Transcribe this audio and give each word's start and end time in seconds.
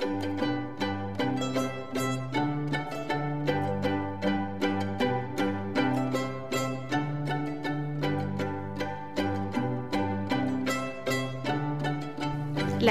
La 0.00 0.06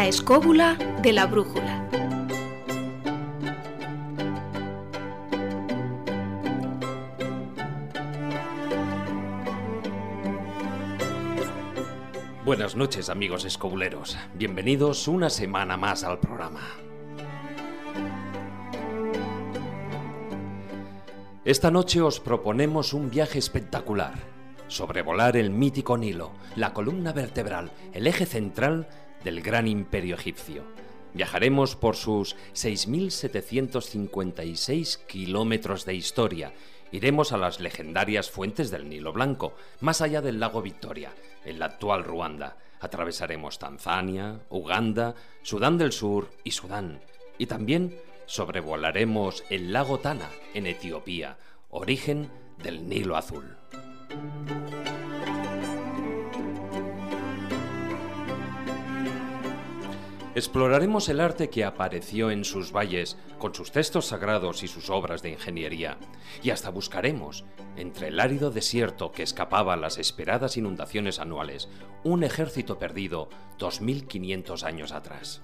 escóbula 0.07 0.77
de 1.01 1.13
la 1.13 1.25
brújula. 1.25 1.89
Buenas 12.45 12.75
noches 12.75 13.09
amigos 13.09 13.45
escobuleros, 13.45 14.15
bienvenidos 14.35 15.07
una 15.07 15.31
semana 15.31 15.75
más 15.75 16.03
al 16.03 16.19
programa. 16.19 16.88
Esta 21.49 21.71
noche 21.71 21.97
os 21.99 22.19
proponemos 22.19 22.93
un 22.93 23.09
viaje 23.09 23.39
espectacular, 23.39 24.13
sobrevolar 24.67 25.35
el 25.35 25.49
mítico 25.49 25.97
Nilo, 25.97 26.31
la 26.55 26.75
columna 26.75 27.11
vertebral, 27.11 27.71
el 27.91 28.05
eje 28.05 28.27
central 28.27 28.87
del 29.23 29.41
gran 29.41 29.67
imperio 29.67 30.13
egipcio. 30.13 30.61
Viajaremos 31.15 31.75
por 31.75 31.95
sus 31.95 32.35
6.756 32.53 35.07
kilómetros 35.07 35.85
de 35.85 35.95
historia. 35.95 36.53
Iremos 36.91 37.31
a 37.31 37.37
las 37.37 37.59
legendarias 37.59 38.29
fuentes 38.29 38.69
del 38.69 38.87
Nilo 38.87 39.11
Blanco, 39.11 39.55
más 39.79 40.01
allá 40.01 40.21
del 40.21 40.39
lago 40.39 40.61
Victoria, 40.61 41.15
en 41.45 41.57
la 41.57 41.65
actual 41.65 42.03
Ruanda. 42.03 42.57
Atravesaremos 42.79 43.57
Tanzania, 43.57 44.41
Uganda, 44.51 45.15
Sudán 45.41 45.79
del 45.79 45.93
Sur 45.93 46.29
y 46.43 46.51
Sudán. 46.51 47.01
Y 47.39 47.47
también 47.47 47.99
sobrevolaremos 48.29 49.43
el 49.49 49.73
lago 49.73 49.97
Tana, 49.97 50.29
en 50.53 50.67
Etiopía, 50.67 51.39
origen 51.69 52.29
del 52.61 52.87
Nilo 52.87 53.17
Azul. 53.17 53.57
Exploraremos 60.35 61.09
el 61.09 61.21
arte 61.21 61.49
que 61.49 61.65
apareció 61.65 62.29
en 62.29 62.45
sus 62.45 62.71
valles, 62.71 63.17
con 63.39 63.55
sus 63.55 63.71
textos 63.71 64.05
sagrados 64.05 64.61
y 64.61 64.67
sus 64.67 64.91
obras 64.91 65.23
de 65.23 65.31
ingeniería, 65.31 65.97
y 66.43 66.51
hasta 66.51 66.69
buscaremos, 66.69 67.45
entre 67.77 68.09
el 68.09 68.19
árido 68.19 68.51
desierto 68.51 69.11
que 69.11 69.23
escapaba 69.23 69.75
las 69.75 69.97
esperadas 69.97 70.55
inundaciones 70.55 71.17
anuales, 71.17 71.67
un 72.03 72.23
ejército 72.23 72.77
perdido 72.77 73.27
2.500 73.57 74.63
años 74.63 74.91
atrás. 74.91 75.41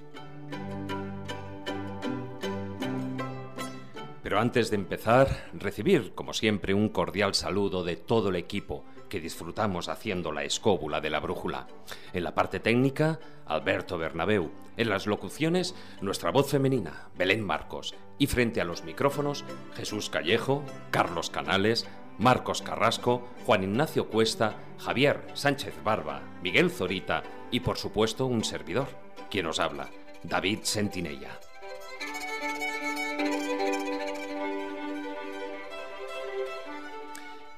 Pero 4.26 4.40
antes 4.40 4.72
de 4.72 4.76
empezar, 4.76 5.52
recibir, 5.54 6.16
como 6.16 6.34
siempre, 6.34 6.74
un 6.74 6.90
cordial 6.90 7.36
saludo 7.36 7.84
de 7.84 7.96
todo 7.96 8.30
el 8.30 8.38
equipo 8.38 8.84
que 9.08 9.20
disfrutamos 9.20 9.88
haciendo 9.88 10.32
la 10.32 10.44
escóbula 10.44 11.00
de 11.00 11.12
la 11.12 11.20
brújula. 11.20 11.68
En 12.12 12.24
la 12.24 12.34
parte 12.34 12.60
técnica, 12.60 13.20
Alberto 13.46 14.00
Bernabeu. 14.00 14.50
En 14.78 14.90
las 14.90 15.06
locuciones, 15.06 15.76
nuestra 16.02 16.32
voz 16.32 16.50
femenina, 16.50 17.10
Belén 17.16 17.46
Marcos. 17.46 17.94
Y 18.18 18.26
frente 18.26 18.62
a 18.62 18.66
los 18.66 18.84
micrófonos, 18.84 19.46
Jesús 19.76 20.10
Callejo, 20.10 20.64
Carlos 20.90 21.30
Canales, 21.30 21.88
Marcos 22.18 22.64
Carrasco, 22.64 23.30
Juan 23.46 23.62
Ignacio 23.62 24.08
Cuesta, 24.08 24.56
Javier 24.80 25.22
Sánchez 25.36 25.76
Barba, 25.84 26.24
Miguel 26.42 26.72
Zorita 26.72 27.22
y 27.52 27.60
por 27.60 27.78
supuesto 27.78 28.26
un 28.26 28.44
servidor, 28.44 28.88
quien 29.30 29.46
os 29.46 29.60
habla, 29.60 29.92
David 30.24 30.62
Sentinella. 30.64 31.40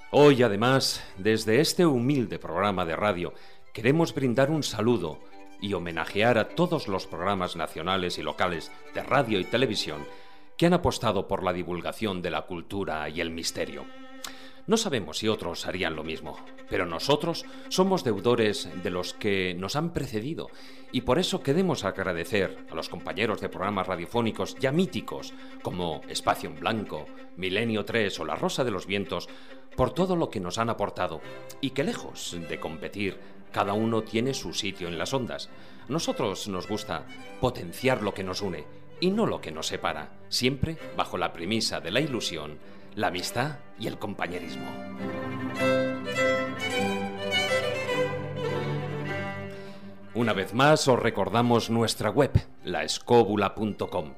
Hoy, 0.09 0.41
además, 0.41 1.03
desde 1.17 1.59
este 1.59 1.85
humilde 1.85 2.39
programa 2.39 2.85
de 2.85 2.95
radio, 2.95 3.33
queremos 3.73 4.15
brindar 4.15 4.49
un 4.49 4.63
saludo 4.63 5.19
y 5.59 5.73
homenajear 5.73 6.37
a 6.37 6.47
todos 6.47 6.87
los 6.87 7.05
programas 7.05 7.57
nacionales 7.57 8.17
y 8.17 8.23
locales 8.23 8.71
de 8.93 9.03
radio 9.03 9.37
y 9.37 9.43
televisión 9.43 10.05
que 10.57 10.65
han 10.65 10.73
apostado 10.73 11.27
por 11.27 11.43
la 11.43 11.51
divulgación 11.51 12.21
de 12.21 12.31
la 12.31 12.43
cultura 12.43 13.09
y 13.09 13.19
el 13.19 13.31
misterio. 13.31 13.83
No 14.67 14.75
sabemos 14.75 15.19
si 15.19 15.29
otros 15.29 15.65
harían 15.65 15.95
lo 15.95 16.03
mismo, 16.03 16.37
pero 16.69 16.85
nosotros 16.85 17.45
somos 17.69 18.03
deudores 18.03 18.69
de 18.83 18.89
los 18.89 19.13
que 19.13 19.53
nos 19.53 19.77
han 19.77 19.93
precedido 19.93 20.49
y 20.91 21.01
por 21.01 21.19
eso 21.19 21.41
queremos 21.41 21.85
agradecer 21.85 22.65
a 22.69 22.75
los 22.75 22.89
compañeros 22.89 23.39
de 23.39 23.47
programas 23.47 23.87
radiofónicos 23.87 24.57
ya 24.59 24.73
míticos 24.73 25.33
como 25.61 26.01
Espacio 26.09 26.49
en 26.49 26.59
Blanco, 26.59 27.05
Milenio 27.37 27.85
3 27.85 28.19
o 28.19 28.25
La 28.25 28.35
Rosa 28.35 28.65
de 28.65 28.71
los 28.71 28.87
Vientos 28.87 29.29
por 29.77 29.93
todo 29.93 30.17
lo 30.17 30.29
que 30.29 30.41
nos 30.41 30.57
han 30.57 30.69
aportado 30.69 31.21
y 31.61 31.69
que 31.69 31.85
lejos 31.85 32.35
de 32.49 32.59
competir, 32.59 33.17
cada 33.53 33.71
uno 33.71 34.03
tiene 34.03 34.33
su 34.33 34.53
sitio 34.53 34.89
en 34.89 34.97
las 34.97 35.13
ondas. 35.13 35.49
Nosotros 35.87 36.49
nos 36.49 36.67
gusta 36.67 37.05
potenciar 37.39 38.03
lo 38.03 38.13
que 38.13 38.25
nos 38.25 38.41
une 38.41 38.65
y 38.99 39.11
no 39.11 39.27
lo 39.27 39.39
que 39.39 39.51
nos 39.51 39.67
separa, 39.67 40.19
siempre 40.27 40.77
bajo 40.97 41.17
la 41.17 41.31
premisa 41.31 41.79
de 41.79 41.91
la 41.91 42.01
ilusión 42.01 42.57
la 42.97 43.07
amistad 43.09 43.59
y 43.79 43.85
el 43.85 43.99
compañerismo. 43.99 44.65
Una 50.15 50.33
vez 50.33 50.55
más 50.55 50.87
os 50.87 50.97
recordamos 50.97 51.69
nuestra 51.69 52.09
web, 52.09 52.31
laescóbula.com. 52.63 54.15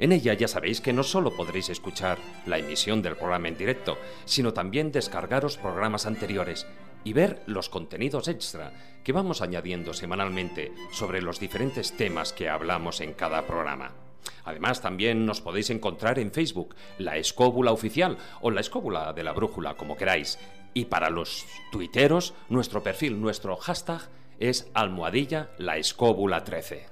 En 0.00 0.10
ella 0.10 0.34
ya 0.34 0.48
sabéis 0.48 0.80
que 0.80 0.92
no 0.92 1.04
solo 1.04 1.36
podréis 1.36 1.68
escuchar 1.68 2.18
la 2.46 2.58
emisión 2.58 3.00
del 3.00 3.14
programa 3.14 3.46
en 3.46 3.56
directo, 3.56 3.96
sino 4.24 4.52
también 4.52 4.90
descargaros 4.90 5.56
programas 5.56 6.04
anteriores 6.04 6.66
y 7.04 7.12
ver 7.12 7.44
los 7.46 7.68
contenidos 7.68 8.26
extra 8.26 8.72
que 9.04 9.12
vamos 9.12 9.40
añadiendo 9.40 9.94
semanalmente 9.94 10.72
sobre 10.90 11.22
los 11.22 11.38
diferentes 11.38 11.96
temas 11.96 12.32
que 12.32 12.48
hablamos 12.48 13.00
en 13.00 13.12
cada 13.12 13.46
programa. 13.46 14.05
Además, 14.44 14.80
también 14.80 15.26
nos 15.26 15.40
podéis 15.40 15.70
encontrar 15.70 16.18
en 16.18 16.32
Facebook, 16.32 16.74
La 16.98 17.16
Escóbula 17.16 17.72
Oficial 17.72 18.16
o 18.40 18.50
La 18.50 18.60
Escóbula 18.60 19.12
de 19.12 19.24
la 19.24 19.32
Brújula, 19.32 19.76
como 19.76 19.96
queráis. 19.96 20.38
Y 20.74 20.86
para 20.86 21.10
los 21.10 21.46
tuiteros, 21.72 22.34
nuestro 22.48 22.82
perfil, 22.82 23.20
nuestro 23.20 23.56
hashtag 23.56 24.08
es 24.38 24.70
almohadilla 24.74 25.50
la 25.58 25.78
escóbula 25.78 26.44
13. 26.44 26.86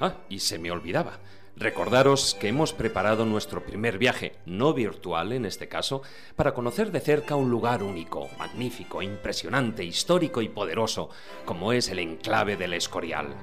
Ah, 0.00 0.14
y 0.28 0.38
se 0.38 0.58
me 0.58 0.70
olvidaba. 0.70 1.18
Recordaros 1.58 2.36
que 2.36 2.46
hemos 2.46 2.72
preparado 2.72 3.26
nuestro 3.26 3.64
primer 3.64 3.98
viaje, 3.98 4.36
no 4.46 4.72
virtual 4.74 5.32
en 5.32 5.44
este 5.44 5.66
caso, 5.66 6.02
para 6.36 6.54
conocer 6.54 6.92
de 6.92 7.00
cerca 7.00 7.34
un 7.34 7.50
lugar 7.50 7.82
único, 7.82 8.28
magnífico, 8.38 9.02
impresionante, 9.02 9.82
histórico 9.82 10.40
y 10.40 10.48
poderoso, 10.48 11.10
como 11.44 11.72
es 11.72 11.88
el 11.88 11.98
enclave 11.98 12.56
del 12.56 12.74
Escorial. 12.74 13.34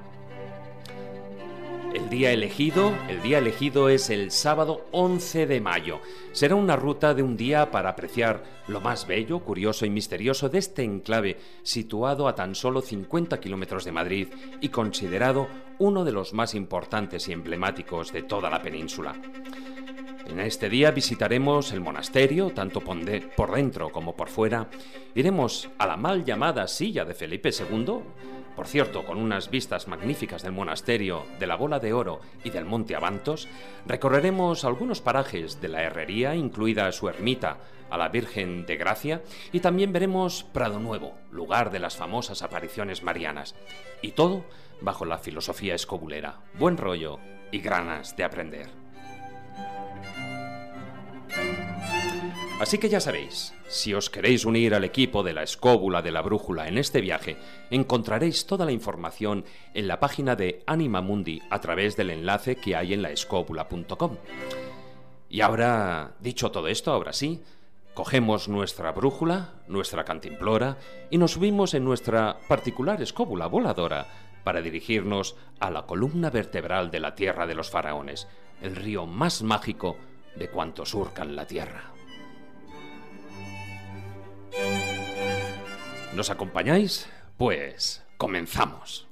El 1.95 2.09
día 2.09 2.33
elegido, 2.33 2.93
el 3.07 3.21
día 3.21 3.37
elegido 3.37 3.87
es 3.87 4.09
el 4.09 4.29
sábado 4.29 4.85
11 4.91 5.47
de 5.47 5.61
mayo. 5.61 6.01
Será 6.33 6.55
una 6.55 6.75
ruta 6.75 7.13
de 7.13 7.23
un 7.23 7.37
día 7.37 7.71
para 7.71 7.91
apreciar 7.91 8.43
lo 8.67 8.81
más 8.81 9.07
bello, 9.07 9.39
curioso 9.39 9.85
y 9.85 9.89
misterioso 9.89 10.49
de 10.49 10.57
este 10.57 10.83
enclave 10.83 11.37
situado 11.63 12.27
a 12.27 12.35
tan 12.35 12.53
solo 12.53 12.81
50 12.81 13.39
kilómetros 13.39 13.85
de 13.85 13.93
Madrid 13.93 14.27
y 14.59 14.67
considerado 14.67 15.47
uno 15.79 16.03
de 16.03 16.11
los 16.11 16.33
más 16.33 16.53
importantes 16.53 17.29
y 17.29 17.31
emblemáticos 17.31 18.11
de 18.11 18.23
toda 18.23 18.49
la 18.49 18.61
península. 18.61 19.15
En 20.27 20.41
este 20.41 20.69
día 20.69 20.91
visitaremos 20.91 21.71
el 21.71 21.79
monasterio, 21.79 22.49
tanto 22.49 22.81
por 22.81 23.55
dentro 23.55 23.89
como 23.89 24.17
por 24.17 24.27
fuera. 24.27 24.67
Iremos 25.13 25.69
a 25.77 25.87
la 25.87 25.95
mal 25.95 26.25
llamada 26.25 26.67
silla 26.67 27.05
de 27.05 27.13
Felipe 27.13 27.51
II, 27.51 28.01
por 28.55 28.67
cierto, 28.67 29.05
con 29.05 29.17
unas 29.17 29.49
vistas 29.49 29.87
magníficas 29.87 30.43
del 30.43 30.53
monasterio, 30.53 31.25
de 31.39 31.47
la 31.47 31.55
Bola 31.55 31.79
de 31.79 31.93
Oro 31.93 32.21
y 32.43 32.49
del 32.49 32.65
Monte 32.65 32.95
Avantos, 32.95 33.47
recorreremos 33.85 34.63
algunos 34.63 35.01
parajes 35.01 35.59
de 35.61 35.67
la 35.67 35.83
herrería, 35.83 36.35
incluida 36.35 36.91
su 36.91 37.09
ermita 37.09 37.57
a 37.89 37.97
la 37.97 38.09
Virgen 38.09 38.65
de 38.65 38.77
Gracia, 38.77 39.21
y 39.51 39.59
también 39.59 39.91
veremos 39.91 40.43
Prado 40.43 40.79
Nuevo, 40.79 41.15
lugar 41.31 41.71
de 41.71 41.79
las 41.79 41.97
famosas 41.97 42.41
apariciones 42.41 43.03
marianas. 43.03 43.55
Y 44.01 44.11
todo 44.11 44.45
bajo 44.81 45.05
la 45.05 45.17
filosofía 45.17 45.75
escobulera, 45.75 46.39
buen 46.57 46.77
rollo 46.77 47.19
y 47.51 47.59
ganas 47.59 48.15
de 48.15 48.23
aprender. 48.23 48.85
Así 52.59 52.77
que 52.77 52.87
ya 52.87 52.99
sabéis, 53.01 53.53
si 53.67 53.93
os 53.93 54.09
queréis 54.09 54.45
unir 54.45 54.73
al 54.75 54.85
equipo 54.85 55.23
de 55.23 55.33
la 55.33 55.43
escóbula 55.43 56.01
de 56.01 56.11
la 56.11 56.21
brújula 56.21 56.67
en 56.67 56.77
este 56.77 57.01
viaje, 57.01 57.37
encontraréis 57.69 58.45
toda 58.45 58.65
la 58.65 58.71
información 58.71 59.43
en 59.73 59.87
la 59.87 59.99
página 59.99 60.35
de 60.35 60.63
Anima 60.65 61.01
Mundi 61.01 61.41
a 61.49 61.59
través 61.59 61.97
del 61.97 62.11
enlace 62.11 62.55
que 62.55 62.75
hay 62.75 62.93
en 62.93 63.01
la 63.01 63.11
escóbula.com. 63.11 64.17
Y 65.29 65.41
ahora, 65.41 66.15
dicho 66.21 66.49
todo 66.49 66.69
esto, 66.69 66.93
ahora 66.93 67.11
sí, 67.11 67.41
Cogemos 67.95 68.49
nuestra 68.49 68.91
brújula, 68.91 69.53
nuestra 69.69 70.03
cantimplora 70.03 70.77
y 71.09 71.17
nos 71.17 71.31
subimos 71.31 71.73
en 71.73 71.85
nuestra 71.85 72.39
particular 72.49 73.01
escóbula 73.01 73.47
voladora 73.47 74.05
para 74.43 74.61
dirigirnos 74.61 75.37
a 75.61 75.71
la 75.71 75.85
columna 75.85 76.29
vertebral 76.29 76.91
de 76.91 76.99
la 76.99 77.15
tierra 77.15 77.47
de 77.47 77.55
los 77.55 77.69
faraones, 77.69 78.27
el 78.61 78.75
río 78.75 79.05
más 79.05 79.43
mágico 79.43 79.95
de 80.35 80.49
cuantos 80.49 80.89
surcan 80.89 81.37
la 81.37 81.47
tierra. 81.47 81.94
¿Nos 86.13 86.29
acompañáis? 86.29 87.07
Pues 87.37 88.03
comenzamos. 88.17 89.04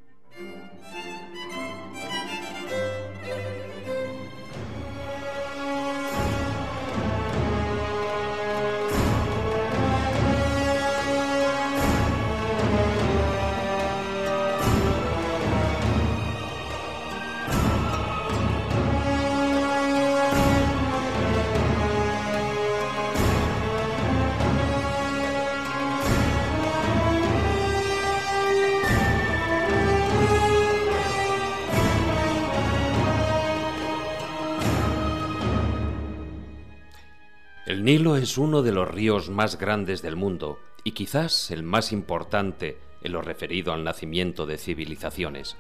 El 37.74 37.84
Nilo 37.84 38.18
es 38.18 38.38
uno 38.38 38.62
de 38.62 38.72
los 38.72 38.88
ríos 38.88 39.32
más 39.32 39.58
grandes 39.58 40.04
del 40.04 40.16
mundo 40.16 40.60
y 40.84 40.92
quizás 40.92 41.50
el 41.50 41.64
más 41.64 41.92
importante 41.92 42.78
en 43.02 43.14
lo 43.14 43.24
referido 43.24 43.74
al 43.74 43.84
nacimiento 43.84 44.46
de 44.46 44.60
civilizaciones. 44.60 45.58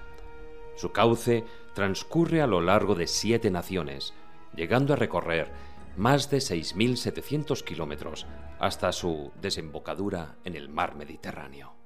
Su 0.75 0.91
cauce 0.91 1.43
transcurre 1.73 2.43
a 2.43 2.45
lo 2.45 2.61
largo 2.61 2.93
de 2.93 3.07
siete 3.07 3.49
naciones, 3.49 4.13
llegando 4.55 4.93
a 4.93 4.95
recorrer 4.95 5.51
más 5.97 6.29
de 6.29 6.37
6.700 6.37 7.63
kilómetros 7.63 8.27
hasta 8.59 8.91
su 8.91 9.31
desembocadura 9.41 10.35
en 10.45 10.55
el 10.55 10.69
mar 10.69 10.93
Mediterráneo. 10.95 11.82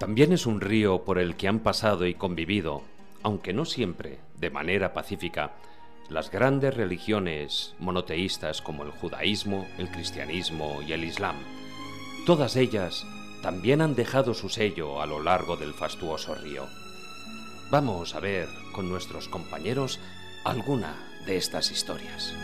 También 0.00 0.32
es 0.32 0.46
un 0.46 0.62
río 0.62 1.04
por 1.04 1.18
el 1.18 1.36
que 1.36 1.46
han 1.46 1.58
pasado 1.58 2.06
y 2.06 2.14
convivido, 2.14 2.80
aunque 3.22 3.52
no 3.52 3.66
siempre 3.66 4.18
de 4.38 4.48
manera 4.48 4.94
pacífica, 4.94 5.52
las 6.08 6.30
grandes 6.30 6.74
religiones 6.74 7.74
monoteístas 7.78 8.62
como 8.62 8.82
el 8.84 8.92
judaísmo, 8.92 9.68
el 9.76 9.90
cristianismo 9.90 10.80
y 10.88 10.92
el 10.92 11.04
islam. 11.04 11.36
Todas 12.24 12.56
ellas 12.56 13.04
también 13.42 13.82
han 13.82 13.94
dejado 13.94 14.32
su 14.32 14.48
sello 14.48 15.02
a 15.02 15.06
lo 15.06 15.22
largo 15.22 15.58
del 15.58 15.74
fastuoso 15.74 16.34
río. 16.34 16.66
Vamos 17.70 18.14
a 18.14 18.20
ver 18.20 18.48
con 18.72 18.88
nuestros 18.88 19.28
compañeros 19.28 20.00
alguna 20.46 20.96
de 21.26 21.36
estas 21.36 21.70
historias. 21.70 22.34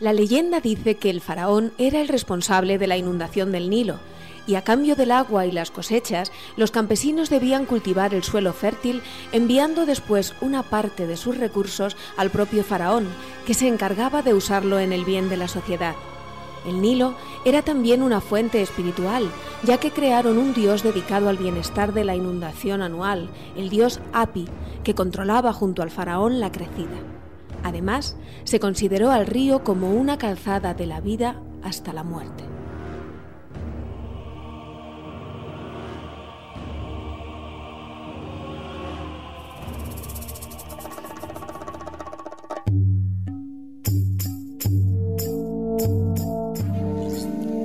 La 0.00 0.14
leyenda 0.14 0.60
dice 0.60 0.94
que 0.94 1.10
el 1.10 1.20
faraón 1.20 1.72
era 1.76 2.00
el 2.00 2.08
responsable 2.08 2.78
de 2.78 2.86
la 2.86 2.96
inundación 2.96 3.52
del 3.52 3.68
Nilo, 3.68 3.98
y 4.46 4.54
a 4.54 4.64
cambio 4.64 4.96
del 4.96 5.12
agua 5.12 5.44
y 5.44 5.52
las 5.52 5.70
cosechas, 5.70 6.32
los 6.56 6.70
campesinos 6.70 7.28
debían 7.28 7.66
cultivar 7.66 8.14
el 8.14 8.24
suelo 8.24 8.54
fértil, 8.54 9.02
enviando 9.32 9.84
después 9.84 10.32
una 10.40 10.62
parte 10.62 11.06
de 11.06 11.18
sus 11.18 11.36
recursos 11.36 11.98
al 12.16 12.30
propio 12.30 12.64
faraón, 12.64 13.08
que 13.46 13.52
se 13.52 13.68
encargaba 13.68 14.22
de 14.22 14.32
usarlo 14.32 14.78
en 14.78 14.94
el 14.94 15.04
bien 15.04 15.28
de 15.28 15.36
la 15.36 15.48
sociedad. 15.48 15.94
El 16.66 16.80
Nilo 16.80 17.14
era 17.44 17.60
también 17.60 18.02
una 18.02 18.22
fuente 18.22 18.62
espiritual, 18.62 19.28
ya 19.64 19.76
que 19.76 19.90
crearon 19.90 20.38
un 20.38 20.54
dios 20.54 20.82
dedicado 20.82 21.28
al 21.28 21.36
bienestar 21.36 21.92
de 21.92 22.04
la 22.04 22.16
inundación 22.16 22.80
anual, 22.80 23.28
el 23.54 23.68
dios 23.68 24.00
Api, 24.14 24.48
que 24.82 24.94
controlaba 24.94 25.52
junto 25.52 25.82
al 25.82 25.90
faraón 25.90 26.40
la 26.40 26.50
crecida. 26.50 27.19
Además, 27.62 28.16
se 28.44 28.60
consideró 28.60 29.10
al 29.10 29.26
río 29.26 29.64
como 29.64 29.92
una 29.92 30.18
calzada 30.18 30.74
de 30.74 30.86
la 30.86 31.00
vida 31.00 31.40
hasta 31.62 31.92
la 31.92 32.04
muerte. 32.04 32.44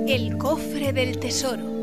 El 0.06 0.38
cofre 0.38 0.92
del 0.92 1.18
tesoro. 1.18 1.75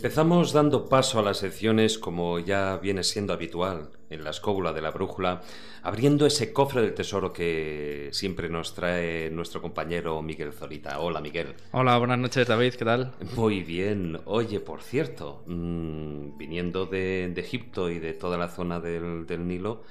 Empezamos 0.00 0.54
dando 0.54 0.88
paso 0.88 1.18
a 1.18 1.22
las 1.22 1.36
secciones 1.36 1.98
como 1.98 2.38
ya 2.38 2.78
viene 2.78 3.04
siendo 3.04 3.34
habitual 3.34 3.90
en 4.08 4.24
la 4.24 4.30
escóbula 4.30 4.72
de 4.72 4.80
la 4.80 4.92
brújula, 4.92 5.42
abriendo 5.82 6.24
ese 6.24 6.54
cofre 6.54 6.80
del 6.80 6.94
tesoro 6.94 7.34
que 7.34 8.08
siempre 8.12 8.48
nos 8.48 8.72
trae 8.72 9.28
nuestro 9.28 9.60
compañero 9.60 10.22
Miguel 10.22 10.54
Zorita. 10.54 11.00
Hola 11.00 11.20
Miguel. 11.20 11.54
Hola, 11.72 11.98
buenas 11.98 12.18
noches 12.18 12.48
David, 12.48 12.76
¿qué 12.76 12.84
tal? 12.86 13.12
Muy 13.36 13.62
bien. 13.62 14.18
Oye, 14.24 14.58
por 14.60 14.80
cierto, 14.80 15.42
mmm, 15.46 16.38
viniendo 16.38 16.86
de, 16.86 17.30
de, 17.34 17.40
Egipto 17.42 17.90
y 17.90 17.98
de 17.98 18.14
toda 18.14 18.38
la 18.38 18.48
zona 18.48 18.80
del, 18.80 19.26
del 19.26 19.46
Nilo, 19.46 19.82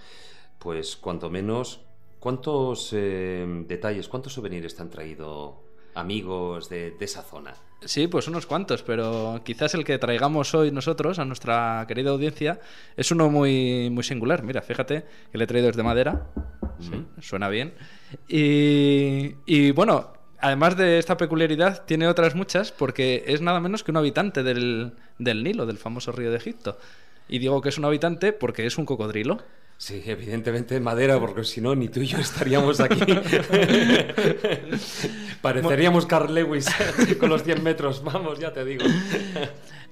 pues 0.57 0.95
cuanto 0.95 1.29
menos, 1.29 1.81
¿cuántos 2.19 2.89
eh, 2.93 3.45
detalles, 3.67 4.07
cuántos 4.07 4.33
souvenirs 4.33 4.75
te 4.75 4.81
han 4.81 4.89
traído 4.89 5.61
amigos 5.93 6.67
de, 6.67 6.89
de, 6.97 7.05
esa 7.05 7.21
zona? 7.21 7.53
Sí, 7.85 8.07
pues 8.07 8.27
unos 8.27 8.45
cuantos, 8.45 8.83
pero 8.83 9.41
quizás 9.45 9.73
el 9.73 9.85
que 9.85 9.97
traigamos 9.97 10.53
hoy 10.53 10.69
nosotros 10.69 11.17
a 11.17 11.25
nuestra 11.25 11.85
querida 11.87 12.11
audiencia 12.11 12.59
es 12.97 13.09
uno 13.11 13.29
muy, 13.29 13.89
muy 13.89 14.03
singular. 14.03 14.43
Mira, 14.43 14.61
fíjate 14.61 15.05
que 15.31 15.37
le 15.37 15.45
he 15.45 15.47
traído 15.47 15.67
desde 15.67 15.81
madera. 15.81 16.27
Sí, 16.79 17.05
suena 17.21 17.47
bien. 17.47 17.73
Y, 18.27 19.35
y, 19.45 19.71
bueno, 19.71 20.11
además 20.39 20.75
de 20.75 20.99
esta 20.99 21.15
peculiaridad, 21.15 21.85
tiene 21.85 22.07
otras 22.07 22.35
muchas 22.35 22.71
porque 22.73 23.23
es 23.27 23.41
nada 23.41 23.61
menos 23.61 23.83
que 23.83 23.91
un 23.91 23.97
habitante 23.97 24.43
del, 24.43 24.93
del 25.17 25.43
Nilo, 25.43 25.65
del 25.65 25.77
famoso 25.77 26.11
río 26.11 26.31
de 26.31 26.37
Egipto. 26.37 26.77
Y 27.29 27.39
digo 27.39 27.61
que 27.61 27.69
es 27.69 27.77
un 27.77 27.85
habitante 27.85 28.33
porque 28.33 28.65
es 28.65 28.77
un 28.77 28.85
cocodrilo. 28.85 29.39
Sí, 29.79 30.03
evidentemente 30.05 30.77
madera, 30.81 31.17
porque 31.21 31.45
si 31.45 31.61
no, 31.61 31.73
ni 31.73 31.87
tú 31.87 32.01
y 32.01 32.07
yo 32.07 32.17
estaríamos 32.17 32.81
aquí. 32.81 32.99
Pareceríamos 35.41 36.05
Carl 36.05 36.33
Lewis 36.33 36.67
con 37.19 37.29
los 37.29 37.43
100 37.43 37.63
metros, 37.63 38.03
vamos, 38.03 38.39
ya 38.39 38.51
te 38.51 38.65
digo. 38.65 38.83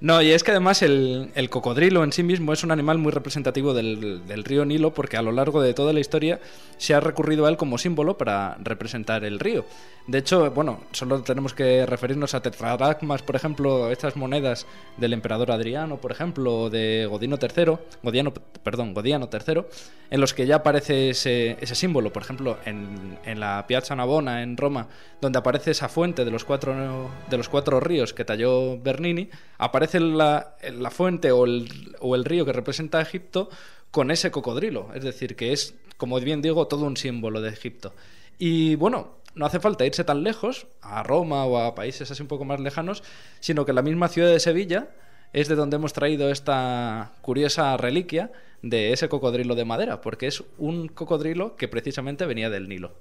No, 0.02 0.22
y 0.22 0.32
es 0.32 0.44
que 0.44 0.52
además 0.52 0.82
el, 0.82 1.32
el, 1.36 1.50
cocodrilo 1.50 2.04
en 2.04 2.12
sí 2.12 2.22
mismo 2.22 2.52
es 2.52 2.66
un 2.66 2.72
animal 2.72 2.98
muy 2.98 3.14
representativo 3.14 3.74
del, 3.74 4.28
del, 4.28 4.44
río 4.44 4.66
Nilo 4.66 4.94
porque 4.94 5.16
a 5.16 5.22
lo 5.22 5.32
largo 5.32 5.62
de 5.62 5.74
toda 5.74 5.94
la 5.94 6.02
historia 6.02 6.42
se 6.78 6.94
ha 6.94 7.00
recurrido 7.00 7.46
a 7.46 7.50
él 7.50 7.56
como 7.56 7.78
símbolo 7.78 8.18
para 8.18 8.58
representar 8.62 9.24
el 9.24 9.40
río. 9.40 9.66
De 10.08 10.20
hecho, 10.20 10.50
bueno, 10.52 10.80
solo 10.94 11.22
tenemos 11.22 11.54
que 11.54 11.86
referirnos 11.86 12.34
a 12.34 12.42
tetradracmas, 12.42 13.22
por 13.24 13.36
ejemplo, 13.36 13.92
estas 13.92 14.16
monedas 14.16 14.66
del 14.96 15.12
emperador 15.12 15.52
Adriano, 15.52 15.98
por 15.98 16.14
ejemplo, 16.14 16.62
o 16.62 16.70
de 16.70 17.06
Godino 17.08 17.38
III, 17.42 17.78
Godiano, 18.02 18.34
perdón, 18.64 18.94
Godiano 18.94 19.28
III, 19.30 19.64
en 20.10 20.22
los 20.22 20.34
que 20.34 20.48
ya 20.48 20.56
aparece 20.56 21.10
ese, 21.10 21.58
símbolo. 21.76 22.14
Por 22.14 22.24
ejemplo, 22.24 22.58
en, 22.64 23.20
en, 23.26 23.42
la 23.42 23.66
Piazza 23.68 23.98
Navona, 23.98 24.44
en 24.44 24.56
Roma, 24.56 24.88
donde 25.20 25.40
aparece 25.40 25.72
esa 25.72 25.90
fuente 25.90 26.24
de 26.24 26.32
los 26.32 26.46
cuatro, 26.46 27.10
de 27.30 27.38
los 27.38 27.50
cuatro 27.50 27.82
ríos 27.82 28.14
que 28.14 28.24
talló 28.24 28.80
Bernini, 28.80 29.30
aparece 29.58 30.00
la, 30.00 30.56
la 30.72 30.90
fuente 30.90 31.34
o 31.34 31.44
el, 31.44 31.98
o 32.00 32.16
el, 32.16 32.24
río 32.24 32.46
que 32.46 32.54
representa 32.54 33.00
a 33.00 33.02
Egipto 33.02 33.50
con 33.92 34.10
ese 34.10 34.32
cocodrilo. 34.32 34.90
Es 34.96 35.04
decir, 35.04 35.36
que 35.36 35.52
es, 35.52 35.76
como 35.98 36.18
bien 36.22 36.42
digo, 36.42 36.66
todo 36.68 36.86
un 36.86 36.96
símbolo 36.96 37.42
de 37.42 37.50
Egipto. 37.50 37.94
Y 38.40 38.76
bueno, 38.76 39.18
no 39.38 39.46
hace 39.46 39.60
falta 39.60 39.86
irse 39.86 40.04
tan 40.04 40.24
lejos, 40.24 40.68
a 40.82 41.04
Roma 41.04 41.46
o 41.46 41.58
a 41.58 41.76
países 41.76 42.10
así 42.12 42.22
un 42.22 42.28
poco 42.28 42.44
más 42.44 42.60
lejanos, 42.60 43.04
sino 43.40 43.66
que 43.66 43.74
la 43.74 43.82
misma 43.82 44.08
ciudad 44.08 44.30
de 44.30 44.40
Sevilla 44.40 44.90
es 45.34 45.48
de 45.48 45.56
donde 45.56 45.76
hemos 45.76 45.94
traído 45.94 46.30
esta 46.30 47.14
curiosa 47.22 47.78
reliquia 47.78 48.32
de 48.62 48.92
ese 48.94 49.10
cocodrilo 49.10 49.56
de 49.56 49.66
madera, 49.66 50.02
porque 50.02 50.28
es 50.28 50.44
un 50.58 50.88
cocodrilo 50.88 51.56
que 51.56 51.68
precisamente 51.68 52.26
venía 52.26 52.50
del 52.50 52.68
Nilo. 52.68 52.94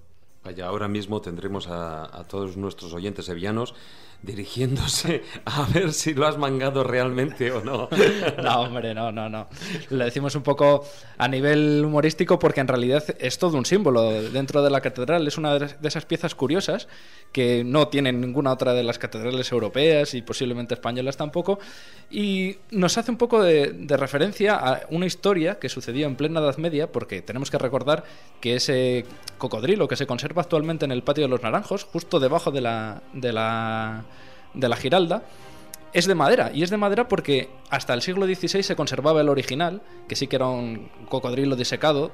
Vaya, 0.45 0.67
ahora 0.67 0.87
mismo 0.87 1.21
tendremos 1.21 1.67
a, 1.69 2.05
a 2.05 2.29
todos 2.29 2.57
nuestros 2.57 2.93
oyentes 2.93 3.25
sevillanos 3.25 3.75
dirigiéndose 4.27 5.23
a 5.45 5.67
ver 5.73 5.93
si 5.93 6.13
lo 6.13 6.27
has 6.27 6.37
mangado 6.37 6.85
realmente 6.85 7.51
o 7.53 7.65
no. 7.65 7.89
No, 8.43 8.61
hombre, 8.61 8.95
no, 8.95 9.11
no, 9.13 9.29
no. 9.29 9.49
Lo 9.91 10.05
decimos 10.05 10.35
un 10.35 10.43
poco 10.43 10.87
a 11.17 11.29
nivel 11.29 11.83
humorístico 11.85 12.39
porque 12.39 12.61
en 12.61 12.69
realidad 12.69 13.05
es 13.19 13.39
todo 13.39 13.57
un 13.57 13.65
símbolo 13.65 14.11
dentro 14.31 14.63
de 14.63 14.71
la 14.71 14.81
catedral. 14.81 15.27
Es 15.27 15.39
una 15.39 15.59
de 15.59 15.89
esas 15.89 16.05
piezas 16.05 16.35
curiosas 16.35 16.89
que 17.33 17.65
no 17.65 17.89
tienen 17.89 18.21
ninguna 18.21 18.53
otra 18.53 18.75
de 18.75 18.83
las 18.83 18.99
catedrales 18.99 19.51
europeas 19.53 20.15
y 20.15 20.23
posiblemente 20.23 20.75
españolas 20.75 21.17
tampoco. 21.17 21.59
Y 22.11 22.57
nos 22.71 22.99
hace 22.99 23.11
un 23.11 23.17
poco 23.17 23.43
de, 23.43 23.73
de 23.73 23.97
referencia 23.97 24.57
a 24.57 24.83
una 24.91 25.07
historia 25.07 25.59
que 25.59 25.69
sucedió 25.69 26.07
en 26.07 26.17
plena 26.17 26.41
Edad 26.41 26.57
Media, 26.59 26.91
porque 26.91 27.23
tenemos 27.23 27.51
que 27.51 27.59
recordar 27.59 28.05
que 28.41 28.55
ese 28.57 29.05
cocodrilo 29.39 29.89
que 29.89 29.97
se 29.97 30.07
conserva 30.07 30.43
actualmente 30.43 30.85
en 30.85 30.93
el 30.93 31.03
patio 31.03 31.25
de 31.25 31.29
los 31.29 31.43
Naranjos, 31.43 31.85
justo 31.85 32.21
debajo 32.21 32.51
de 32.51 32.61
la, 32.61 33.03
de 33.13 33.33
la 33.33 34.05
de 34.57 34.69
la 34.69 34.77
Giralda, 34.77 35.23
es 35.93 36.07
de 36.07 36.15
madera. 36.15 36.51
Y 36.53 36.63
es 36.63 36.71
de 36.71 36.77
madera 36.77 37.09
porque 37.09 37.49
hasta 37.71 37.95
el 37.95 38.03
siglo 38.03 38.27
XVI 38.27 38.63
se 38.63 38.77
conservaba 38.77 39.21
el 39.21 39.29
original, 39.29 39.81
que 40.09 40.17
sí 40.17 40.27
que 40.27 40.37
era 40.37 40.47
un 40.47 40.91
cocodrilo 41.09 41.57
disecado, 41.57 42.13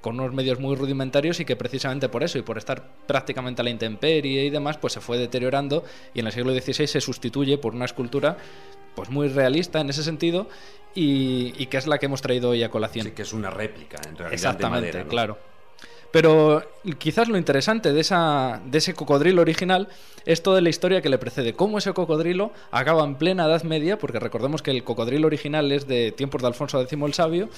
con 0.00 0.18
unos 0.18 0.32
medios 0.32 0.58
muy 0.60 0.76
rudimentarios 0.76 1.40
y 1.40 1.44
que 1.44 1.56
precisamente 1.56 2.08
por 2.08 2.22
eso 2.22 2.38
y 2.38 2.42
por 2.42 2.56
estar 2.56 2.88
prácticamente 3.06 3.60
a 3.60 3.64
la 3.64 3.70
intemperie 3.70 4.44
y 4.44 4.50
demás, 4.50 4.78
pues 4.78 4.94
se 4.94 5.00
fue 5.00 5.18
deteriorando 5.18 5.84
y 6.14 6.20
en 6.20 6.26
el 6.26 6.32
siglo 6.32 6.52
XVI 6.52 6.86
se 6.86 7.00
sustituye 7.00 7.58
por 7.58 7.74
una 7.74 7.84
escultura 7.84 8.38
pues 8.94 9.10
muy 9.10 9.28
realista 9.28 9.80
en 9.80 9.90
ese 9.90 10.02
sentido 10.02 10.48
y, 10.94 11.66
que 11.66 11.76
es 11.76 11.86
la 11.86 11.98
que 11.98 12.06
hemos 12.06 12.22
traído 12.22 12.48
hoy 12.50 12.62
a 12.62 12.70
colación. 12.70 13.04
Sí, 13.04 13.12
que 13.12 13.22
es 13.22 13.32
una 13.34 13.50
réplica 13.50 13.98
en 14.08 14.16
realidad 14.16 14.32
Exactamente, 14.32 14.86
de 14.86 14.92
madera, 14.92 15.04
¿no? 15.04 15.10
claro. 15.10 15.38
Pero 16.16 16.62
quizás 16.96 17.28
lo 17.28 17.36
interesante 17.36 17.92
de, 17.92 18.00
ese 18.00 18.94
cocodrilo 18.94 19.42
original 19.42 19.88
es 20.24 20.42
toda 20.42 20.62
la 20.62 20.70
historia 20.70 21.02
que 21.02 21.10
le 21.10 21.18
precede. 21.18 21.52
Cómo 21.52 21.76
ese 21.76 21.92
cocodrilo 21.92 22.52
acaba 22.70 23.04
en 23.04 23.16
plena 23.16 23.44
Edad 23.44 23.64
Media, 23.64 23.98
porque 23.98 24.18
recordemos 24.18 24.62
que 24.62 24.70
el 24.70 24.82
cocodrilo 24.82 25.26
original 25.26 25.70
es 25.72 25.86
de 25.86 26.12
tiempos 26.12 26.40
de 26.40 26.48
Alfonso 26.48 26.80
X 26.80 26.98
el 26.98 27.12
Sabio, 27.12 27.50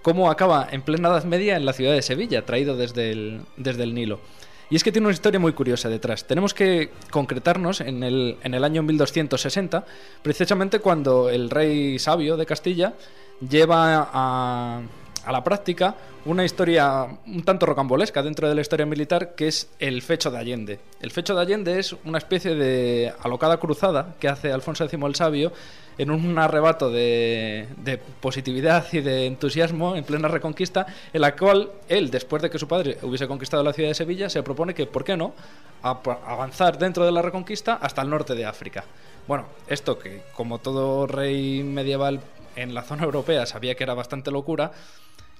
cómo 0.00 0.30
acaba 0.30 0.66
en 0.70 0.80
plena 0.80 1.10
Edad 1.10 1.24
Media 1.24 1.56
en 1.56 1.66
la 1.66 1.74
ciudad 1.74 1.92
de 1.92 2.00
Sevilla, 2.00 2.46
traído 2.46 2.74
desde 2.74 3.10
el, 3.10 3.42
desde 3.58 3.82
el 3.82 3.94
Nilo. 3.94 4.18
Y 4.70 4.76
es 4.76 4.82
que 4.82 4.92
tiene 4.92 5.08
una 5.08 5.14
historia 5.14 5.38
muy 5.38 5.52
curiosa 5.52 5.90
detrás. 5.90 6.26
Tenemos 6.26 6.54
que 6.54 6.92
concretarnos 7.10 7.82
en 7.82 8.02
el, 8.02 8.38
en 8.42 8.54
el 8.54 8.64
año 8.64 8.82
1260, 8.82 9.84
precisamente 10.22 10.78
cuando 10.78 11.28
el 11.28 11.50
rey 11.50 11.98
sabio 11.98 12.38
de 12.38 12.46
Castilla 12.46 12.94
lleva 13.46 14.08
a, 14.10 14.80
a 15.26 15.32
la 15.32 15.44
práctica 15.44 15.94
una 16.24 16.44
historia 16.44 17.06
un 17.26 17.42
tanto 17.42 17.66
rocambolesca 17.66 18.22
dentro 18.22 18.48
de 18.48 18.54
la 18.54 18.60
historia 18.60 18.86
militar 18.86 19.34
que 19.34 19.48
es 19.48 19.68
el 19.78 20.00
fecho 20.00 20.30
de 20.30 20.38
Allende. 20.38 20.80
El 21.00 21.10
fecho 21.10 21.34
de 21.34 21.42
Allende 21.42 21.78
es 21.78 21.94
una 22.04 22.18
especie 22.18 22.54
de 22.54 23.12
alocada 23.22 23.58
cruzada 23.58 24.14
que 24.18 24.28
hace 24.28 24.52
Alfonso 24.52 24.84
X 24.84 24.98
el 25.02 25.14
Sabio 25.14 25.52
en 25.98 26.10
un 26.10 26.38
arrebato 26.38 26.90
de, 26.90 27.68
de, 27.78 27.98
positividad 27.98 28.86
y 28.92 29.00
de 29.00 29.26
entusiasmo 29.26 29.96
en 29.96 30.04
plena 30.04 30.28
reconquista, 30.28 30.86
en 31.12 31.22
la 31.22 31.34
cual 31.34 31.70
él, 31.88 32.10
después 32.10 32.42
de 32.42 32.50
que 32.50 32.58
su 32.58 32.68
padre 32.68 32.98
hubiese 33.02 33.26
conquistado 33.26 33.62
la 33.62 33.72
ciudad 33.72 33.88
de 33.88 33.94
Sevilla, 33.94 34.28
se 34.28 34.42
propone 34.42 34.74
que, 34.74 34.86
¿por 34.86 35.04
qué 35.04 35.16
no?, 35.16 35.32
avanzar 35.82 36.78
dentro 36.78 37.04
de 37.04 37.12
la 37.12 37.22
reconquista 37.22 37.74
hasta 37.74 38.02
el 38.02 38.10
norte 38.10 38.34
de 38.34 38.44
África. 38.44 38.84
Bueno, 39.26 39.46
esto 39.68 39.98
que, 39.98 40.22
como 40.34 40.58
todo 40.58 41.06
rey 41.06 41.62
medieval 41.62 42.20
en 42.56 42.74
la 42.74 42.82
zona 42.82 43.04
europea, 43.04 43.46
sabía 43.46 43.74
que 43.74 43.84
era 43.84 43.94
bastante 43.94 44.30
locura, 44.30 44.72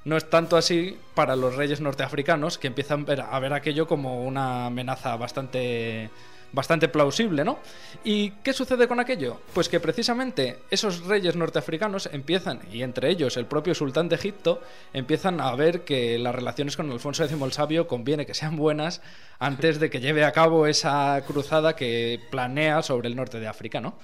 no 0.07 0.17
es 0.17 0.31
tanto 0.31 0.57
así 0.57 0.97
para 1.15 1.35
los 1.35 1.57
reyes 1.57 1.81
norteafricanos 1.81 2.59
que 2.59 2.69
empiezan 2.69 3.05
a 3.11 3.39
ver 3.41 3.53
aquello 3.53 3.89
como 3.89 4.25
una 4.25 4.67
amenaza 4.67 5.17
bastante 5.17 6.11
bastante 6.53 6.89
plausible, 6.89 7.45
¿no? 7.45 7.59
¿Y 8.05 8.31
qué 8.43 8.53
sucede 8.53 8.87
con 8.87 9.01
aquello? 9.01 9.41
Pues 9.53 9.69
que 9.69 9.81
precisamente 9.81 10.61
esos 10.71 11.05
reyes 11.05 11.35
norteafricanos 11.35 12.09
empiezan, 12.13 12.61
y 12.73 12.83
entre 12.83 13.11
ellos 13.11 13.37
el 13.37 13.47
propio 13.47 13.75
sultán 13.75 14.09
de 14.09 14.15
Egipto, 14.15 14.63
empiezan 14.93 15.41
a 15.41 15.55
ver 15.57 15.83
que 15.83 16.17
las 16.19 16.35
relaciones 16.35 16.77
con 16.77 16.89
Alfonso 16.89 17.25
X 17.25 17.37
el 17.43 17.53
Sabio 17.53 17.89
conviene 17.89 18.27
que 18.27 18.33
sean 18.33 18.57
buenas 18.57 19.03
antes 19.41 19.81
de 19.81 19.91
que 19.91 20.01
lleve 20.01 20.25
a 20.25 20.31
cabo 20.31 20.69
esa 20.69 21.21
cruzada 21.27 21.75
que 21.75 22.21
planea 22.31 22.81
sobre 22.83 23.09
el 23.09 23.17
norte 23.17 23.41
de 23.41 23.49
África, 23.49 23.81
¿no? 23.81 23.99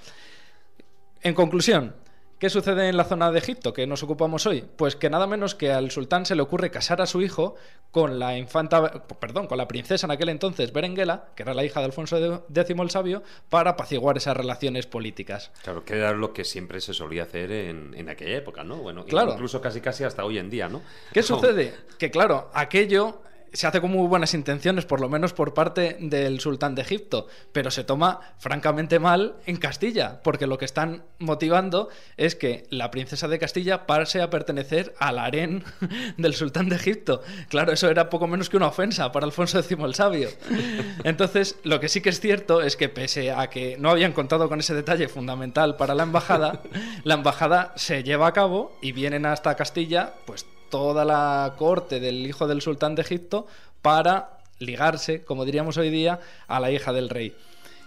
En 1.23 1.35
conclusión, 1.35 1.95
¿Qué 2.43 2.51
sucede 2.51 2.89
en 2.89 2.97
la 2.97 3.05
zona 3.05 3.31
de 3.31 3.39
Egipto 3.39 3.73
que 3.73 3.87
nos 3.87 4.03
ocupamos 4.03 4.47
hoy? 4.47 4.65
Pues 4.75 4.97
que 4.97 5.09
nada 5.09 5.29
menos 5.29 5.55
que 5.55 5.71
al 5.71 5.93
sultán 5.93 6.27
se 6.27 6.35
le 6.35 6.43
ocurre 6.43 6.73
casar 6.73 7.01
a 7.01 7.07
su 7.07 7.23
hijo 7.23 7.55
con 7.93 8.19
la 8.19 8.37
infanta, 8.37 9.07
perdón, 9.21 9.47
con 9.47 9.59
la 9.59 9.69
princesa 9.69 10.09
en 10.09 10.11
aquel 10.11 10.29
entonces 10.29 10.73
Berenguela, 10.73 11.27
que 11.37 11.45
era 11.45 11.55
la 11.55 11.65
hija 11.65 11.79
de 11.79 11.87
Alfonso 11.87 12.17
X 12.17 12.77
el 12.77 12.91
Sabio, 12.91 13.23
para 13.49 13.71
apaciguar 13.71 14.17
esas 14.17 14.37
relaciones 14.37 14.89
políticas. 14.89 15.53
Claro, 15.63 15.85
que 15.85 15.95
era 15.95 16.15
lo 16.15 16.33
que 16.33 16.45
siempre 16.45 16.81
se 16.81 16.95
solía 16.95 17.23
hacer 17.23 17.53
en, 17.53 17.95
en 17.95 18.09
aquella 18.09 18.39
época, 18.39 18.65
¿no? 18.65 18.79
Bueno, 18.79 19.05
claro. 19.05 19.35
incluso 19.35 19.61
casi 19.61 19.81
casi 19.81 20.03
hasta 20.03 20.25
hoy 20.25 20.39
en 20.39 20.51
día, 20.51 20.69
¿no? 20.69 20.83
¿Qué 21.13 21.23
sucede? 21.23 21.73
Que 21.97 22.11
claro, 22.11 22.51
aquello 22.55 23.23
se 23.53 23.67
hace 23.67 23.81
con 23.81 23.91
muy 23.91 24.07
buenas 24.07 24.35
intenciones, 24.35 24.87
por 24.87 25.01
lo 25.01 25.09
menos 25.09 25.33
por 25.33 25.55
parte 25.55 25.97
del 26.01 26.41
sultán 26.41 26.75
de 26.75 26.83
Egipto, 26.83 27.27
pero 27.53 27.71
se 27.71 27.85
toma 27.85 28.21
francamente 28.39 28.99
mal 28.99 29.37
en 29.47 29.57
Castilla, 29.57 30.23
porque 30.23 30.47
lo 30.47 30.59
que 30.59 30.65
están 30.65 31.05
motivando 31.19 31.89
es 32.17 32.35
que 32.35 32.67
la 32.71 32.91
princesa 32.91 33.29
de 33.29 33.39
Castilla 33.39 33.87
pase 33.87 34.23
a 34.23 34.31
pertenecer 34.31 34.95
al 34.99 35.19
harén 35.19 35.65
del 36.17 36.35
sultán 36.35 36.69
de 36.69 36.77
Egipto. 36.77 37.23
Claro, 37.49 37.73
eso 37.73 37.91
era 37.91 38.11
poco 38.11 38.27
menos 38.27 38.49
que 38.49 38.57
una 38.57 38.69
ofensa 38.69 39.13
para 39.13 39.27
Alfonso 39.27 39.59
X 39.59 39.77
el 39.79 39.95
Sabio. 39.95 40.31
Entonces, 41.05 41.57
lo 41.65 41.81
que 41.81 41.89
sí 41.89 42.01
que 42.01 42.11
es 42.11 42.21
cierto 42.21 42.63
es 42.63 42.77
que 42.77 42.89
pese 42.89 43.33
a 43.33 43.49
que 43.49 43.77
no 43.79 43.91
habían 43.91 44.13
contado 44.13 44.49
con 44.49 44.61
ese 44.61 44.75
detalle 44.75 45.09
fundamental 45.09 45.77
para 45.77 45.95
la 45.95 46.05
embajada, 46.05 46.63
la 47.05 47.15
embajada 47.15 47.73
se 47.77 48.03
lleva 48.03 48.27
a 48.27 48.33
cabo 48.33 48.77
y 48.81 48.93
vienen 48.93 49.27
hasta 49.27 49.57
Castilla, 49.57 50.15
pues 50.25 50.47
toda 50.73 51.05
la 51.05 51.53
corte 51.59 52.01
del 52.01 52.27
hijo 52.27 52.49
del 52.49 52.63
sultán 52.63 52.95
de 52.95 53.03
Egipto 53.03 53.47
para 53.83 54.39
ligarse, 54.59 55.23
como 55.23 55.45
diríamos 55.45 55.77
hoy 55.77 55.91
día, 55.91 56.19
a 56.49 56.61
la 56.61 56.71
hija 56.71 56.95
del 56.95 57.11
rey. 57.11 57.37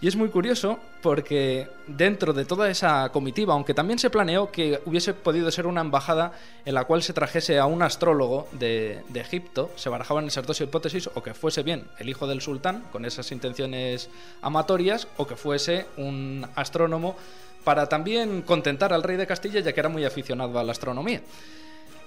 Y 0.01 0.07
es 0.07 0.15
muy 0.15 0.29
curioso 0.29 0.77
porque 1.01 1.67
dentro 1.87 2.31
de 2.31 2.45
toda 2.45 2.69
esa 2.69 3.09
comitiva, 3.09 3.55
aunque 3.55 3.73
también 3.73 3.97
se 3.97 4.11
planeó 4.11 4.51
que 4.51 4.79
hubiese 4.85 5.15
podido 5.15 5.49
ser 5.49 5.65
una 5.65 5.81
embajada 5.81 6.33
en 6.63 6.75
la 6.75 6.83
cual 6.83 7.01
se 7.01 7.13
trajese 7.13 7.57
a 7.57 7.65
un 7.65 7.81
astrólogo 7.81 8.47
de, 8.51 9.01
de, 9.09 9.19
Egipto, 9.19 9.71
se 9.77 9.89
barajaban 9.89 10.27
esas 10.27 10.45
dos 10.45 10.61
hipótesis, 10.61 11.09
o 11.11 11.23
que 11.23 11.33
fuese 11.33 11.63
bien 11.63 11.87
el 11.97 12.07
hijo 12.07 12.27
del 12.27 12.41
sultán, 12.41 12.83
con 12.91 13.03
esas 13.05 13.31
intenciones 13.31 14.11
amatorias, 14.43 15.07
o 15.17 15.25
que 15.25 15.35
fuese 15.35 15.87
un 15.97 16.45
astrónomo 16.53 17.15
para 17.63 17.89
también 17.89 18.43
contentar 18.43 18.93
al 18.93 19.01
rey 19.01 19.17
de 19.17 19.25
Castilla, 19.25 19.61
ya 19.61 19.73
que 19.73 19.79
era 19.79 19.89
muy 19.89 20.05
aficionado 20.05 20.59
a 20.59 20.63
la 20.63 20.73
astronomía. 20.73 21.23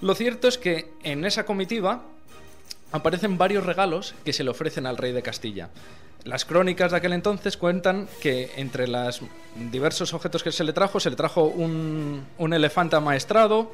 Lo 0.01 0.15
cierto 0.15 0.47
es 0.47 0.57
que 0.57 0.93
en 1.03 1.25
esa 1.25 1.45
comitiva 1.45 2.03
aparecen 2.91 3.37
varios 3.37 3.65
regalos 3.65 4.15
que 4.23 4.33
se 4.33 4.43
le 4.43 4.49
ofrecen 4.49 4.85
al 4.85 4.97
rey 4.97 5.11
de 5.11 5.21
Castilla. 5.21 5.69
Las 6.23 6.45
crónicas 6.45 6.91
de 6.91 6.97
aquel 6.97 7.13
entonces 7.13 7.57
cuentan 7.57 8.07
que 8.21 8.51
entre 8.57 8.87
los 8.87 9.21
diversos 9.71 10.13
objetos 10.13 10.43
que 10.43 10.51
se 10.51 10.63
le 10.63 10.73
trajo, 10.73 10.99
se 10.99 11.09
le 11.09 11.15
trajo 11.15 11.43
un, 11.43 12.25
un 12.37 12.53
elefante 12.53 12.95
amaestrado, 12.95 13.71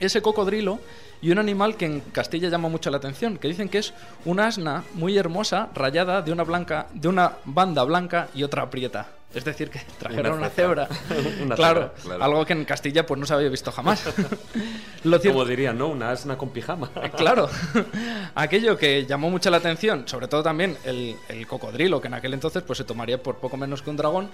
ese 0.00 0.22
cocodrilo 0.22 0.78
y 1.20 1.30
un 1.30 1.38
animal 1.38 1.76
que 1.76 1.86
en 1.86 2.00
Castilla 2.00 2.48
llama 2.48 2.68
mucho 2.68 2.90
la 2.90 2.98
atención, 2.98 3.38
que 3.38 3.48
dicen 3.48 3.68
que 3.68 3.78
es 3.78 3.92
una 4.24 4.46
asna 4.46 4.84
muy 4.94 5.18
hermosa, 5.18 5.70
rayada 5.74 6.22
de 6.22 6.32
una 6.32 6.44
blanca, 6.44 6.86
de 6.94 7.08
una 7.08 7.38
banda 7.44 7.82
blanca 7.84 8.28
y 8.34 8.44
otra 8.44 8.70
prieta. 8.70 9.17
Es 9.34 9.44
decir, 9.44 9.70
que 9.70 9.80
trajeron 9.98 10.32
una, 10.32 10.36
una 10.46 10.50
cebra. 10.50 10.88
una 11.42 11.54
claro, 11.54 11.92
cebra, 11.96 12.02
claro, 12.02 12.24
algo 12.24 12.46
que 12.46 12.54
en 12.54 12.64
Castilla 12.64 13.04
pues 13.04 13.20
no 13.20 13.26
se 13.26 13.34
había 13.34 13.48
visto 13.48 13.70
jamás. 13.70 14.04
Lo 15.04 15.18
cierto... 15.18 15.38
Como 15.38 15.48
dirían, 15.48 15.76
¿no? 15.76 15.88
Una 15.88 16.10
asna 16.10 16.38
con 16.38 16.50
pijama. 16.50 16.90
claro. 17.16 17.48
Aquello 18.34 18.76
que 18.76 19.04
llamó 19.06 19.30
mucho 19.30 19.50
la 19.50 19.58
atención, 19.58 20.08
sobre 20.08 20.28
todo 20.28 20.42
también 20.42 20.76
el, 20.84 21.16
el, 21.28 21.46
cocodrilo, 21.46 22.00
que 22.00 22.08
en 22.08 22.14
aquel 22.14 22.34
entonces 22.34 22.62
pues 22.62 22.78
se 22.78 22.84
tomaría 22.84 23.22
por 23.22 23.36
poco 23.36 23.56
menos 23.56 23.82
que 23.82 23.90
un 23.90 23.96
dragón, 23.96 24.30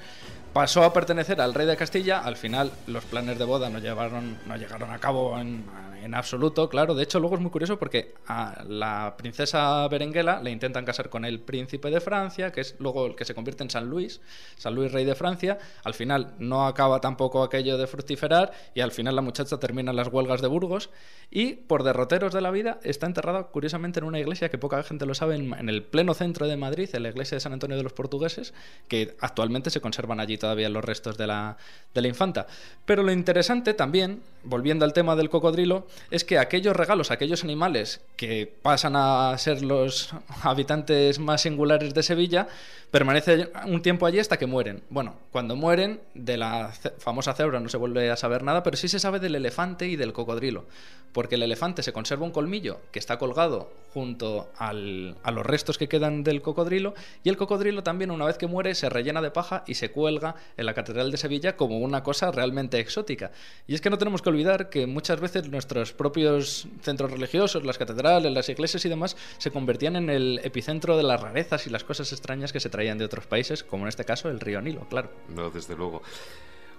pasó 0.52 0.84
a 0.84 0.92
pertenecer 0.92 1.40
al 1.40 1.54
rey 1.54 1.66
de 1.66 1.76
Castilla. 1.76 2.20
Al 2.20 2.36
final 2.36 2.70
los 2.86 3.04
planes 3.04 3.38
de 3.38 3.44
boda 3.44 3.68
no, 3.70 3.80
llevaron, 3.80 4.38
no 4.46 4.56
llegaron 4.56 4.90
a 4.90 4.98
cabo 4.98 5.38
en, 5.38 5.64
en 6.04 6.14
absoluto, 6.14 6.68
claro. 6.68 6.94
De 6.94 7.02
hecho, 7.02 7.18
luego 7.18 7.36
es 7.36 7.40
muy 7.40 7.50
curioso 7.50 7.78
porque 7.78 8.14
a 8.26 8.62
la 8.68 9.14
princesa 9.16 9.88
Berenguela 9.88 10.42
le 10.42 10.50
intentan 10.50 10.84
casar 10.84 11.08
con 11.08 11.24
el 11.24 11.40
príncipe 11.40 11.90
de 11.90 11.98
Francia, 11.98 12.52
que 12.52 12.60
es 12.60 12.76
luego 12.78 13.06
el 13.06 13.16
que 13.16 13.24
se 13.24 13.34
convierte 13.34 13.62
en 13.62 13.70
San 13.70 13.88
Luis, 13.88 14.20
San 14.56 14.74
Luis 14.74 14.92
rey 14.92 15.06
de 15.06 15.14
Francia. 15.14 15.58
Al 15.82 15.94
final 15.94 16.34
no 16.38 16.66
acaba 16.66 17.00
tampoco 17.00 17.42
aquello 17.42 17.78
de 17.78 17.86
fructiferar 17.86 18.52
y 18.74 18.82
al 18.82 18.92
final 18.92 19.16
la 19.16 19.22
muchacha 19.22 19.58
termina 19.58 19.92
en 19.92 19.96
las 19.96 20.08
huelgas 20.08 20.42
de 20.42 20.48
Burgos 20.48 20.90
y 21.30 21.54
por 21.54 21.84
derroteros 21.84 22.34
de 22.34 22.42
la 22.42 22.50
vida 22.50 22.78
está 22.82 23.06
enterrada 23.06 23.44
curiosamente 23.44 24.00
en 24.00 24.04
una 24.04 24.20
iglesia 24.20 24.50
que 24.50 24.58
poca 24.58 24.82
gente 24.82 25.06
lo 25.06 25.14
sabe, 25.14 25.36
en, 25.36 25.68
el 25.68 25.82
pleno 25.82 26.12
centro 26.12 26.46
de 26.46 26.58
Madrid, 26.58 26.90
en 26.92 27.02
la 27.02 27.08
iglesia 27.08 27.36
de 27.36 27.40
San 27.40 27.54
Antonio 27.54 27.78
de 27.78 27.82
los 27.82 27.94
Portugueses, 27.94 28.52
que 28.88 29.16
actualmente 29.20 29.70
se 29.70 29.80
conservan 29.80 30.20
allí 30.20 30.36
todavía 30.36 30.68
los 30.68 30.84
restos 30.84 31.16
de 31.16 31.26
la, 31.26 31.56
de 31.94 32.02
la 32.02 32.08
infanta. 32.08 32.46
Pero 32.84 33.02
lo 33.02 33.10
interesante 33.10 33.72
también, 33.72 34.20
volviendo 34.42 34.84
al 34.84 34.92
tema 34.92 35.16
del 35.16 35.30
cocodrilo, 35.30 35.86
es 36.10 36.24
que 36.24 36.38
aquellos 36.38 36.76
regalos, 36.76 37.10
aquellos 37.10 37.44
animales 37.44 38.00
que 38.16 38.52
pasan 38.62 38.94
a 38.96 39.36
ser 39.38 39.62
los 39.62 40.10
habitantes 40.42 41.18
más 41.18 41.42
singulares 41.42 41.94
de 41.94 42.02
Sevilla, 42.02 42.48
permanecen 42.90 43.50
un 43.66 43.82
tiempo 43.82 44.06
allí 44.06 44.18
hasta 44.18 44.36
que 44.36 44.46
mueren. 44.46 44.82
Bueno, 44.90 45.16
cuando 45.32 45.56
mueren, 45.56 46.00
de 46.14 46.36
la 46.36 46.72
famosa 46.98 47.34
cebra 47.34 47.60
no 47.60 47.68
se 47.68 47.76
vuelve 47.76 48.10
a 48.10 48.16
saber 48.16 48.42
nada, 48.42 48.62
pero 48.62 48.76
sí 48.76 48.88
se 48.88 49.00
sabe 49.00 49.18
del 49.18 49.34
elefante 49.34 49.86
y 49.88 49.96
del 49.96 50.12
cocodrilo 50.12 50.66
porque 51.14 51.36
el 51.36 51.44
elefante 51.44 51.84
se 51.84 51.92
conserva 51.92 52.26
un 52.26 52.32
colmillo 52.32 52.80
que 52.90 52.98
está 52.98 53.18
colgado 53.18 53.70
junto 53.94 54.50
a 54.58 54.72
los 54.72 55.46
restos 55.46 55.78
que 55.78 55.88
quedan 55.88 56.24
del 56.24 56.42
cocodrilo 56.42 56.92
y 57.22 57.28
el 57.28 57.36
cocodrilo 57.36 57.84
también 57.84 58.10
una 58.10 58.26
vez 58.26 58.36
que 58.36 58.48
muere 58.48 58.74
se 58.74 58.90
rellena 58.90 59.22
de 59.22 59.30
paja 59.30 59.62
y 59.68 59.74
se 59.74 59.92
cuelga 59.92 60.34
en 60.56 60.66
la 60.66 60.74
Catedral 60.74 61.12
de 61.12 61.16
Sevilla 61.16 61.56
como 61.56 61.78
una 61.78 62.02
cosa 62.02 62.32
realmente 62.32 62.80
exótica. 62.80 63.30
Y 63.68 63.76
es 63.76 63.80
que 63.80 63.90
no 63.90 63.98
tenemos 63.98 64.22
que 64.22 64.28
olvidar 64.28 64.70
que 64.70 64.88
muchas 64.88 65.20
veces 65.20 65.48
nuestros 65.48 65.83
propios 65.92 66.66
centros 66.82 67.10
religiosos, 67.10 67.64
las 67.64 67.78
catedrales, 67.78 68.32
las 68.32 68.48
iglesias 68.48 68.84
y 68.84 68.88
demás, 68.88 69.16
se 69.38 69.50
convertían 69.50 69.96
en 69.96 70.10
el 70.10 70.40
epicentro 70.42 70.96
de 70.96 71.02
las 71.02 71.20
rarezas 71.20 71.66
y 71.66 71.70
las 71.70 71.84
cosas 71.84 72.12
extrañas 72.12 72.52
que 72.52 72.60
se 72.60 72.70
traían 72.70 72.98
de 72.98 73.04
otros 73.04 73.26
países, 73.26 73.62
como 73.62 73.84
en 73.84 73.88
este 73.88 74.04
caso 74.04 74.28
el 74.28 74.40
río 74.40 74.60
Nilo, 74.60 74.88
claro. 74.88 75.10
No, 75.28 75.50
desde 75.50 75.76
luego. 75.76 76.02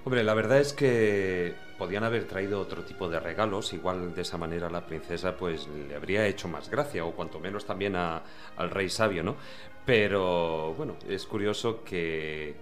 Hombre, 0.04 0.24
la 0.24 0.36
verdad 0.36 0.60
es 0.60 0.72
que 0.72 1.56
podían 1.80 2.04
haber 2.04 2.26
traído 2.26 2.60
otro 2.60 2.84
tipo 2.84 3.10
de 3.10 3.20
regalos, 3.20 3.74
igual 3.74 4.14
de 4.14 4.22
esa 4.22 4.38
manera 4.38 4.70
la 4.70 4.86
princesa 4.86 5.36
pues 5.36 5.68
le 5.68 5.96
habría 5.96 6.28
hecho 6.28 6.48
más 6.48 6.70
gracia, 6.70 7.04
o 7.04 7.12
cuanto 7.14 7.40
menos 7.40 7.66
también 7.66 7.96
al 7.96 8.70
rey 8.70 8.88
sabio, 8.88 9.24
¿no? 9.24 9.36
Pero 9.84 10.76
bueno, 10.76 10.96
es 11.10 11.26
curioso 11.26 11.84
que 11.84 12.54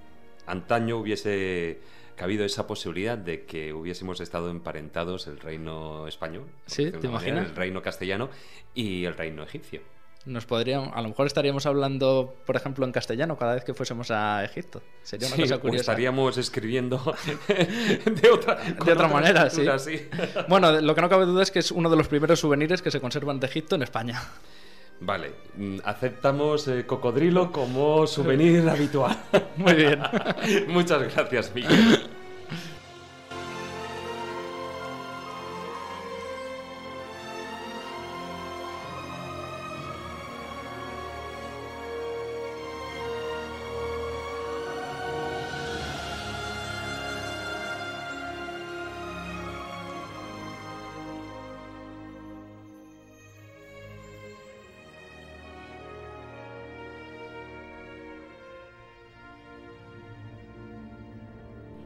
antaño 0.45 0.97
hubiese 0.97 1.79
cabido 2.15 2.45
esa 2.45 2.67
posibilidad 2.67 3.17
de 3.17 3.45
que 3.45 3.73
hubiésemos 3.73 4.19
estado 4.21 4.49
emparentados 4.49 5.27
el 5.27 5.39
reino 5.39 6.07
español, 6.07 6.45
sí, 6.65 6.91
¿te 6.91 7.07
imaginas? 7.07 7.49
el 7.49 7.55
reino 7.55 7.81
castellano 7.81 8.29
y 8.73 9.05
el 9.05 9.15
reino 9.15 9.43
egipcio 9.43 9.81
nos 10.25 10.45
podrían, 10.45 10.91
a 10.93 11.01
lo 11.01 11.09
mejor 11.09 11.27
estaríamos 11.27 11.65
hablando, 11.65 12.35
por 12.45 12.55
ejemplo, 12.55 12.85
en 12.85 12.91
castellano 12.91 13.37
cada 13.37 13.55
vez 13.55 13.63
que 13.65 13.73
fuésemos 13.73 14.09
a 14.09 14.43
Egipto. 14.43 14.81
Sería 15.01 15.27
una 15.27 15.35
cosa 15.35 15.57
curiosa. 15.57 15.81
estaríamos 15.81 16.37
escribiendo 16.37 16.97
de 18.05 18.29
otra, 18.29 18.55
de 18.55 18.91
otra 18.91 19.07
manera, 19.07 19.49
sí. 19.49 19.65
Bueno, 20.47 20.79
lo 20.79 20.95
que 20.95 21.01
no 21.01 21.09
cabe 21.09 21.25
duda 21.25 21.43
es 21.43 21.51
que 21.51 21.59
es 21.59 21.71
uno 21.71 21.89
de 21.89 21.97
los 21.97 22.07
primeros 22.07 22.39
souvenirs 22.39 22.81
que 22.81 22.91
se 22.91 23.01
conservan 23.01 23.39
de 23.39 23.47
Egipto 23.47 23.75
en 23.75 23.83
España. 23.83 24.21
Vale, 25.05 25.33
mm, 25.57 25.79
aceptamos 25.83 26.67
eh, 26.69 26.85
cocodrilo 26.85 27.51
como 27.51 28.07
souvenir 28.07 28.69
habitual. 28.69 29.17
Muy 29.57 29.73
bien. 29.73 29.99
Muchas 30.69 31.13
gracias, 31.13 31.53
Miguel. 31.53 32.07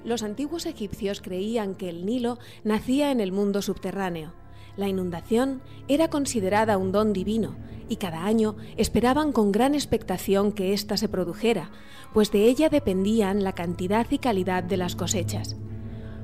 Los 0.07 0.23
antiguos 0.23 0.65
egipcios 0.65 1.19
creían 1.19 1.75
que 1.75 1.89
el 1.89 2.05
Nilo 2.05 2.39
nacía 2.63 3.11
en 3.11 3.19
el 3.19 3.33
mundo 3.33 3.61
subterráneo. 3.61 4.31
La 4.77 4.87
inundación 4.87 5.61
era 5.89 6.09
considerada 6.09 6.77
un 6.77 6.93
don 6.93 7.11
divino 7.11 7.57
y 7.89 7.97
cada 7.97 8.23
año 8.23 8.55
esperaban 8.77 9.33
con 9.33 9.51
gran 9.51 9.75
expectación 9.75 10.53
que 10.53 10.71
ésta 10.71 10.95
se 10.95 11.09
produjera, 11.09 11.71
pues 12.13 12.31
de 12.31 12.45
ella 12.45 12.69
dependían 12.69 13.43
la 13.43 13.51
cantidad 13.51 14.07
y 14.09 14.19
calidad 14.19 14.63
de 14.63 14.77
las 14.77 14.95
cosechas. 14.95 15.57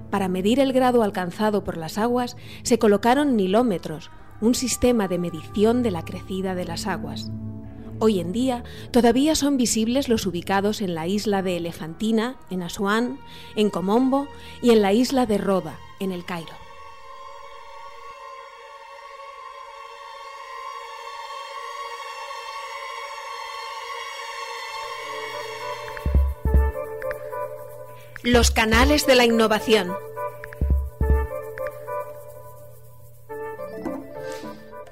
Para 0.10 0.30
medir 0.30 0.62
el 0.62 0.72
grado 0.72 1.04
alcanzado 1.04 1.66
por 1.66 1.76
las 1.76 1.98
aguas 1.98 2.38
se 2.62 2.80
colocaron 2.80 3.36
nilómetros, 3.36 4.12
un 4.40 4.56
sistema 4.56 5.10
de 5.10 5.20
medición 5.20 5.84
de 5.84 5.92
la 5.92 6.06
crecida 6.06 6.56
de 6.56 6.64
las 6.64 6.88
aguas. 6.88 7.34
Hoy 8.00 8.20
en 8.20 8.32
día 8.32 8.64
todavía 8.92 9.36
son 9.36 9.58
visibles 9.58 10.10
los 10.10 10.26
ubicados 10.26 10.82
en 10.82 10.96
la 10.96 11.08
isla 11.08 11.42
de 11.42 11.58
Elefantina, 11.58 12.38
en 12.50 12.64
Asuán, 12.64 13.20
en 13.56 13.70
Comombo 13.70 14.28
y 14.62 14.72
en 14.72 14.82
la 14.82 14.94
isla 14.94 15.26
de 15.26 15.38
Roda, 15.38 15.80
en 16.00 16.12
el 16.12 16.26
Cairo. 16.26 16.54
Los 28.24 28.52
canales 28.52 29.06
de 29.06 29.16
la 29.16 29.26
innovación. 29.26 29.92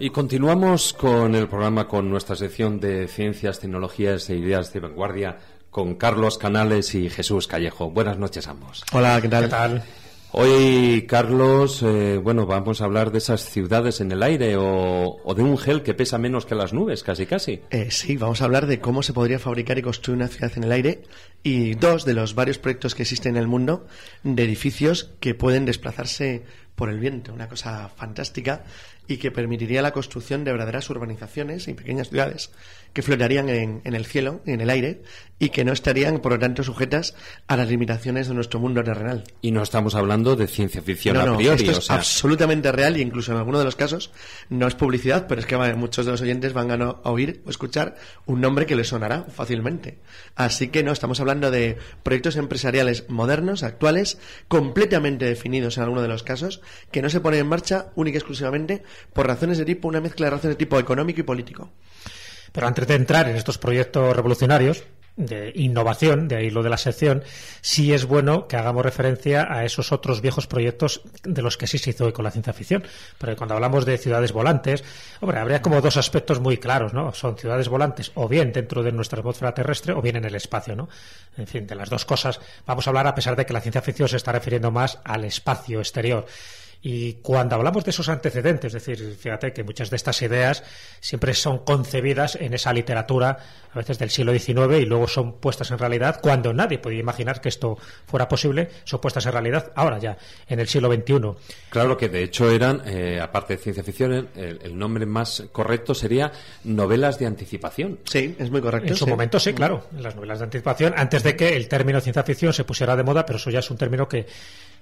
Y 0.04 0.10
continuamos 0.10 0.94
con 0.94 1.36
el 1.36 1.48
programa, 1.48 1.88
con 1.88 2.10
nuestra 2.10 2.36
sección 2.36 2.80
de 2.80 3.08
ciencias, 3.08 3.60
tecnologías 3.60 4.28
e 4.32 4.36
ideas 4.36 4.74
de 4.74 4.80
vanguardia, 4.80 5.38
con 5.70 5.94
Carlos 5.94 6.40
Canales 6.40 6.96
y 6.96 7.08
Jesús 7.08 7.46
Callejo. 7.46 7.92
Buenas 7.92 8.18
noches 8.18 8.48
ambos. 8.48 8.84
Hola, 8.94 9.22
¿qué 9.22 9.30
tal? 9.30 9.84
Hoy, 10.32 11.06
Carlos, 11.08 11.84
eh, 11.84 12.18
bueno, 12.18 12.48
vamos 12.48 12.82
a 12.82 12.86
hablar 12.86 13.12
de 13.12 13.20
esas 13.20 13.48
ciudades 13.48 14.02
en 14.02 14.12
el 14.12 14.24
aire 14.24 14.56
o, 14.58 15.20
de 15.36 15.44
un 15.44 15.56
gel 15.60 15.84
que 15.84 15.94
pesa 15.94 16.18
menos 16.18 16.48
que 16.48 16.56
las 16.56 16.74
nubes, 16.74 17.04
casi 17.04 17.28
casi. 17.28 17.62
Eh, 17.70 17.92
sí, 17.92 18.18
vamos 18.18 18.42
a 18.42 18.46
hablar 18.46 18.66
de 18.66 18.80
cómo 18.80 19.04
se 19.04 19.14
podría 19.14 19.38
fabricar 19.38 19.78
y 19.78 19.84
construir 19.84 20.16
una 20.16 20.30
ciudad 20.30 20.52
en 20.56 20.64
el 20.64 20.72
aire 20.72 21.04
y 21.44 21.76
dos 21.76 22.06
de 22.06 22.16
los 22.16 22.34
varios 22.34 22.58
proyectos 22.58 22.96
que 22.96 23.04
existen 23.04 23.36
en 23.36 23.42
el 23.44 23.48
mundo 23.48 23.86
de 24.24 24.44
edificios 24.46 25.12
que 25.20 25.36
pueden 25.36 25.66
desplazarse 25.66 26.44
por 26.76 26.90
el 26.90 27.00
viento, 27.00 27.34
una 27.34 27.48
cosa 27.48 27.90
fantástica 27.90 28.64
y 29.08 29.18
que 29.18 29.32
permitiría 29.32 29.82
la 29.82 29.92
construcción 29.92 30.44
de 30.44 30.52
verdaderas 30.52 30.90
urbanizaciones 30.90 31.68
y 31.68 31.74
pequeñas 31.74 32.10
ciudades 32.10 32.52
que 32.94 33.02
florearían 33.02 33.50
en, 33.50 33.82
el 33.84 34.06
cielo, 34.06 34.42
en 34.46 34.62
el 34.62 34.70
aire, 34.70 35.02
y 35.40 35.50
que 35.50 35.64
no 35.64 35.72
estarían, 35.72 36.20
por 36.20 36.34
lo 36.34 36.40
tanto, 36.40 36.64
sujetas 36.64 37.16
a 37.48 37.58
las 37.58 37.68
limitaciones 37.68 38.28
de 38.28 38.36
nuestro 38.36 38.60
mundo 38.60 38.84
terrenal. 38.84 39.24
Y 39.42 39.52
no 39.52 39.64
estamos 39.64 39.96
hablando 39.96 40.36
de 40.36 40.48
ciencia 40.48 40.82
ficción 40.82 41.18
a 41.18 41.36
priori. 41.36 41.68
Esto 41.68 41.80
es 41.80 41.90
absolutamente 41.90 42.72
real 42.72 42.96
e 42.96 43.00
incluso 43.02 43.32
en 43.32 43.40
algunos 43.40 43.62
de 43.62 43.66
los 43.66 43.76
casos 43.76 44.12
no 44.50 44.68
es 44.68 44.76
publicidad, 44.76 45.26
pero 45.28 45.42
es 45.42 45.48
que 45.48 45.58
muchos 45.74 46.06
de 46.06 46.12
los 46.12 46.22
oyentes 46.22 46.54
van 46.54 46.82
a, 46.82 46.90
oír 47.04 47.42
o 47.46 47.50
escuchar 47.50 47.96
un 48.26 48.42
nombre 48.42 48.66
que 48.66 48.76
les 48.76 48.90
sonará 48.90 49.24
fácilmente. 49.24 49.98
Así 50.36 50.68
que 50.68 50.84
no, 50.84 50.92
estamos 50.92 51.20
hablando 51.20 51.50
de 51.50 51.78
proyectos 52.04 52.36
empresariales 52.36 53.06
modernos, 53.10 53.64
actuales, 53.64 54.20
completamente 54.48 55.26
definidos 55.26 55.78
en 55.78 55.84
algunos 55.84 56.04
de 56.04 56.10
los 56.10 56.24
casos, 56.24 56.62
que 56.92 57.02
no 57.02 57.10
se 57.10 57.20
ponen 57.20 57.40
en 57.40 57.48
marcha 57.48 57.88
única 57.96 58.18
y 58.18 58.20
exclusivamente 58.20 58.84
por 59.14 59.28
razones 59.28 59.58
de 59.58 59.66
tipo, 59.66 59.88
una 59.88 60.02
mezcla 60.02 60.28
de 60.28 60.32
razones 60.32 60.56
de 60.56 60.60
tipo 60.60 60.78
económico 60.78 61.22
y 61.22 61.24
político. 61.24 61.72
Pero 62.52 62.68
antes 62.68 62.88
de 62.88 62.96
entrar 62.96 63.30
en 63.30 63.36
estos 63.36 63.58
proyectos 63.58 64.16
revolucionarios, 64.16 64.84
de 65.16 65.52
innovación, 65.56 66.28
de 66.28 66.38
ahí 66.38 66.50
lo 66.50 66.64
de 66.64 66.70
la 66.70 66.78
sección, 66.78 67.24
sí 67.62 67.94
es 67.94 68.06
bueno 68.06 68.48
que 68.48 68.56
hagamos 68.56 68.84
referencia 68.84 69.48
a 69.52 69.66
esos 69.66 69.92
otros 69.92 70.22
viejos 70.22 70.48
proyectos 70.48 71.02
de 71.24 71.42
los 71.42 71.58
que 71.58 71.68
sí 71.68 71.78
se 71.78 71.90
hizo 71.90 72.06
hoy 72.06 72.14
con 72.14 72.24
la 72.24 72.32
ciencia 72.32 72.54
ficción. 72.54 72.84
Porque 73.18 73.36
cuando 73.36 73.56
hablamos 73.56 73.86
de 73.86 73.98
ciudades 73.98 74.32
volantes, 74.32 74.84
hombre, 75.20 75.40
habría 75.40 75.62
como 75.62 75.82
dos 75.82 75.98
aspectos 75.98 76.40
muy 76.40 76.58
claros, 76.58 76.94
¿no? 76.94 77.14
Son 77.14 77.38
ciudades 77.38 77.68
volantes 77.68 78.12
o 78.16 78.28
bien 78.28 78.52
dentro 78.52 78.84
de 78.84 78.92
nuestra 78.92 79.20
atmósfera 79.20 79.54
terrestre 79.54 79.94
o 79.94 80.02
bien 80.02 80.16
en 80.16 80.26
el 80.26 80.36
espacio, 80.36 80.76
¿no? 80.76 80.90
En 81.38 81.48
fin, 81.48 81.68
de 81.68 81.76
las 81.76 81.90
dos 81.90 82.06
cosas 82.06 82.40
vamos 82.66 82.88
a 82.88 82.90
hablar 82.90 83.08
a 83.08 83.16
pesar 83.16 83.36
de 83.36 83.46
que 83.46 83.54
la 83.54 83.62
ciencia 83.62 83.82
ficción 83.82 84.08
se 84.08 84.18
está 84.18 84.32
refiriendo 84.32 84.72
más 84.72 85.00
al 85.04 85.26
espacio 85.26 85.80
exterior. 85.80 86.26
Y 86.84 87.13
cuando 87.15 87.56
hablamos 87.56 87.84
de 87.84 87.91
esos 87.91 88.10
antecedentes, 88.10 88.74
es 88.74 88.86
decir, 88.86 89.15
fíjate 89.15 89.54
que 89.54 89.63
muchas 89.63 89.91
de 89.91 89.98
estas 89.98 90.20
ideas 90.24 90.63
siempre 91.00 91.36
son 91.36 91.60
concebidas 91.60 92.36
en 92.36 92.56
esa 92.56 92.74
literatura, 92.74 93.38
a 93.72 93.78
veces 93.78 94.00
del 94.00 94.10
siglo 94.10 94.34
XIX, 94.34 94.80
y 94.80 94.86
luego 94.86 95.08
son 95.08 95.34
puestas 95.34 95.70
en 95.70 95.78
realidad 95.78 96.20
cuando 96.22 96.54
nadie 96.54 96.80
podía 96.80 97.00
imaginar 97.00 97.39
que 97.39 97.50
esto 97.50 97.78
fuera 98.08 98.28
posible, 98.28 98.70
son 98.84 99.00
puestas 99.00 99.24
en 99.28 99.32
realidad 99.32 99.72
ahora 99.76 100.00
ya, 100.00 100.17
en 100.48 100.60
el 100.60 100.67
siglo 100.67 100.91
XXI. 100.91 101.22
Claro 101.70 101.96
que 101.96 102.10
de 102.10 102.24
hecho 102.24 102.50
eran, 102.50 102.82
eh, 102.88 103.20
aparte 103.22 103.58
de 103.58 103.62
ciencia 103.62 103.84
ficción, 103.84 104.30
el, 104.36 104.78
nombre 104.78 105.06
más 105.06 105.44
correcto 105.52 105.94
sería 105.94 106.32
novelas 106.63 107.20
de 107.20 107.28
anticipación. 107.28 108.00
Sí, 108.06 108.36
es 108.39 108.50
muy 108.50 108.62
correcto. 108.62 108.89
En 108.89 108.96
su 108.96 109.06
momento 109.06 109.39
sí, 109.39 109.54
claro, 109.54 109.86
las 110.00 110.15
novelas 110.15 110.39
de 110.39 110.46
anticipación, 110.46 110.96
antes 110.98 111.22
de 111.22 111.36
que 111.36 111.56
el 111.56 111.67
término 111.67 112.02
ciencia 112.02 112.24
ficción 112.24 112.54
se 112.54 112.63
pusiera 112.63 112.96
de 112.96 113.04
moda, 113.04 113.24
pero 113.24 113.38
eso 113.38 113.52
ya 113.52 113.60
es 113.60 113.70
un 113.70 113.78
término 113.78 114.08
que 114.08 114.26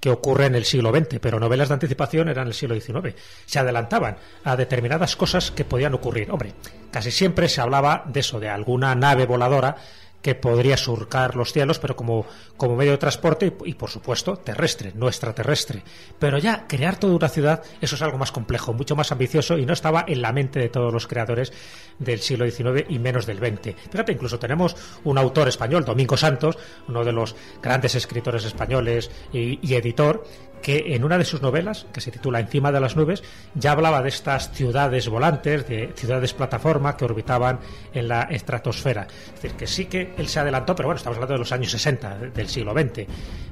que 0.00 0.10
ocurre 0.10 0.46
en 0.46 0.54
el 0.54 0.64
siglo 0.64 0.90
XX, 0.90 1.18
pero 1.20 1.38
novelas 1.38 1.68
de 1.68 1.74
anticipación 1.74 2.28
eran 2.28 2.46
el 2.48 2.54
siglo 2.54 2.74
XIX. 2.74 3.14
Se 3.44 3.58
adelantaban 3.58 4.16
a 4.44 4.56
determinadas 4.56 5.14
cosas 5.14 5.50
que 5.50 5.64
podían 5.64 5.94
ocurrir. 5.94 6.30
Hombre, 6.30 6.54
casi 6.90 7.10
siempre 7.10 7.48
se 7.48 7.60
hablaba 7.60 8.04
de 8.06 8.20
eso, 8.20 8.40
de 8.40 8.48
alguna 8.48 8.94
nave 8.94 9.26
voladora 9.26 9.76
que 10.22 10.34
podría 10.34 10.76
surcar 10.76 11.34
los 11.36 11.52
cielos, 11.52 11.78
pero 11.78 11.96
como, 11.96 12.26
como 12.60 12.76
medio 12.76 12.92
de 12.92 12.98
transporte 12.98 13.56
y, 13.64 13.72
por 13.72 13.88
supuesto, 13.88 14.36
terrestre, 14.36 14.92
no 14.94 15.08
extraterrestre. 15.08 15.82
Pero 16.18 16.36
ya 16.36 16.66
crear 16.68 16.98
toda 16.98 17.16
una 17.16 17.30
ciudad, 17.30 17.62
eso 17.80 17.94
es 17.94 18.02
algo 18.02 18.18
más 18.18 18.32
complejo, 18.32 18.74
mucho 18.74 18.94
más 18.94 19.10
ambicioso 19.12 19.56
y 19.56 19.64
no 19.64 19.72
estaba 19.72 20.04
en 20.06 20.20
la 20.20 20.30
mente 20.34 20.60
de 20.60 20.68
todos 20.68 20.92
los 20.92 21.06
creadores 21.06 21.54
del 21.98 22.20
siglo 22.20 22.44
XIX 22.44 22.84
y 22.90 22.98
menos 22.98 23.24
del 23.24 23.38
XX. 23.38 23.74
Fíjate, 23.90 24.12
incluso 24.12 24.38
tenemos 24.38 24.76
un 25.04 25.16
autor 25.16 25.48
español, 25.48 25.86
Domingo 25.86 26.18
Santos, 26.18 26.58
uno 26.86 27.02
de 27.02 27.12
los 27.12 27.34
grandes 27.62 27.94
escritores 27.94 28.44
españoles 28.44 29.10
y 29.32 29.74
editor, 29.74 30.22
que 30.62 30.94
en 30.94 31.04
una 31.04 31.18
de 31.18 31.24
sus 31.24 31.42
novelas, 31.42 31.86
que 31.92 32.00
se 32.00 32.10
titula 32.10 32.40
Encima 32.40 32.72
de 32.72 32.80
las 32.80 32.96
nubes, 32.96 33.22
ya 33.54 33.72
hablaba 33.72 34.02
de 34.02 34.08
estas 34.08 34.52
ciudades 34.52 35.08
volantes, 35.08 35.66
de 35.66 35.92
ciudades 35.94 36.34
plataforma 36.34 36.96
que 36.96 37.04
orbitaban 37.04 37.60
en 37.92 38.08
la 38.08 38.22
estratosfera. 38.22 39.06
Es 39.26 39.42
decir, 39.42 39.52
que 39.52 39.66
sí 39.66 39.86
que 39.86 40.14
él 40.16 40.28
se 40.28 40.40
adelantó, 40.40 40.74
pero 40.74 40.88
bueno, 40.88 40.98
estamos 40.98 41.16
hablando 41.16 41.34
de 41.34 41.38
los 41.38 41.52
años 41.52 41.70
60 41.70 42.18
del 42.34 42.48
siglo 42.50 42.72
XX. 42.72 43.06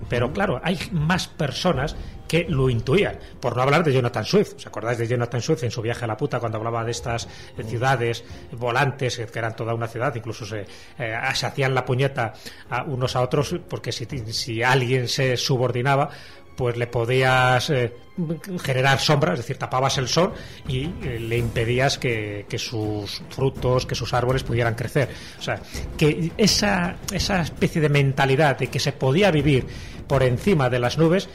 Pero 0.09 0.33
claro, 0.33 0.61
hay 0.63 0.79
más 0.93 1.29
personas 1.29 1.97
que 2.29 2.47
lo 2.49 2.69
intuían, 2.69 3.19
por 3.41 3.57
no 3.57 3.63
hablar 3.63 3.83
de 3.83 3.93
Jonathan 3.93 4.25
Swift. 4.25 4.55
¿Os 4.57 4.67
acordáis 4.67 4.99
de 4.99 5.09
Jonathan 5.09 5.41
Swift 5.41 5.65
en 5.65 5.71
su 5.71 5.81
viaje 5.81 6.05
a 6.05 6.09
la 6.09 6.17
puta 6.17 6.39
cuando 6.39 6.59
hablaba 6.59 6.85
de 6.85 6.91
estas 6.91 7.27
ciudades 7.67 8.23
volantes 8.53 9.17
que 9.17 9.39
eran 9.39 9.57
toda 9.57 9.75
una 9.75 9.89
ciudad? 9.89 10.15
Incluso 10.15 10.45
se, 10.45 10.67
eh, 10.99 11.19
se 11.35 11.47
hacían 11.47 11.75
la 11.75 11.85
puñeta 11.85 12.35
a 12.69 12.83
unos 12.85 13.17
a 13.17 13.23
otros 13.23 13.57
porque 13.69 13.93
si, 13.93 14.07
si 14.07 14.63
alguien 14.63 15.09
se 15.09 15.37
subordinaba, 15.39 16.11
pues 16.59 16.77
le 16.77 16.89
podías 16.89 17.71
eh, 17.71 17.95
generar 18.61 18.99
sombras, 18.99 19.35
es 19.35 19.45
decir, 19.45 19.59
tapabas 19.59 19.97
el 19.97 20.09
sol 20.09 20.35
y 20.67 20.87
eh, 21.05 21.21
le 21.21 21.39
impedías 21.39 21.99
que, 21.99 22.47
que, 22.49 22.59
sus 22.59 23.23
frutos, 23.31 23.87
que 23.87 23.95
sus 23.95 24.13
árboles 24.13 24.43
pudieran 24.43 24.75
crecer. 24.75 25.09
O 25.39 25.43
sea, 25.43 25.61
que 25.97 26.33
esa, 26.37 26.97
esa 27.13 27.43
especie 27.43 27.81
de 27.81 27.89
mentalidad 27.89 28.59
de 28.59 28.67
que 28.67 28.81
se 28.81 28.91
podía 28.91 29.31
vivir 29.31 29.69
por 30.09 30.25
encima 30.25 30.69
de 30.69 30.81
las 30.81 30.99
nubes 30.99 31.29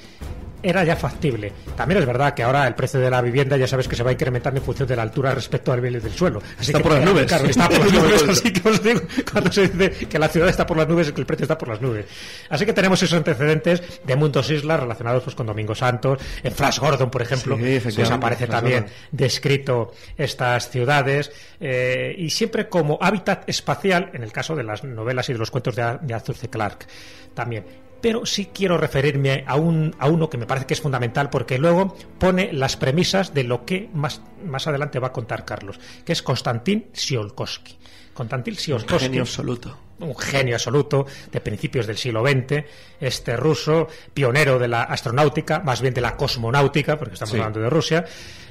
era 0.63 0.83
ya 0.85 0.95
factible. 0.95 1.51
También 1.75 1.99
es 1.99 2.05
verdad 2.05 2.33
que 2.33 2.41
ahora 2.41 2.65
el 2.65 2.73
precio 2.73 2.99
de 2.99 3.09
la 3.09 3.21
vivienda 3.21 3.57
ya 3.57 3.67
sabes 3.67 3.87
que 3.87 3.95
se 3.95 4.03
va 4.03 4.13
incrementando 4.13 4.59
en 4.59 4.65
función 4.65 4.87
de 4.87 4.95
la 4.95 5.01
altura 5.01 5.35
respecto 5.35 5.73
al 5.73 5.81
nivel 5.81 6.01
del 6.01 6.13
suelo. 6.13 6.41
Así 6.57 6.71
está 6.71 6.79
por 6.79 6.93
las 6.93 7.05
nubes. 7.05 7.31
está 7.31 7.67
por 7.67 7.79
las 7.85 7.93
nubes. 7.93 8.23
así 8.29 8.53
que 8.53 8.69
os 8.69 8.81
digo, 8.81 9.01
cuando 9.31 9.51
se 9.51 9.67
dice 9.67 10.07
que 10.07 10.17
la 10.17 10.29
ciudad 10.29 10.49
está 10.49 10.65
por 10.65 10.77
las 10.77 10.87
nubes, 10.87 11.07
es 11.07 11.13
que 11.13 11.19
el 11.19 11.27
precio 11.27 11.43
está 11.43 11.57
por 11.57 11.67
las 11.67 11.81
nubes. 11.81 12.05
Así 12.49 12.65
que 12.65 12.73
tenemos 12.73 13.03
esos 13.03 13.17
antecedentes 13.17 13.83
de 14.03 14.15
mundos 14.15 14.49
islas 14.49 14.79
relacionados 14.79 15.23
pues, 15.23 15.35
con 15.35 15.45
Domingo 15.45 15.75
Santos. 15.75 16.19
En 16.41 16.53
Flash 16.53 16.79
Gordon, 16.79 17.11
por 17.11 17.21
ejemplo, 17.21 17.57
pues 17.57 18.11
aparece 18.11 18.47
también 18.47 18.85
descrito 19.11 19.91
estas 20.17 20.69
ciudades. 20.69 21.31
Eh, 21.59 22.15
y 22.17 22.29
siempre 22.29 22.69
como 22.69 22.97
hábitat 23.01 23.47
espacial, 23.49 24.11
en 24.13 24.23
el 24.23 24.31
caso 24.31 24.55
de 24.55 24.63
las 24.63 24.83
novelas 24.83 25.29
y 25.29 25.33
de 25.33 25.39
los 25.39 25.51
cuentos 25.51 25.75
de, 25.75 25.97
de 26.01 26.13
Arthur 26.13 26.35
C. 26.35 26.49
Clarke. 26.49 26.85
También 27.33 27.82
pero 28.03 28.25
sí 28.25 28.49
quiero 28.53 28.77
referirme 28.77 29.45
a, 29.47 29.55
un, 29.55 29.95
a 29.97 30.09
uno 30.09 30.29
que 30.29 30.37
me 30.37 30.45
parece 30.45 30.67
que 30.67 30.73
es 30.73 30.81
fundamental 30.81 31.29
porque 31.29 31.57
luego 31.57 31.95
pone 32.19 32.51
las 32.51 32.75
premisas 32.75 33.33
de 33.33 33.45
lo 33.45 33.63
que 33.63 33.89
más, 33.93 34.21
más 34.43 34.67
adelante 34.67 34.99
va 34.99 35.07
a 35.07 35.13
contar 35.13 35.45
Carlos, 35.45 35.79
que 36.03 36.11
es 36.11 36.21
Konstantin 36.21 36.91
Tsiolkovsky. 36.91 37.77
Konstantin 38.13 38.55
Tsiolkovsky. 38.57 38.93
Un 38.93 38.99
genio 38.99 39.21
absoluto. 39.21 39.77
Un 39.99 40.17
genio 40.17 40.55
absoluto 40.55 41.05
de 41.31 41.39
principios 41.39 41.87
del 41.87 41.95
siglo 41.95 42.27
XX, 42.27 42.65
este 42.99 43.37
ruso, 43.37 43.87
pionero 44.13 44.59
de 44.59 44.67
la 44.67 44.83
astronáutica, 44.83 45.61
más 45.61 45.79
bien 45.79 45.93
de 45.93 46.01
la 46.01 46.17
cosmonáutica, 46.17 46.99
porque 46.99 47.13
estamos 47.13 47.35
hablando 47.35 47.61
de 47.61 47.69
Rusia, 47.69 48.03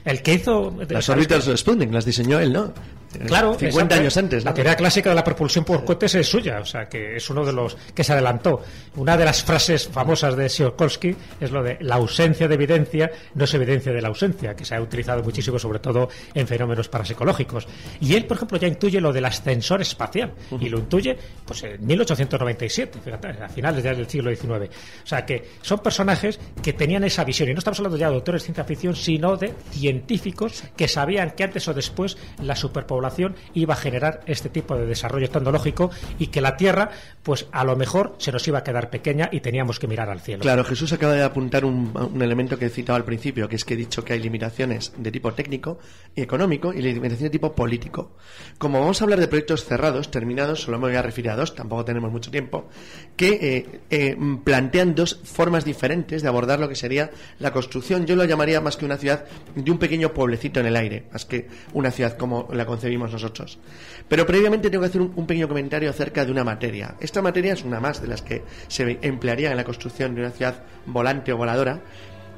el 0.03 0.23
que 0.23 0.33
hizo... 0.33 0.75
Las 0.89 1.11
órbitas 1.11 1.45
de 1.45 1.59
Sputnik 1.59 1.93
las 1.93 2.07
disignó 2.07 2.41
él, 2.41 2.55
¿no? 2.55 2.73
Claro, 3.27 3.55
50 3.55 3.95
años 3.95 4.17
antes. 4.17 4.45
La 4.45 4.55
teoría 4.55 4.75
clásica 4.75 5.11
de 5.11 5.17
la 5.17 5.25
propulsión 5.25 5.65
por 5.65 5.85
cohetes 5.85 6.15
es 6.15 6.27
suya, 6.27 6.61
o 6.61 6.65
sea 6.65 6.89
que 6.89 7.17
es 7.17 7.31
uno 7.31 7.45
de 7.45 7.53
los 7.53 7.77
que 7.95 8.05
se 8.05 8.13
adelantó. 8.13 8.63
Una 8.97 9.17
de 9.17 9.25
las 9.25 9.43
frases 9.43 9.89
famosas 9.89 10.37
de 10.37 10.47
Tsiolkovsky 10.47 11.15
es 11.41 11.51
lo 11.51 11.63
de 11.63 11.79
la 11.81 11.97
ausencia 11.97 12.49
de 12.49 12.55
evidencia 12.55 13.11
no 13.35 13.45
es 13.45 13.55
evidencia 13.55 13.93
de 13.93 14.03
la 14.03 14.09
ausencia, 14.09 14.55
que 14.55 14.65
se 14.65 14.75
ha 14.75 14.81
utilizado 14.81 15.23
muchísimo 15.23 15.59
sobre 15.59 15.79
todo 15.79 16.09
en 16.35 16.47
fenómenos 16.47 16.89
parapsicológicos. 16.89 17.67
Y 18.01 18.15
él, 18.15 18.25
por 18.27 18.37
ejemplo, 18.37 18.59
ya 18.59 18.69
intuye 18.69 19.01
lo 19.01 19.13
del 19.13 19.25
ascensor 19.25 19.81
espacial 19.83 20.33
y 20.61 20.69
lo 20.69 20.79
intuye 20.79 21.17
pues 21.45 21.63
en 21.65 21.85
1897, 21.87 22.99
fíjate, 23.05 23.29
a 23.29 23.49
finales 23.49 23.85
del 23.85 24.09
siglo 24.09 24.35
XIX. 24.35 24.71
O 25.03 25.07
sea 25.07 25.25
que 25.25 25.51
son 25.61 25.79
personajes 25.81 26.41
que 26.63 26.73
tenían 26.73 27.05
esa 27.05 27.25
visión 27.25 27.49
y 27.49 27.53
no 27.53 27.59
estamos 27.59 27.79
hablando 27.79 27.99
ya 27.99 28.09
de 28.09 28.17
autores 28.17 28.43
de 28.43 28.47
ciencia 28.47 28.65
ficción, 28.65 28.97
sino 28.97 29.37
de 29.37 29.55
científicos 29.71 30.65
que 30.77 30.89
sabían 30.89 31.33
que 31.33 31.45
antes 31.45 31.67
o 31.69 31.75
después 31.75 32.17
la 32.41 32.57
superpoblación 32.57 33.02
iba 33.55 33.75
a 33.75 33.77
generar 33.77 34.21
este 34.27 34.49
tipo 34.49 34.77
de 34.77 34.87
desarrollo 34.87 35.31
tecnológico 35.31 35.91
y 36.19 36.29
que 36.29 36.41
la 36.41 36.57
Tierra, 36.57 36.91
pues 37.23 37.47
a 37.53 37.65
lo 37.65 37.77
mejor 37.77 38.15
se 38.19 38.33
nos 38.33 38.47
iba 38.47 38.59
a 38.59 38.65
quedar 38.65 38.91
pequeña 38.91 39.29
y 39.33 39.41
teníamos 39.41 39.79
que 39.79 39.87
mirar 39.87 40.09
al 40.11 40.21
cielo. 40.21 40.43
Claro, 40.43 40.65
Jesús 40.65 40.93
acaba 40.93 41.15
de 41.15 41.23
apuntar 41.23 41.65
un, 41.65 41.93
elemento 42.21 42.59
que 42.59 42.67
he 42.67 42.71
citado 42.71 42.97
al 42.97 43.05
principio, 43.05 43.49
que 43.49 43.57
es 43.57 43.65
que 43.65 43.75
he 43.75 43.77
dicho 43.77 44.05
que 44.05 44.13
hay 44.13 44.21
limitaciones 44.21 44.93
de 44.97 45.11
tipo 45.11 45.33
técnico 45.33 45.79
y 46.15 46.23
económico 46.23 46.73
y 46.73 46.83
limitaciones 46.83 47.21
de 47.21 47.31
tipo 47.31 47.55
político. 47.55 48.13
Como 48.59 48.81
vamos 48.81 49.01
a 49.01 49.05
hablar 49.05 49.21
de 49.21 49.29
proyectos 49.29 49.65
cerrados, 49.65 50.11
terminados, 50.11 50.63
solo 50.63 50.79
me 50.79 50.89
voy 50.89 50.97
a 50.97 51.03
referir 51.03 51.31
a 51.31 51.37
dos, 51.37 51.55
tampoco 51.55 51.85
tenemos 51.85 52.13
mucho 52.13 52.31
tiempo, 52.31 52.69
que 53.17 53.39
eh, 53.41 53.81
eh, 53.91 54.17
plantean 54.45 54.95
dos 54.95 55.21
formas 55.25 55.65
diferentes 55.65 56.23
de 56.23 56.29
abordar 56.29 56.61
lo 56.61 56.69
que 56.69 56.77
sería 56.77 57.11
la 57.39 57.53
construcción. 57.53 58.07
Yo 58.07 58.17
lo 58.17 58.25
llamaría 58.25 58.61
más 58.61 58.77
que 58.77 58.85
una 58.85 58.97
ciudad 58.97 59.25
de 59.55 59.71
un 59.71 59.79
pequeño 59.79 60.13
pueblecito 60.13 60.61
en 60.61 60.67
el 60.67 60.77
aire, 60.77 61.05
más 61.13 61.25
que 61.25 61.49
una 61.73 61.91
ciudad 61.91 62.17
como 62.17 62.49
la 62.53 62.67
concebimos 62.67 62.92
nosotros. 62.99 63.59
Pero 64.09 64.27
previamente 64.27 64.69
tengo 64.69 64.83
que 64.83 64.89
hacer 64.89 65.01
un, 65.01 65.27
pequeño 65.27 65.49
comentario 65.49 65.89
acerca 65.89 66.25
de 66.25 66.33
una 66.33 66.45
materia. 66.45 66.97
Esta 67.01 67.23
materia 67.23 67.53
es 67.53 67.65
una 67.65 67.81
más 67.81 68.03
de 68.03 68.09
las 68.09 68.23
que 68.23 68.43
se 68.69 68.99
emplearía 69.03 69.51
en 69.51 69.57
la 69.57 69.65
construcción 69.65 70.15
de 70.15 70.21
una 70.21 70.31
ciudad 70.31 70.63
volante 70.87 71.33
o 71.33 71.37
voladora, 71.37 71.81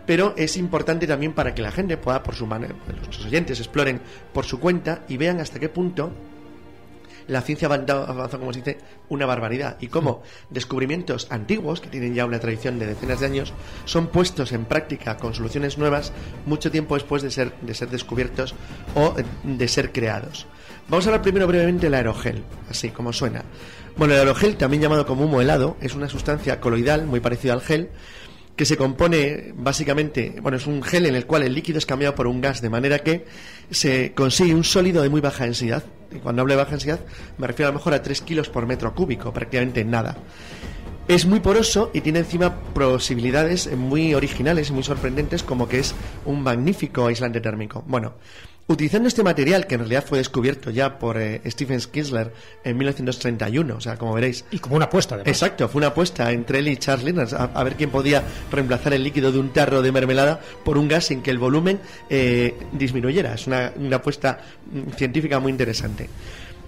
pero 0.06 0.34
es 0.36 0.56
importante 0.56 1.06
también 1.06 1.32
para 1.32 1.54
que 1.54 1.62
la 1.62 1.72
gente 1.72 1.96
pueda, 1.96 2.22
por 2.22 2.34
su 2.34 2.46
manera, 2.46 2.74
los 3.06 3.24
oyentes 3.24 3.58
exploren 3.58 4.00
por 4.32 4.44
su 4.44 4.60
cuenta 4.60 5.02
y 5.08 5.16
vean 5.16 5.40
hasta 5.40 5.58
qué 5.58 5.68
punto 5.68 6.12
la 7.28 7.42
ciencia 7.42 7.66
avanza, 7.68 8.38
como 8.38 8.52
se 8.52 8.60
dice, 8.60 8.78
una 9.08 9.26
barbaridad 9.26 9.76
y 9.80 9.88
cómo 9.88 10.22
descubrimientos 10.50 11.26
antiguos, 11.30 11.80
que 11.80 11.88
tienen 11.88 12.14
ya 12.14 12.24
una 12.24 12.40
tradición 12.40 12.78
de 12.78 12.86
decenas 12.86 13.20
de 13.20 13.26
años, 13.26 13.52
son 13.84 14.08
puestos 14.08 14.52
en 14.52 14.64
práctica 14.64 15.16
con 15.16 15.34
soluciones 15.34 15.78
nuevas 15.78 16.12
mucho 16.46 16.70
tiempo 16.70 16.94
después 16.94 17.22
de 17.22 17.30
ser, 17.30 17.52
de 17.60 17.74
ser 17.74 17.88
descubiertos 17.90 18.54
o 18.94 19.14
de 19.42 19.68
ser 19.68 19.92
creados. 19.92 20.46
Vamos 20.88 21.06
a 21.06 21.10
hablar 21.10 21.22
primero 21.22 21.46
brevemente 21.46 21.86
del 21.86 21.94
aerogel, 21.94 22.44
así 22.68 22.90
como 22.90 23.12
suena. 23.12 23.42
Bueno, 23.96 24.14
el 24.14 24.20
aerogel, 24.20 24.56
también 24.56 24.82
llamado 24.82 25.06
como 25.06 25.24
humo 25.24 25.40
helado, 25.40 25.76
es 25.80 25.94
una 25.94 26.08
sustancia 26.08 26.60
coloidal 26.60 27.06
muy 27.06 27.20
parecida 27.20 27.52
al 27.52 27.60
gel, 27.60 27.90
que 28.56 28.64
se 28.64 28.76
compone 28.76 29.52
básicamente, 29.56 30.36
bueno, 30.40 30.56
es 30.56 30.66
un 30.66 30.82
gel 30.82 31.06
en 31.06 31.16
el 31.16 31.26
cual 31.26 31.42
el 31.42 31.54
líquido 31.54 31.78
es 31.78 31.86
cambiado 31.86 32.14
por 32.14 32.26
un 32.26 32.40
gas, 32.40 32.60
de 32.60 32.70
manera 32.70 33.00
que 33.00 33.24
se 33.70 34.12
consigue 34.14 34.54
un 34.54 34.64
sólido 34.64 35.02
de 35.02 35.08
muy 35.08 35.20
baja 35.20 35.44
densidad. 35.44 35.82
Y 36.12 36.18
cuando 36.18 36.42
hablo 36.42 36.54
de 36.54 36.58
baja 36.58 36.70
densidad, 36.70 37.00
me 37.38 37.46
refiero 37.46 37.68
a 37.68 37.72
lo 37.72 37.78
mejor 37.78 37.94
a 37.94 38.02
3 38.02 38.20
kilos 38.20 38.48
por 38.48 38.66
metro 38.66 38.94
cúbico, 38.94 39.32
prácticamente 39.32 39.84
nada. 39.84 40.16
Es 41.08 41.26
muy 41.26 41.40
poroso 41.40 41.90
y 41.92 42.00
tiene 42.00 42.20
encima 42.20 42.54
posibilidades 42.72 43.70
muy 43.76 44.14
originales 44.14 44.70
y 44.70 44.72
muy 44.72 44.84
sorprendentes, 44.84 45.42
como 45.42 45.68
que 45.68 45.80
es 45.80 45.94
un 46.24 46.42
magnífico 46.42 47.06
aislante 47.06 47.40
térmico. 47.40 47.84
Bueno, 47.86 48.14
Utilizando 48.66 49.08
este 49.08 49.22
material, 49.22 49.66
que 49.66 49.74
en 49.74 49.80
realidad 49.80 50.06
fue 50.06 50.16
descubierto 50.16 50.70
ya 50.70 50.98
por 50.98 51.20
eh, 51.20 51.42
Stephen 51.46 51.78
Kinsler 51.80 52.32
en 52.64 52.78
1931, 52.78 53.76
o 53.76 53.80
sea, 53.80 53.98
como 53.98 54.14
veréis. 54.14 54.46
Y 54.50 54.58
como 54.58 54.76
una 54.76 54.86
apuesta, 54.86 55.16
además. 55.16 55.28
Exacto, 55.28 55.68
fue 55.68 55.80
una 55.80 55.88
apuesta 55.88 56.32
entre 56.32 56.60
él 56.60 56.68
y 56.68 56.78
Charles 56.78 57.04
Linus 57.04 57.34
a, 57.34 57.62
ver 57.62 57.74
quién 57.74 57.90
podía 57.90 58.22
reemplazar 58.50 58.94
el 58.94 59.04
líquido 59.04 59.30
de 59.32 59.38
un 59.38 59.50
tarro 59.50 59.82
de 59.82 59.92
mermelada 59.92 60.40
por 60.64 60.78
un 60.78 60.88
gas 60.88 61.04
sin 61.04 61.20
que 61.20 61.30
el 61.30 61.36
volumen 61.36 61.78
eh, 62.08 62.54
disminuyera. 62.72 63.34
Es 63.34 63.46
una, 63.46 63.70
apuesta 63.92 64.40
mm, 64.72 64.92
científica 64.96 65.38
muy 65.40 65.52
interesante. 65.52 66.08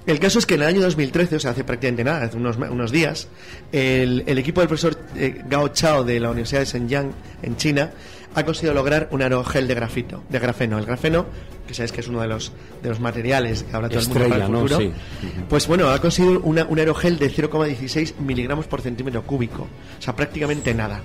El 0.06 0.20
caso 0.20 0.38
es 0.38 0.44
que 0.44 0.56
en 0.56 0.62
el 0.62 0.68
año 0.68 0.82
2013, 0.82 1.36
o 1.36 1.40
sea, 1.40 1.52
hace 1.52 1.64
prácticamente 1.64 2.04
nada, 2.04 2.24
hace 2.26 2.36
unos, 2.36 2.92
días, 2.92 3.28
el, 3.72 4.22
equipo 4.38 4.60
del 4.60 4.68
profesor 4.68 4.98
eh, 5.16 5.42
Gao 5.48 5.68
Chao 5.68 6.04
de 6.04 6.20
la 6.20 6.28
Universidad 6.28 6.60
de 6.60 6.66
Shenyang, 6.66 7.10
en 7.42 7.56
China, 7.56 7.90
ha 8.36 8.44
conseguido 8.44 8.74
lograr 8.74 9.08
un 9.10 9.22
aerogel 9.22 9.66
de 9.66 9.74
grafito, 9.74 10.22
de 10.28 10.38
grafeno. 10.38 10.78
El 10.78 10.84
grafeno, 10.86 11.26
que 11.66 11.74
sabes 11.74 11.90
que 11.90 12.00
es 12.02 12.08
uno 12.08 12.20
de 12.20 12.28
los, 12.28 12.52
de 12.82 12.88
los 12.90 13.00
materiales 13.00 13.62
que 13.64 13.74
habla 13.74 13.88
todo 13.88 13.98
el 14.00 14.06
mundo 14.08 14.28
para 14.28 14.44
el 14.46 14.52
futuro, 14.52 14.78
Sí. 14.78 14.92
pues 15.48 15.66
bueno, 15.66 15.88
ha 15.88 16.00
conseguido 16.00 16.40
una- 16.42 16.64
un 16.64 16.78
aerogel 16.78 17.18
de 17.18 17.30
0,16 17.30 18.14
miligramos 18.20 18.66
por 18.66 18.82
centímetro 18.82 19.22
cúbico. 19.22 19.62
O 19.98 20.02
sea, 20.02 20.14
prácticamente 20.14 20.72
nada. 20.74 21.00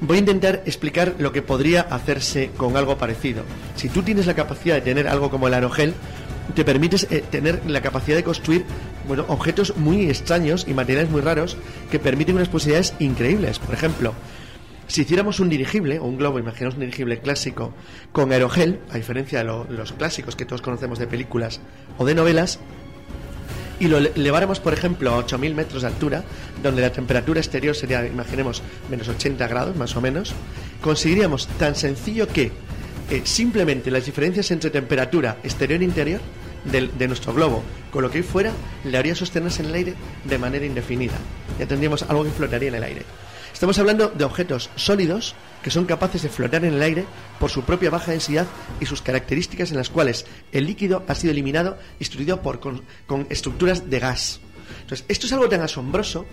Voy 0.00 0.16
a 0.16 0.20
intentar 0.20 0.62
explicar 0.66 1.14
lo 1.18 1.32
que 1.32 1.40
podría 1.42 1.82
hacerse 1.82 2.50
con 2.56 2.76
algo 2.76 2.98
parecido. 2.98 3.42
Si 3.76 3.88
tú 3.88 4.02
tienes 4.02 4.26
la 4.26 4.34
capacidad 4.34 4.74
de 4.74 4.80
tener 4.80 5.06
algo 5.08 5.30
como 5.30 5.46
el 5.46 5.54
aerogel, 5.54 5.94
te 6.54 6.64
permites 6.64 7.06
eh, 7.10 7.22
tener 7.30 7.62
la 7.66 7.80
capacidad 7.80 8.16
de 8.16 8.24
construir 8.24 8.64
bueno, 9.06 9.24
objetos 9.28 9.76
muy 9.76 10.10
extraños 10.10 10.66
y 10.68 10.74
materiales 10.74 11.10
muy 11.10 11.20
raros 11.22 11.56
que 11.90 11.98
permiten 11.98 12.34
unas 12.34 12.48
posibilidades 12.48 12.92
increíbles. 12.98 13.58
Por 13.60 13.72
ejemplo, 13.74 14.12
si 14.86 15.02
hiciéramos 15.02 15.40
un 15.40 15.48
dirigible, 15.48 15.98
o 15.98 16.04
un 16.04 16.18
globo, 16.18 16.38
imaginaos 16.38 16.74
un 16.74 16.80
dirigible 16.80 17.18
clásico, 17.20 17.72
con 18.12 18.32
aerogel, 18.32 18.80
a 18.90 18.96
diferencia 18.96 19.38
de 19.38 19.44
lo- 19.44 19.64
los 19.70 19.92
clásicos 19.92 20.36
que 20.36 20.44
todos 20.44 20.62
conocemos 20.62 20.98
de 20.98 21.06
películas 21.06 21.60
o 21.98 22.04
de 22.04 22.14
novelas, 22.14 22.58
y 23.80 23.88
lo 23.88 23.98
ele- 23.98 24.12
eleváramos, 24.14 24.60
por 24.60 24.72
ejemplo, 24.72 25.10
a 25.12 25.18
8.000 25.18 25.54
metros 25.54 25.82
de 25.82 25.88
altura, 25.88 26.22
donde 26.62 26.80
la 26.82 26.92
temperatura 26.92 27.40
exterior 27.40 27.74
sería, 27.74 28.06
imaginemos, 28.06 28.62
menos 28.90 29.08
80 29.08 29.46
grados, 29.48 29.74
más 29.76 29.96
o 29.96 30.00
menos, 30.00 30.32
conseguiríamos 30.80 31.48
tan 31.58 31.74
sencillo 31.74 32.28
que 32.28 32.52
eh, 33.10 33.20
simplemente 33.24 33.90
las 33.90 34.06
diferencias 34.06 34.50
entre 34.50 34.70
temperatura 34.70 35.36
exterior 35.42 35.80
e 35.82 35.84
interior 35.84 36.20
de 36.64 37.08
nuestro 37.08 37.34
globo 37.34 37.62
con 37.90 38.00
lo 38.02 38.10
que 38.10 38.18
hay 38.18 38.24
fuera 38.24 38.50
le 38.84 38.96
haría 38.96 39.14
sostenerse 39.14 39.60
en 39.62 39.68
el 39.68 39.74
aire 39.74 39.94
de 40.24 40.38
manera 40.38 40.64
indefinida. 40.64 41.12
Ya 41.58 41.66
tendríamos 41.66 42.02
algo 42.04 42.24
que 42.24 42.30
flotaría 42.30 42.68
en 42.70 42.76
el 42.76 42.82
aire. 42.84 43.02
Estamos 43.64 43.78
hablando 43.78 44.08
de 44.10 44.24
objetos 44.24 44.68
sólidos 44.76 45.34
que 45.62 45.70
son 45.70 45.86
capaces 45.86 46.20
de 46.20 46.28
flotar 46.28 46.66
en 46.66 46.74
el 46.74 46.82
aire 46.82 47.06
por 47.40 47.48
su 47.48 47.62
propia 47.62 47.88
baja 47.88 48.10
densidad 48.10 48.46
y 48.78 48.84
sus 48.84 49.00
características 49.00 49.70
en 49.70 49.78
las 49.78 49.88
cuales 49.88 50.26
el 50.52 50.66
líquido 50.66 51.02
ha 51.08 51.14
sido 51.14 51.30
eliminado 51.30 51.78
y 51.98 52.04
sustituido 52.04 52.42
por, 52.42 52.60
con, 52.60 53.26
estructuras 53.30 53.88
de 53.88 53.98
gas. 54.00 54.40
Entonces, 54.82 55.06
esto 55.08 55.24
es 55.24 55.32
algo 55.32 55.48
tan 55.48 55.62
asombroso 55.62 56.26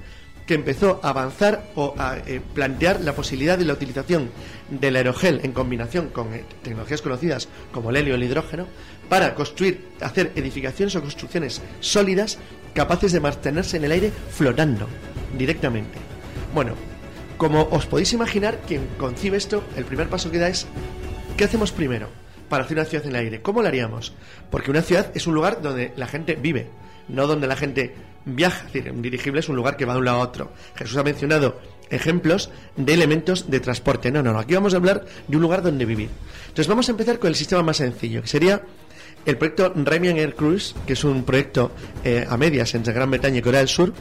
que 0.46 0.56
empezó 0.56 1.00
a 1.04 1.12
avanzar 1.12 1.72
o 1.76 1.96
a 1.98 2.18
eh, 2.18 2.42
plantear 2.54 3.00
la 3.00 3.16
posibilidad 3.16 3.58
de 3.58 3.64
la 3.64 3.76
utilización 3.76 4.30
del 4.70 4.98
aerogel 4.98 5.40
en 5.42 5.54
combinación 5.54 6.10
con 6.10 6.34
eh, 6.34 6.44
tecnologías 6.64 7.02
conocidas 7.02 7.48
como 7.72 7.92
el 7.92 7.96
helio 7.96 8.16
y 8.16 8.18
el 8.18 8.24
hidrógeno 8.24 8.68
para 9.08 9.36
construir, 9.36 9.88
hacer 10.02 10.34
edificaciones 10.36 10.98
o 10.98 11.02
construcciones 11.02 11.62
sólidas 11.80 12.40
capaces 12.74 13.14
de 13.14 13.22
mantenerse 13.22 13.78
en 13.78 13.86
el 13.86 13.94
aire 13.94 14.12
flotando 14.32 14.86
directamente. 15.38 15.98
Bueno, 16.54 16.76
como 17.42 17.68
os 17.72 17.88
podéis 17.88 18.14
imaginar, 18.14 18.62
quien 18.68 18.86
concibe 19.00 19.36
esto, 19.36 19.64
el 19.76 19.84
primer 19.84 20.10
paso 20.10 20.30
que 20.30 20.38
da 20.38 20.48
es 20.48 20.68
¿qué 21.38 21.46
hacemos 21.46 21.72
primero 21.72 22.08
para 22.48 22.66
hacer 22.66 22.78
una 22.78 22.86
ciudad 22.86 23.08
en 23.08 23.16
el 23.16 23.16
aire? 23.16 23.42
¿Cómo 23.42 23.64
lo 23.64 23.68
haríamos? 23.68 24.14
Porque 24.52 24.70
una 24.70 24.84
ciudad 24.84 25.10
es 25.16 25.26
un 25.26 25.34
lugar 25.34 25.60
donde 25.60 25.92
la 25.96 26.06
gente 26.06 26.36
vive, 26.36 26.68
no 27.08 27.26
donde 27.26 27.48
la 27.48 27.56
gente 27.56 27.96
viaja. 28.26 28.68
Es 28.68 28.74
decir, 28.74 28.92
un 28.92 29.02
dirigible 29.02 29.40
es 29.40 29.50
un 29.50 29.56
lugar 29.56 29.76
que 29.76 29.86
va 29.86 29.94
de 29.94 30.00
un 30.02 30.06
lado 30.06 30.20
a 30.20 30.22
otro. 30.22 30.52
Jesús 30.76 30.96
ha 30.98 31.04
mencionado 31.04 31.60
ejemplos 31.90 32.52
de 32.78 32.94
elementos 32.94 33.50
de 33.50 33.60
transporte. 33.60 34.12
No, 34.12 34.22
no, 34.22 34.34
no. 34.34 34.38
Aquí 34.38 34.54
vamos 34.54 34.76
a 34.76 34.78
hablar 34.78 35.04
de 35.28 35.36
un 35.36 35.42
lugar 35.42 35.64
donde 35.64 35.84
vivir. 35.84 36.10
Entonces 36.44 36.68
vamos 36.68 36.90
a 36.90 36.92
empezar 36.92 37.18
con 37.18 37.30
el 37.30 37.36
sistema 37.36 37.64
más 37.64 37.78
sencillo, 37.78 38.22
que 38.22 38.28
sería 38.28 38.62
el 39.26 39.36
proyecto 39.36 39.74
Remian 39.76 40.18
Air 40.18 40.36
Cruise, 40.36 40.76
que 40.86 40.94
es 40.94 41.04
un 41.04 41.24
proyecto 41.24 41.72
eh, 42.04 42.24
a 42.30 42.38
medias 42.38 42.76
entre 42.76 42.94
Gran 42.94 43.10
Bretaña 43.10 43.40
y 43.40 43.42
Corea 43.42 43.62
del 43.62 43.68
Sur, 43.68 43.94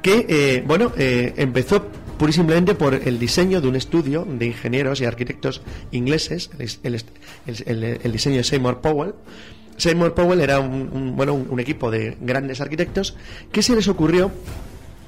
que, 0.00 0.26
eh, 0.26 0.64
bueno, 0.66 0.90
eh, 0.96 1.34
empezó 1.36 1.86
pura 2.22 2.30
y 2.30 2.34
simplemente 2.34 2.76
por 2.76 2.94
el 2.94 3.18
diseño 3.18 3.60
de 3.60 3.66
un 3.66 3.74
estudio 3.74 4.24
de 4.24 4.46
ingenieros 4.46 5.00
y 5.00 5.06
arquitectos 5.06 5.60
ingleses, 5.90 6.50
el, 6.84 8.12
diseño 8.12 8.36
de 8.36 8.44
Seymour 8.44 8.80
Powell. 8.80 9.14
Seymour 9.76 10.14
Powell 10.14 10.40
era 10.40 10.60
un, 10.60 11.16
bueno, 11.16 11.34
un, 11.34 11.48
un 11.50 11.58
equipo 11.58 11.90
de 11.90 12.16
grandes 12.20 12.60
arquitectos 12.60 13.16
que 13.50 13.60
se 13.60 13.74
les 13.74 13.88
ocurrió 13.88 14.30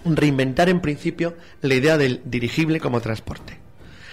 reinventar 0.04 0.68
en 0.68 0.80
principio 0.80 1.36
la 1.62 1.76
idea 1.76 1.96
del 1.98 2.20
dirigible 2.24 2.80
como 2.80 3.00
transporte. 3.00 3.58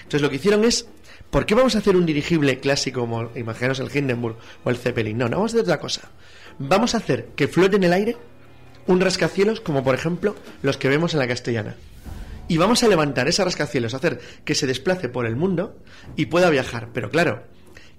Entonces 0.04 0.22
lo 0.22 0.30
que 0.30 0.36
hicieron 0.36 0.64
es, 0.64 0.86
¿por 1.32 1.48
qué 1.48 1.56
vamos 1.56 1.74
a 1.76 1.80
hacer 1.80 1.96
un 1.96 2.06
dirigible 2.06 2.60
clásico 2.60 3.00
como, 3.00 3.32
imaginaos 3.36 3.80
el 3.80 3.90
Hindenburg 3.92 4.36
o 4.64 4.70
el 4.70 4.78
Zeppelin? 4.78 5.18
No, 5.18 5.28
no 5.28 5.38
vamos 5.38 5.54
a 5.54 5.56
hacer 5.56 5.64
otra 5.64 5.80
cosa. 5.80 6.12
Vamos 6.60 6.94
a 6.94 7.00
hacer 7.00 7.30
que 7.36 7.48
flote 7.48 7.78
en 7.78 7.84
el 7.84 7.94
aire 7.94 8.16
un 8.86 9.02
rascacielos 9.02 9.60
como 9.60 9.84
por 9.84 9.96
ejemplo 9.96 10.36
los 10.62 10.78
que 10.78 10.88
vemos 10.88 11.16
en 11.16 11.20
la 11.20 11.28
castellana. 11.28 11.76
Y 12.52 12.58
vamos 12.58 12.84
a 12.84 12.90
levantar 12.90 13.30
ese 13.30 13.46
rascacielos, 13.46 13.94
hacer 13.94 14.20
que 14.44 14.56
se 14.56 14.68
desplace 14.68 15.08
por 15.08 15.26
el 15.26 15.38
mundo 15.38 15.80
y 16.18 16.26
pueda 16.26 16.50
viajar. 16.50 16.90
Pero 16.94 17.10
claro, 17.10 17.44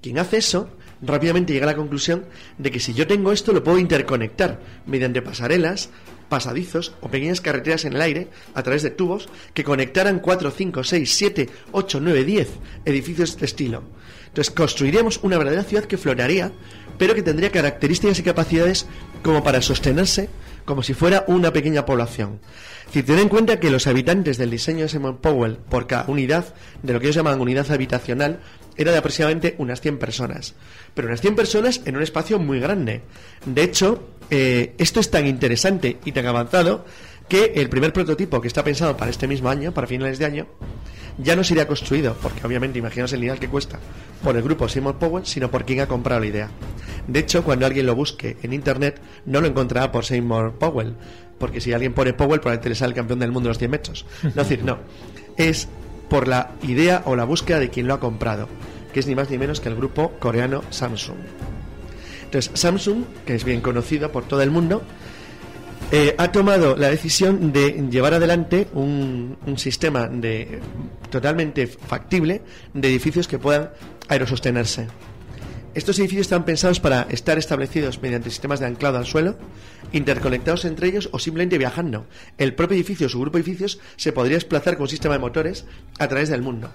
quien 0.02 0.18
hace 0.18 0.36
eso 0.36 0.68
rápidamente 1.00 1.54
llega 1.54 1.64
a 1.64 1.70
la 1.70 1.74
conclusión 1.74 2.26
de 2.58 2.70
que 2.70 2.78
si 2.78 2.92
yo 2.92 3.06
tengo 3.06 3.32
esto 3.32 3.54
lo 3.54 3.64
puedo 3.64 3.78
interconectar 3.78 4.60
mediante 4.84 5.22
pasarelas, 5.22 5.88
pasadizos 6.28 6.94
o 7.00 7.08
pequeñas 7.08 7.40
carreteras 7.40 7.86
en 7.86 7.94
el 7.94 8.02
aire 8.02 8.28
a 8.52 8.62
través 8.62 8.82
de 8.82 8.90
tubos 8.90 9.30
que 9.54 9.64
conectaran 9.64 10.18
4, 10.18 10.50
5, 10.50 10.84
6, 10.84 11.14
7, 11.16 11.48
8, 11.72 12.00
9, 12.02 12.24
10 12.24 12.48
edificios 12.84 13.30
de 13.30 13.32
este 13.32 13.44
estilo. 13.46 13.84
Entonces 14.26 14.52
construiríamos 14.52 15.18
una 15.22 15.38
verdadera 15.38 15.64
ciudad 15.64 15.84
que 15.84 15.96
flotaría, 15.96 16.52
pero 16.98 17.14
que 17.14 17.22
tendría 17.22 17.50
características 17.50 18.18
y 18.18 18.22
capacidades 18.22 18.86
como 19.22 19.42
para 19.42 19.62
sostenerse 19.62 20.28
como 20.64 20.82
si 20.82 20.94
fuera 20.94 21.24
una 21.26 21.52
pequeña 21.52 21.84
población. 21.84 22.40
Decir, 22.86 23.06
ten 23.06 23.18
en 23.18 23.28
cuenta 23.28 23.58
que 23.58 23.70
los 23.70 23.86
habitantes 23.86 24.36
del 24.36 24.50
diseño 24.50 24.82
de 24.82 24.88
Simon 24.88 25.18
Powell 25.18 25.56
por 25.56 25.86
cada 25.86 26.04
unidad 26.08 26.54
de 26.82 26.92
lo 26.92 27.00
que 27.00 27.06
ellos 27.06 27.16
llaman 27.16 27.40
unidad 27.40 27.70
habitacional 27.70 28.40
era 28.76 28.92
de 28.92 28.98
aproximadamente 28.98 29.54
unas 29.58 29.80
100 29.80 29.98
personas. 29.98 30.54
Pero 30.94 31.08
unas 31.08 31.20
100 31.20 31.36
personas 31.36 31.80
en 31.84 31.96
un 31.96 32.02
espacio 32.02 32.38
muy 32.38 32.60
grande. 32.60 33.02
De 33.46 33.62
hecho, 33.62 34.08
eh, 34.30 34.74
esto 34.78 35.00
es 35.00 35.10
tan 35.10 35.26
interesante 35.26 35.98
y 36.04 36.12
tan 36.12 36.26
avanzado 36.26 36.84
que 37.32 37.54
el 37.54 37.70
primer 37.70 37.94
prototipo 37.94 38.42
que 38.42 38.48
está 38.48 38.62
pensado 38.62 38.94
para 38.94 39.10
este 39.10 39.26
mismo 39.26 39.48
año, 39.48 39.72
para 39.72 39.86
finales 39.86 40.18
de 40.18 40.26
año, 40.26 40.46
ya 41.16 41.34
no 41.34 41.42
sería 41.42 41.66
construido, 41.66 42.14
porque 42.20 42.46
obviamente 42.46 42.78
imaginaos 42.78 43.10
el 43.14 43.22
dinero 43.22 43.40
que 43.40 43.48
cuesta, 43.48 43.80
por 44.22 44.36
el 44.36 44.42
grupo 44.42 44.68
Seymour 44.68 44.96
Powell, 44.96 45.24
sino 45.24 45.50
por 45.50 45.64
quien 45.64 45.80
ha 45.80 45.86
comprado 45.86 46.20
la 46.20 46.26
idea. 46.26 46.50
De 47.06 47.20
hecho, 47.20 47.42
cuando 47.42 47.64
alguien 47.64 47.86
lo 47.86 47.94
busque 47.94 48.36
en 48.42 48.52
internet, 48.52 49.00
no 49.24 49.40
lo 49.40 49.46
encontrará 49.46 49.90
por 49.90 50.04
Seymour 50.04 50.58
Powell, 50.58 50.92
porque 51.38 51.62
si 51.62 51.72
alguien 51.72 51.94
pone 51.94 52.12
Powell, 52.12 52.40
probablemente 52.40 52.68
le 52.68 52.74
sale 52.74 52.90
el 52.90 52.96
campeón 52.96 53.20
del 53.20 53.32
mundo 53.32 53.46
de 53.46 53.52
los 53.52 53.58
100 53.58 53.70
metros. 53.70 54.04
No, 54.22 54.28
es 54.28 54.34
decir, 54.34 54.62
no. 54.62 54.76
Es 55.38 55.68
por 56.10 56.28
la 56.28 56.50
idea 56.62 57.00
o 57.06 57.16
la 57.16 57.24
búsqueda 57.24 57.60
de 57.60 57.70
quien 57.70 57.86
lo 57.86 57.94
ha 57.94 58.00
comprado, 58.00 58.46
que 58.92 59.00
es 59.00 59.06
ni 59.06 59.14
más 59.14 59.30
ni 59.30 59.38
menos 59.38 59.62
que 59.62 59.70
el 59.70 59.76
grupo 59.76 60.12
coreano 60.18 60.64
Samsung. 60.68 61.16
Entonces, 62.24 62.50
Samsung, 62.60 63.04
que 63.24 63.34
es 63.34 63.44
bien 63.44 63.62
conocido 63.62 64.12
por 64.12 64.24
todo 64.28 64.42
el 64.42 64.50
mundo, 64.50 64.82
eh, 65.92 66.14
ha 66.16 66.32
tomado 66.32 66.74
la 66.74 66.88
decisión 66.88 67.52
de 67.52 67.86
llevar 67.90 68.14
adelante 68.14 68.66
un, 68.72 69.36
un 69.46 69.58
sistema 69.58 70.08
de 70.08 70.58
totalmente 71.10 71.66
factible 71.66 72.40
de 72.72 72.88
edificios 72.88 73.28
que 73.28 73.38
puedan 73.38 73.70
aerosostenerse. 74.08 74.88
Estos 75.74 75.98
edificios 75.98 76.26
están 76.26 76.46
pensados 76.46 76.80
para 76.80 77.02
estar 77.10 77.36
establecidos 77.36 78.00
mediante 78.00 78.30
sistemas 78.30 78.60
de 78.60 78.66
anclado 78.66 78.96
al 78.96 79.04
suelo, 79.04 79.36
interconectados 79.92 80.64
entre 80.64 80.88
ellos 80.88 81.10
o 81.12 81.18
simplemente 81.18 81.58
viajando. 81.58 82.06
El 82.38 82.54
propio 82.54 82.74
edificio 82.74 83.06
o 83.06 83.10
su 83.10 83.20
grupo 83.20 83.36
de 83.36 83.42
edificios 83.42 83.78
se 83.96 84.12
podría 84.12 84.36
desplazar 84.36 84.76
con 84.76 84.84
un 84.84 84.88
sistema 84.88 85.14
de 85.14 85.20
motores 85.20 85.66
a 85.98 86.08
través 86.08 86.30
del 86.30 86.40
mundo. 86.40 86.70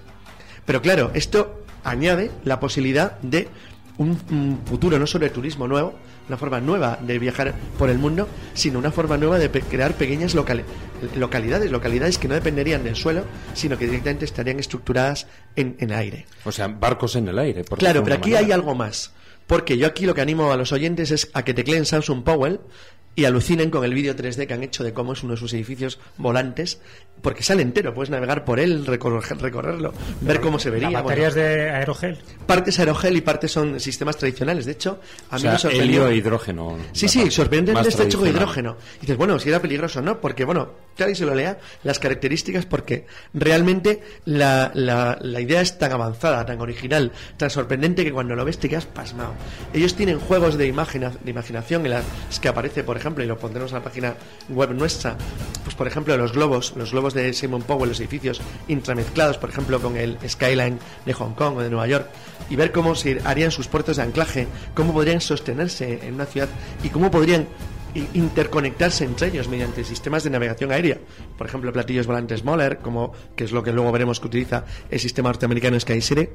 Pero 0.64 0.80
claro, 0.80 1.10
esto 1.14 1.64
añade 1.82 2.30
la 2.44 2.60
posibilidad 2.60 3.18
de 3.20 3.48
un, 3.96 4.16
un 4.30 4.60
futuro 4.64 4.96
no 4.96 5.08
solo 5.08 5.24
de 5.24 5.30
turismo 5.30 5.66
nuevo, 5.66 5.94
una 6.28 6.36
forma 6.36 6.60
nueva 6.60 6.98
de 7.00 7.18
viajar 7.18 7.54
por 7.78 7.90
el 7.90 7.98
mundo, 7.98 8.28
sino 8.54 8.78
una 8.78 8.90
forma 8.92 9.16
nueva 9.16 9.38
de 9.38 9.48
pe- 9.48 9.62
crear 9.62 9.94
pequeñas 9.94 10.34
locali- 10.34 10.62
localidades, 11.16 11.70
localidades 11.70 12.18
que 12.18 12.28
no 12.28 12.34
dependerían 12.34 12.84
del 12.84 12.96
suelo, 12.96 13.24
sino 13.54 13.76
que 13.78 13.86
directamente 13.86 14.24
estarían 14.24 14.58
estructuradas 14.60 15.26
en, 15.56 15.76
en 15.80 15.92
aire. 15.92 16.26
O 16.44 16.52
sea, 16.52 16.68
barcos 16.68 17.16
en 17.16 17.28
el 17.28 17.38
aire. 17.38 17.64
por 17.64 17.78
Claro, 17.78 18.02
pero 18.04 18.16
aquí 18.16 18.34
hay 18.34 18.52
algo 18.52 18.74
más. 18.74 19.12
Porque 19.46 19.78
yo 19.78 19.86
aquí 19.86 20.04
lo 20.04 20.14
que 20.14 20.20
animo 20.20 20.52
a 20.52 20.56
los 20.58 20.72
oyentes 20.72 21.10
es 21.10 21.30
a 21.32 21.42
que 21.42 21.54
tecleen 21.54 21.86
Samsung 21.86 22.22
Powell 22.22 22.60
y 23.18 23.24
alucinen 23.24 23.68
con 23.70 23.84
el 23.84 23.92
vídeo 23.94 24.14
3D 24.14 24.46
que 24.46 24.54
han 24.54 24.62
hecho 24.62 24.84
de 24.84 24.92
cómo 24.92 25.12
es 25.12 25.24
uno 25.24 25.32
de 25.32 25.38
sus 25.40 25.52
edificios 25.52 25.98
volantes, 26.18 26.80
porque 27.20 27.42
sale 27.42 27.62
entero, 27.62 27.92
puedes 27.92 28.10
navegar 28.10 28.44
por 28.44 28.60
él, 28.60 28.86
recorrer- 28.86 29.36
recorrerlo, 29.40 29.92
ver 30.20 30.40
cómo 30.40 30.60
se 30.60 30.70
vería. 30.70 30.88
¿La 30.90 31.02
bueno. 31.02 31.16
de 31.34 31.68
aerogel? 31.70 32.18
Partes 32.46 32.78
aerogel 32.78 33.16
y 33.16 33.20
partes 33.20 33.50
son 33.50 33.80
sistemas 33.80 34.16
tradicionales. 34.18 34.66
De 34.66 34.72
hecho, 34.72 35.00
a 35.30 35.34
O 35.34 35.36
mí 35.36 35.42
sea, 35.42 35.52
me 35.54 35.58
sorprendió. 35.58 36.02
helio 36.06 36.08
e 36.10 36.16
hidrógeno. 36.16 36.78
Sí, 36.92 37.08
sí, 37.08 37.28
más 37.74 37.86
está 37.88 38.04
hecho 38.04 38.20
con 38.20 38.28
hidrógeno. 38.28 38.76
Y 38.98 39.00
dices, 39.00 39.16
bueno, 39.16 39.36
si 39.40 39.48
era 39.48 39.60
peligroso, 39.60 40.00
¿no? 40.00 40.20
Porque, 40.20 40.44
bueno, 40.44 40.70
claro, 40.94 41.10
y 41.10 41.16
se 41.16 41.26
lo 41.26 41.34
lea 41.34 41.58
las 41.82 41.98
características, 41.98 42.66
porque 42.66 43.06
realmente 43.34 44.00
la, 44.26 44.70
la, 44.74 45.18
la 45.20 45.40
idea 45.40 45.60
es 45.60 45.76
tan 45.76 45.90
avanzada, 45.90 46.46
tan 46.46 46.60
original, 46.60 47.10
tan 47.36 47.50
sorprendente 47.50 48.04
que 48.04 48.12
cuando 48.12 48.36
lo 48.36 48.44
ves 48.44 48.58
te 48.58 48.68
quedas 48.68 48.86
pasmado. 48.86 49.34
Ellos 49.74 49.96
tienen 49.96 50.20
juegos 50.20 50.56
de, 50.56 50.68
imagina- 50.68 51.10
de 51.24 51.30
imaginación 51.32 51.84
en 51.84 51.90
las 51.90 52.04
que 52.40 52.46
aparece, 52.46 52.84
por 52.84 52.96
ejemplo, 52.96 53.07
y 53.16 53.26
lo 53.26 53.38
pondremos 53.38 53.72
en 53.72 53.78
la 53.78 53.84
página 53.84 54.14
web 54.48 54.70
nuestra, 54.70 55.16
pues 55.64 55.74
por 55.74 55.86
ejemplo, 55.86 56.16
los 56.16 56.32
globos, 56.32 56.74
los 56.76 56.92
globos 56.92 57.14
de 57.14 57.32
Simon 57.32 57.62
Powell, 57.62 57.88
los 57.88 58.00
edificios 58.00 58.40
intramezclados, 58.68 59.38
por 59.38 59.50
ejemplo, 59.50 59.80
con 59.80 59.96
el 59.96 60.18
skyline 60.28 60.78
de 61.04 61.12
Hong 61.14 61.32
Kong 61.32 61.56
o 61.56 61.60
de 61.60 61.70
Nueva 61.70 61.86
York, 61.86 62.06
y 62.50 62.56
ver 62.56 62.72
cómo 62.72 62.94
se 62.94 63.20
harían 63.24 63.50
sus 63.50 63.68
puertos 63.68 63.96
de 63.96 64.02
anclaje, 64.02 64.46
cómo 64.74 64.92
podrían 64.92 65.20
sostenerse 65.20 66.06
en 66.06 66.14
una 66.14 66.26
ciudad 66.26 66.48
y 66.82 66.88
cómo 66.88 67.10
podrían 67.10 67.46
interconectarse 68.14 69.04
entre 69.04 69.28
ellos 69.28 69.48
mediante 69.48 69.84
sistemas 69.84 70.22
de 70.22 70.30
navegación 70.30 70.72
aérea. 70.72 70.98
Por 71.38 71.46
ejemplo, 71.46 71.72
platillos 71.72 72.06
volantes 72.06 72.44
Moller, 72.44 72.78
como 72.78 73.12
que 73.36 73.44
es 73.44 73.52
lo 73.52 73.62
que 73.62 73.72
luego 73.72 73.92
veremos 73.92 74.20
que 74.20 74.26
utiliza 74.26 74.64
el 74.90 75.00
sistema 75.00 75.30
norteamericano 75.30 75.78
SkySeries, 75.80 76.30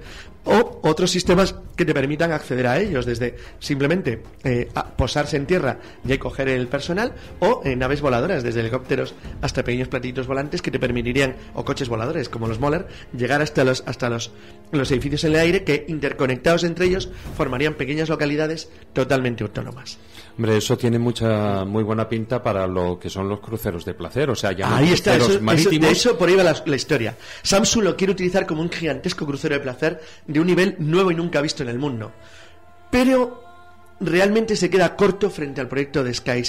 o 0.45 0.79
otros 0.81 1.11
sistemas 1.11 1.55
que 1.75 1.85
te 1.85 1.93
permitan 1.93 2.31
acceder 2.31 2.65
a 2.67 2.79
ellos 2.79 3.05
desde 3.05 3.35
simplemente 3.59 4.23
eh, 4.43 4.69
posarse 4.95 5.37
en 5.37 5.45
tierra 5.45 5.79
y 6.05 6.17
coger 6.17 6.47
el 6.47 6.67
personal, 6.67 7.13
o 7.39 7.61
en 7.65 7.79
naves 7.79 8.01
voladoras, 8.01 8.43
desde 8.43 8.61
helicópteros 8.61 9.13
hasta 9.41 9.63
pequeños 9.63 9.89
platillos 9.89 10.25
volantes 10.25 10.61
que 10.61 10.71
te 10.71 10.79
permitirían, 10.79 11.35
o 11.53 11.65
coches 11.65 11.89
voladores 11.89 12.29
como 12.29 12.47
los 12.47 12.59
Moller, 12.59 12.87
llegar 13.15 13.41
hasta 13.41 13.63
los 13.63 13.83
hasta 13.85 14.09
los, 14.09 14.31
los 14.71 14.89
edificios 14.91 15.25
en 15.25 15.33
el 15.33 15.39
aire 15.39 15.63
que 15.63 15.85
interconectados 15.87 16.63
entre 16.63 16.85
ellos 16.85 17.09
formarían 17.35 17.73
pequeñas 17.73 18.09
localidades 18.09 18.69
totalmente 18.93 19.43
autónomas. 19.43 19.97
Hombre, 20.37 20.57
eso 20.57 20.77
tiene 20.77 20.97
mucha 20.97 21.63
muy 21.65 21.83
buena 21.83 22.09
pinta 22.09 22.41
para 22.41 22.65
lo 22.65 22.97
que 22.97 23.09
son 23.09 23.29
los 23.29 23.39
cruceros 23.39 23.85
de 23.85 23.93
placer, 23.93 24.29
o 24.29 24.35
sea, 24.35 24.51
ya 24.51 24.75
Ahí 24.75 24.91
está, 24.93 25.15
eso, 25.15 25.39
de 25.39 25.91
eso 25.91 26.17
por 26.17 26.29
ahí 26.29 26.35
va 26.35 26.43
la, 26.43 26.75
historia. 26.75 27.15
Samsung 27.41 27.83
lo 27.83 27.95
quiere 27.95 28.13
utilizar 28.13 28.45
como 28.45 28.61
un 28.61 28.71
gigantesco 28.71 29.25
crucero 29.25 29.55
de 29.55 29.61
placer 29.61 30.01
de 30.25 30.39
un 30.39 30.47
nivel 30.47 30.75
nuevo 30.79 31.11
y 31.11 31.15
nunca 31.15 31.41
visto 31.41 31.63
en 31.63 31.69
el 31.69 31.79
mundo. 31.79 32.11
Pero 32.89 33.42
realmente 34.05 34.55
se 34.55 34.69
queda 34.69 34.95
corto 34.95 35.29
frente 35.29 35.61
al 35.61 35.67
proyecto 35.67 36.03
de 36.03 36.13
Sky 36.13 36.43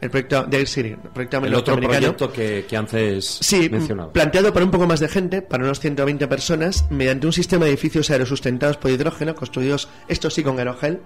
el 0.00 0.10
proyecto 0.10 0.44
de 0.44 0.66
City, 0.66 0.96
el 1.42 1.54
otro 1.54 1.78
proyecto 1.78 2.32
que, 2.32 2.64
que 2.68 2.76
antes 2.76 3.38
sí, 3.40 3.68
mencionado. 3.68 4.12
planteado 4.12 4.52
para 4.52 4.64
un 4.64 4.70
poco 4.70 4.86
más 4.86 4.98
de 5.00 5.08
gente, 5.08 5.42
para 5.42 5.64
unos 5.64 5.78
120 5.80 6.26
personas, 6.26 6.86
mediante 6.90 7.26
un 7.26 7.32
sistema 7.32 7.66
de 7.66 7.72
edificios 7.72 8.10
aerosustentados 8.10 8.78
por 8.78 8.90
hidrógeno, 8.90 9.34
construidos, 9.34 9.88
esto 10.08 10.30
sí, 10.30 10.42
con 10.42 10.58
aerogel, 10.58 11.00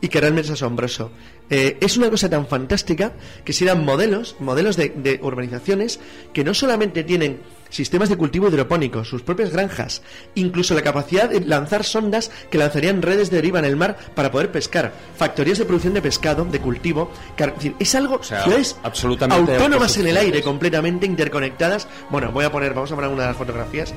y 0.00 0.08
que 0.08 0.20
realmente 0.20 0.48
es 0.48 0.52
asombroso. 0.52 1.12
Eh, 1.48 1.76
es 1.80 1.96
una 1.96 2.10
cosa 2.10 2.28
tan 2.28 2.46
fantástica 2.48 3.12
que 3.44 3.52
si 3.52 3.64
eran 3.64 3.84
modelos, 3.84 4.34
modelos 4.40 4.76
de, 4.76 4.88
de 4.96 5.20
urbanizaciones 5.22 6.00
que 6.32 6.42
no 6.42 6.52
solamente 6.54 7.04
tienen 7.04 7.40
sistemas 7.70 8.08
de 8.08 8.16
cultivo 8.16 8.48
hidropónico, 8.48 9.04
sus 9.04 9.22
propias 9.22 9.50
granjas, 9.50 10.02
incluso 10.34 10.74
la 10.74 10.82
capacidad 10.82 11.28
de 11.28 11.40
lanzar 11.40 11.84
sondas 11.84 12.30
que 12.50 12.58
lanzarían 12.58 13.02
redes 13.02 13.30
de 13.30 13.40
deriva 13.40 13.58
en 13.58 13.64
el 13.64 13.76
mar 13.76 13.96
para 14.14 14.30
poder 14.30 14.52
pescar, 14.52 14.92
factorías 15.16 15.58
de 15.58 15.64
producción 15.64 15.94
de 15.94 16.02
pescado, 16.02 16.44
de 16.44 16.60
cultivo, 16.60 17.10
es 17.78 17.94
algo 17.94 18.22
ciudades 18.22 18.76
absolutamente 18.82 19.54
autónomas 19.54 19.96
en 19.96 20.06
el 20.06 20.16
aire, 20.16 20.42
completamente 20.42 21.06
interconectadas. 21.06 21.88
Bueno, 22.10 22.30
voy 22.32 22.44
a 22.44 22.52
poner, 22.52 22.74
vamos 22.74 22.92
a 22.92 22.94
poner 22.94 23.10
una 23.10 23.22
de 23.22 23.28
las 23.28 23.36
fotografías 23.36 23.94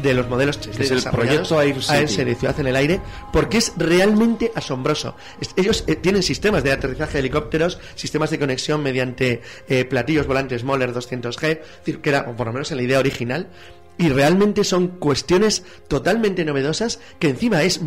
de 0.00 0.14
los 0.14 0.28
modelos 0.28 0.58
es 0.78 0.90
el 0.90 1.02
proyecto 1.10 1.60
Air 1.60 2.08
City. 2.08 2.34
Ciudad 2.34 2.58
en 2.60 2.66
el 2.66 2.76
Aire, 2.76 3.00
porque 3.32 3.58
es 3.58 3.72
realmente 3.76 4.52
asombroso. 4.54 5.16
Ellos 5.56 5.84
eh, 5.86 5.96
tienen 5.96 6.22
sistemas 6.22 6.64
de 6.64 6.72
aterrizaje 6.72 7.14
de 7.14 7.18
helicópteros, 7.20 7.78
sistemas 7.94 8.30
de 8.30 8.38
conexión 8.38 8.82
mediante 8.82 9.42
eh, 9.68 9.84
platillos 9.84 10.26
volantes 10.26 10.64
Moller 10.64 10.92
200G, 10.92 12.00
que 12.00 12.08
era, 12.08 12.26
o 12.28 12.36
por 12.36 12.46
lo 12.46 12.52
menos 12.52 12.70
en 12.70 12.78
la 12.78 12.82
idea 12.84 12.98
original, 12.98 13.48
y 13.98 14.08
realmente 14.08 14.64
son 14.64 14.88
cuestiones 14.88 15.64
totalmente 15.88 16.44
novedosas 16.44 16.98
que 17.18 17.28
encima 17.28 17.62
es 17.62 17.80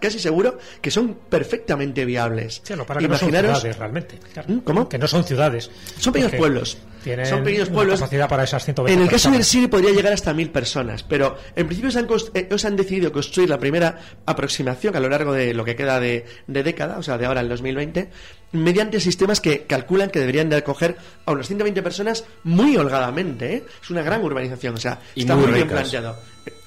casi 0.00 0.18
seguro 0.18 0.58
que 0.80 0.90
son 0.90 1.14
perfectamente 1.28 2.04
viables. 2.04 2.62
para 2.86 3.00
que 3.00 3.08
no 3.08 3.16
son 3.16 3.30
ciudades 3.30 3.78
realmente. 3.78 4.18
¿Mm? 4.46 4.58
¿Cómo? 4.58 4.88
Que 4.88 4.98
no 4.98 5.06
son 5.06 5.24
ciudades. 5.24 5.70
Son 5.98 6.12
pequeños 6.12 6.34
pueblos. 6.34 6.78
Son 7.24 7.44
pequeños 7.44 7.68
pueblos. 7.68 8.00
Capacidad 8.00 8.28
para 8.28 8.44
esas 8.44 8.64
120 8.64 8.94
en 8.94 9.02
el 9.02 9.10
caso 9.10 9.30
del 9.30 9.44
City 9.44 9.66
podría 9.66 9.92
llegar 9.92 10.12
hasta 10.12 10.32
mil 10.32 10.50
personas, 10.50 11.02
pero 11.02 11.36
en 11.54 11.66
principio 11.66 11.90
se 11.90 11.98
han, 11.98 12.08
eh, 12.34 12.48
han 12.64 12.76
decidido 12.76 13.12
construir 13.12 13.48
la 13.48 13.58
primera 13.58 13.98
aproximación 14.26 14.96
a 14.96 15.00
lo 15.00 15.08
largo 15.08 15.32
de 15.32 15.54
lo 15.54 15.64
que 15.64 15.76
queda 15.76 16.00
de, 16.00 16.24
década, 16.46 16.98
o 16.98 17.02
sea, 17.02 17.18
de 17.18 17.26
ahora 17.26 17.40
al 17.40 17.48
2020, 17.48 18.10
mediante 18.52 19.00
sistemas 19.00 19.40
que 19.40 19.64
calculan 19.64 20.10
que 20.10 20.20
deberían 20.20 20.48
de 20.48 20.56
acoger 20.56 20.96
a 21.26 21.32
unas 21.32 21.46
120 21.46 21.82
personas 21.82 22.24
muy 22.44 22.76
holgadamente. 22.76 23.54
¿eh? 23.54 23.64
Es 23.82 23.90
una 23.90 24.02
gran 24.02 24.22
urbanización, 24.22 24.74
o 24.74 24.78
sea, 24.78 25.00
está 25.14 25.36
muy 25.36 25.52
bien 25.52 25.68
planteado. 25.68 26.16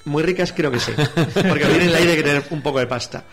Muy 0.04 0.22
ricas 0.22 0.54
creo 0.54 0.70
que 0.70 0.80
sí, 0.80 0.92
porque 1.34 1.64
viene 1.68 1.84
el 1.84 1.94
aire 1.94 2.16
que 2.16 2.22
tener 2.22 2.42
un 2.50 2.62
poco 2.62 2.78
de 2.78 2.86
pasta. 2.86 3.24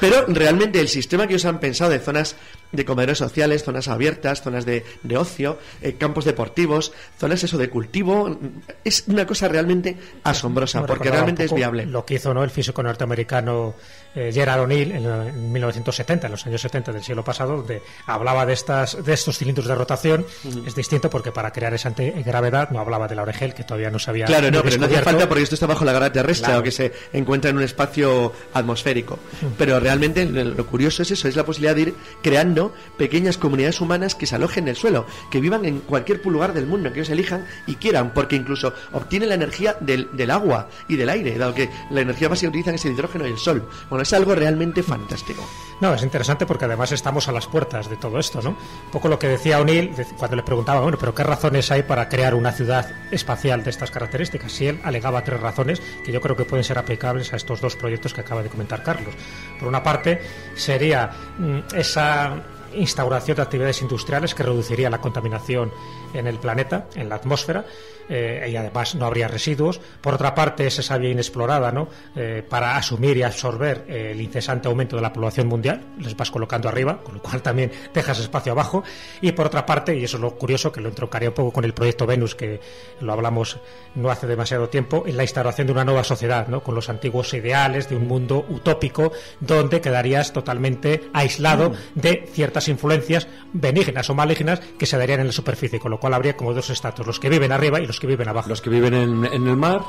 Pero 0.00 0.26
realmente 0.26 0.80
el 0.80 0.88
sistema 0.88 1.26
que 1.26 1.36
os 1.36 1.44
han 1.44 1.60
pensado 1.60 1.90
de 1.90 2.00
zonas 2.00 2.34
de 2.74 2.84
comedores 2.84 3.18
sociales, 3.18 3.64
zonas 3.64 3.88
abiertas, 3.88 4.42
zonas 4.42 4.66
de, 4.66 4.84
ocio, 5.16 5.58
eh, 5.80 5.94
campos 5.94 6.24
deportivos, 6.24 6.92
zonas 7.18 7.42
eso 7.44 7.58
de 7.58 7.70
cultivo, 7.70 8.38
es 8.84 9.04
una 9.06 9.26
cosa 9.26 9.48
realmente 9.48 9.96
asombrosa, 10.22 10.84
porque 10.86 11.10
realmente 11.10 11.44
es 11.44 11.54
viable. 11.54 11.86
Lo 11.86 12.04
que 12.04 12.14
hizo 12.14 12.34
¿no? 12.34 12.42
el 12.42 12.50
físico 12.50 12.82
norteamericano 12.82 13.74
eh, 14.14 14.30
Gerard 14.32 14.60
O'Neill 14.60 14.92
en, 14.92 15.52
1970, 15.52 16.26
en 16.26 16.30
los 16.30 16.46
años 16.46 16.60
70 16.60 16.92
del 16.92 17.02
siglo 17.02 17.24
pasado, 17.24 17.56
donde 17.58 17.82
hablaba 18.06 18.46
de 18.46 18.52
estas 18.52 19.04
de 19.04 19.12
estos 19.12 19.38
cilindros 19.38 19.66
de 19.66 19.74
rotación. 19.74 20.26
Es 20.66 20.74
distinto 20.74 21.10
porque 21.10 21.32
para 21.32 21.52
crear 21.52 21.74
esa 21.74 21.90
gravedad 21.90 22.70
no 22.70 22.80
hablaba 22.80 23.08
de 23.08 23.14
la 23.14 23.22
orejel, 23.22 23.54
que 23.54 23.64
todavía 23.64 23.90
no 23.90 23.98
sabía. 23.98 24.26
Claro, 24.26 24.50
no, 24.50 24.62
pero 24.62 24.78
no 24.78 24.86
hace 24.86 25.02
falta 25.02 25.28
porque 25.28 25.42
esto 25.42 25.54
está 25.54 25.66
bajo 25.66 25.84
la 25.84 25.92
gravedad 25.92 26.12
terrestre 26.12 26.56
o 26.56 26.62
que 26.62 26.70
se 26.70 26.92
encuentra 27.12 27.50
en 27.50 27.56
un 27.56 27.62
espacio 27.62 28.32
atmosférico. 28.52 29.18
Pero 29.58 29.80
realmente 29.80 30.24
lo 30.24 30.66
curioso 30.66 31.02
es 31.02 31.10
eso, 31.10 31.28
es 31.28 31.36
la 31.36 31.44
posibilidad 31.44 31.74
de 31.74 31.82
ir 31.82 31.94
creando 32.22 32.74
pequeñas 32.96 33.38
comunidades 33.38 33.80
humanas 33.80 34.14
que 34.14 34.26
se 34.26 34.36
alojen 34.36 34.64
en 34.64 34.68
el 34.68 34.76
suelo, 34.76 35.06
que 35.30 35.40
vivan 35.40 35.64
en 35.64 35.80
cualquier 35.80 36.24
lugar 36.24 36.54
del 36.54 36.66
mundo, 36.66 36.92
que 36.92 37.00
ellos 37.00 37.10
elijan 37.10 37.46
y 37.66 37.76
quieran, 37.76 38.12
porque 38.12 38.36
incluso 38.36 38.72
obtienen 38.92 39.28
la 39.28 39.34
energía 39.34 39.76
del, 39.80 40.08
del 40.12 40.30
agua 40.30 40.68
y 40.88 40.96
del 40.96 41.08
aire, 41.08 41.36
dado 41.36 41.54
que 41.54 41.68
la 41.90 42.00
energía 42.00 42.28
básica 42.28 42.46
que 42.46 42.58
utilizan 42.58 42.74
es 42.74 42.84
el 42.84 42.92
hidrógeno 42.92 43.26
y 43.26 43.30
el 43.30 43.38
sol. 43.38 43.68
Bueno, 43.90 44.03
es 44.04 44.12
algo 44.12 44.34
realmente 44.34 44.82
fantástico. 44.82 45.42
No, 45.80 45.94
es 45.94 46.02
interesante 46.02 46.46
porque 46.46 46.66
además 46.66 46.92
estamos 46.92 47.26
a 47.28 47.32
las 47.32 47.46
puertas 47.46 47.90
de 47.90 47.96
todo 47.96 48.18
esto, 48.18 48.40
¿no? 48.40 48.50
Un 48.50 48.90
poco 48.92 49.08
lo 49.08 49.18
que 49.18 49.28
decía 49.28 49.60
O'Neill 49.60 49.92
cuando 50.16 50.36
le 50.36 50.42
preguntaba, 50.42 50.80
bueno, 50.80 50.96
pero 50.98 51.14
¿qué 51.14 51.24
razones 51.24 51.70
hay 51.70 51.82
para 51.82 52.08
crear 52.08 52.34
una 52.34 52.52
ciudad 52.52 52.88
espacial 53.10 53.64
de 53.64 53.70
estas 53.70 53.90
características? 53.90 54.52
Si 54.52 54.68
él 54.68 54.80
alegaba 54.84 55.24
tres 55.24 55.40
razones 55.40 55.82
que 56.04 56.12
yo 56.12 56.20
creo 56.20 56.36
que 56.36 56.44
pueden 56.44 56.64
ser 56.64 56.78
aplicables 56.78 57.32
a 57.32 57.36
estos 57.36 57.60
dos 57.60 57.76
proyectos 57.76 58.14
que 58.14 58.20
acaba 58.20 58.42
de 58.42 58.50
comentar 58.50 58.82
Carlos. 58.82 59.14
Por 59.58 59.68
una 59.68 59.82
parte, 59.82 60.20
sería 60.54 61.10
mm, 61.38 61.58
esa 61.74 62.42
instauración 62.74 63.36
de 63.36 63.42
actividades 63.42 63.82
industriales 63.82 64.34
que 64.34 64.42
reduciría 64.42 64.90
la 64.90 65.00
contaminación 65.00 65.72
en 66.12 66.26
el 66.26 66.38
planeta, 66.38 66.86
en 66.94 67.08
la 67.08 67.16
atmósfera, 67.16 67.64
eh, 68.08 68.48
y 68.50 68.56
además 68.56 68.94
no 68.94 69.06
habría 69.06 69.28
residuos. 69.28 69.80
Por 70.00 70.14
otra 70.14 70.34
parte, 70.34 70.66
es 70.66 70.78
esa 70.78 70.98
vía 70.98 71.10
inexplorada 71.10 71.72
¿no? 71.72 71.88
Eh, 72.16 72.44
para 72.48 72.76
asumir 72.76 73.16
y 73.16 73.22
absorber 73.22 73.84
el 73.88 74.20
incesante 74.20 74.68
aumento 74.68 74.96
de 74.96 75.02
la 75.02 75.12
población 75.12 75.46
mundial, 75.46 75.80
les 75.98 76.16
vas 76.16 76.30
colocando 76.30 76.68
arriba, 76.68 77.00
con 77.02 77.14
lo 77.14 77.22
cual 77.22 77.42
también 77.42 77.72
dejas 77.92 78.18
espacio 78.18 78.52
abajo. 78.52 78.82
Y 79.20 79.32
por 79.32 79.46
otra 79.46 79.66
parte, 79.66 79.96
y 79.96 80.04
eso 80.04 80.16
es 80.16 80.22
lo 80.22 80.36
curioso, 80.36 80.72
que 80.72 80.80
lo 80.80 80.88
entroncaría 80.88 81.28
un 81.30 81.34
poco 81.34 81.52
con 81.52 81.64
el 81.64 81.74
proyecto 81.74 82.06
Venus, 82.06 82.34
que 82.34 82.60
lo 83.00 83.12
hablamos 83.12 83.58
no 83.94 84.10
hace 84.10 84.26
demasiado 84.26 84.68
tiempo, 84.68 85.04
en 85.06 85.16
la 85.16 85.22
instauración 85.22 85.66
de 85.66 85.72
una 85.72 85.84
nueva 85.84 86.04
sociedad, 86.04 86.48
¿no? 86.48 86.62
con 86.62 86.74
los 86.74 86.88
antiguos 86.88 87.32
ideales 87.34 87.88
de 87.88 87.96
un 87.96 88.08
mundo 88.08 88.44
utópico, 88.48 89.12
donde 89.40 89.80
quedarías 89.80 90.32
totalmente 90.32 91.04
aislado 91.12 91.70
mm. 91.70 91.74
de 91.94 92.28
ciertas 92.32 92.68
influencias 92.68 93.28
benignas 93.52 94.10
o 94.10 94.14
malignas 94.14 94.60
que 94.78 94.86
se 94.86 94.96
darían 94.96 95.20
en 95.20 95.28
la 95.28 95.32
superficie, 95.32 95.78
con 95.78 95.90
lo 95.90 96.00
cual 96.00 96.14
habría 96.14 96.36
como 96.36 96.54
dos 96.54 96.70
estatus, 96.70 97.06
los 97.06 97.20
que 97.20 97.28
viven 97.28 97.52
arriba 97.52 97.80
y 97.80 97.86
los 97.86 97.93
que 98.00 98.06
viven 98.06 98.28
abajo. 98.28 98.48
Los 98.48 98.60
que 98.60 98.70
viven 98.70 98.94
en, 98.94 99.24
el 99.24 99.56
mar 99.56 99.82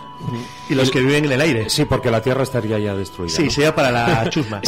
y 0.70 0.76
los 0.76 0.92
que 0.92 1.00
viven 1.00 1.26
en 1.26 1.32
el 1.32 1.42
aire. 1.42 1.70
Sí, 1.70 1.86
porque 1.86 2.12
la 2.12 2.22
Tierra 2.22 2.44
estaría 2.44 2.80
ya 2.80 2.96
destruida. 2.96 3.36
Sí, 3.36 3.50
sería 3.50 3.76
para 3.76 3.92
la 3.92 4.30
chusma. 4.30 4.62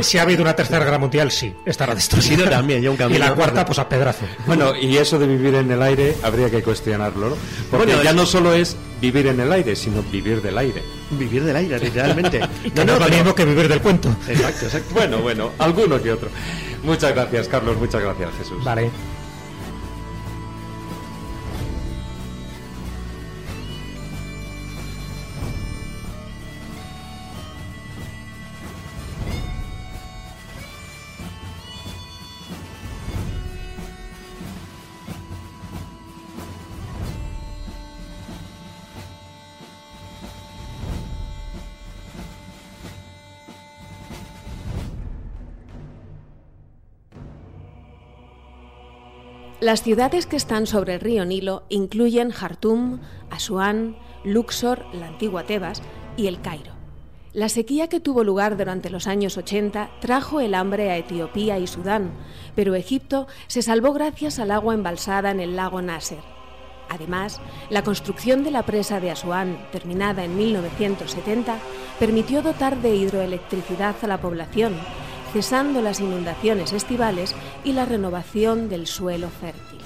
Si 0.00 0.18
ha 0.18 0.22
habido 0.22 0.42
una 0.42 0.54
tercera 0.54 0.84
guerra 0.84 0.98
mundial, 0.98 1.30
sí, 1.30 1.54
estará 1.64 1.94
destruida. 1.94 2.48
también, 2.48 2.86
un 2.88 2.96
Y 3.12 3.18
la 3.18 3.34
cuarta, 3.34 3.64
pues 3.64 3.78
a 3.78 3.88
pedrazo. 3.88 4.24
Bueno, 4.46 4.74
y 4.76 4.96
eso 4.96 5.18
de 5.18 5.26
vivir 5.26 5.54
en 5.54 5.70
el 5.70 5.82
aire 5.82 6.16
habría 6.22 6.50
que 6.50 6.62
cuestionarlo, 6.62 7.30
¿no? 7.30 7.36
Porque 7.70 7.94
ya 8.02 8.12
no 8.12 8.26
solo 8.26 8.54
es 8.54 8.76
vivir 9.00 9.26
en 9.26 9.40
el 9.40 9.52
aire, 9.52 9.74
sino 9.76 10.02
vivir 10.02 10.42
del 10.42 10.58
aire. 10.58 10.82
Vivir 11.10 11.44
del 11.44 11.56
aire, 11.56 11.78
literalmente. 11.78 12.40
no, 12.74 12.84
no, 12.84 13.06
es 13.06 13.10
mismo 13.10 13.34
que 13.34 13.44
vivir 13.44 13.68
del 13.68 13.80
cuento. 13.80 14.14
Exacto, 14.28 14.66
exacto. 14.66 14.94
Bueno, 14.94 15.18
bueno, 15.18 15.50
alguno 15.58 16.00
que 16.00 16.12
otro. 16.12 16.28
Muchas 16.82 17.14
gracias, 17.14 17.48
Carlos. 17.48 17.76
Muchas 17.78 18.02
gracias, 18.02 18.30
Jesús. 18.38 18.62
Vale. 18.64 18.90
Las 49.60 49.82
ciudades 49.82 50.24
que 50.24 50.36
están 50.36 50.66
sobre 50.66 50.94
el 50.94 51.00
río 51.00 51.26
Nilo 51.26 51.64
incluyen 51.68 52.30
Jartum, 52.30 52.98
Asuán, 53.28 53.94
Luxor, 54.24 54.86
la 54.94 55.08
antigua 55.08 55.44
Tebas 55.44 55.82
y 56.16 56.28
el 56.28 56.40
Cairo. 56.40 56.72
La 57.34 57.50
sequía 57.50 57.86
que 57.88 58.00
tuvo 58.00 58.24
lugar 58.24 58.56
durante 58.56 58.88
los 58.88 59.06
años 59.06 59.36
80 59.36 59.90
trajo 60.00 60.40
el 60.40 60.54
hambre 60.54 60.90
a 60.90 60.96
Etiopía 60.96 61.58
y 61.58 61.66
Sudán, 61.66 62.10
pero 62.56 62.74
Egipto 62.74 63.26
se 63.48 63.60
salvó 63.60 63.92
gracias 63.92 64.38
al 64.38 64.50
agua 64.50 64.72
embalsada 64.72 65.30
en 65.30 65.40
el 65.40 65.56
lago 65.56 65.82
Nasser. 65.82 66.22
Además, 66.88 67.38
la 67.68 67.84
construcción 67.84 68.42
de 68.42 68.52
la 68.52 68.64
presa 68.64 68.98
de 68.98 69.10
Asuán, 69.10 69.58
terminada 69.72 70.24
en 70.24 70.36
1970, 70.38 71.58
permitió 71.98 72.40
dotar 72.40 72.78
de 72.78 72.96
hidroelectricidad 72.96 73.94
a 74.00 74.06
la 74.06 74.22
población, 74.22 74.74
cesando 75.32 75.80
las 75.82 76.00
inundaciones 76.00 76.72
estivales 76.72 77.34
y 77.64 77.72
la 77.72 77.84
renovación 77.84 78.68
del 78.68 78.86
suelo 78.86 79.28
fértil. 79.28 79.80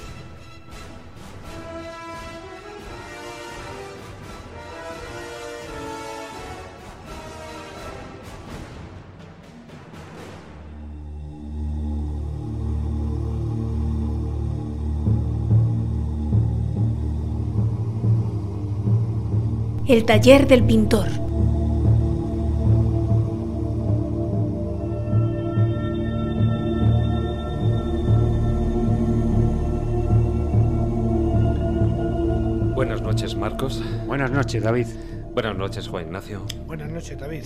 El 19.86 20.06
taller 20.06 20.48
del 20.48 20.64
pintor. 20.64 21.23
Marcos. 33.54 33.80
Buenas 34.04 34.32
noches, 34.32 34.64
David. 34.64 34.86
Buenas 35.32 35.56
noches, 35.56 35.86
Juan 35.86 36.06
Ignacio. 36.06 36.44
Buenas 36.66 36.90
noches, 36.90 37.16
David. 37.16 37.44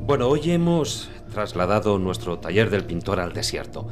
Bueno, 0.00 0.26
hoy 0.26 0.50
hemos 0.50 1.08
trasladado 1.32 2.00
nuestro 2.00 2.40
taller 2.40 2.68
del 2.68 2.84
pintor 2.84 3.20
al 3.20 3.32
desierto, 3.32 3.86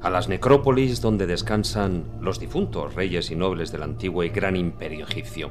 a 0.00 0.10
las 0.10 0.28
necrópolis 0.28 1.00
donde 1.00 1.26
descansan 1.26 2.04
los 2.20 2.38
difuntos 2.38 2.94
reyes 2.94 3.32
y 3.32 3.34
nobles 3.34 3.72
del 3.72 3.82
antiguo 3.82 4.22
y 4.22 4.28
gran 4.28 4.54
imperio 4.54 5.04
egipcio. 5.04 5.50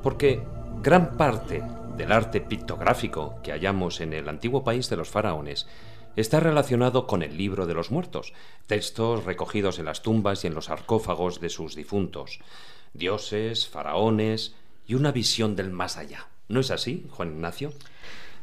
Porque 0.00 0.44
gran 0.80 1.16
parte 1.16 1.60
del 1.96 2.12
arte 2.12 2.40
pictográfico 2.40 3.40
que 3.42 3.50
hallamos 3.50 4.00
en 4.00 4.12
el 4.12 4.28
antiguo 4.28 4.62
país 4.62 4.88
de 4.90 4.96
los 4.96 5.08
faraones 5.08 5.66
está 6.14 6.38
relacionado 6.38 7.08
con 7.08 7.24
el 7.24 7.36
libro 7.36 7.66
de 7.66 7.74
los 7.74 7.90
muertos, 7.90 8.32
textos 8.68 9.24
recogidos 9.24 9.80
en 9.80 9.86
las 9.86 10.02
tumbas 10.02 10.44
y 10.44 10.46
en 10.46 10.54
los 10.54 10.66
sarcófagos 10.66 11.40
de 11.40 11.50
sus 11.50 11.74
difuntos, 11.74 12.38
dioses, 12.92 13.66
faraones 13.66 14.54
y 14.86 14.94
una 14.94 15.12
visión 15.12 15.56
del 15.56 15.70
más 15.70 15.96
allá. 15.96 16.28
¿No 16.48 16.60
es 16.60 16.70
así, 16.70 17.06
Juan 17.10 17.30
Ignacio? 17.30 17.72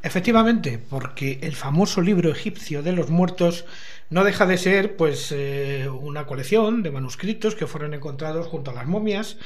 Efectivamente, 0.03 0.79
porque 0.79 1.39
el 1.43 1.55
famoso 1.55 2.01
libro 2.01 2.31
egipcio 2.31 2.81
de 2.81 2.91
los 2.91 3.11
muertos 3.11 3.65
no 4.09 4.23
deja 4.23 4.47
de 4.47 4.57
ser 4.57 4.97
pues 4.97 5.31
eh, 5.31 5.87
una 5.89 6.25
colección 6.25 6.81
de 6.81 6.89
manuscritos 6.89 7.53
que 7.53 7.67
fueron 7.67 7.93
encontrados 7.93 8.47
junto 8.47 8.71
a 8.71 8.73
las 8.73 8.87
momias 8.87 9.37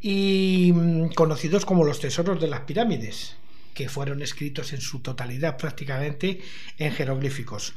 y 0.00 0.72
mm, 0.72 1.08
conocidos 1.08 1.66
como 1.66 1.84
los 1.84 1.98
tesoros 1.98 2.40
de 2.40 2.46
las 2.46 2.60
pirámides, 2.60 3.36
que 3.74 3.88
fueron 3.88 4.22
escritos 4.22 4.72
en 4.72 4.80
su 4.80 5.00
totalidad 5.00 5.56
prácticamente 5.56 6.40
en 6.78 6.92
jeroglíficos. 6.92 7.74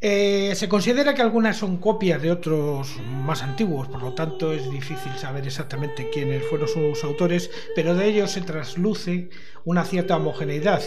Eh, 0.00 0.52
se 0.54 0.68
considera 0.68 1.14
que 1.14 1.22
algunas 1.22 1.56
son 1.56 1.78
copias 1.78 2.20
de 2.20 2.30
otros 2.30 3.00
más 3.24 3.42
antiguos, 3.42 3.88
por 3.88 4.02
lo 4.02 4.12
tanto 4.12 4.52
es 4.52 4.70
difícil 4.70 5.12
saber 5.16 5.46
exactamente 5.46 6.10
quiénes 6.10 6.44
fueron 6.46 6.68
sus 6.68 7.02
autores, 7.04 7.50
pero 7.74 7.94
de 7.94 8.06
ellos 8.06 8.32
se 8.32 8.42
trasluce 8.42 9.30
una 9.64 9.84
cierta 9.84 10.16
homogeneidad, 10.16 10.82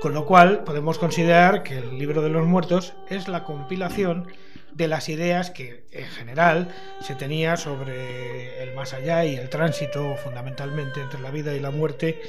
con 0.00 0.14
lo 0.14 0.26
cual 0.26 0.62
podemos 0.62 0.98
considerar 0.98 1.64
que 1.64 1.78
el 1.78 1.98
libro 1.98 2.22
de 2.22 2.28
los 2.28 2.46
muertos 2.46 2.94
es 3.08 3.26
la 3.26 3.42
compilación 3.42 4.28
de 4.74 4.88
las 4.88 5.08
ideas 5.08 5.50
que 5.50 5.84
en 5.92 6.06
general 6.06 6.68
se 7.00 7.14
tenía 7.14 7.56
sobre 7.56 8.62
el 8.62 8.74
más 8.74 8.94
allá 8.94 9.24
y 9.24 9.36
el 9.36 9.48
tránsito 9.48 10.16
fundamentalmente 10.16 11.00
entre 11.00 11.20
la 11.20 11.30
vida 11.30 11.54
y 11.54 11.60
la 11.60 11.70
muerte 11.70 12.20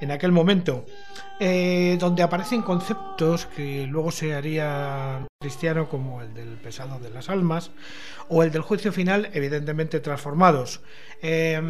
en 0.00 0.10
aquel 0.10 0.32
momento, 0.32 0.84
eh, 1.38 1.96
donde 2.00 2.22
aparecen 2.22 2.62
conceptos 2.62 3.46
que 3.46 3.86
luego 3.86 4.10
se 4.10 4.34
haría 4.34 5.26
cristiano 5.40 5.88
como 5.88 6.22
el 6.22 6.34
del 6.34 6.56
pesado 6.56 6.98
de 6.98 7.10
las 7.10 7.28
almas 7.28 7.70
o 8.28 8.42
el 8.42 8.50
del 8.50 8.62
juicio 8.62 8.92
final 8.92 9.30
evidentemente 9.32 10.00
transformados. 10.00 10.80
Eh, 11.20 11.60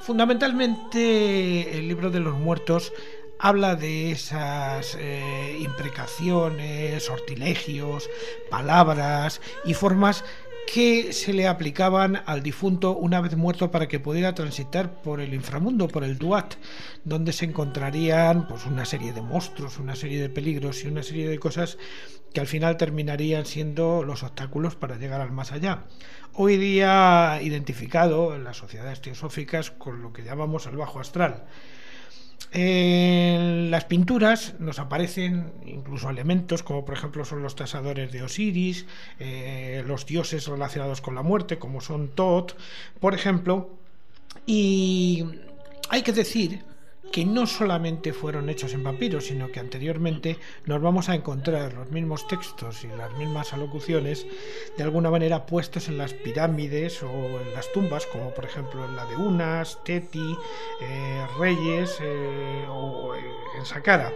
fundamentalmente 0.00 1.78
el 1.78 1.88
libro 1.88 2.10
de 2.10 2.20
los 2.20 2.34
muertos 2.34 2.92
habla 3.40 3.74
de 3.74 4.10
esas 4.12 4.96
eh, 5.00 5.56
imprecaciones, 5.60 7.04
sortilegios, 7.04 8.10
palabras 8.50 9.40
y 9.64 9.72
formas 9.72 10.24
que 10.72 11.14
se 11.14 11.32
le 11.32 11.48
aplicaban 11.48 12.22
al 12.26 12.42
difunto 12.42 12.94
una 12.96 13.20
vez 13.20 13.34
muerto 13.36 13.70
para 13.70 13.88
que 13.88 13.98
pudiera 13.98 14.34
transitar 14.34 15.00
por 15.02 15.20
el 15.20 15.32
inframundo, 15.32 15.88
por 15.88 16.04
el 16.04 16.18
Duat, 16.18 16.54
donde 17.04 17.32
se 17.32 17.46
encontrarían 17.46 18.46
pues, 18.46 18.66
una 18.66 18.84
serie 18.84 19.12
de 19.12 19.22
monstruos, 19.22 19.78
una 19.78 19.96
serie 19.96 20.20
de 20.20 20.28
peligros 20.28 20.84
y 20.84 20.88
una 20.88 21.02
serie 21.02 21.28
de 21.28 21.38
cosas 21.38 21.78
que 22.34 22.40
al 22.40 22.46
final 22.46 22.76
terminarían 22.76 23.46
siendo 23.46 24.04
los 24.04 24.22
obstáculos 24.22 24.76
para 24.76 24.98
llegar 24.98 25.22
al 25.22 25.32
más 25.32 25.50
allá. 25.50 25.84
Hoy 26.34 26.58
día 26.58 27.40
identificado 27.42 28.36
en 28.36 28.44
las 28.44 28.58
sociedades 28.58 29.00
teosóficas 29.00 29.70
con 29.70 30.02
lo 30.02 30.12
que 30.12 30.22
llamamos 30.22 30.66
el 30.66 30.76
bajo 30.76 31.00
astral. 31.00 31.46
En 32.52 33.70
las 33.70 33.84
pinturas 33.84 34.54
nos 34.58 34.80
aparecen 34.80 35.52
incluso 35.64 36.10
elementos 36.10 36.64
como 36.64 36.84
por 36.84 36.94
ejemplo 36.94 37.24
son 37.24 37.42
los 37.42 37.54
tasadores 37.54 38.10
de 38.10 38.22
Osiris, 38.24 38.86
eh, 39.20 39.84
los 39.86 40.04
dioses 40.04 40.48
relacionados 40.48 41.00
con 41.00 41.14
la 41.14 41.22
muerte 41.22 41.58
como 41.58 41.80
son 41.80 42.08
Tot, 42.08 42.56
por 42.98 43.14
ejemplo, 43.14 43.70
y 44.46 45.24
hay 45.90 46.02
que 46.02 46.12
decir 46.12 46.64
que 47.12 47.24
no 47.24 47.46
solamente 47.46 48.12
fueron 48.12 48.48
hechos 48.48 48.72
en 48.74 48.84
papiros, 48.84 49.26
sino 49.26 49.50
que 49.50 49.60
anteriormente 49.60 50.38
nos 50.64 50.80
vamos 50.80 51.08
a 51.08 51.14
encontrar 51.14 51.74
los 51.74 51.90
mismos 51.90 52.26
textos 52.28 52.84
y 52.84 52.88
las 52.88 53.12
mismas 53.18 53.52
alocuciones 53.52 54.26
de 54.76 54.82
alguna 54.82 55.10
manera 55.10 55.46
puestos 55.46 55.88
en 55.88 55.98
las 55.98 56.14
pirámides 56.14 57.02
o 57.02 57.40
en 57.40 57.52
las 57.54 57.72
tumbas, 57.72 58.06
como 58.06 58.30
por 58.30 58.44
ejemplo 58.44 58.84
en 58.84 58.96
la 58.96 59.06
de 59.06 59.16
Unas, 59.16 59.82
Teti, 59.84 60.36
eh, 60.80 61.26
Reyes 61.38 61.98
eh, 62.00 62.66
o 62.68 63.14
en 63.16 63.66
Saqqara. 63.66 64.12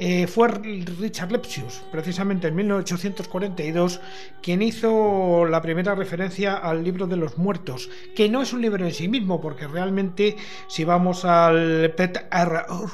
Eh, 0.00 0.26
fue 0.28 0.48
Richard 0.48 1.32
Lepsius, 1.32 1.82
precisamente 1.90 2.48
en 2.48 2.54
1842, 2.54 4.00
quien 4.40 4.62
hizo 4.62 5.44
la 5.44 5.60
primera 5.60 5.94
referencia 5.96 6.56
al 6.56 6.84
libro 6.84 7.08
de 7.08 7.16
los 7.16 7.36
muertos, 7.36 7.90
que 8.14 8.28
no 8.28 8.40
es 8.40 8.52
un 8.52 8.62
libro 8.62 8.84
en 8.84 8.92
sí 8.92 9.08
mismo, 9.08 9.40
porque 9.40 9.66
realmente 9.66 10.36
si 10.68 10.84
vamos 10.84 11.24
al 11.24 11.92
Pet 11.96 12.28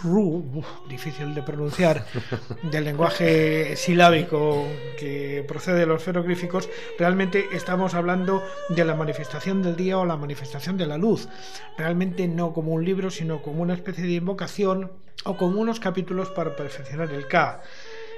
Ru, 0.02 0.64
difícil 0.88 1.34
de 1.34 1.42
pronunciar, 1.42 2.06
del 2.70 2.84
lenguaje 2.84 3.76
silábico 3.76 4.66
que 4.98 5.44
procede 5.46 5.80
de 5.80 5.86
los 5.86 6.02
jeroglíficos, 6.02 6.70
realmente 6.98 7.48
estamos 7.52 7.94
hablando 7.94 8.42
de 8.70 8.84
la 8.84 8.94
manifestación 8.94 9.62
del 9.62 9.76
día 9.76 9.98
o 9.98 10.06
la 10.06 10.16
manifestación 10.16 10.78
de 10.78 10.86
la 10.86 10.96
luz. 10.96 11.28
Realmente 11.76 12.28
no 12.28 12.54
como 12.54 12.72
un 12.72 12.84
libro, 12.84 13.10
sino 13.10 13.42
como 13.42 13.62
una 13.62 13.74
especie 13.74 14.04
de 14.04 14.12
invocación 14.12 15.03
o 15.24 15.36
como 15.36 15.60
unos 15.60 15.80
capítulos 15.80 16.30
para 16.30 16.56
perfeccionar 16.56 17.10
el 17.12 17.28
K. 17.28 17.62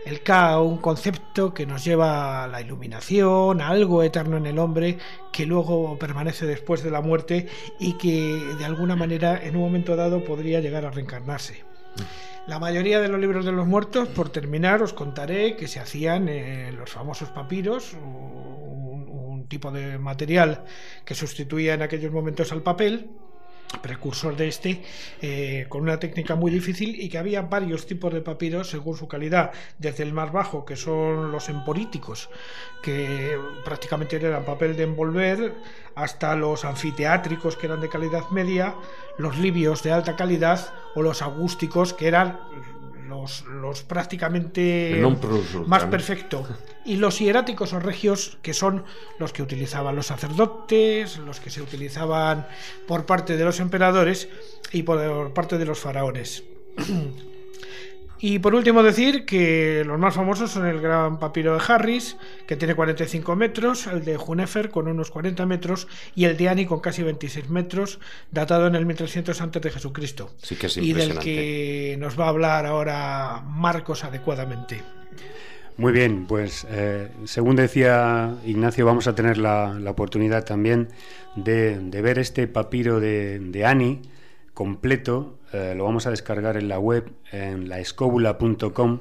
El 0.07 0.23
K, 0.23 0.61
un 0.61 0.79
concepto 0.79 1.53
que 1.53 1.67
nos 1.67 1.85
lleva 1.85 2.45
a 2.45 2.47
la 2.47 2.61
iluminación, 2.61 3.61
a 3.61 3.69
algo 3.69 4.05
eterno 4.05 4.37
en 4.37 4.47
el 4.47 4.59
hombre, 4.59 4.99
que 5.33 5.47
luego 5.47 5.99
permanece 5.99 6.47
después 6.47 6.83
de 6.83 6.93
la 6.93 7.01
muerte 7.01 7.49
y 7.81 7.95
que 7.95 8.55
de 8.57 8.65
alguna 8.65 8.95
manera 8.95 9.43
en 9.43 9.57
un 9.57 9.63
momento 9.63 9.97
dado 9.97 10.23
podría 10.23 10.61
llegar 10.61 10.85
a 10.85 10.91
reencarnarse. 10.91 11.65
La 12.47 12.61
mayoría 12.61 13.01
de 13.01 13.09
los 13.09 13.21
libros 13.21 13.45
de 13.45 13.51
los 13.51 13.67
muertos, 13.67 14.07
por 14.07 14.29
terminar, 14.29 14.81
os 14.81 14.93
contaré 14.93 15.57
que 15.57 15.67
se 15.67 15.81
hacían 15.81 16.29
en 16.29 16.77
los 16.77 16.91
famosos 16.91 17.31
papiros, 17.31 17.95
un 17.95 19.47
tipo 19.49 19.73
de 19.73 19.99
material 19.99 20.65
que 21.05 21.17
sustituía 21.17 21.75
en 21.75 21.83
aquellos 21.83 22.13
momentos 22.13 22.53
al 22.53 22.63
papel, 22.63 23.11
precursor 23.83 24.37
de 24.37 24.49
este, 24.49 24.83
eh, 25.21 25.67
con 25.69 25.83
una 25.83 25.99
técnica 25.99 26.35
muy 26.35 26.51
difícil 26.51 27.01
y 27.01 27.09
que 27.09 27.19
había 27.19 27.43
varios 27.43 27.87
tipos 27.87 28.13
de 28.13 28.21
papiros 28.21 28.71
según 28.71 28.97
su 28.97 29.09
calidad, 29.09 29.53
desde 29.79 30.03
el 30.03 30.13
más 30.13 30.33
bajo, 30.33 30.65
que 30.65 30.77
son 30.77 31.33
los 31.33 31.49
emporíticos, 31.49 32.29
que 32.83 33.39
prácticamente 33.65 34.17
eran 34.17 34.45
papel 34.45 34.77
de 34.77 34.85
envolver, 34.85 35.55
hasta 35.95 36.37
los 36.37 36.65
anfiteátricos, 36.65 37.57
que 37.57 37.67
eran 37.67 37.81
de 37.81 37.89
calidad 37.89 38.29
media, 38.31 38.75
los 39.19 39.39
libios 39.39 39.83
de 39.83 39.93
alta 39.93 40.15
calidad 40.15 40.75
o 40.95 41.03
los 41.03 41.23
agústicos, 41.23 41.95
que 41.95 42.09
eran 42.09 42.39
los, 43.27 43.45
los 43.47 43.83
prácticamente 43.83 45.03
más 45.67 45.85
perfecto. 45.85 46.47
Y 46.85 46.97
los 46.97 47.19
hieráticos 47.19 47.73
o 47.73 47.81
regios, 47.81 48.39
que 48.43 48.55
son 48.55 48.85
los 49.19 49.33
que 49.33 49.43
utilizaban 49.43 49.97
los 49.97 50.07
sacerdotes, 50.07 51.19
los 51.19 51.41
que 51.41 51.51
se 51.51 51.61
utilizaban 51.61 52.47
por 52.87 53.05
parte 53.07 53.37
de 53.37 53.45
los 53.45 53.59
emperadores 53.59 54.29
y 54.73 54.85
por 54.85 55.33
parte 55.33 55.59
de 55.59 55.65
los 55.65 55.81
faraones. 55.81 56.45
Y 58.19 58.39
por 58.39 58.55
último 58.55 58.83
decir 58.83 59.27
que 59.27 59.83
los 59.87 59.99
más 59.99 60.15
famosos 60.15 60.51
son 60.51 60.67
el 60.67 60.81
gran 60.81 61.19
papiro 61.19 61.55
de 61.55 61.63
Harris, 61.67 62.17
que 62.47 62.57
tiene 62.57 62.75
45 62.75 63.37
metros, 63.37 63.87
el 63.87 64.05
de 64.05 64.17
Junefer 64.17 64.71
con 64.71 64.89
unos 64.89 65.11
40 65.11 65.45
metros 65.45 65.87
y 66.15 66.25
el 66.25 66.37
de 66.37 66.49
Ani 66.49 66.65
con 66.65 66.81
casi 66.81 67.03
26 67.03 67.51
metros, 67.51 67.99
datado 68.31 68.67
en 68.69 68.75
el 68.75 68.87
1300 68.87 69.41
antes 69.41 69.61
de 69.63 69.71
Jesucristo. 69.71 70.31
Sí 70.43 70.57
que 70.57 70.67
es 70.67 70.77
y 70.79 70.95
del 70.95 71.19
que 71.19 71.97
nos 71.99 72.19
va 72.19 72.27
a 72.27 72.29
hablar 72.29 72.65
ahora 72.65 73.43
Marcos 73.47 74.05
adecuadamente. 74.05 74.83
Muy 75.77 75.93
bien, 75.93 76.27
pues 76.27 76.67
eh, 76.71 77.09
según 77.25 77.57
decía 77.57 78.35
Ignacio, 78.47 78.87
vamos 78.87 79.07
a 79.09 79.15
tener 79.15 79.37
la, 79.37 79.79
oportunidad 79.87 80.45
también 80.45 80.89
de, 81.35 81.79
ver 82.03 82.19
este 82.19 82.49
papiro 82.49 82.99
de, 82.99 83.39
de 83.41 83.67
Ani 83.67 84.01
completo, 84.57 85.39
eh, 85.53 85.75
lo 85.77 85.85
vamos 85.85 86.07
a 86.07 86.11
descargar 86.11 86.57
en 86.57 86.67
la 86.67 86.79
web, 86.79 87.13
en 87.31 87.69
laescóbula.com, 87.69 89.01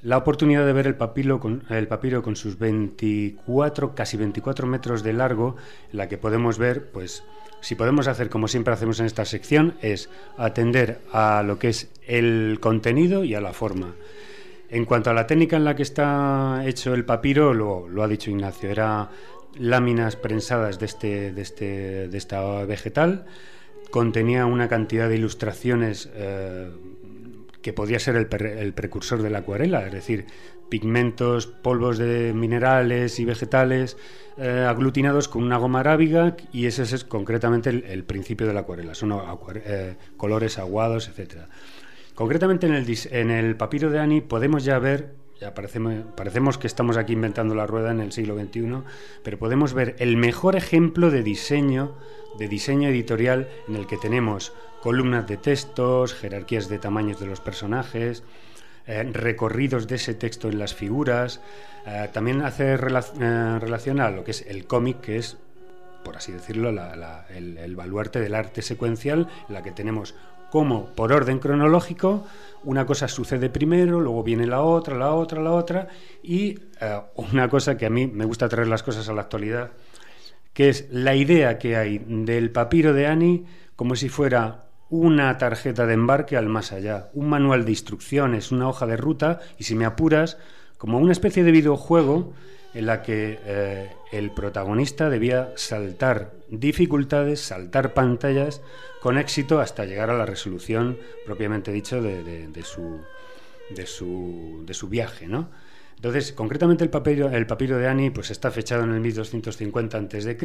la 0.00 0.16
oportunidad 0.16 0.64
de 0.64 0.72
ver 0.72 0.86
el, 0.86 0.94
papiro 0.94 1.40
con, 1.40 1.64
el 1.70 1.88
papiro 1.88 2.22
con 2.22 2.36
sus 2.36 2.56
24, 2.56 3.96
casi 3.96 4.16
24 4.16 4.68
metros 4.68 5.02
de 5.02 5.12
largo, 5.12 5.56
la 5.90 6.08
que 6.08 6.18
podemos 6.18 6.56
ver, 6.56 6.92
pues, 6.92 7.24
si 7.60 7.74
podemos 7.74 8.06
hacer 8.06 8.30
como 8.30 8.46
siempre 8.46 8.74
hacemos 8.74 9.00
en 9.00 9.06
esta 9.06 9.24
sección, 9.24 9.74
es 9.82 10.08
atender 10.36 11.00
a 11.12 11.42
lo 11.42 11.58
que 11.58 11.70
es 11.70 11.90
el 12.06 12.58
contenido 12.60 13.24
y 13.24 13.34
a 13.34 13.40
la 13.40 13.52
forma. 13.52 13.96
En 14.70 14.84
cuanto 14.84 15.10
a 15.10 15.14
la 15.14 15.26
técnica 15.26 15.56
en 15.56 15.64
la 15.64 15.74
que 15.74 15.82
está 15.82 16.62
hecho 16.64 16.94
el 16.94 17.04
papiro, 17.04 17.54
lo, 17.54 17.88
lo 17.88 18.04
ha 18.04 18.08
dicho 18.08 18.30
Ignacio, 18.30 18.70
era 18.70 19.10
láminas 19.58 20.14
prensadas 20.14 20.78
de, 20.78 20.86
este, 20.86 21.32
de, 21.32 21.42
este, 21.42 22.06
de 22.06 22.18
esta 22.18 22.64
vegetal, 22.66 23.26
contenía 23.92 24.46
una 24.46 24.68
cantidad 24.68 25.08
de 25.08 25.16
ilustraciones 25.16 26.10
eh, 26.14 26.70
que 27.60 27.72
podía 27.72 28.00
ser 28.00 28.16
el, 28.16 28.72
precursor 28.72 29.22
de 29.22 29.30
la 29.30 29.40
acuarela, 29.40 29.86
es 29.86 29.92
decir, 29.92 30.24
pigmentos, 30.70 31.46
polvos 31.46 31.98
de 31.98 32.32
minerales 32.32 33.20
y 33.20 33.26
vegetales 33.26 33.98
eh, 34.38 34.66
aglutinados 34.66 35.28
con 35.28 35.44
una 35.44 35.58
goma 35.58 35.80
arábiga 35.80 36.36
y 36.52 36.64
ese 36.66 36.82
es 36.82 37.04
concretamente 37.04 37.68
el, 37.68 38.04
principio 38.04 38.46
de 38.46 38.54
la 38.54 38.60
acuarela, 38.60 38.94
son 38.94 39.14
eh, 39.56 39.96
colores 40.16 40.58
aguados, 40.58 41.08
etc. 41.08 41.42
Concretamente 42.14 42.66
en 42.66 42.74
el, 42.74 42.86
en 43.10 43.30
el 43.30 43.56
papiro 43.56 43.90
de 43.90 44.00
Ani 44.00 44.22
podemos 44.22 44.64
ya 44.64 44.78
ver 44.78 45.20
ya 45.38 45.54
parecemos 45.54 46.56
que 46.56 46.68
estamos 46.68 46.96
aquí 46.96 47.14
inventando 47.14 47.56
la 47.56 47.66
rueda 47.66 47.90
en 47.90 48.00
el 48.00 48.12
siglo 48.12 48.38
XXI, 48.38 48.84
pero 49.24 49.40
podemos 49.40 49.74
ver 49.74 49.96
el 49.98 50.16
mejor 50.16 50.54
ejemplo 50.54 51.10
de 51.10 51.24
diseño 51.24 51.96
de 52.38 52.48
diseño 52.48 52.88
editorial 52.88 53.48
en 53.68 53.76
el 53.76 53.86
que 53.86 53.96
tenemos 53.96 54.52
columnas 54.82 55.26
de 55.26 55.36
textos, 55.36 56.14
jerarquías 56.14 56.68
de 56.68 56.78
tamaños 56.78 57.20
de 57.20 57.26
los 57.26 57.40
personajes, 57.40 58.24
eh, 58.86 59.04
recorridos 59.12 59.86
de 59.86 59.94
ese 59.94 60.14
texto 60.14 60.48
en 60.48 60.58
las 60.58 60.74
figuras. 60.74 61.40
Eh, 61.86 62.08
también 62.12 62.42
hace 62.42 62.72
eh, 62.72 62.76
relación 62.76 64.00
a 64.00 64.10
lo 64.10 64.24
que 64.24 64.32
es 64.32 64.44
el 64.46 64.66
cómic, 64.66 65.00
que 65.00 65.18
es, 65.18 65.36
por 66.04 66.16
así 66.16 66.32
decirlo, 66.32 66.70
el, 66.70 67.58
el, 67.58 67.76
baluarte 67.76 68.18
del 68.18 68.34
arte 68.34 68.60
secuencial, 68.60 69.28
en 69.48 69.54
la 69.54 69.62
que 69.62 69.70
tenemos 69.70 70.16
como 70.50 70.86
por 70.86 71.12
orden 71.12 71.38
cronológico 71.38 72.26
una 72.64 72.84
cosa 72.84 73.08
sucede 73.08 73.48
primero, 73.50 74.00
luego 74.00 74.22
viene 74.22 74.46
la 74.46 74.62
otra, 74.62 74.96
la 74.96 75.14
otra, 75.14 75.40
la 75.40 75.52
otra, 75.52 75.88
y 76.22 76.58
una 77.16 77.48
cosa 77.48 77.76
que 77.76 77.86
a 77.86 77.90
mí 77.90 78.06
me 78.06 78.24
gusta 78.24 78.48
traer 78.48 78.68
las 78.68 78.82
cosas 78.82 79.08
a 79.08 79.12
la 79.12 79.22
actualidad, 79.22 79.70
que 80.52 80.68
es 80.68 80.88
la 80.90 81.14
idea 81.14 81.58
que 81.58 81.76
hay 81.76 81.98
del 82.06 82.50
papiro 82.50 82.92
de 82.92 83.06
Annie 83.06 83.44
como 83.76 83.96
si 83.96 84.08
fuera 84.08 84.66
una 84.90 85.38
tarjeta 85.38 85.86
de 85.86 85.94
embarque 85.94 86.36
al 86.36 86.48
más 86.48 86.72
allá, 86.72 87.08
un 87.14 87.28
manual 87.28 87.64
de 87.64 87.70
instrucciones, 87.70 88.52
una 88.52 88.68
hoja 88.68 88.86
de 88.86 88.98
ruta 88.98 89.40
y 89.58 89.64
si 89.64 89.74
me 89.74 89.86
apuras, 89.86 90.36
como 90.76 90.98
una 90.98 91.12
especie 91.12 91.44
de 91.44 91.50
videojuego 91.50 92.34
en 92.74 92.86
la 92.86 93.02
que 93.02 93.38
eh, 93.44 93.90
el 94.12 94.30
protagonista 94.30 95.08
debía 95.08 95.52
saltar 95.56 96.32
dificultades, 96.48 97.40
saltar 97.40 97.94
pantallas 97.94 98.60
con 99.00 99.18
éxito 99.18 99.60
hasta 99.60 99.84
llegar 99.84 100.10
a 100.10 100.16
la 100.16 100.26
resolución 100.26 100.98
propiamente 101.24 101.72
dicho 101.72 102.02
de, 102.02 102.62
su, 102.62 103.00
de, 103.70 103.86
su, 103.86 104.62
de 104.66 104.74
su 104.74 104.88
viaje, 104.88 105.26
¿no? 105.26 105.48
Entonces, 106.02 106.32
concretamente 106.32 106.82
el 106.82 106.90
papiro, 106.90 107.30
el 107.30 107.46
papiro 107.46 107.78
de 107.78 107.86
Ani 107.86 108.10
pues 108.10 108.32
está 108.32 108.50
fechado 108.50 108.82
en 108.82 108.90
el 108.90 108.98
1250 108.98 109.98
a.C. 109.98 110.36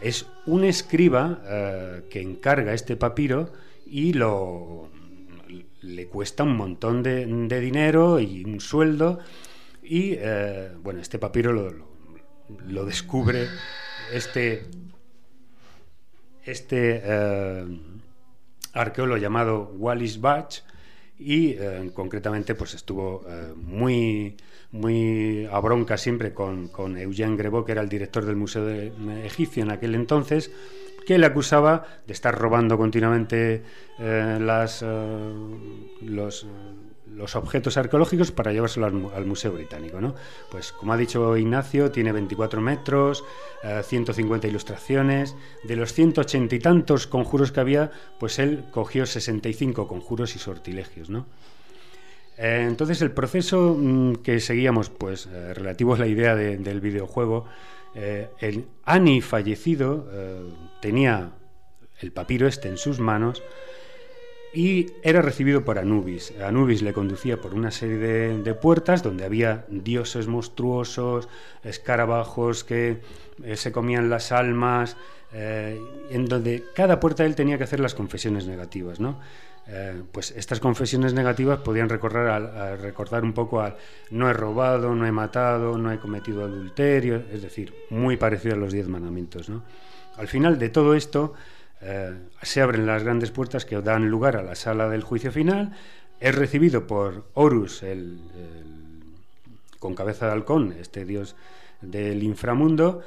Es 0.00 0.26
un 0.46 0.64
escriba 0.64 1.40
eh, 1.46 2.02
que 2.10 2.20
encarga 2.20 2.74
este 2.74 2.96
papiro 2.96 3.52
y 3.86 4.12
le 4.14 6.08
cuesta 6.08 6.42
un 6.42 6.56
montón 6.56 7.04
de, 7.04 7.60
dinero 7.60 8.18
y 8.18 8.44
un 8.44 8.58
sueldo. 8.58 9.20
Y 9.84 10.14
eh, 10.18 10.72
bueno, 10.82 11.00
este 11.00 11.20
papiro 11.20 11.52
lo, 11.52 12.84
descubre 12.84 13.46
este, 14.12 14.66
este 16.44 17.02
eh, 17.04 17.64
arqueólogo 18.72 19.18
llamado 19.18 19.72
Wallis 19.76 20.20
Bach 20.20 20.64
y 21.20 21.54
concretamente 21.94 22.56
pues 22.56 22.74
estuvo 22.74 23.24
muy 23.54 24.36
muy 24.76 25.48
a 25.50 25.58
bronca 25.60 25.96
siempre 25.96 26.32
con, 26.32 26.68
con 26.68 26.96
Eugène 26.96 27.36
Grebot, 27.36 27.64
que 27.66 27.72
era 27.72 27.82
el 27.82 27.88
director 27.88 28.24
del 28.24 28.36
Museo 28.36 28.64
de, 28.64 28.92
Egipcio 29.24 29.62
en 29.62 29.70
aquel 29.70 29.94
entonces, 29.94 30.50
que 31.06 31.18
le 31.18 31.26
acusaba 31.26 31.86
de 32.06 32.12
estar 32.12 32.36
robando 32.36 32.76
continuamente 32.76 33.62
eh, 33.98 34.38
las, 34.40 34.82
eh, 34.82 35.32
los, 36.02 36.46
los, 37.14 37.36
objetos 37.36 37.76
arqueológicos 37.76 38.32
para 38.32 38.52
llevárselos 38.52 39.12
al, 39.14 39.24
Museo 39.24 39.52
Británico. 39.52 40.00
¿no? 40.00 40.14
Pues 40.50 40.72
como 40.72 40.92
ha 40.92 40.96
dicho 40.96 41.36
Ignacio, 41.36 41.92
tiene 41.92 42.10
24 42.10 42.60
metros, 42.60 43.24
150 43.84 44.46
eh, 44.46 44.50
ilustraciones. 44.50 45.36
De 45.62 45.76
los 45.76 45.92
180 45.92 46.54
y 46.54 46.58
tantos 46.58 47.06
conjuros 47.06 47.52
que 47.52 47.60
había, 47.60 47.92
pues 48.18 48.40
él 48.40 48.64
cogió 48.72 49.06
65 49.06 49.86
conjuros 49.86 50.34
y 50.34 50.40
sortilegios. 50.40 51.08
¿no? 51.08 51.26
Eh, 52.38 52.66
entonces 52.68 53.00
el 53.02 53.12
proceso 53.12 53.76
mm, 53.78 54.16
que 54.16 54.40
seguíamos, 54.40 54.90
pues 54.90 55.26
eh, 55.26 55.54
relativo 55.54 55.94
a 55.94 55.98
la 55.98 56.06
idea 56.06 56.34
del 56.34 56.80
videojuego, 56.80 57.46
eh, 57.94 58.28
el 58.40 58.66
Ani 58.84 59.22
fallecido 59.22 60.06
tenía 60.82 61.30
el 62.00 62.12
papiro 62.12 62.46
este 62.46 62.68
en 62.68 62.76
sus 62.76 63.00
manos 63.00 63.42
y 64.52 64.86
era 65.02 65.22
recibido 65.22 65.64
por 65.64 65.78
Anubis. 65.78 66.34
Anubis 66.42 66.82
le 66.82 66.92
conducía 66.92 67.40
por 67.40 67.54
una 67.54 67.70
serie 67.70 67.96
de, 67.96 68.54
puertas 68.54 69.02
donde 69.02 69.24
había 69.24 69.64
dioses 69.68 70.26
monstruosos, 70.28 71.28
escarabajos 71.64 72.64
que 72.64 73.00
se 73.54 73.72
comían 73.72 74.10
las 74.10 74.30
almas, 74.30 74.96
en 75.32 76.26
donde 76.26 76.64
cada 76.74 77.00
puerta 77.00 77.24
él 77.24 77.34
tenía 77.34 77.58
que 77.58 77.64
hacer 77.64 77.80
las 77.80 77.94
confesiones 77.94 78.46
negativas, 78.46 79.00
¿no? 79.00 79.18
Eh, 79.68 80.02
pues 80.12 80.30
estas 80.30 80.60
confesiones 80.60 81.12
negativas 81.12 81.58
podían 81.58 81.88
recordar, 81.88 82.78
recordar 82.80 83.24
un 83.24 83.32
poco 83.32 83.60
al 83.60 83.76
no 84.10 84.30
he 84.30 84.32
robado, 84.32 84.94
no 84.94 85.06
he 85.06 85.12
matado, 85.12 85.76
no 85.76 85.90
he 85.92 85.98
cometido 85.98 86.44
adulterio, 86.44 87.24
es 87.32 87.42
decir, 87.42 87.74
muy 87.90 88.16
parecido 88.16 88.54
a 88.54 88.58
los 88.58 88.72
diez 88.72 88.86
mandamientos. 88.86 89.50
Al 90.16 90.28
final 90.28 90.58
de 90.58 90.68
todo 90.68 90.94
esto 90.94 91.34
eh, 91.80 92.14
se 92.42 92.62
abren 92.62 92.86
las 92.86 93.02
grandes 93.02 93.32
puertas 93.32 93.64
que 93.64 93.80
dan 93.82 94.08
lugar 94.08 94.36
a 94.36 94.42
la 94.42 94.54
sala 94.54 94.88
del 94.88 95.02
juicio 95.02 95.32
final, 95.32 95.76
es 96.20 96.34
recibido 96.34 96.86
por 96.86 97.24
Horus, 97.34 97.82
el, 97.82 98.18
con 99.78 99.94
cabeza 99.94 100.26
de 100.26 100.32
halcón, 100.32 100.74
este 100.80 101.04
dios 101.04 101.36
del 101.82 102.22
inframundo, 102.22 103.02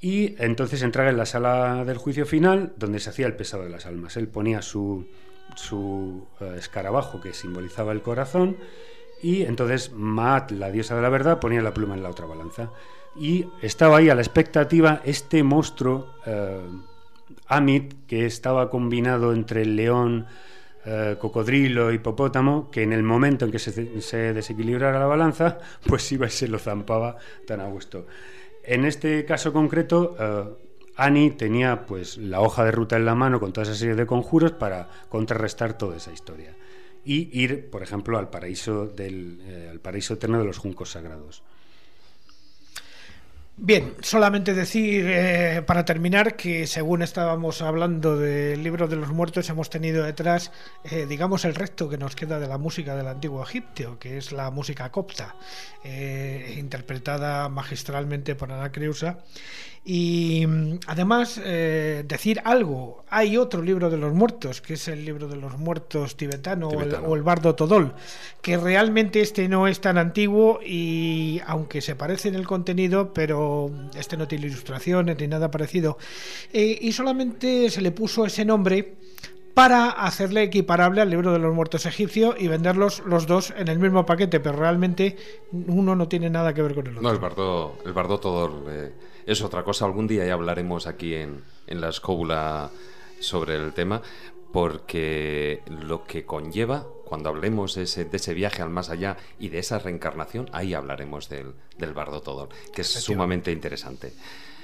y 0.00 0.36
entonces 0.38 0.82
entra 0.82 1.08
en 1.08 1.16
la 1.16 1.26
sala 1.26 1.84
del 1.84 1.96
juicio 1.96 2.26
final 2.26 2.74
donde 2.76 3.00
se 3.00 3.10
hacía 3.10 3.26
el 3.26 3.36
pesado 3.36 3.64
de 3.64 3.70
las 3.70 3.86
almas. 3.86 4.16
Él 4.18 4.28
ponía 4.28 4.60
su 4.60 5.08
su 5.56 6.26
eh, 6.40 6.56
escarabajo 6.58 7.20
que 7.20 7.32
simbolizaba 7.32 7.92
el 7.92 8.02
corazón 8.02 8.56
y 9.24 9.42
entonces 9.44 9.90
Maat, 9.94 10.50
la 10.50 10.70
diosa 10.70 10.94
de 10.94 11.00
la 11.00 11.08
verdad, 11.08 11.40
ponía 11.40 11.62
la 11.62 11.72
pluma 11.72 11.94
en 11.94 12.02
la 12.02 12.10
otra 12.10 12.26
balanza. 12.26 12.70
Y 13.16 13.46
estaba 13.62 13.96
ahí 13.96 14.10
a 14.10 14.14
la 14.14 14.20
expectativa 14.20 15.00
este 15.02 15.42
monstruo, 15.42 16.10
eh, 16.26 16.60
Amit, 17.46 18.06
que 18.06 18.26
estaba 18.26 18.68
combinado 18.68 19.32
entre 19.32 19.62
el 19.62 19.76
león, 19.76 20.26
eh, 20.84 21.16
cocodrilo, 21.18 21.90
hipopótamo, 21.90 22.70
que 22.70 22.82
en 22.82 22.92
el 22.92 23.02
momento 23.02 23.46
en 23.46 23.50
que 23.50 23.58
se, 23.58 24.02
se, 24.02 24.34
desequilibrara 24.34 24.98
la 24.98 25.06
balanza, 25.06 25.58
pues 25.86 26.12
iba 26.12 26.26
y 26.26 26.30
se 26.30 26.46
lo 26.46 26.58
zampaba 26.58 27.16
tan 27.46 27.60
a 27.60 27.66
gusto. 27.68 28.06
En 28.62 28.84
este 28.84 29.24
caso 29.24 29.54
concreto, 29.54 30.58
Annie 30.96 31.30
tenía 31.30 31.86
pues 31.86 32.16
la 32.18 32.40
hoja 32.40 32.64
de 32.64 32.70
ruta 32.70 32.96
en 32.96 33.04
la 33.04 33.14
mano 33.14 33.40
con 33.40 33.52
toda 33.52 33.64
esa 33.64 33.74
serie 33.74 33.94
de 33.94 34.06
conjuros 34.06 34.52
para 34.52 34.88
contrarrestar 35.08 35.76
toda 35.76 35.96
esa 35.96 36.12
historia. 36.12 36.54
y 37.06 37.28
ir, 37.38 37.68
por 37.68 37.82
ejemplo, 37.82 38.16
al 38.16 38.30
paraíso, 38.30 38.86
del, 38.86 39.38
eh, 39.46 39.68
al 39.70 39.78
paraíso 39.78 40.14
eterno 40.14 40.38
de 40.38 40.46
los 40.46 40.56
juncos 40.56 40.92
sagrados. 40.92 41.42
Bien, 43.56 43.94
solamente 44.00 44.54
decir 44.54 45.04
eh, 45.06 45.62
para 45.66 45.84
terminar 45.84 46.34
que 46.34 46.66
según 46.66 47.02
estábamos 47.02 47.60
hablando 47.60 48.16
del 48.16 48.62
libro 48.62 48.88
de 48.88 48.96
los 48.96 49.10
muertos 49.10 49.50
hemos 49.50 49.68
tenido 49.68 50.02
detrás, 50.02 50.50
eh, 50.90 51.04
digamos, 51.06 51.44
el 51.44 51.54
resto 51.54 51.90
que 51.90 51.98
nos 51.98 52.16
queda 52.16 52.40
de 52.40 52.48
la 52.48 52.56
música 52.56 52.96
del 52.96 53.06
antiguo 53.06 53.42
Egipto, 53.42 53.98
que 53.98 54.16
es 54.16 54.32
la 54.32 54.50
música 54.50 54.90
copta, 54.90 55.36
interpretada 56.56 57.50
magistralmente 57.50 58.34
por 58.34 58.50
Anacreusa 58.50 59.18
y 59.86 60.46
mm, 60.46 60.78
además, 60.86 61.38
eh, 61.44 62.04
decir 62.08 62.40
algo, 62.44 63.04
hay 63.10 63.36
otro 63.36 63.60
libro 63.60 63.90
de 63.90 63.98
los 63.98 64.14
muertos, 64.14 64.62
que 64.62 64.74
es 64.74 64.88
el 64.88 65.04
libro 65.04 65.28
de 65.28 65.36
los 65.36 65.58
muertos 65.58 66.16
tibetano, 66.16 66.68
O, 66.68 67.14
el, 67.14 67.22
Bardo 67.22 67.54
Todol, 67.54 67.92
que 68.40 68.56
realmente 68.56 69.20
este 69.20 69.46
no 69.46 69.68
es 69.68 69.82
tan 69.82 69.98
antiguo 69.98 70.60
y 70.64 71.40
aunque 71.46 71.82
se 71.82 71.96
parece 71.96 72.28
en 72.28 72.34
el 72.34 72.46
contenido, 72.46 73.12
pero 73.12 73.70
este 73.94 74.16
no 74.16 74.26
tiene 74.26 74.46
ilustraciones 74.46 75.18
ni 75.18 75.28
nada 75.28 75.50
parecido. 75.50 75.98
Eh, 76.52 76.78
y 76.80 76.92
solamente 76.92 77.68
se 77.68 77.82
le 77.82 77.90
puso 77.90 78.24
ese 78.24 78.46
nombre 78.46 78.94
para 79.52 79.90
hacerle 79.90 80.44
equiparable 80.44 81.02
al 81.02 81.10
libro 81.10 81.30
de 81.32 81.38
los 81.38 81.54
muertos 81.54 81.84
egipcio 81.86 82.34
y 82.38 82.48
venderlos 82.48 83.02
los 83.06 83.26
dos 83.26 83.52
en 83.56 83.68
el 83.68 83.78
mismo 83.78 84.04
paquete, 84.06 84.40
pero 84.40 84.56
realmente 84.56 85.16
uno 85.52 85.94
no 85.94 86.08
tiene 86.08 86.30
nada 86.30 86.54
que 86.54 86.62
ver 86.62 86.74
con 86.74 86.86
el 86.86 86.96
otro. 86.96 87.02
No, 87.02 87.10
el 87.10 87.20
bardo, 87.20 87.76
el 87.84 87.92
bardo 87.92 88.18
todo 88.18 88.64
eh, 88.70 88.92
es 89.26 89.42
otra 89.42 89.64
cosa. 89.64 89.84
Algún 89.84 90.06
día 90.06 90.24
ya 90.24 90.34
hablaremos 90.34 90.86
aquí 90.86 91.14
en, 91.14 91.42
en 91.66 91.80
la 91.80 91.88
escóbula 91.88 92.70
sobre 93.20 93.56
el 93.56 93.72
tema, 93.72 94.02
porque 94.52 95.62
lo 95.66 96.04
que 96.04 96.24
conlleva, 96.24 96.86
cuando 97.04 97.28
hablemos 97.28 97.74
de 97.74 97.82
ese, 97.82 98.04
de 98.04 98.16
ese, 98.16 98.34
viaje 98.34 98.62
al 98.62 98.70
más 98.70 98.90
allá 98.90 99.16
y 99.38 99.48
de 99.48 99.58
esa 99.58 99.78
reencarnación, 99.78 100.48
ahí 100.52 100.74
hablaremos 100.74 101.28
del, 101.28 101.54
del 101.78 101.92
bardo 101.92 102.22
todo, 102.22 102.48
que 102.72 102.82
es 102.82 102.88
sumamente 102.88 103.50
interesante. 103.50 104.12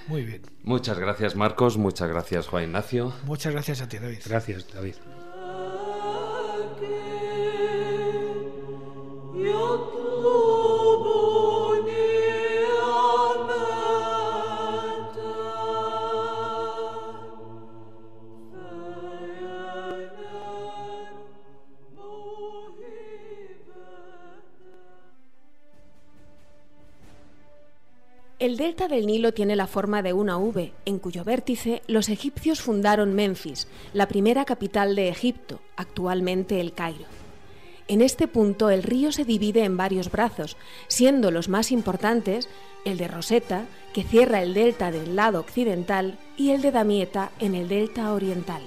Muy 0.06 0.24
bien. 0.24 0.42
Muchas 0.62 0.98
gracias, 0.98 1.36
Marcos. 1.36 1.76
Muchas 1.76 2.08
gracias, 2.08 2.46
Juan 2.48 2.64
Ignacio. 2.64 3.12
Muchas 3.24 3.52
gracias 3.52 3.80
a 3.80 3.88
ti, 3.88 3.98
David. 3.98 4.18
Gracias, 4.24 4.66
David. 4.72 4.94
El 28.41 28.57
delta 28.57 28.88
del 28.88 29.07
Nilo 29.07 29.34
tiene 29.34 29.55
la 29.55 29.66
forma 29.66 30.01
de 30.01 30.14
una 30.14 30.38
V, 30.38 30.72
en 30.86 30.99
cuyo 30.99 31.24
vértice 31.24 31.82
los 31.86 32.09
egipcios 32.09 32.62
fundaron 32.62 33.14
Memphis, 33.14 33.68
la 33.93 34.09
primera 34.09 34.47
capital 34.47 34.97
de 34.97 35.11
Egipto, 35.11 35.61
actualmente 35.76 36.59
el 36.59 36.72
Cairo. 36.72 37.05
En 37.86 38.01
este 38.01 38.28
punto 38.28 38.70
el 38.70 38.82
río 38.82 39.12
se 39.12 39.26
divide 39.26 39.64
en 39.64 39.76
varios 39.76 40.11
brazos, 40.11 40.57
siendo 40.88 41.30
los 41.30 41.51
más 41.51 41.70
importantes 41.70 42.49
el 42.86 42.97
de 42.97 43.09
Rosetta, 43.09 43.66
que 43.93 44.05
cierra 44.05 44.43
el 44.43 44.55
delta 44.55 44.91
del 44.91 45.16
lado 45.16 45.41
occidental, 45.41 46.18
y 46.38 46.53
el 46.53 46.62
de 46.62 46.70
Damieta 46.70 47.32
en 47.41 47.55
el 47.55 47.68
delta 47.68 48.11
oriental. 48.14 48.62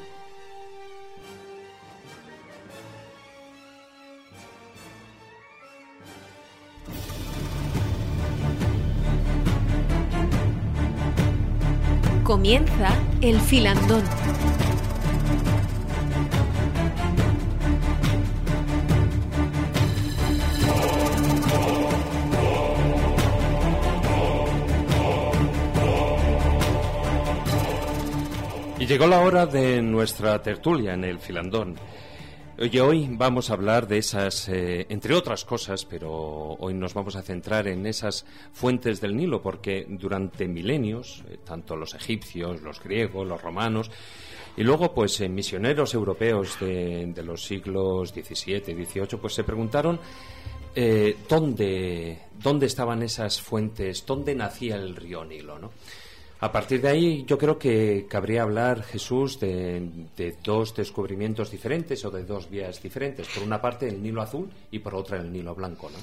Comienza 12.23 12.97
el 13.21 13.37
filandón. 13.41 14.01
Y 28.79 28.85
llegó 28.85 29.07
la 29.07 29.19
hora 29.19 29.45
de 29.45 29.81
nuestra 29.81 30.41
tertulia 30.41 30.93
en 30.93 31.03
el 31.03 31.19
filandón. 31.19 31.75
Oye, 32.59 32.81
hoy 32.81 33.09
vamos 33.09 33.49
a 33.49 33.53
hablar 33.53 33.87
de 33.87 33.97
esas, 33.97 34.47
eh, 34.47 34.85
entre 34.89 35.15
otras 35.15 35.43
cosas, 35.43 35.85
pero 35.85 36.11
hoy 36.11 36.75
nos 36.75 36.93
vamos 36.93 37.15
a 37.15 37.23
centrar 37.23 37.67
en 37.67 37.87
esas 37.87 38.27
fuentes 38.51 39.01
del 39.01 39.15
Nilo, 39.17 39.41
porque 39.41 39.87
durante 39.89 40.47
milenios, 40.47 41.23
eh, 41.29 41.39
tanto 41.43 41.75
los 41.75 41.95
egipcios, 41.95 42.61
los 42.61 42.79
griegos, 42.79 43.27
los 43.27 43.41
romanos, 43.41 43.89
y 44.55 44.61
luego, 44.61 44.93
pues, 44.93 45.19
eh, 45.21 45.29
misioneros 45.29 45.95
europeos 45.95 46.59
de, 46.59 47.07
de, 47.07 47.23
los 47.23 47.43
siglos 47.43 48.09
XVII 48.09 48.63
y 48.67 48.85
XVIII, 48.85 49.17
pues 49.19 49.33
se 49.33 49.43
preguntaron 49.43 49.99
dónde, 51.27 52.19
dónde 52.37 52.65
estaban 52.67 53.01
esas 53.01 53.41
fuentes, 53.41 54.05
dónde 54.05 54.35
nacía 54.35 54.75
el 54.75 54.95
río 54.95 55.25
Nilo, 55.25 55.57
¿no? 55.57 55.71
A 56.43 56.51
partir 56.51 56.81
de 56.81 56.89
ahí 56.89 57.23
yo 57.25 57.37
creo 57.37 57.57
que 57.57 58.05
cabría 58.09 58.41
hablar, 58.41 58.83
Jesús, 58.83 59.39
de, 59.39 60.35
dos 60.43 60.75
descubrimientos 60.75 61.49
diferentes 61.49 62.03
o 62.03 62.11
de 62.11 62.25
dos 62.25 62.49
vías 62.49 62.83
diferentes. 62.83 63.29
Por 63.29 63.43
una 63.43 63.61
parte 63.61 63.87
el 63.87 64.03
Nilo 64.03 64.21
azul 64.21 64.51
y 64.69 64.79
por 64.79 64.93
otra 64.93 65.19
el 65.19 65.31
Nilo 65.31 65.55
blanco, 65.55 65.89
¿no? 65.89 65.99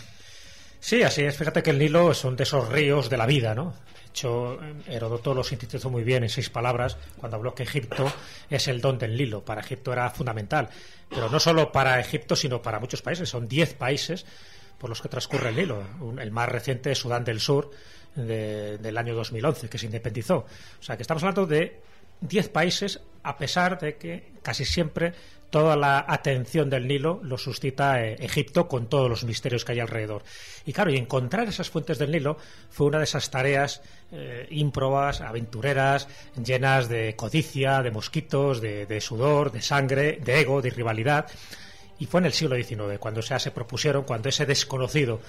Sí, 0.80 1.02
así 1.02 1.24
es. 1.24 1.36
Fíjate 1.36 1.62
que 1.62 1.68
el 1.68 1.78
Nilo 1.78 2.14
son 2.14 2.36
de 2.36 2.44
esos 2.44 2.70
ríos 2.70 3.10
de 3.10 3.18
la 3.18 3.26
vida, 3.26 3.54
¿no? 3.54 3.74
De 3.92 4.08
hecho, 4.08 4.58
Heródoto 4.86 5.34
lo 5.34 5.44
sintetizó 5.44 5.90
muy 5.90 6.04
bien 6.04 6.22
en 6.22 6.30
seis 6.30 6.48
palabras 6.48 6.96
cuando 7.18 7.36
habló 7.36 7.54
que 7.54 7.64
Egipto 7.64 8.10
es 8.48 8.66
el 8.68 8.80
don 8.80 8.96
del 8.96 9.14
Nilo. 9.18 9.44
Para 9.44 9.60
Egipto 9.60 9.92
era 9.92 10.08
fundamental. 10.08 10.70
Pero 11.10 11.28
no 11.28 11.38
solo 11.38 11.70
para 11.70 12.00
Egipto, 12.00 12.34
sino 12.34 12.62
para 12.62 12.80
muchos 12.80 13.02
países. 13.02 13.28
Son 13.28 13.46
diez 13.46 13.74
países 13.74 14.24
por 14.78 14.88
los 14.88 15.02
que 15.02 15.10
transcurre 15.10 15.50
el 15.50 15.56
Nilo. 15.56 15.82
El 16.18 16.30
más 16.30 16.48
reciente 16.48 16.92
es 16.92 16.98
Sudán 16.98 17.24
del 17.24 17.40
Sur, 17.40 17.70
del 18.14 18.98
año 18.98 19.14
2011, 19.14 19.68
que 19.68 19.78
se 19.78 19.86
independizó. 19.86 20.38
O 20.38 20.82
sea, 20.82 20.96
que 20.96 21.02
estamos 21.02 21.22
hablando 21.22 21.46
de 21.46 21.80
10 22.20 22.48
países, 22.50 23.00
a 23.22 23.36
pesar 23.36 23.78
de 23.78 23.96
que 23.96 24.32
casi 24.42 24.64
siempre 24.64 25.12
toda 25.50 25.76
la 25.76 26.04
atención 26.06 26.70
del 26.70 26.86
Nilo 26.86 27.20
lo 27.24 27.36
suscita 27.36 28.02
eh, 28.02 28.16
Egipto 28.20 28.68
con 28.68 28.88
todos 28.88 29.10
los 29.10 29.24
misterios 29.24 29.64
que 29.64 29.72
hay 29.72 29.80
alrededor. 29.80 30.22
Y 30.64 30.72
claro, 30.72 30.90
y 30.90 30.96
encontrar 30.96 31.48
esas 31.48 31.70
fuentes 31.70 31.98
del 31.98 32.12
Nilo 32.12 32.36
fue 32.70 32.86
una 32.86 32.98
de 32.98 33.04
esas 33.04 33.30
tareas 33.30 33.82
eh, 34.12 34.46
ímprobas, 34.50 35.20
aventureras, 35.20 36.08
llenas 36.42 36.88
de 36.88 37.14
codicia, 37.16 37.82
de 37.82 37.90
mosquitos, 37.90 38.60
de, 38.60 38.86
de, 38.86 39.00
sudor, 39.00 39.50
de 39.50 39.60
sangre, 39.60 40.20
de 40.22 40.40
ego, 40.40 40.62
de 40.62 40.70
rivalidad. 40.70 41.26
Y 41.98 42.06
fue 42.06 42.20
en 42.20 42.26
el 42.26 42.32
siglo 42.32 42.56
XIX 42.56 42.98
cuando 42.98 43.20
se, 43.20 43.38
se 43.38 43.50
propusieron, 43.50 44.04
cuando 44.04 44.28
ese 44.28 44.46
desconocido 44.46 45.20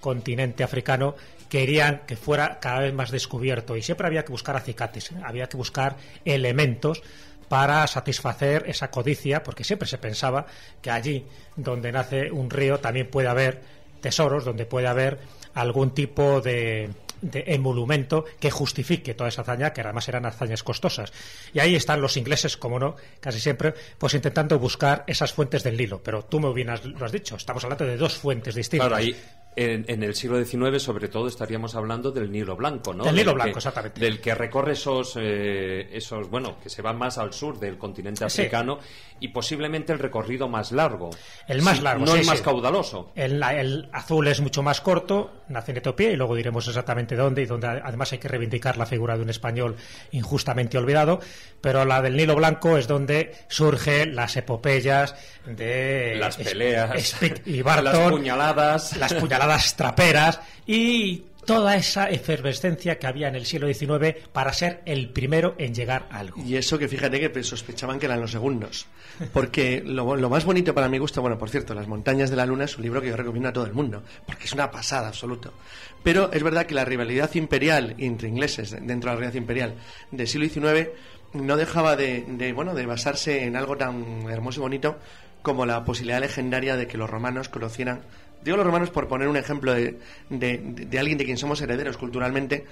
continente 0.00 0.64
africano 0.64 1.14
querían 1.48 2.02
que 2.06 2.16
fuera 2.16 2.58
cada 2.60 2.80
vez 2.80 2.94
más 2.94 3.10
descubierto 3.10 3.76
y 3.76 3.82
siempre 3.82 4.06
había 4.06 4.24
que 4.24 4.32
buscar 4.32 4.56
acicates, 4.56 5.12
¿eh? 5.12 5.16
había 5.24 5.48
que 5.48 5.56
buscar 5.56 5.96
elementos 6.24 7.02
para 7.48 7.86
satisfacer 7.86 8.64
esa 8.66 8.90
codicia, 8.90 9.42
porque 9.42 9.64
siempre 9.64 9.88
se 9.88 9.98
pensaba 9.98 10.46
que 10.82 10.90
allí 10.90 11.26
donde 11.54 11.92
nace 11.92 12.30
un 12.30 12.50
río 12.50 12.80
también 12.80 13.08
puede 13.08 13.28
haber 13.28 13.62
tesoros, 14.00 14.44
donde 14.44 14.66
puede 14.66 14.88
haber 14.88 15.18
algún 15.54 15.92
tipo 15.94 16.40
de, 16.40 16.90
de 17.20 17.44
emolumento 17.46 18.24
que 18.38 18.50
justifique 18.50 19.14
toda 19.14 19.28
esa 19.28 19.42
hazaña, 19.42 19.72
que 19.72 19.80
además 19.80 20.08
eran 20.08 20.26
hazañas 20.26 20.62
costosas. 20.62 21.12
Y 21.52 21.60
ahí 21.60 21.74
están 21.74 22.00
los 22.00 22.16
ingleses, 22.16 22.56
como 22.56 22.78
no, 22.78 22.96
casi 23.20 23.40
siempre, 23.40 23.74
pues 23.98 24.14
intentando 24.14 24.58
buscar 24.58 25.04
esas 25.06 25.32
fuentes 25.32 25.62
del 25.62 25.76
Nilo. 25.76 26.02
Pero 26.02 26.24
tú 26.24 26.40
muy 26.40 26.52
bien 26.52 26.68
lo 26.68 27.04
has 27.04 27.12
dicho, 27.12 27.36
estamos 27.36 27.62
hablando 27.64 27.86
de 27.86 27.96
dos 27.96 28.16
fuentes 28.16 28.54
distintas. 28.54 28.88
Claro, 28.88 29.02
ahí 29.02 29.16
en, 29.56 30.02
el 30.02 30.14
siglo 30.14 30.42
XIX, 30.44 30.82
sobre 30.82 31.08
todo, 31.08 31.28
estaríamos 31.28 31.74
hablando 31.74 32.10
del 32.10 32.30
Nilo 32.30 32.56
Blanco, 32.56 32.92
¿no? 32.92 33.04
Del 33.04 33.14
Nilo 33.14 33.32
Blanco, 33.32 33.58
exactamente. 33.58 33.98
Del 33.98 34.20
que 34.20 34.34
recorre 34.34 34.72
esos, 34.72 35.16
eh, 35.18 35.88
esos, 35.92 36.28
bueno, 36.28 36.58
que 36.62 36.68
se 36.68 36.82
va 36.82 36.92
más 36.92 37.16
al 37.16 37.32
sur 37.32 37.58
del 37.58 37.78
continente 37.78 38.24
africano 38.24 38.78
y 39.18 39.28
posiblemente 39.28 39.94
el 39.94 39.98
recorrido 39.98 40.46
más 40.46 40.72
largo. 40.72 41.08
El 41.48 41.62
más 41.62 41.80
largo, 41.80 42.04
No 42.04 42.14
el 42.14 42.26
más 42.26 42.42
caudaloso. 42.42 43.12
El, 43.14 43.42
el, 43.42 43.88
azul 43.92 44.28
es 44.28 44.40
mucho 44.42 44.62
más 44.62 44.82
corto, 44.82 45.42
nace 45.48 45.72
en 45.72 45.78
Etiopía 45.78 46.10
y 46.10 46.16
luego 46.16 46.34
diremos 46.34 46.68
exactamente 46.68 47.16
dónde 47.16 47.42
y 47.42 47.46
donde 47.46 47.66
además 47.66 48.12
hay 48.12 48.18
que 48.18 48.28
reivindicar 48.28 48.76
la 48.76 48.84
figura 48.84 49.16
de 49.16 49.22
un 49.22 49.30
español 49.30 49.76
injustamente 50.10 50.76
olvidado, 50.76 51.20
pero 51.62 51.86
la 51.86 52.02
del 52.02 52.16
Nilo 52.16 52.34
Blanco 52.36 52.76
es 52.76 52.88
donde 52.88 53.34
surgen 53.48 54.14
las 54.14 54.36
epopeyas 54.36 55.14
de... 55.46 56.16
Las 56.18 56.36
peleas. 56.36 57.16
y 57.44 57.62
Barton, 57.62 57.84
las 57.84 58.10
puñaladas. 58.10 58.96
Las 58.96 59.14
puñaladas 59.14 59.76
traperas 59.76 60.40
y 60.66 61.24
toda 61.46 61.76
esa 61.76 62.10
efervescencia 62.10 62.98
que 62.98 63.06
había 63.06 63.28
en 63.28 63.36
el 63.36 63.46
siglo 63.46 63.72
XIX 63.72 64.16
para 64.32 64.52
ser 64.52 64.82
el 64.84 65.08
primero 65.10 65.54
en 65.58 65.74
llegar 65.74 66.08
a 66.10 66.18
algo. 66.18 66.42
Y 66.44 66.56
eso 66.56 66.76
que 66.76 66.88
fíjate 66.88 67.20
que 67.20 67.42
sospechaban 67.42 67.98
que 67.98 68.06
eran 68.06 68.20
los 68.20 68.32
segundos. 68.32 68.86
Porque 69.32 69.82
lo, 69.86 70.16
lo, 70.16 70.28
más 70.28 70.44
bonito 70.44 70.74
para 70.74 70.88
mi 70.88 70.98
gusto, 70.98 71.22
bueno, 71.22 71.38
por 71.38 71.48
cierto, 71.48 71.72
Las 71.72 71.86
montañas 71.86 72.28
de 72.28 72.36
la 72.36 72.44
luna 72.44 72.64
es 72.64 72.76
un 72.76 72.82
libro 72.82 73.00
que 73.00 73.08
yo 73.08 73.16
recomiendo 73.16 73.48
a 73.48 73.52
todo 73.52 73.64
el 73.64 73.72
mundo, 73.72 74.02
porque 74.26 74.44
es 74.44 74.52
una 74.52 74.70
pasada 74.70 75.08
absoluto. 75.08 75.54
Pero 76.02 76.30
es 76.32 76.42
verdad 76.42 76.66
que 76.66 76.74
la 76.74 76.84
rivalidad 76.84 77.32
imperial 77.34 77.94
entre 77.98 78.28
ingleses 78.28 78.72
dentro 78.72 79.10
de 79.10 79.14
la 79.14 79.20
rivalidad 79.20 79.34
imperial 79.34 79.74
del 80.10 80.28
siglo 80.28 80.48
XIX 80.48 80.90
no 81.32 81.56
dejaba 81.56 81.96
de, 81.96 82.24
de, 82.26 82.52
bueno, 82.52 82.74
de 82.74 82.86
basarse 82.86 83.44
en 83.44 83.56
algo 83.56 83.76
tan 83.76 84.28
hermoso 84.30 84.60
y 84.60 84.62
bonito 84.62 84.98
como 85.46 85.64
la 85.64 85.84
posibilidad 85.84 86.20
legendaria 86.20 86.74
de 86.76 86.88
que 86.88 86.98
los 86.98 87.08
romanos 87.08 87.48
conocieran 87.48 88.00
Digo 88.42 88.56
los 88.56 88.66
romanos 88.66 88.90
por 88.90 89.06
poner 89.06 89.28
un 89.28 89.36
ejemplo 89.36 89.72
de, 89.72 89.96
de, 90.28 90.98
alguien 90.98 91.18
de 91.18 91.24
quien 91.24 91.36
somos 91.36 91.60
herederos 91.60 91.96
culturalmente, 91.96 92.66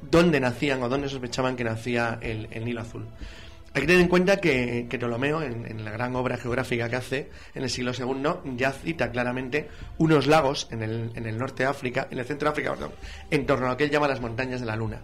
dónde 0.00 0.40
nacían 0.40 0.82
o 0.82 0.88
dónde 0.88 1.10
sospechaban 1.10 1.54
que 1.54 1.64
nacía 1.64 2.18
el, 2.22 2.48
Nilo 2.64 2.80
Azul. 2.80 3.06
Hay 3.74 3.82
que 3.82 3.86
tener 3.86 4.00
en 4.00 4.08
cuenta 4.08 4.38
que, 4.38 4.86
que 4.88 4.98
Ptolomeo, 4.98 5.42
en, 5.42 5.84
la 5.84 5.90
gran 5.90 6.16
obra 6.16 6.38
geográfica 6.38 6.88
que 6.88 6.96
hace 6.96 7.30
en 7.54 7.62
el 7.62 7.68
siglo 7.68 7.92
II, 7.96 8.56
ya 8.56 8.72
cita 8.72 9.10
claramente 9.10 9.68
unos 9.98 10.26
lagos 10.26 10.68
en 10.70 10.82
el, 10.82 11.10
en 11.14 11.26
el 11.26 11.36
norte 11.36 11.64
de 11.64 11.68
África, 11.68 12.08
en 12.10 12.18
el 12.18 12.24
centro 12.24 12.46
de 12.46 12.52
África, 12.52 12.70
perdón, 12.72 12.92
en 13.30 13.44
torno 13.44 13.66
a 13.66 13.70
lo 13.70 13.76
que 13.76 13.84
él 13.84 13.90
llama 13.90 14.08
las 14.08 14.20
montañas 14.22 14.60
de 14.60 14.66
la 14.66 14.76
luna. 14.76 15.02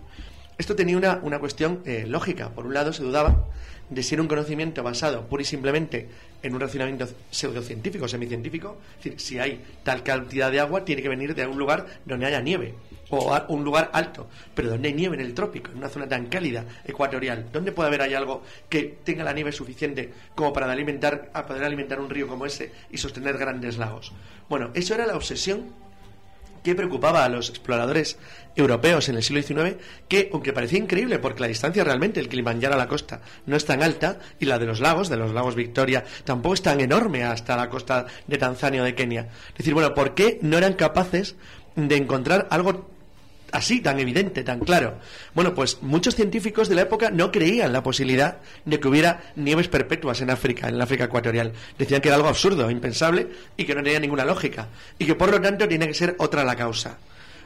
Esto 0.57 0.75
tenía 0.75 0.97
una, 0.97 1.21
una 1.23 1.39
cuestión 1.39 1.83
eh, 1.85 2.05
lógica. 2.07 2.51
Por 2.51 2.66
un 2.66 2.75
lado, 2.75 2.93
se 2.93 3.03
dudaba 3.03 3.47
de 3.91 4.03
si 4.03 4.14
era 4.14 4.22
un 4.22 4.28
conocimiento 4.28 4.82
basado 4.82 5.26
pura 5.28 5.43
y 5.43 5.45
simplemente 5.45 6.09
en 6.43 6.55
un 6.55 6.61
razonamiento 6.61 7.09
pseudocientífico, 7.30 8.09
semicientífico. 8.09 8.78
Decir, 8.97 9.20
si 9.20 9.38
hay 9.38 9.62
tal 9.82 10.03
cantidad 10.03 10.51
de 10.51 10.61
agua, 10.61 10.84
tiene 10.84 11.03
que 11.03 11.09
venir 11.09 11.34
de 11.34 11.43
algún 11.43 11.59
lugar 11.59 11.86
donde 12.05 12.26
haya 12.26 12.41
nieve 12.41 12.74
o 13.11 13.36
un 13.49 13.64
lugar 13.64 13.91
alto, 13.93 14.28
pero 14.55 14.70
donde 14.70 14.88
hay 14.88 14.95
nieve 14.95 15.16
en 15.16 15.22
el 15.22 15.34
trópico, 15.34 15.72
en 15.72 15.78
una 15.78 15.88
zona 15.88 16.09
tan 16.09 16.26
cálida, 16.26 16.64
ecuatorial, 16.84 17.47
¿dónde 17.53 17.72
puede 17.72 17.88
haber 17.88 18.03
algo 18.14 18.43
que 18.68 18.99
tenga 19.03 19.24
la 19.24 19.32
nieve 19.32 19.51
suficiente 19.51 20.12
como 20.36 20.53
para 20.53 20.70
alimentar, 20.70 21.28
a 21.34 21.45
poder 21.45 21.64
alimentar 21.64 21.99
un 21.99 22.09
río 22.09 22.28
como 22.28 22.47
ese 22.47 22.72
y 22.91 22.99
sostener 22.99 23.36
grandes 23.36 23.78
lagos? 23.78 24.12
Bueno, 24.49 24.70
eso 24.74 24.95
era 24.95 25.07
la 25.07 25.16
obsesión 25.16 25.74
que 26.63 26.75
preocupaba 26.75 27.25
a 27.25 27.29
los 27.29 27.49
exploradores 27.49 28.19
europeos 28.57 29.09
en 29.09 29.17
el 29.17 29.23
siglo 29.23 29.43
XIX, 29.43 29.77
que 30.09 30.31
aunque 30.33 30.53
parecía 30.53 30.79
increíble, 30.79 31.19
porque 31.19 31.41
la 31.41 31.49
distancia 31.49 31.85
realmente, 31.85 32.21
el 32.21 32.29
Kilimanjaro 32.29 32.75
a 32.75 32.79
la 32.79 32.89
costa, 32.89 33.21
no 33.47 33.57
es 33.57 33.65
tan 33.65 33.83
alta, 33.83 34.19
y 34.39 34.47
la 34.47 34.59
de 34.59 34.67
los 34.67 34.81
lagos, 34.81 35.09
de 35.09 35.17
los 35.17 35.33
lagos 35.33 35.55
Victoria, 35.55 36.05
tampoco 36.25 36.55
es 36.55 36.63
tan 36.63 36.81
enorme 36.81 37.25
hasta 37.25 37.57
la 37.57 37.69
costa 37.69 38.07
de 38.27 38.39
Tanzania 38.39 38.83
o 38.83 38.85
de 38.85 38.95
Kenia. 38.95 39.29
Es 39.51 39.59
decir, 39.59 39.75
bueno, 39.75 39.95
¿por 39.95 40.15
qué 40.15 40.39
no 40.43 40.59
eran 40.59 40.75
capaces 40.75 41.37
de 41.77 41.97
encontrar 41.97 42.49
algo 42.51 42.91
así, 43.53 43.81
tan 43.81 43.99
evidente, 43.99 44.43
tan 44.43 44.61
claro. 44.61 44.99
Bueno, 45.35 45.55
pues 45.55 45.79
muchos 45.83 46.15
científicos 46.15 46.69
de 46.69 46.75
la 46.75 46.83
época 46.83 47.11
no 47.11 47.31
creían 47.31 47.73
la 47.73 47.83
posibilidad 47.83 48.39
de 48.65 48.81
que 48.81 48.89
hubiera 48.89 49.33
nieves 49.37 49.69
perpetuas 49.69 50.21
en 50.21 50.31
África, 50.31 50.69
en 50.69 50.79
la 50.79 50.85
África 50.85 51.05
ecuatorial. 51.05 51.53
Decían 51.79 52.01
que 52.01 52.09
era 52.09 52.17
algo 52.17 52.29
absurdo, 52.29 52.71
impensable 52.71 53.29
y 53.57 53.65
que 53.65 53.75
no 53.75 53.83
tenía 53.83 54.01
ninguna 54.01 54.25
lógica. 54.25 54.69
Y 54.99 55.07
que 55.07 55.15
por 55.15 55.31
lo 55.31 55.41
tanto 55.41 55.69
tiene 55.69 55.87
que 55.87 55.95
ser 55.95 56.15
otra 56.19 56.45
la 56.45 56.57
causa. 56.57 56.99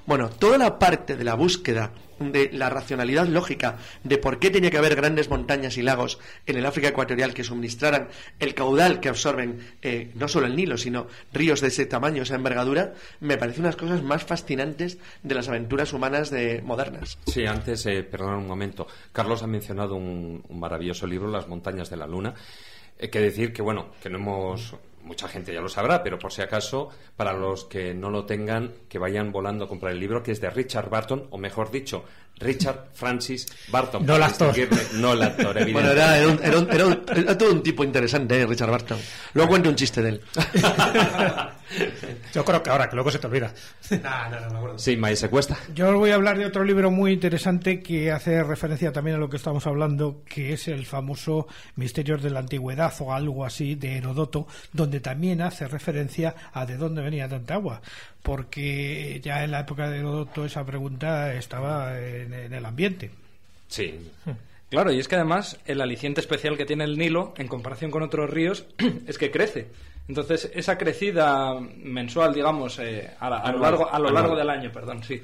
Bueno, 0.06 0.28
toda 0.28 0.58
la 0.58 0.78
parte 0.78 1.16
de 1.16 1.24
la 1.24 1.34
búsqueda 1.34 1.92
de 2.18 2.50
la 2.52 2.68
racionalidad 2.68 3.26
lógica 3.26 3.78
de 4.02 4.18
por 4.18 4.38
qué 4.38 4.50
tenía 4.50 4.70
que 4.70 4.78
haber 4.78 4.96
grandes 4.96 5.30
montañas 5.30 5.78
y 5.78 5.82
lagos 5.82 6.18
en 6.46 6.56
el 6.56 6.66
África 6.66 6.88
ecuatorial 6.88 7.32
que 7.34 7.42
suministraran 7.42 8.08
el 8.38 8.54
caudal 8.54 9.00
que 9.00 9.08
absorben 9.08 9.60
eh, 9.82 10.12
no 10.14 10.28
solo 10.28 10.46
el 10.46 10.56
Nilo, 10.56 10.76
sino 10.76 11.06
ríos 11.32 11.60
de 11.60 11.68
ese 11.68 11.86
tamaño, 11.86 12.22
esa 12.22 12.34
envergadura, 12.34 12.92
me 13.20 13.38
parece 13.38 13.60
unas 13.60 13.76
cosas 13.76 14.02
más 14.02 14.24
fascinantes 14.24 14.98
de 15.22 15.34
las 15.34 15.48
aventuras 15.48 15.92
humanas 15.92 16.30
de 16.30 16.62
modernas. 16.62 17.18
Sí, 17.26 17.46
antes, 17.46 17.86
eh, 17.86 18.02
perdón 18.02 18.34
un 18.34 18.46
momento, 18.46 18.86
Carlos 19.12 19.42
ha 19.42 19.46
mencionado 19.46 19.96
un, 19.96 20.44
maravilloso 20.50 21.06
libro, 21.06 21.28
Las 21.28 21.48
montañas 21.48 21.90
de 21.90 21.96
la 21.96 22.06
luna. 22.06 22.34
Hay 23.00 23.08
que 23.08 23.20
decir 23.20 23.52
que, 23.52 23.62
bueno, 23.62 23.90
que 24.02 24.08
no 24.08 24.18
hemos 24.18 24.76
mucha 25.04 25.28
gente 25.28 25.52
ya 25.52 25.60
lo 25.60 25.68
sabrá, 25.68 26.02
pero 26.02 26.18
por 26.18 26.32
si 26.32 26.42
acaso, 26.42 26.88
para 27.16 27.32
los 27.32 27.64
que 27.64 27.94
no 27.94 28.10
lo 28.10 28.24
tengan, 28.24 28.72
que 28.88 28.98
vayan 28.98 29.32
volando 29.32 29.64
a 29.64 29.68
comprar 29.68 29.92
el 29.92 30.00
libro, 30.00 30.22
que 30.22 30.32
es 30.32 30.40
de 30.40 30.50
Richard 30.50 30.90
Barton, 30.90 31.28
o 31.30 31.38
mejor 31.38 31.70
dicho, 31.70 32.04
Richard 32.38 32.88
Francis 32.94 33.46
Barton. 33.68 34.04
No 34.04 34.16
el 34.16 34.22
actor. 34.22 34.54
No 34.94 35.12
el 35.12 35.22
actor, 35.22 35.56
evidentemente. 35.58 35.72
Bueno, 35.72 35.90
era, 35.90 36.18
era, 36.18 36.28
un, 36.58 37.02
era, 37.08 37.38
todo 37.38 37.52
un 37.52 37.62
tipo 37.62 37.84
interesante, 37.84 38.40
¿eh? 38.40 38.46
Richard 38.46 38.70
Barton. 38.70 38.98
Luego 39.34 39.50
cuento 39.50 39.68
un 39.68 39.76
chiste 39.76 40.02
de 40.02 40.08
él. 40.10 40.20
Yo 42.32 42.44
creo 42.44 42.62
que 42.62 42.70
ahora, 42.70 42.88
que 42.88 42.96
luego 42.96 43.10
se 43.10 43.18
te 43.18 43.26
olvida. 43.26 43.52
Sí, 44.76 44.96
Maese 44.96 45.28
Cuesta. 45.28 45.56
Yo 45.74 45.90
os 45.90 45.94
voy 45.94 46.10
a 46.10 46.14
hablar 46.14 46.38
de 46.38 46.44
otro 46.44 46.64
libro 46.64 46.90
muy 46.90 47.12
interesante 47.12 47.80
que 47.80 48.12
hace 48.12 48.42
referencia 48.42 48.92
también 48.92 49.16
a 49.16 49.20
lo 49.20 49.28
que 49.30 49.36
estamos 49.36 49.66
hablando, 49.66 50.22
que 50.26 50.52
es 50.52 50.68
el 50.68 50.86
famoso 50.86 51.46
Misterios 51.76 52.22
de 52.22 52.30
la 52.30 52.40
Antigüedad 52.40 52.92
o 53.00 53.12
algo 53.12 53.44
así 53.44 53.74
de 53.74 53.98
Herodoto, 53.98 54.46
donde 54.72 55.00
también 55.00 55.42
hace 55.42 55.66
referencia 55.66 56.34
a 56.52 56.66
de 56.66 56.76
dónde 56.76 57.02
venía 57.02 57.28
tanta 57.28 57.54
agua 57.54 57.80
porque 58.24 59.20
ya 59.22 59.44
en 59.44 59.50
la 59.50 59.60
época 59.60 59.90
de 59.90 59.98
Herodoto 59.98 60.46
esa 60.46 60.64
pregunta 60.64 61.34
estaba 61.34 62.00
en, 62.00 62.54
el 62.54 62.64
ambiente. 62.64 63.10
Sí. 63.68 64.10
Claro, 64.70 64.90
y 64.92 64.98
es 64.98 65.08
que 65.08 65.16
además 65.16 65.60
el 65.66 65.82
aliciente 65.82 66.22
especial 66.22 66.56
que 66.56 66.64
tiene 66.64 66.84
el 66.84 66.96
Nilo, 66.96 67.34
en 67.36 67.48
comparación 67.48 67.90
con 67.90 68.02
otros 68.02 68.30
ríos, 68.30 68.64
es 69.06 69.18
que 69.18 69.30
crece. 69.30 69.68
Entonces, 70.08 70.50
esa 70.54 70.78
crecida 70.78 71.60
mensual, 71.60 72.32
digamos, 72.32 72.78
eh, 72.78 73.10
a, 73.20 73.52
lo 73.52 73.58
largo, 73.58 73.92
a 73.92 73.98
lo 73.98 74.10
largo 74.10 74.34
del 74.34 74.48
año, 74.48 74.72
perdón, 74.72 75.04
sí, 75.04 75.20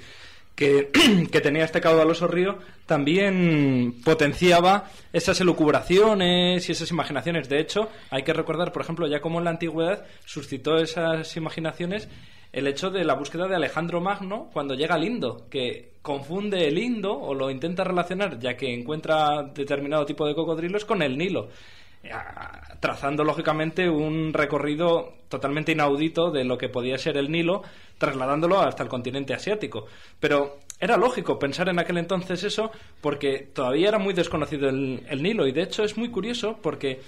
que, 0.54 0.90
que, 1.32 1.40
tenía 1.40 1.64
este 1.64 1.80
caudaloso 1.80 2.26
río, 2.26 2.58
también 2.84 3.94
potenciaba 4.04 4.90
esas 5.10 5.40
elucubraciones 5.40 6.68
y 6.68 6.72
esas 6.72 6.90
imaginaciones. 6.90 7.48
De 7.48 7.60
hecho, 7.60 7.88
hay 8.10 8.24
que 8.24 8.34
recordar, 8.34 8.72
por 8.72 8.82
ejemplo, 8.82 9.06
ya 9.06 9.22
como 9.22 9.38
en 9.38 9.44
la 9.44 9.50
antigüedad 9.52 10.04
suscitó 10.26 10.76
esas 10.76 11.34
imaginaciones 11.38 12.08
el 12.52 12.66
hecho 12.66 12.90
de 12.90 13.04
la 13.04 13.14
búsqueda 13.14 13.46
de 13.46 13.56
Alejandro 13.56 14.00
Magno 14.00 14.50
cuando 14.52 14.74
llega 14.74 14.96
al 14.96 15.04
Indo, 15.04 15.48
que 15.48 15.92
confunde 16.02 16.66
el 16.66 16.78
Indo 16.78 17.12
o 17.12 17.34
lo 17.34 17.50
intenta 17.50 17.84
relacionar 17.84 18.38
ya 18.38 18.56
que 18.56 18.72
encuentra 18.72 19.42
determinado 19.54 20.04
tipo 20.04 20.26
de 20.26 20.34
cocodrilos 20.34 20.84
con 20.84 21.02
el 21.02 21.16
Nilo, 21.16 21.48
eh, 22.02 22.10
trazando 22.80 23.22
lógicamente 23.22 23.88
un 23.88 24.32
recorrido 24.32 25.14
totalmente 25.28 25.72
inaudito 25.72 26.30
de 26.30 26.44
lo 26.44 26.58
que 26.58 26.68
podía 26.68 26.98
ser 26.98 27.16
el 27.16 27.30
Nilo, 27.30 27.62
trasladándolo 27.98 28.60
hasta 28.60 28.82
el 28.82 28.88
continente 28.88 29.34
asiático. 29.34 29.86
Pero 30.18 30.58
era 30.80 30.96
lógico 30.96 31.38
pensar 31.38 31.68
en 31.68 31.78
aquel 31.78 31.98
entonces 31.98 32.42
eso 32.42 32.72
porque 33.00 33.50
todavía 33.52 33.88
era 33.88 33.98
muy 33.98 34.14
desconocido 34.14 34.68
el, 34.68 35.04
el 35.08 35.22
Nilo 35.22 35.46
y 35.46 35.52
de 35.52 35.62
hecho 35.62 35.84
es 35.84 35.96
muy 35.96 36.10
curioso 36.10 36.58
porque 36.60 37.00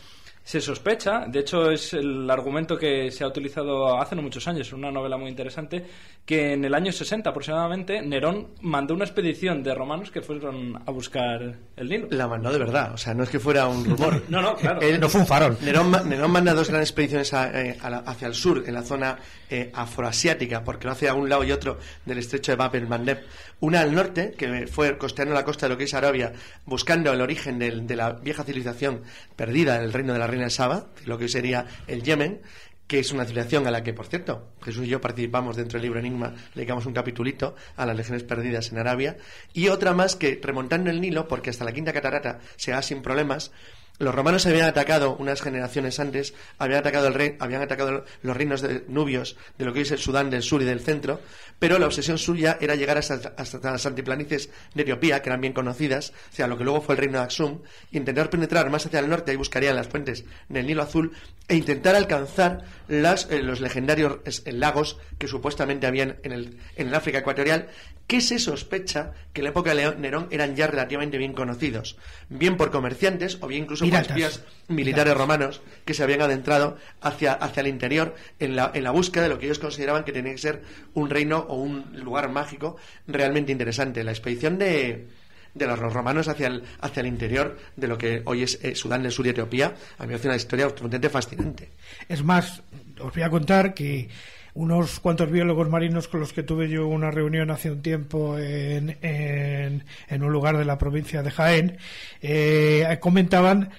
se 0.45 0.61
sospecha, 0.61 1.24
de 1.28 1.40
hecho 1.40 1.70
es 1.70 1.95
el 1.95 2.28
argumento 2.28 2.76
que 2.76 3.11
se 3.11 3.22
ha 3.22 3.28
utilizado 3.28 4.01
hace 4.01 4.16
no 4.16 4.22
muchos 4.22 4.47
años, 4.49 4.68
en 4.72 4.78
una 4.78 4.90
novela 4.90 5.16
muy 5.16 5.30
interesante, 5.30 5.84
que 6.26 6.53
en 6.55 6.64
el 6.64 6.74
año 6.74 6.93
60 6.93 7.30
aproximadamente 7.30 8.03
Nerón 8.03 8.49
mandó 8.61 8.95
una 8.95 9.05
expedición 9.05 9.62
de 9.62 9.74
romanos 9.74 10.11
que 10.11 10.20
fueron 10.20 10.76
a 10.84 10.90
buscar 10.90 11.57
el 11.76 11.88
Nilo. 11.88 12.09
La 12.11 12.26
mandó 12.26 12.53
de 12.53 12.59
verdad, 12.59 12.93
o 12.93 12.97
sea, 12.97 13.14
no 13.14 13.22
es 13.22 13.30
que 13.30 13.38
fuera 13.38 13.68
un 13.68 13.84
rumor. 13.84 14.22
no, 14.28 14.43
no, 14.43 14.57
claro. 14.57 14.80
no 14.99 15.09
fue 15.09 15.20
un 15.20 15.26
farol. 15.26 15.57
Nerón, 15.62 15.90
manda 16.30 16.55
dos 16.55 16.68
grandes 16.68 16.90
expediciones 16.90 17.32
eh, 17.32 17.76
hacia 17.80 18.26
el 18.26 18.34
sur, 18.34 18.64
en 18.66 18.74
la 18.74 18.82
zona 18.82 19.18
eh, 19.49 19.70
afroasiática, 19.72 20.64
porque 20.64 20.86
lo 20.86 20.93
hace 20.93 21.09
a 21.09 21.14
un 21.14 21.28
lado 21.28 21.45
y 21.45 21.53
otro 21.53 21.78
del 22.05 22.18
estrecho 22.18 22.53
de 22.53 22.57
Bab 22.57 22.74
el 22.74 22.88
Mandeb. 22.88 23.22
Una 23.61 23.80
al 23.80 23.95
norte, 23.95 24.32
que 24.36 24.66
fue 24.66 24.99
costeando 24.99 25.34
la 25.34 25.45
costa 25.45 25.66
de 25.66 25.70
lo 25.70 25.78
que 25.78 25.84
es 25.84 25.95
Arabia, 25.95 26.32
buscando 26.66 27.12
el 27.12 27.20
origen 27.20 27.59
de 27.59 27.97
la 27.97 28.12
vieja 28.12 28.43
civilización 28.43 29.03
perdida 29.36 29.76
en 29.76 29.84
el 29.84 29.93
reino 29.93 30.12
de 30.12 30.18
la 30.18 30.26
reina 30.33 30.51
Saba, 30.51 30.87
lo 31.07 31.18
que 31.18 31.28
sería 31.28 31.66
el 31.87 32.03
Yemen, 32.03 32.43
que 32.87 32.99
es 32.99 33.12
una 33.12 33.24
civilización 33.24 33.66
a 33.66 33.70
la 33.70 33.83
que, 33.83 33.95
por 33.95 34.07
cierto, 34.07 34.53
Jesús 34.62 34.85
y 34.85 34.89
yo 34.89 35.01
participamos 35.01 35.57
dentro 35.57 35.78
del 35.78 35.85
libro 35.85 36.01
Enigma, 36.01 36.30
le 36.30 36.57
dedicamos 36.57 36.85
un 36.87 36.93
capitulito 36.93 37.55
a 37.76 37.87
las 37.87 37.97
legiones 37.97 38.22
perdidas 38.24 38.70
en 38.70 38.78
Arabia, 38.78 39.16
y 39.53 39.68
otra 39.68 39.95
más 39.95 40.16
que, 40.16 40.39
remontando 40.43 40.91
el 40.91 41.01
Nilo, 41.01 41.28
porque 41.28 41.51
hasta 41.51 41.64
la 41.64 41.72
quinta 41.72 41.93
catarata 41.93 42.41
se 42.57 42.72
haga 42.72 42.83
sin 42.83 43.01
problemas, 43.01 43.53
los 43.99 44.14
romanos 44.14 44.47
habían 44.47 44.66
atacado 44.66 45.16
unas 45.16 45.43
generaciones 45.43 46.01
antes, 46.01 46.34
habían 46.59 46.80
atacado 46.80 47.09
el 47.09 47.14
rey, 47.14 47.36
habían 47.38 47.62
atacado 47.62 48.05
los 48.22 48.36
reinos 48.36 48.61
de 48.61 48.84
nubios 48.88 49.36
de 49.59 49.64
lo 49.64 49.72
que 49.72 49.82
es 49.82 49.90
el 49.90 49.99
Sudán 49.99 50.30
del 50.30 50.43
sur 50.43 50.62
y 50.62 50.64
del 50.64 50.80
centro, 50.80 51.20
pero 51.59 51.78
la 51.78 51.86
obsesión 51.86 52.18
suya 52.18 52.59
era 52.61 52.74
llegar 52.74 52.99
hasta, 52.99 53.34
las 53.62 53.86
altiplanicies 53.86 54.51
de 54.74 54.82
Etiopía, 54.82 55.22
que 55.22 55.28
eran 55.28 55.40
bien 55.40 55.53
conocidas, 55.53 56.12
o 56.32 56.34
sea, 56.34 56.49
lo 56.49 56.59
que 56.59 56.64
luego 56.64 56.80
fue 56.80 56.95
el 56.95 57.01
reino 57.01 57.18
de 57.18 57.24
Aksum, 57.24 57.61
intentar 57.93 58.30
penetrar 58.30 58.70
más 58.70 58.84
hacia 58.86 58.99
el 58.99 59.09
norte, 59.09 59.30
ahí 59.30 59.36
buscarían 59.36 59.76
las 59.76 59.86
puentes 59.86 60.24
del 60.49 60.66
Nilo 60.66 60.82
Azul, 60.82 61.12
e 61.49 61.55
intentar 61.55 61.95
alcanzar 61.95 62.64
las, 62.88 63.30
eh, 63.30 63.43
los 63.43 63.61
legendarios 63.61 64.18
eh, 64.45 64.53
lagos 64.53 64.99
que 65.18 65.28
supuestamente 65.28 65.86
habían 65.86 66.16
en 66.22 66.32
el, 66.32 66.59
en 66.76 66.88
el 66.88 66.95
África 66.95 67.18
ecuatorial, 67.18 67.68
que 68.07 68.20
se 68.20 68.38
sospecha 68.38 69.12
que 69.32 69.40
en 69.40 69.45
la 69.45 69.51
época 69.51 69.74
de 69.74 69.97
Nerón 69.97 70.28
eran 70.30 70.57
ya 70.57 70.66
relativamente 70.66 71.18
bien 71.18 71.32
conocidos, 71.32 71.97
bien 72.28 72.57
por 72.57 72.70
comerciantes 72.70 73.38
o 73.40 73.47
bien 73.47 73.62
incluso 73.62 73.82
incluso 73.87 74.09
por 74.09 74.18
espías 74.18 74.45
militares 74.68 75.14
romanos 75.16 75.61
que 75.85 75.95
se 75.95 76.03
habían 76.03 76.22
adentrado 76.22 76.76
hacia, 77.01 77.33
hacia 77.33 77.61
el 77.61 77.66
interior 77.66 78.14
en 78.39 78.57
la, 78.57 78.70
en 78.74 78.85
la 78.85 78.91
búsqueda 78.91 79.24
de 79.24 79.28
lo 79.28 79.39
que 79.39 79.47
ellos 79.47 79.59
consideraban 79.59 80.05
que 80.05 80.12
tenía 80.12 80.33
que 80.33 80.39
ser 80.39 80.62
un 80.95 81.11
reino 81.11 81.39
o 81.49 81.57
un 81.57 81.93
lugar 82.03 82.30
mágico 82.30 82.76
realmente 83.07 83.53
interesante. 83.53 84.05
La 84.05 84.12
expedición 84.12 84.59
de, 84.59 85.09
de 85.55 85.66
los 85.66 85.78
romanos 85.78 86.28
hacia 86.28 86.47
el, 86.47 86.62
hacia 86.80 87.01
el 87.01 87.07
interior 87.07 87.59
de 87.76 87.89
lo 87.89 87.99
que 87.99 88.22
hoy 88.24 88.43
es 88.43 88.59
eh, 88.62 88.74
Sudán 88.74 89.03
del 89.03 89.12
Sur 89.12 89.26
y 89.26 89.30
Etiopía, 89.30 89.74
a 89.99 90.03
mí 90.05 90.09
me 90.11 90.14
hace 90.14 90.28
una 90.28 90.37
historia 90.37 90.66
absolutamente 90.66 91.11
fascinante. 91.11 91.70
Es 92.09 92.22
más, 92.22 92.62
os 93.01 93.12
voy 93.12 93.22
a 93.22 93.30
contar 93.30 93.74
que 93.74 94.09
unos 94.55 95.00
cuantos 95.00 95.30
biólogos 95.30 95.68
marinos 95.68 96.09
con 96.09 96.20
los 96.20 96.32
que 96.32 96.42
tuve 96.42 96.68
yo 96.68 96.86
una 96.86 97.11
reunión 97.11 97.50
hace 97.50 97.70
un 97.70 97.80
tiempo 97.80 98.38
en, 98.38 98.98
en, 99.00 100.22
un 100.22 100.32
lugar 100.32 100.59
de 100.59 100.64
la 100.64 100.78
provincia 100.78 101.22
de 101.22 101.30
Jaén, 101.30 101.78
eh, 102.20 102.98
comentaban 103.00 103.70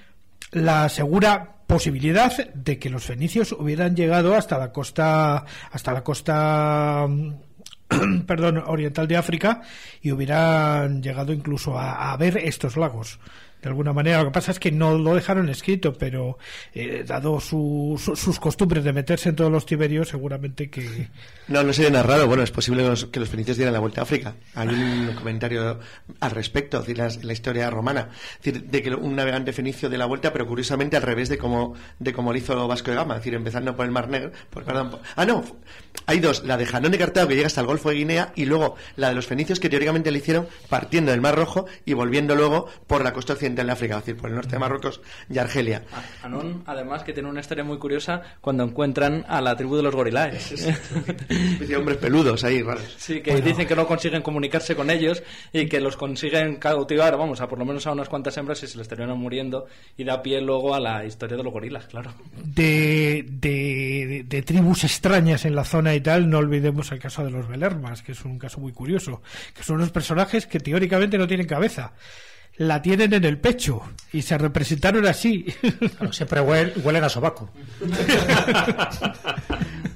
la 0.51 0.89
segura 0.89 1.57
posibilidad 1.67 2.31
de 2.53 2.79
que 2.79 2.89
los 2.89 3.03
fenicios 3.03 3.51
hubieran 3.51 3.95
llegado 3.95 4.35
hasta 4.35 4.57
la 4.57 4.71
costa 4.71 5.45
hasta 5.71 5.93
la 5.93 6.03
costa 6.03 7.07
perdón 8.27 8.57
oriental 8.67 9.07
de 9.07 9.17
África 9.17 9.61
y 10.01 10.11
hubieran 10.11 11.01
llegado 11.01 11.33
incluso 11.33 11.79
a 11.79 12.15
ver 12.17 12.37
estos 12.37 12.77
lagos 12.77 13.19
de 13.63 13.69
alguna 13.69 13.93
manera. 13.93 14.19
Lo 14.19 14.25
que 14.25 14.33
pasa 14.33 14.51
es 14.51 14.59
que 14.59 14.71
no 14.71 14.97
lo 14.97 15.15
dejaron 15.15 15.49
escrito, 15.49 15.93
pero 15.93 16.37
eh, 16.73 17.03
dado 17.07 17.39
sus 17.39 18.39
costumbres 18.39 18.83
de 18.83 18.91
meterse 18.93 19.29
en 19.29 19.35
todos 19.35 19.51
los 19.51 19.65
tiberios, 19.65 20.09
seguramente 20.09 20.69
que... 20.69 21.07
No, 21.47 21.63
no 21.63 21.73
sería 21.73 21.89
nada 21.89 22.03
raro. 22.03 22.27
Bueno, 22.27 22.43
es 22.43 22.51
posible 22.51 22.83
que 23.11 23.19
los 23.19 23.29
fenicios 23.29 23.57
dieran 23.57 23.73
la 23.73 23.79
vuelta 23.79 24.01
a 24.01 24.03
África. 24.03 24.35
Hay 24.55 24.67
un 24.67 25.15
comentario 25.15 25.79
al 26.19 26.31
respecto, 26.31 26.79
decir, 26.79 26.97
la, 26.97 27.33
historia 27.33 27.69
romana, 27.69 28.09
decir, 28.41 28.63
de 28.65 28.81
que 28.81 28.93
un 28.93 29.15
navegante 29.15 29.53
fenicio 29.53 29.89
de 29.89 29.97
la 29.97 30.05
vuelta, 30.05 30.33
pero 30.33 30.45
curiosamente 30.45 30.97
al 30.97 31.03
revés 31.03 31.29
de 31.29 31.37
como, 31.37 31.73
de 31.99 32.13
como 32.13 32.31
lo 32.31 32.37
hizo 32.37 32.67
Vasco 32.67 32.91
de 32.91 32.97
Gama, 32.97 33.15
es 33.15 33.21
decir, 33.21 33.33
empezando 33.33 33.75
por 33.75 33.85
el 33.85 33.91
Mar 33.91 34.09
Negro. 34.09 34.31
Por, 34.49 34.65
ah, 34.67 35.25
no, 35.25 35.43
hay 36.05 36.19
dos, 36.19 36.43
la 36.43 36.57
de 36.57 36.65
Janón 36.65 36.91
de 36.91 36.97
Cartago 36.97 37.27
que 37.27 37.35
llega 37.35 37.47
hasta 37.47 37.61
el 37.61 37.67
Golfo 37.67 37.89
de 37.89 37.95
Guinea 37.95 38.33
y 38.35 38.45
luego 38.45 38.75
la 38.95 39.09
de 39.09 39.15
los 39.15 39.25
fenicios 39.27 39.59
que 39.59 39.69
teóricamente 39.69 40.11
le 40.11 40.19
hicieron 40.19 40.47
partiendo 40.69 41.11
del 41.11 41.21
Mar 41.21 41.35
Rojo 41.35 41.65
y 41.85 41.93
volviendo 41.93 42.35
luego 42.35 42.67
por 42.87 43.03
la 43.03 43.13
costa 43.13 43.33
occidental 43.33 43.67
en 43.67 43.71
África, 43.71 43.97
es 43.97 44.05
decir, 44.05 44.17
por 44.19 44.29
el 44.29 44.35
norte 44.35 44.51
de 44.51 44.59
Marruecos 44.59 45.01
y 45.29 45.37
Argelia. 45.37 45.83
Anón, 46.21 46.63
además, 46.65 47.03
que 47.03 47.13
tiene 47.13 47.29
una 47.29 47.39
historia 47.39 47.63
muy 47.63 47.77
curiosa 47.77 48.21
cuando 48.41 48.63
encuentran 48.63 49.25
a 49.27 49.41
la 49.41 49.55
tribu 49.55 49.77
de 49.77 49.83
los 49.83 49.95
gorilaes. 49.95 50.65
de 51.59 51.75
hombres 51.75 51.97
peludos 51.97 52.43
ahí, 52.43 52.61
¿vale? 52.61 52.81
Sí, 52.97 53.21
que 53.21 53.41
dicen 53.41 53.67
que 53.67 53.75
no 53.75 53.87
consiguen 53.87 54.21
comunicarse 54.21 54.75
con 54.75 54.89
ellos 54.89 55.23
y 55.51 55.67
que 55.67 55.79
los 55.79 55.95
consiguen 55.95 56.57
cautivar, 56.57 57.17
vamos, 57.17 57.39
a 57.41 57.47
por 57.47 57.59
lo 57.59 57.65
menos 57.65 57.87
a 57.87 57.91
unas 57.91 58.09
cuantas 58.09 58.35
hembras 58.37 58.61
y 58.63 58.67
se 58.67 58.77
les 58.77 58.87
terminan 58.87 59.17
muriendo 59.17 59.67
y 59.97 60.03
da 60.03 60.21
pie 60.21 60.41
luego 60.41 60.75
a 60.75 60.79
la 60.79 61.05
historia 61.05 61.37
de 61.37 61.43
los 61.43 61.53
gorilas, 61.53 61.85
claro. 61.85 62.13
De, 62.43 63.25
de, 63.29 64.25
de 64.27 64.41
tribus 64.41 64.83
extrañas 64.83 65.45
en 65.45 65.55
la 65.55 65.63
zona 65.63 65.82
y 65.91 66.01
tal, 66.01 66.29
no 66.29 66.37
olvidemos 66.37 66.91
el 66.91 66.99
caso 66.99 67.23
de 67.23 67.31
los 67.31 67.47
Belermas, 67.47 68.03
que 68.03 68.11
es 68.11 68.23
un 68.25 68.37
caso 68.37 68.59
muy 68.59 68.71
curioso, 68.71 69.21
que 69.55 69.63
son 69.63 69.77
unos 69.77 69.91
personajes 69.91 70.45
que 70.45 70.59
teóricamente 70.59 71.17
no 71.17 71.27
tienen 71.27 71.47
cabeza 71.47 71.93
la 72.57 72.81
tienen 72.81 73.13
en 73.13 73.23
el 73.23 73.39
pecho 73.39 73.81
y 74.11 74.21
se 74.21 74.37
representaron 74.37 75.05
así. 75.07 75.45
siempre 76.11 76.39
huelen 76.39 77.03
a 77.03 77.09
sobaco. 77.09 77.49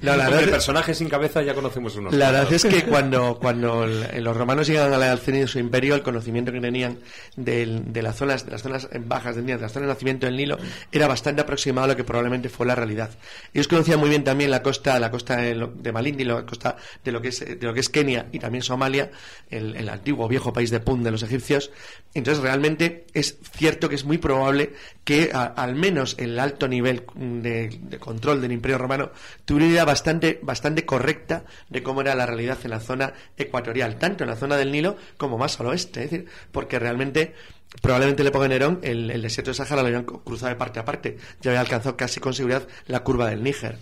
No, 0.02 0.16
la 0.16 0.16
verdad, 0.16 0.42
el 0.42 0.50
personaje 0.50 0.92
sin 0.92 1.08
cabeza 1.08 1.40
ya 1.42 1.54
conocemos 1.54 1.94
unos. 1.96 2.12
La 2.12 2.32
verdad 2.32 2.52
es 2.52 2.64
que 2.64 2.82
cuando, 2.82 3.38
cuando 3.38 3.86
los 3.86 4.36
romanos 4.36 4.66
llegan 4.66 4.92
al 4.92 5.18
centro 5.20 5.42
de 5.42 5.46
su 5.46 5.60
imperio, 5.60 5.94
el 5.94 6.02
conocimiento 6.02 6.50
que 6.50 6.60
tenían 6.60 6.98
de, 7.36 8.02
las 8.02 8.16
zonas, 8.16 8.44
de 8.44 8.50
las 8.50 8.62
zonas 8.62 8.88
bajas 9.06 9.36
del 9.36 9.46
Nilo, 9.46 9.58
de 9.58 9.62
las 9.62 9.72
zonas 9.72 9.86
de 9.86 9.94
nacimiento 9.94 10.26
del 10.26 10.36
Nilo, 10.36 10.58
era 10.90 11.06
bastante 11.06 11.42
aproximado 11.42 11.84
a 11.84 11.88
lo 11.88 11.96
que 11.96 12.02
probablemente 12.02 12.48
fue 12.48 12.66
la 12.66 12.74
realidad. 12.74 13.10
Ellos 13.54 13.68
conocían 13.68 14.00
muy 14.00 14.08
bien 14.08 14.24
también 14.24 14.50
la 14.50 14.64
costa, 14.64 14.98
la 14.98 15.12
costa 15.12 15.36
de 15.36 15.92
Malindi, 15.92 16.24
la 16.24 16.44
costa 16.44 16.74
de 17.04 17.12
lo 17.12 17.22
que 17.22 17.28
es, 17.28 17.38
de 17.38 17.64
lo 17.66 17.72
que 17.72 17.80
es 17.80 17.88
Kenia 17.88 18.26
y 18.32 18.40
también 18.40 18.62
Somalia, 18.62 19.12
el, 19.48 19.76
el 19.76 19.88
antiguo 19.88 20.26
viejo 20.26 20.52
país 20.52 20.70
de 20.70 20.80
Punt 20.80 21.04
de 21.04 21.12
los 21.12 21.22
egipcios. 21.22 21.70
Entonces 22.14 22.42
realmente 22.48 23.04
es 23.12 23.36
cierto 23.52 23.90
que 23.90 23.94
es 23.94 24.04
muy 24.04 24.16
probable 24.16 24.72
que 25.04 25.30
al 25.32 25.74
menos 25.74 26.16
el 26.18 26.38
alto 26.38 26.66
nivel 26.66 27.04
de, 27.14 27.98
control 28.00 28.40
del 28.40 28.52
Imperio 28.52 28.78
Romano 28.78 29.10
tuviera 29.44 29.66
una 29.66 29.72
idea 29.74 29.84
bastante, 29.84 30.40
bastante 30.42 30.86
correcta 30.86 31.44
de 31.68 31.82
cómo 31.82 32.00
era 32.00 32.14
la 32.14 32.24
realidad 32.24 32.56
en 32.64 32.70
la 32.70 32.80
zona 32.80 33.12
ecuatorial, 33.36 33.98
tanto 33.98 34.24
en 34.24 34.30
la 34.30 34.36
zona 34.36 34.56
del 34.56 34.72
Nilo 34.72 34.96
como 35.18 35.36
más 35.36 35.60
al 35.60 35.66
oeste. 35.66 36.04
Es 36.04 36.10
decir, 36.10 36.26
porque 36.50 36.78
realmente 36.78 37.34
probablemente 37.82 38.24
le 38.24 38.30
ponga 38.30 38.48
Nerón 38.48 38.80
el, 38.82 39.10
el 39.10 39.20
desierto 39.20 39.50
de 39.50 39.54
Sahara 39.54 39.82
lo 39.82 39.88
habían 39.88 40.04
cruzado 40.04 40.48
de 40.48 40.56
parte 40.56 40.80
a 40.80 40.86
parte, 40.86 41.18
ya 41.42 41.50
había 41.50 41.60
alcanzado 41.60 41.98
casi 41.98 42.18
con 42.18 42.32
seguridad 42.32 42.66
la 42.86 43.00
curva 43.00 43.28
del 43.28 43.42
Níger. 43.42 43.76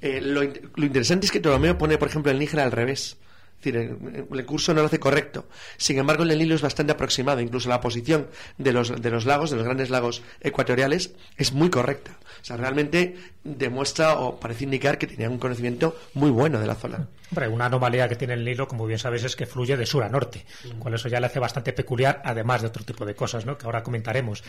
Eh, 0.00 0.22
lo, 0.22 0.40
lo, 0.42 0.86
interesante 0.86 1.26
es 1.26 1.30
que 1.32 1.40
Ptolomeo 1.40 1.76
pone, 1.76 1.98
por 1.98 2.08
ejemplo, 2.08 2.32
el 2.32 2.38
Níger 2.38 2.60
al 2.60 2.72
revés. 2.72 3.18
Es 3.58 3.64
decir, 3.64 3.98
el, 4.30 4.46
curso 4.46 4.72
no 4.72 4.82
lo 4.82 4.86
hace 4.86 5.00
correcto. 5.00 5.46
Sin 5.78 5.98
embargo, 5.98 6.22
el 6.22 6.38
Nilo 6.38 6.54
es 6.54 6.62
bastante 6.62 6.92
aproximado. 6.92 7.40
Incluso 7.40 7.68
la 7.68 7.80
posición 7.80 8.28
de 8.56 8.72
los, 8.72 9.02
de 9.02 9.10
los 9.10 9.26
lagos, 9.26 9.50
de 9.50 9.56
los 9.56 9.64
grandes 9.64 9.90
lagos 9.90 10.22
ecuatoriales, 10.40 11.10
es 11.36 11.52
muy 11.52 11.68
correcta. 11.68 12.16
O 12.40 12.44
sea, 12.44 12.56
realmente 12.56 13.16
demuestra 13.42 14.14
o 14.20 14.38
parece 14.38 14.64
indicar 14.64 14.96
que 14.96 15.08
tenía 15.08 15.28
un 15.28 15.38
conocimiento 15.38 15.98
muy 16.14 16.30
bueno 16.30 16.60
de 16.60 16.66
la 16.68 16.76
zona. 16.76 17.08
Hombre, 17.30 17.48
una 17.48 17.66
anomalía 17.66 18.08
que 18.08 18.16
tiene 18.16 18.34
el 18.34 18.44
Nilo, 18.44 18.66
como 18.66 18.86
bien 18.86 18.98
sabéis, 18.98 19.24
es 19.24 19.36
que 19.36 19.46
fluye 19.46 19.76
de 19.76 19.84
sur 19.84 20.02
a 20.02 20.08
norte, 20.08 20.44
con 20.78 20.94
eso 20.94 21.08
ya 21.08 21.20
le 21.20 21.26
hace 21.26 21.38
bastante 21.38 21.72
peculiar, 21.72 22.22
además 22.24 22.62
de 22.62 22.68
otro 22.68 22.84
tipo 22.84 23.04
de 23.04 23.14
cosas, 23.14 23.44
¿no? 23.44 23.58
Que 23.58 23.66
ahora 23.66 23.82
comentaremos. 23.82 24.42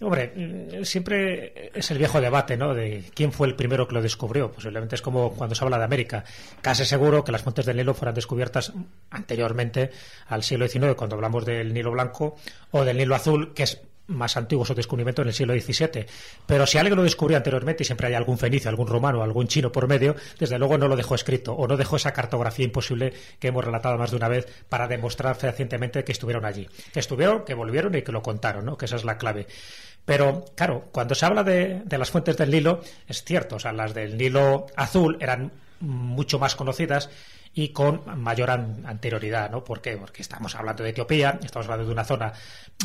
Hombre, 0.00 0.32
mm, 0.34 0.84
siempre 0.84 1.70
es 1.74 1.90
el 1.90 1.98
viejo 1.98 2.20
debate, 2.20 2.56
¿no? 2.56 2.74
De 2.74 3.04
quién 3.14 3.32
fue 3.32 3.46
el 3.46 3.54
primero 3.54 3.86
que 3.86 3.94
lo 3.94 4.02
descubrió. 4.02 4.50
Posiblemente 4.50 4.94
es 4.94 5.02
como 5.02 5.34
cuando 5.34 5.54
se 5.54 5.64
habla 5.64 5.78
de 5.78 5.84
América. 5.84 6.24
Casi 6.62 6.84
seguro 6.84 7.24
que 7.24 7.32
las 7.32 7.42
fuentes 7.42 7.66
del 7.66 7.76
Nilo 7.76 7.94
fueran 7.94 8.14
descubiertas 8.14 8.72
anteriormente 9.10 9.90
al 10.28 10.42
siglo 10.42 10.66
XIX, 10.66 10.94
cuando 10.94 11.16
hablamos 11.16 11.44
del 11.44 11.74
Nilo 11.74 11.92
Blanco 11.92 12.36
o 12.70 12.84
del 12.84 12.96
Nilo 12.96 13.14
Azul, 13.14 13.52
que 13.54 13.64
es 13.64 13.80
más 14.06 14.36
antiguo 14.36 14.64
su 14.64 14.74
descubrimiento 14.74 15.22
en 15.22 15.28
el 15.28 15.34
siglo 15.34 15.54
XVII. 15.54 16.06
Pero 16.46 16.66
si 16.66 16.78
alguien 16.78 16.96
lo 16.96 17.02
descubrió 17.02 17.36
anteriormente 17.36 17.82
y 17.82 17.86
siempre 17.86 18.08
hay 18.08 18.14
algún 18.14 18.38
fenicio, 18.38 18.68
algún 18.68 18.86
romano, 18.86 19.22
algún 19.22 19.48
chino 19.48 19.72
por 19.72 19.88
medio, 19.88 20.14
desde 20.38 20.58
luego 20.58 20.78
no 20.78 20.88
lo 20.88 20.96
dejó 20.96 21.14
escrito 21.14 21.54
o 21.54 21.66
no 21.66 21.76
dejó 21.76 21.96
esa 21.96 22.12
cartografía 22.12 22.64
imposible 22.64 23.12
que 23.38 23.48
hemos 23.48 23.64
relatado 23.64 23.96
más 23.98 24.10
de 24.10 24.16
una 24.16 24.28
vez 24.28 24.46
para 24.68 24.88
demostrar 24.88 25.36
fehacientemente 25.36 26.04
que 26.04 26.12
estuvieron 26.12 26.44
allí. 26.44 26.68
Que 26.92 27.00
estuvieron, 27.00 27.44
que 27.44 27.54
volvieron 27.54 27.94
y 27.94 28.02
que 28.02 28.12
lo 28.12 28.22
contaron, 28.22 28.64
¿no? 28.64 28.76
que 28.76 28.84
esa 28.84 28.96
es 28.96 29.04
la 29.04 29.18
clave. 29.18 29.46
Pero, 30.04 30.44
claro, 30.54 30.88
cuando 30.92 31.14
se 31.14 31.24
habla 31.24 31.44
de, 31.44 31.82
de 31.84 31.98
las 31.98 32.10
fuentes 32.10 32.36
del 32.36 32.50
Nilo, 32.50 32.80
es 33.08 33.24
cierto, 33.24 33.56
o 33.56 33.58
sea, 33.58 33.72
las 33.72 33.94
del 33.94 34.18
Nilo 34.18 34.66
azul 34.76 35.16
eran 35.20 35.50
mucho 35.80 36.38
más 36.38 36.54
conocidas 36.54 37.10
y 37.54 37.68
con 37.68 38.02
mayor 38.20 38.50
anterioridad, 38.50 39.50
¿no? 39.50 39.62
¿Por 39.62 39.80
qué? 39.80 39.96
Porque 39.96 40.22
estamos 40.22 40.54
hablando 40.56 40.82
de 40.82 40.90
Etiopía, 40.90 41.38
estamos 41.42 41.66
hablando 41.66 41.86
de 41.86 41.92
una 41.92 42.04
zona 42.04 42.32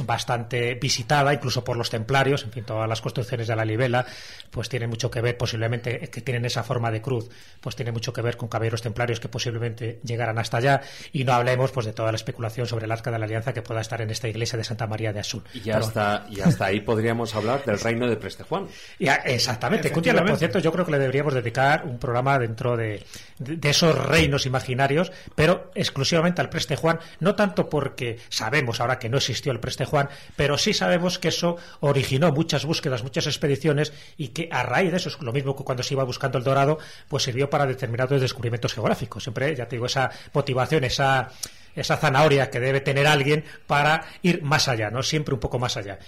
bastante 0.04 0.76
visitada, 0.76 1.34
incluso 1.34 1.64
por 1.64 1.76
los 1.76 1.90
templarios, 1.90 2.44
en 2.44 2.52
fin, 2.52 2.64
todas 2.64 2.88
las 2.88 3.02
construcciones 3.02 3.48
de 3.48 3.56
la 3.56 3.66
libela, 3.66 4.06
pues 4.52 4.70
tienen 4.70 4.90
mucho 4.90 5.10
que 5.10 5.22
ver, 5.22 5.38
posiblemente, 5.38 6.00
que 6.10 6.22
tienen 6.22 6.46
esa 6.46 6.64
forma 6.64 6.92
de 6.92 7.02
cruz, 7.02 7.30
pues 7.60 7.76
tiene 7.76 7.92
mucho 7.92 8.14
que 8.14 8.22
ver 8.22 8.38
con 8.38 8.48
caballeros 8.48 8.82
templarios 8.82 9.20
que 9.20 9.28
posiblemente 9.28 10.00
llegaran 10.04 10.38
hasta 10.38 10.58
allá, 10.58 10.82
y 11.12 11.24
no 11.24 11.34
hablemos, 11.34 11.72
pues, 11.72 11.86
de 11.86 11.94
toda 11.94 12.12
la 12.12 12.16
especulación 12.18 12.68
sobre 12.68 12.86
el 12.86 12.92
Arca 12.92 13.12
de 13.12 13.20
la 13.20 13.26
Alianza 13.26 13.54
que 13.54 13.62
pueda 13.62 13.82
estar 13.82 14.02
en 14.02 14.12
esta 14.12 14.28
iglesia 14.28 14.58
de 14.58 14.64
Santa 14.64 14.88
María 14.88 15.12
de 15.12 15.20
Asul. 15.20 15.44
Y 15.54 15.70
hasta, 15.72 16.26
y 16.30 16.40
hasta 16.42 16.66
ahí 16.66 16.82
podríamos 16.82 17.36
hablar 17.36 17.66
del 17.66 17.80
reino 17.80 18.08
de 18.08 18.16
Preste 18.18 18.44
Juan. 18.44 18.68
Ya, 19.00 19.16
exactamente. 19.16 19.90
por 19.90 20.38
cierto, 20.38 20.60
yo 20.60 20.72
creo 20.72 20.86
que 20.86 20.92
le 20.92 21.00
deberíamos 21.00 21.34
dedicar 21.34 21.84
un 21.86 21.98
programa 21.98 22.38
dentro 22.38 22.78
de, 22.78 23.04
de, 23.40 23.70
esos 23.70 23.98
reinos 23.98 24.46
imaginarios, 24.60 25.12
pero 25.36 25.72
exclusivamente 25.74 26.42
al 26.42 26.50
Preste 26.50 26.76
Juan, 26.76 27.00
no 27.20 27.36
tanto 27.36 27.70
porque 27.70 28.20
sabemos 28.30 28.80
ahora 28.80 29.00
que 29.00 29.10
no 29.10 29.18
existió 29.18 29.52
el 29.52 29.60
Preste 29.60 29.86
Juan, 29.86 30.10
pero 30.36 30.58
sí 30.58 30.74
sabemos 30.74 31.18
que 31.18 31.30
eso 31.30 31.58
originó 31.80 32.32
muchas 32.32 32.66
búsquedas, 32.66 33.04
muchas 33.04 33.26
expediciones 33.26 33.94
y 34.18 34.30
que 34.30 34.50
a 34.52 34.64
raíz 34.64 34.92
de 34.92 34.98
eso, 34.98 35.10
es 35.10 35.20
lo 35.22 35.32
mismo 35.32 35.56
que 35.56 35.64
cuando 35.64 35.84
se 35.84 35.94
iba 35.94 36.04
buscando 36.04 36.38
el 36.38 36.44
dorado, 36.44 36.78
pues 37.08 37.24
sirvió 37.24 37.50
para 37.50 37.66
determinados 37.66 38.22
descubrimientos 38.22 38.74
geográficos. 38.74 39.24
Siempre, 39.24 39.56
ya 39.56 39.68
te 39.68 39.78
digo, 39.78 39.86
esa 39.86 40.12
motivación, 40.34 40.84
esa 40.84 41.30
esa 41.76 41.98
zanahoria 41.98 42.50
que 42.50 42.60
debe 42.60 42.82
tener 42.82 43.08
alguien 43.08 43.46
para 43.68 44.06
ir 44.22 44.42
más 44.44 44.68
allá, 44.68 44.90
¿no? 44.90 45.04
Siempre 45.04 45.34
un 45.34 45.40
poco 45.40 45.60
más 45.60 45.78
allá. 45.78 46.00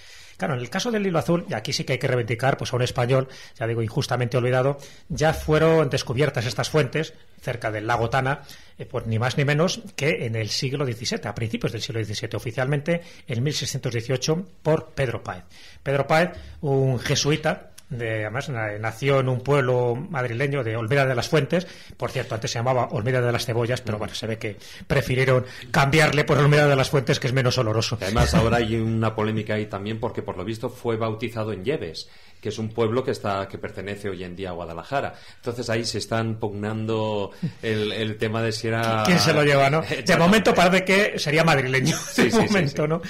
Claro, 0.42 0.54
en 0.54 0.60
el 0.60 0.70
caso 0.70 0.90
del 0.90 1.06
hilo 1.06 1.20
azul, 1.20 1.46
y 1.48 1.54
aquí 1.54 1.72
sí 1.72 1.84
que 1.84 1.92
hay 1.92 1.98
que 2.00 2.08
reivindicar 2.08 2.56
pues, 2.56 2.72
a 2.72 2.76
un 2.76 2.82
español, 2.82 3.28
ya 3.56 3.64
digo, 3.68 3.80
injustamente 3.80 4.36
olvidado, 4.36 4.76
ya 5.08 5.34
fueron 5.34 5.88
descubiertas 5.88 6.46
estas 6.46 6.68
fuentes 6.68 7.14
cerca 7.40 7.70
del 7.70 7.86
lago 7.86 8.10
Tana, 8.10 8.40
eh, 8.76 8.84
pues 8.84 9.06
ni 9.06 9.20
más 9.20 9.38
ni 9.38 9.44
menos 9.44 9.82
que 9.94 10.26
en 10.26 10.34
el 10.34 10.48
siglo 10.48 10.84
XVII, 10.84 11.28
a 11.28 11.34
principios 11.36 11.70
del 11.70 11.80
siglo 11.80 12.04
XVII, 12.04 12.30
oficialmente 12.34 13.02
en 13.28 13.40
1618 13.40 14.48
por 14.64 14.88
Pedro 14.94 15.22
Páez. 15.22 15.44
Pedro 15.80 16.08
Páez, 16.08 16.30
un 16.60 16.98
jesuita, 16.98 17.70
de, 17.92 18.22
además 18.22 18.48
nació 18.80 19.20
en 19.20 19.28
un 19.28 19.40
pueblo 19.40 19.94
madrileño 19.94 20.64
de 20.64 20.76
Olmeda 20.76 21.06
de 21.06 21.14
las 21.14 21.28
Fuentes, 21.28 21.66
por 21.96 22.10
cierto, 22.10 22.34
antes 22.34 22.50
se 22.50 22.58
llamaba 22.58 22.88
Olmeda 22.90 23.20
de 23.20 23.32
las 23.32 23.46
Cebollas, 23.46 23.80
pero 23.80 23.98
bueno, 23.98 24.14
se 24.14 24.26
ve 24.26 24.38
que 24.38 24.56
prefirieron 24.86 25.44
cambiarle 25.70 26.24
por 26.24 26.38
Olmeda 26.38 26.66
de 26.66 26.76
las 26.76 26.90
Fuentes, 26.90 27.20
que 27.20 27.26
es 27.26 27.32
menos 27.32 27.58
oloroso. 27.58 27.98
Además, 28.00 28.34
ahora 28.34 28.58
hay 28.58 28.76
una 28.76 29.14
polémica 29.14 29.54
ahí 29.54 29.66
también 29.66 30.00
porque 30.00 30.22
por 30.22 30.36
lo 30.36 30.44
visto 30.44 30.68
fue 30.68 30.96
bautizado 30.96 31.52
en 31.52 31.64
Lleves 31.64 32.08
que 32.42 32.48
es 32.48 32.58
un 32.58 32.70
pueblo 32.70 33.04
que 33.04 33.12
está 33.12 33.46
que 33.46 33.56
pertenece 33.56 34.10
hoy 34.10 34.24
en 34.24 34.34
día 34.34 34.48
a 34.48 34.52
Guadalajara. 34.52 35.14
Entonces 35.36 35.70
ahí 35.70 35.84
se 35.84 35.98
están 35.98 36.40
pugnando 36.40 37.30
el, 37.62 38.16
tema 38.18 38.42
de 38.42 38.50
si 38.50 38.66
era... 38.66 39.04
¿Quién 39.06 39.20
se 39.20 39.32
lo 39.32 39.44
lleva, 39.44 39.70
no? 39.70 39.82
De 40.04 40.16
momento 40.16 40.52
parece 40.52 40.84
que 40.84 41.18
sería 41.20 41.44
madrileño, 41.44 41.96
de 42.16 42.30
momento, 42.30 42.88
¿no? 42.88 43.00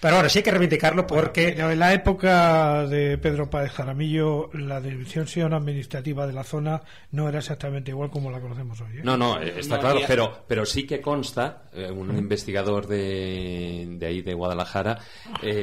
Pero 0.00 0.14
bueno, 0.14 0.28
sí 0.28 0.38
hay 0.38 0.42
que 0.42 0.50
reivindicarlo 0.50 1.06
porque... 1.06 1.48
en 1.50 1.78
la 1.78 1.92
época 1.92 2.86
de 2.86 3.16
Pedro 3.18 3.48
Páez 3.48 3.70
Jaramillo, 3.70 4.50
la 4.54 4.80
división 4.80 5.52
administrativa 5.52 6.26
de 6.26 6.32
la 6.32 6.42
zona 6.42 6.82
no 7.12 7.28
era 7.28 7.38
exactamente 7.38 7.90
igual 7.90 8.10
como 8.10 8.30
la 8.30 8.40
conocemos 8.40 8.80
hoy. 8.80 8.98
¿eh? 8.98 9.00
No, 9.04 9.16
no, 9.16 9.40
eh, 9.40 9.54
está 9.58 9.78
claro, 9.78 10.00
pero, 10.06 10.44
pero 10.48 10.66
sí 10.66 10.84
que 10.84 11.00
consta, 11.00 11.64
eh, 11.72 11.90
un 11.90 12.16
investigador 12.16 12.86
de, 12.86 13.86
de, 13.98 14.06
ahí, 14.06 14.22
de 14.22 14.34
Guadalajara, 14.34 14.98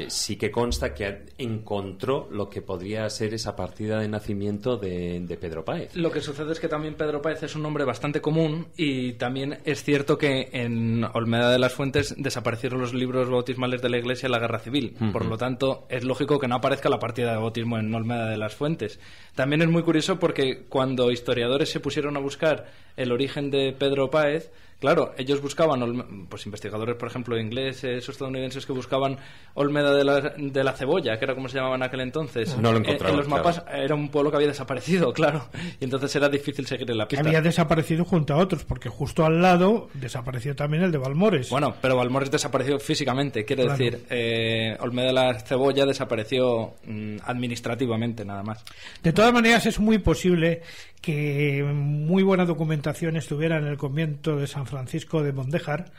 sí 0.08 0.38
que 0.38 0.50
consta 0.50 0.94
que 0.94 1.26
encontró 1.38 2.30
lo 2.32 2.50
que 2.50 2.62
podría 2.62 3.10
ser 3.10 3.17
esa 3.22 3.56
partida 3.56 4.00
de 4.00 4.08
nacimiento 4.08 4.78
de, 4.78 5.20
de 5.22 5.38
Pedro 5.38 5.66
Páez. 5.66 5.96
Lo 5.96 6.12
que 6.12 6.22
sucede 6.22 6.52
es 6.52 6.60
que 6.60 6.68
también 6.68 6.96
Pedro 6.96 7.22
Páez 7.22 7.44
es 7.44 7.56
un 7.56 7.64
nombre 7.64 7.84
bastante 7.84 8.22
común 8.22 8.68
y 8.78 9.14
también 9.14 9.60
es 9.66 9.84
cierto 9.84 10.18
que 10.18 10.50
en 10.54 11.04
Olmeda 11.14 11.52
de 11.52 11.60
las 11.60 11.74
Fuentes 11.74 12.16
desaparecieron 12.18 12.80
los 12.80 12.94
libros 12.94 13.30
bautismales 13.30 13.82
de 13.82 13.90
la 13.90 13.98
Iglesia 13.98 14.30
la 14.30 14.40
guerra 14.40 14.60
civil. 14.60 14.96
Por 15.12 15.26
lo 15.26 15.38
tanto, 15.38 15.86
es 15.90 16.04
lógico 16.04 16.40
que 16.40 16.48
no 16.48 16.56
aparezca 16.56 16.90
la 16.90 17.00
partida 17.00 17.32
de 17.32 17.38
bautismo 17.38 17.78
en 17.78 17.94
Olmeda 17.94 18.28
de 18.28 18.38
las 18.38 18.56
Fuentes. 18.56 19.00
También 19.36 19.62
es 19.62 19.70
muy 19.70 19.84
curioso 19.84 20.20
porque 20.20 20.66
cuando 20.70 21.12
historiadores 21.12 21.70
se 21.70 21.80
pusieron 21.80 22.18
a 22.18 22.20
buscar 22.20 22.68
el 22.96 23.12
origen 23.12 23.52
de 23.52 23.74
Pedro 23.78 24.10
Páez, 24.10 24.52
Claro, 24.80 25.14
ellos 25.18 25.42
buscaban, 25.42 26.28
pues 26.30 26.46
investigadores, 26.46 26.96
por 26.98 27.08
ejemplo, 27.10 27.38
ingleses 27.40 28.08
o 28.08 28.12
estadounidenses 28.12 28.64
que 28.66 28.74
buscaban 28.74 29.18
Olmeda 29.56 29.92
de 29.92 30.04
la, 30.04 30.20
de 30.38 30.64
la 30.64 30.74
Cebolla, 30.74 31.18
que 31.18 31.26
era 31.26 31.34
como 31.34 31.50
se 31.50 31.58
llamaba 31.58 31.78
en 31.78 31.84
aquel 31.84 32.02
entonces. 32.02 32.56
No 32.58 32.72
lo 32.72 32.78
encontraban. 32.78 33.14
En, 33.14 33.18
los 33.18 33.28
mapas 33.28 33.64
era 33.74 33.96
un 33.96 34.10
pueblo 34.10 34.30
que 34.30 34.38
había 34.38 34.50
desaparecido, 34.50 35.12
claro. 35.14 35.50
Y 35.80 35.86
entonces 35.86 36.16
era 36.16 36.30
difícil 36.30 36.68
seguir 36.68 36.92
en 36.92 36.98
la 37.00 37.08
pista. 37.08 37.26
había 37.26 37.42
desaparecido 37.42 38.06
junto 38.06 38.36
a 38.36 38.38
otros, 38.38 38.66
porque 38.66 38.88
justo 38.88 39.26
al 39.26 39.42
lado 39.42 39.90
desapareció 39.96 40.56
también 40.56 40.84
el 40.84 40.92
de 40.92 41.00
Balmores. 41.00 41.50
Bueno, 41.50 41.74
pero 41.82 41.96
Balmores 41.96 42.30
desapareció 42.30 42.78
físicamente, 42.80 43.46
quiere 43.46 43.68
decir, 43.68 44.06
eh, 44.12 44.78
Olmeda 44.80 45.08
de 45.08 45.14
la 45.14 45.40
Cebolla 45.40 45.88
desapareció 45.88 46.76
mm, 46.86 47.18
administrativamente, 47.26 48.24
nada 48.24 48.44
más. 48.44 48.64
De 49.02 49.12
todas 49.12 49.34
maneras, 49.34 49.66
es 49.66 49.80
muy 49.80 49.98
posible 49.98 50.62
que 51.02 51.64
muy 51.64 52.22
buena 52.22 52.46
documentación 52.46 53.16
estuviera 53.16 53.58
en 53.58 53.66
el 53.66 53.78
convento 53.78 54.36
de 54.36 54.46
San 54.46 54.67
Francisco 54.68 55.24
de 55.24 55.34
Mondejar, 55.34 55.92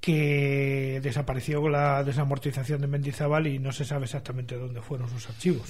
que 0.00 1.00
desapareció 1.02 1.60
con 1.60 1.72
la 1.72 2.02
desamortización 2.02 2.80
de 2.80 2.88
Mendizábal 2.88 3.46
y 3.46 3.58
no 3.58 3.72
se 3.72 3.84
sabe 3.84 4.04
exactamente 4.04 4.56
dónde 4.56 4.82
fueron 4.82 5.08
sus 5.08 5.28
archivos. 5.28 5.68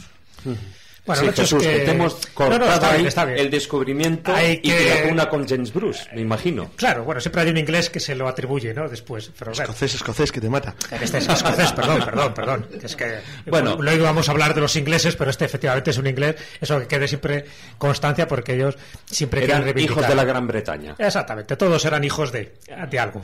Bueno, 1.05 1.23
sí, 1.23 1.29
Jesús, 1.35 1.63
que... 1.63 1.91
hemos 1.91 2.15
cortado 2.29 2.87
ahí 2.87 3.09
el 3.37 3.51
descubrimiento 3.51 4.33
y 4.41 4.59
que 4.59 5.09
una 5.11 5.29
con 5.29 5.49
James 5.49 5.73
Bruce, 5.73 6.05
me 6.15 6.21
imagino. 6.21 6.71
Claro, 6.77 7.03
bueno, 7.05 7.21
siempre 7.21 7.43
hay 7.43 7.51
un 7.51 7.57
inglés 7.57 7.91
que 7.91 7.99
se 7.99 8.15
lo 8.15 8.29
atribuye, 8.29 8.73
¿no? 8.73 8.89
Después. 8.89 9.33
Pero, 9.37 9.51
escocés, 9.51 9.95
escocés, 9.95 10.31
que 10.31 10.41
te 10.41 10.49
mata. 10.49 10.77
Este 11.01 11.19
es 11.19 11.29
escocés, 11.29 11.73
perdón, 11.73 12.05
perdón, 12.05 12.35
perdón. 12.35 12.67
Es 12.81 12.95
que, 12.95 13.19
bueno, 13.47 13.77
luego 13.81 14.05
vamos 14.05 14.29
a 14.29 14.33
hablar 14.33 14.55
de 14.55 14.61
los 14.61 14.77
ingleses, 14.77 15.17
pero 15.17 15.31
este 15.31 15.45
efectivamente 15.45 15.91
es 15.91 15.99
un 15.99 16.07
inglés. 16.07 16.37
Eso 16.61 16.79
que 16.79 16.87
quede 16.87 17.09
siempre 17.09 17.47
constancia 17.79 18.29
porque 18.29 18.55
ellos 18.55 18.79
siempre 19.05 19.43
eran 19.43 19.77
hijos 19.77 20.07
de 20.07 20.15
la 20.15 20.25
Gran 20.25 20.47
Bretaña. 20.47 20.95
Exactamente, 20.99 21.57
todos 21.57 21.85
eran 21.85 22.05
hijos 22.05 22.31
de, 22.31 22.55
de 22.89 22.99
algo. 23.01 23.23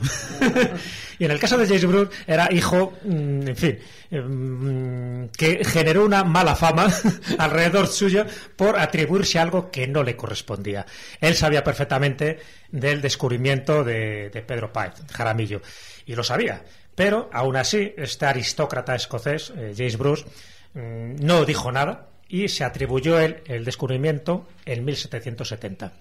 y 1.19 1.23
en 1.23 1.31
el 1.31 1.39
caso 1.39 1.57
de 1.57 1.65
James 1.65 1.85
Bruce 1.85 2.11
era 2.27 2.51
hijo, 2.51 2.93
mm, 3.03 3.47
en 3.47 3.55
fin, 3.55 3.79
mm, 4.11 5.25
que 5.37 5.63
generó 5.65 6.05
una 6.05 6.23
mala 6.23 6.55
fama 6.55 6.87
alrededor 7.37 7.87
suyo 7.87 8.25
por 8.55 8.79
atribuirse 8.79 9.39
algo 9.39 9.71
que 9.71 9.87
no 9.87 10.03
le 10.03 10.15
correspondía. 10.15 10.85
Él 11.19 11.35
sabía 11.35 11.63
perfectamente 11.63 12.39
del 12.71 13.01
descubrimiento 13.01 13.83
de, 13.83 14.43
Pedro 14.45 14.71
Páez, 14.71 14.93
Jaramillo, 15.11 15.61
y 16.05 16.15
lo 16.15 16.23
sabía. 16.23 16.63
Pero, 16.95 17.29
aún 17.31 17.55
así, 17.55 17.93
este 17.97 18.25
aristócrata 18.25 18.95
escocés, 18.95 19.53
eh, 19.55 19.73
James 19.75 19.97
Bruce, 19.97 20.25
mm, 20.73 21.25
no 21.25 21.45
dijo 21.45 21.71
nada 21.71 22.09
y 22.27 22.47
se 22.47 22.63
atribuyó 22.63 23.19
el 23.19 23.65
descubrimiento 23.65 24.47
en 24.65 24.85
1770 24.85 25.93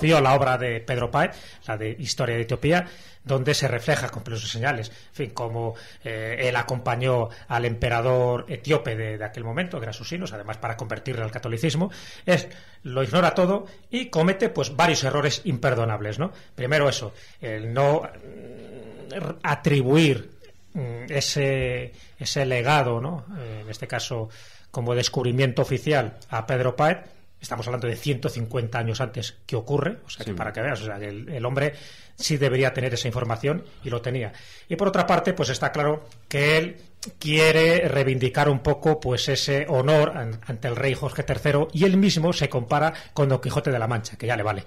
dio 0.00 0.20
la 0.20 0.34
obra 0.34 0.58
de 0.58 0.80
Pedro 0.80 1.10
Páez, 1.10 1.32
la 1.66 1.76
de 1.76 1.96
Historia 1.98 2.36
de 2.36 2.42
Etiopía, 2.42 2.86
donde 3.24 3.54
se 3.54 3.68
refleja 3.68 4.08
con 4.08 4.22
y 4.26 4.36
señales, 4.38 4.88
en 4.88 5.14
fin, 5.14 5.30
cómo 5.30 5.74
eh, 6.04 6.36
él 6.40 6.56
acompañó 6.56 7.28
al 7.48 7.64
emperador 7.64 8.46
etíope 8.48 8.96
de, 8.96 9.24
aquel 9.24 9.44
momento, 9.44 9.78
que 9.78 9.84
era 9.84 9.92
Susinos, 9.92 10.32
además 10.32 10.56
para 10.56 10.76
convertirle 10.76 11.22
al 11.22 11.30
catolicismo, 11.30 11.90
es 12.24 12.48
lo 12.82 13.02
ignora 13.02 13.34
todo 13.34 13.66
y 13.90 14.06
comete 14.06 14.48
pues 14.48 14.74
varios 14.74 15.04
errores 15.04 15.42
imperdonables, 15.44 16.18
¿no? 16.18 16.32
Primero 16.54 16.88
eso, 16.88 17.12
el 17.40 17.72
no 17.72 18.02
mm, 18.02 19.38
atribuir 19.42 20.30
mm, 20.72 21.04
ese, 21.10 21.92
ese 22.18 22.46
legado, 22.46 23.00
¿no? 23.00 23.26
Eh, 23.38 23.60
en 23.62 23.68
este 23.68 23.86
caso 23.86 24.30
como 24.70 24.94
descubrimiento 24.94 25.62
oficial 25.62 26.16
a 26.30 26.46
Pedro 26.46 26.74
Páez, 26.74 26.98
Estamos 27.40 27.66
hablando 27.66 27.86
de 27.86 27.96
150 27.96 28.78
años 28.78 29.00
antes 29.00 29.36
que 29.46 29.56
ocurre, 29.56 29.98
o 30.04 30.10
sea, 30.10 30.24
que 30.24 30.34
para 30.34 30.52
que 30.52 30.60
veas, 30.60 30.80
o 30.82 30.84
sea, 30.84 30.98
que 30.98 31.08
el, 31.08 31.44
hombre 31.46 31.72
sí 32.14 32.36
debería 32.36 32.72
tener 32.74 32.92
esa 32.92 33.08
información 33.08 33.64
y 33.82 33.88
lo 33.88 34.02
tenía. 34.02 34.32
Y 34.68 34.76
por 34.76 34.88
otra 34.88 35.06
parte, 35.06 35.32
pues 35.32 35.48
está 35.48 35.72
claro 35.72 36.04
que 36.28 36.58
él 36.58 36.76
quiere 37.18 37.88
reivindicar 37.88 38.50
un 38.50 38.58
poco 38.58 39.00
pues 39.00 39.28
ese 39.30 39.64
honor 39.68 40.12
ante 40.16 40.68
el 40.68 40.76
rey 40.76 40.92
Jorge 40.92 41.24
III 41.26 41.68
y 41.72 41.84
él 41.84 41.96
mismo 41.96 42.32
se 42.34 42.50
compara 42.50 42.92
con 43.14 43.28
Don 43.30 43.40
Quijote 43.40 43.70
de 43.70 43.78
la 43.78 43.86
Mancha, 43.86 44.16
que 44.16 44.26
ya 44.26 44.36
le 44.36 44.42
vale. 44.42 44.64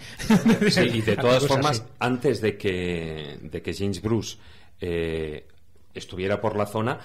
Sí, 0.70 0.82
y 0.82 1.02
de 1.02 1.16
todas 1.18 1.46
formas, 1.46 1.84
antes 2.00 2.42
de 2.42 2.58
que, 2.58 3.38
de 3.40 3.62
que 3.62 3.74
James 3.74 4.02
Bruce 4.02 4.38
eh, 4.82 5.46
estuviera 5.94 6.42
por 6.42 6.58
la 6.58 6.66
zona, 6.66 7.00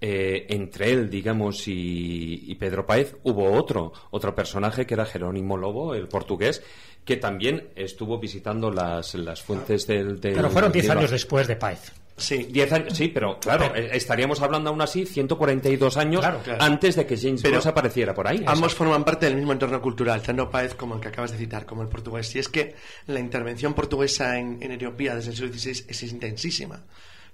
eh, 0.00 0.46
entre 0.48 0.92
él, 0.92 1.10
digamos, 1.10 1.64
y, 1.66 2.56
Pedro 2.58 2.86
Páez, 2.86 3.16
hubo 3.24 3.52
otro, 3.52 3.92
otro 4.10 4.34
personaje 4.34 4.86
que 4.86 4.94
era 4.94 5.04
Jerónimo 5.04 5.56
Lobo, 5.58 5.94
el 5.94 6.08
portugués, 6.08 6.62
que 7.04 7.16
también 7.16 7.68
estuvo 7.76 8.18
visitando 8.18 8.70
las, 8.70 9.14
las 9.14 9.42
fuentes 9.42 9.86
del, 9.86 10.18
Pero 10.20 10.50
fueron 10.50 10.72
diez 10.72 10.88
años 10.88 11.10
después 11.10 11.46
de 11.46 11.56
Páez. 11.56 11.92
Sí, 12.16 12.48
diez 12.50 12.70
años, 12.72 12.96
sí, 12.96 13.08
pero 13.08 13.40
claro, 13.40 13.74
eh, 13.74 13.90
estaríamos 13.92 14.42
hablando 14.42 14.68
aún 14.68 14.80
así 14.82 15.06
142 15.06 15.96
años 15.96 16.24
antes 16.58 16.96
de 16.96 17.06
que 17.06 17.16
James 17.16 17.42
Bond 17.42 17.66
apareciera 17.66 18.12
por 18.12 18.28
ahí. 18.28 18.42
Ambos 18.46 18.74
forman 18.74 19.04
parte 19.04 19.26
del 19.26 19.36
mismo 19.36 19.52
entorno 19.52 19.80
cultural, 19.80 20.20
tanto 20.20 20.50
Páez 20.50 20.74
como 20.74 20.94
el 20.94 21.00
que 21.00 21.08
acabas 21.08 21.32
de 21.32 21.38
citar, 21.38 21.64
como 21.64 21.82
el 21.82 21.88
portugués. 21.88 22.34
Y 22.36 22.38
es 22.38 22.48
que 22.48 22.74
la 23.06 23.20
intervención 23.20 23.72
portuguesa 23.72 24.38
en, 24.38 24.62
en 24.62 24.72
Etiopía 24.72 25.14
desde 25.14 25.30
el 25.30 25.36
siglo 25.36 25.52
XVI 25.52 25.84
es 25.88 26.02
intensísima 26.02 26.82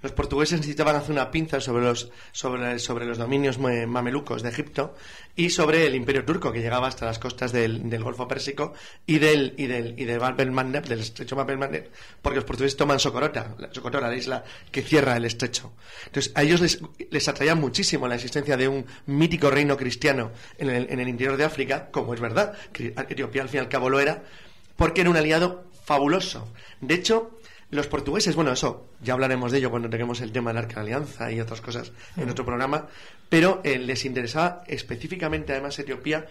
los 0.06 0.12
portugueses 0.12 0.60
necesitaban 0.60 0.94
hacer 0.94 1.10
una 1.10 1.32
pinza 1.32 1.60
sobre 1.60 1.82
los, 1.82 2.12
sobre, 2.30 2.78
sobre 2.78 3.06
los 3.06 3.18
dominios 3.18 3.58
mamelucos 3.58 4.40
de 4.40 4.50
Egipto 4.50 4.94
y 5.34 5.50
sobre 5.50 5.84
el 5.84 5.96
imperio 5.96 6.24
turco 6.24 6.52
que 6.52 6.60
llegaba 6.60 6.86
hasta 6.86 7.06
las 7.06 7.18
costas 7.18 7.50
del, 7.50 7.90
del 7.90 8.04
Golfo 8.04 8.28
Pérsico 8.28 8.72
y 9.04 9.18
del, 9.18 9.54
y 9.56 9.66
del, 9.66 9.98
y 9.98 10.04
de 10.04 10.16
del 10.16 11.00
estrecho 11.00 11.36
porque 12.22 12.36
los 12.36 12.44
portugueses 12.44 12.76
toman 12.76 13.00
Socorota, 13.00 13.56
Socotora, 13.72 14.08
la 14.08 14.14
isla 14.14 14.44
que 14.70 14.82
cierra 14.82 15.16
el 15.16 15.24
estrecho. 15.24 15.72
Entonces, 16.06 16.30
a 16.36 16.44
ellos 16.44 16.60
les, 16.60 16.80
les 17.10 17.26
atraía 17.26 17.56
muchísimo 17.56 18.06
la 18.06 18.14
existencia 18.14 18.56
de 18.56 18.68
un 18.68 18.86
mítico 19.06 19.50
reino 19.50 19.76
cristiano 19.76 20.30
en 20.56 20.70
el, 20.70 20.86
en 20.88 21.00
el 21.00 21.08
interior 21.08 21.36
de 21.36 21.44
África, 21.44 21.90
como 21.90 22.14
es 22.14 22.20
verdad, 22.20 22.56
que 22.72 22.94
Etiopía 23.08 23.42
al 23.42 23.48
fin 23.48 23.58
y 23.58 23.60
al 23.62 23.68
cabo 23.68 23.90
lo 23.90 23.98
era, 23.98 24.22
porque 24.76 25.00
era 25.00 25.10
un 25.10 25.16
aliado 25.16 25.64
fabuloso. 25.84 26.48
De 26.80 26.94
hecho, 26.94 27.35
los 27.70 27.86
portugueses, 27.88 28.36
bueno, 28.36 28.52
eso 28.52 28.88
ya 29.02 29.14
hablaremos 29.14 29.50
de 29.50 29.58
ello 29.58 29.70
cuando 29.70 29.90
tengamos 29.90 30.20
el 30.20 30.32
tema 30.32 30.50
de 30.50 30.54
la 30.54 30.60
Arca 30.60 30.80
Alianza 30.80 31.32
y 31.32 31.40
otras 31.40 31.60
cosas 31.60 31.92
en 32.16 32.30
otro 32.30 32.44
programa, 32.44 32.86
pero 33.28 33.60
eh, 33.64 33.78
les 33.78 34.04
interesaba 34.04 34.62
específicamente 34.66 35.52
además 35.52 35.78
Etiopía 35.78 36.26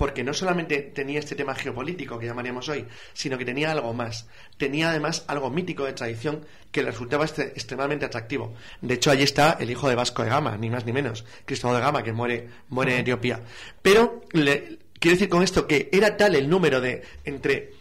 porque 0.00 0.24
no 0.24 0.32
solamente 0.32 0.78
tenía 0.78 1.18
este 1.18 1.34
tema 1.34 1.54
geopolítico 1.54 2.18
que 2.18 2.24
llamaríamos 2.24 2.70
hoy, 2.70 2.86
sino 3.12 3.36
que 3.36 3.44
tenía 3.44 3.70
algo 3.70 3.92
más. 3.92 4.26
Tenía 4.56 4.88
además 4.88 5.24
algo 5.26 5.50
mítico 5.50 5.84
de 5.84 5.92
tradición 5.92 6.46
que 6.72 6.82
le 6.82 6.90
resultaba 6.90 7.26
este, 7.26 7.48
extremadamente 7.48 8.06
atractivo. 8.06 8.54
De 8.80 8.94
hecho, 8.94 9.10
allí 9.10 9.24
está 9.24 9.58
el 9.60 9.70
hijo 9.70 9.90
de 9.90 9.96
Vasco 9.96 10.22
de 10.22 10.30
Gama, 10.30 10.56
ni 10.56 10.70
más 10.70 10.86
ni 10.86 10.94
menos, 10.94 11.26
Cristóbal 11.44 11.76
de 11.76 11.82
Gama, 11.82 12.02
que 12.02 12.14
muere, 12.14 12.48
muere 12.70 12.94
en 12.94 13.00
Etiopía. 13.00 13.42
Pero 13.82 14.22
quiero 14.32 15.16
decir 15.16 15.28
con 15.28 15.42
esto 15.42 15.66
que 15.66 15.90
era 15.92 16.16
tal 16.16 16.34
el 16.34 16.48
número 16.48 16.80
de 16.80 17.02
entre 17.26 17.79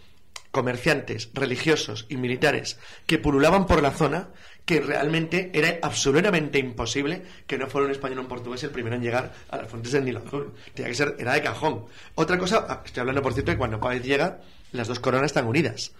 comerciantes, 0.52 1.30
religiosos 1.34 2.06
y 2.10 2.18
militares 2.18 2.78
que 3.06 3.20
pululaban 3.20 3.66
por 3.66 3.82
la 3.82 3.92
zona 3.92 4.30
que 4.66 4.82
realmente 4.82 5.50
era 5.54 5.80
absolutamente 5.82 6.60
imposible 6.60 7.24
que 7.48 7.58
no 7.58 7.68
fuera 7.68 7.88
un 7.88 7.92
español 7.92 8.20
o 8.20 8.22
un 8.22 8.28
portugués 8.28 8.64
el 8.64 8.70
primero 8.70 8.96
en 8.96 9.02
llegar 9.02 9.34
a 9.50 9.58
las 9.58 9.68
fuentes 9.68 9.92
del 9.92 10.06
Nilo 10.06 10.22
Azul. 10.26 10.54
Tenía 10.74 10.90
que 10.90 10.96
ser, 10.96 11.16
era 11.18 11.34
de 11.34 11.42
cajón. 11.42 11.86
Otra 12.16 12.38
cosa, 12.38 12.66
ah, 12.70 12.84
estoy 12.86 13.02
hablando 13.02 13.22
por 13.22 13.34
cierto 13.34 13.52
de 13.52 13.58
cuando 13.58 13.80
Páez 13.80 14.04
llega, 14.04 14.42
las 14.72 14.88
dos 14.88 15.00
coronas 15.00 15.28
están 15.28 15.48
unidas. 15.48 15.92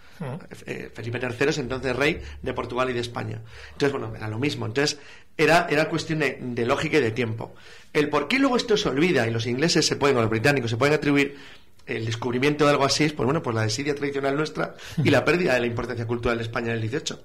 Eh, 0.66 0.90
Felipe 0.94 1.18
III 1.18 1.48
es 1.48 1.58
entonces 1.58 1.96
rey 1.96 2.20
de 2.42 2.52
Portugal 2.52 2.90
y 2.90 2.92
de 2.92 3.00
España. 3.00 3.40
Entonces, 3.72 3.98
bueno, 3.98 4.14
era 4.14 4.28
lo 4.28 4.38
mismo. 4.38 4.66
Entonces, 4.66 5.00
era, 5.36 5.66
era 5.68 5.88
cuestión 5.88 6.20
de, 6.20 6.38
de 6.40 6.66
lógica 6.66 6.98
y 6.98 7.00
de 7.00 7.10
tiempo. 7.10 7.54
El 7.92 8.08
por 8.08 8.28
qué 8.28 8.38
luego 8.38 8.56
esto 8.56 8.76
se 8.76 8.88
olvida 8.88 9.26
y 9.26 9.32
los 9.32 9.46
ingleses 9.46 9.86
se 9.86 9.96
pueden, 9.96 10.16
o 10.18 10.20
los 10.20 10.30
británicos 10.30 10.70
se 10.70 10.76
pueden 10.76 10.94
atribuir 10.94 11.36
el 11.96 12.06
descubrimiento 12.06 12.64
de 12.64 12.70
algo 12.70 12.84
así 12.84 13.04
es, 13.04 13.12
pues 13.12 13.24
bueno, 13.24 13.42
pues 13.42 13.54
la 13.54 13.62
desidia 13.62 13.94
tradicional 13.94 14.36
nuestra 14.36 14.74
y 15.02 15.10
la 15.10 15.24
pérdida 15.24 15.54
de 15.54 15.60
la 15.60 15.66
importancia 15.66 16.06
cultural 16.06 16.38
de 16.38 16.44
España 16.44 16.68
en 16.68 16.74
el 16.74 16.80
18. 16.82 17.20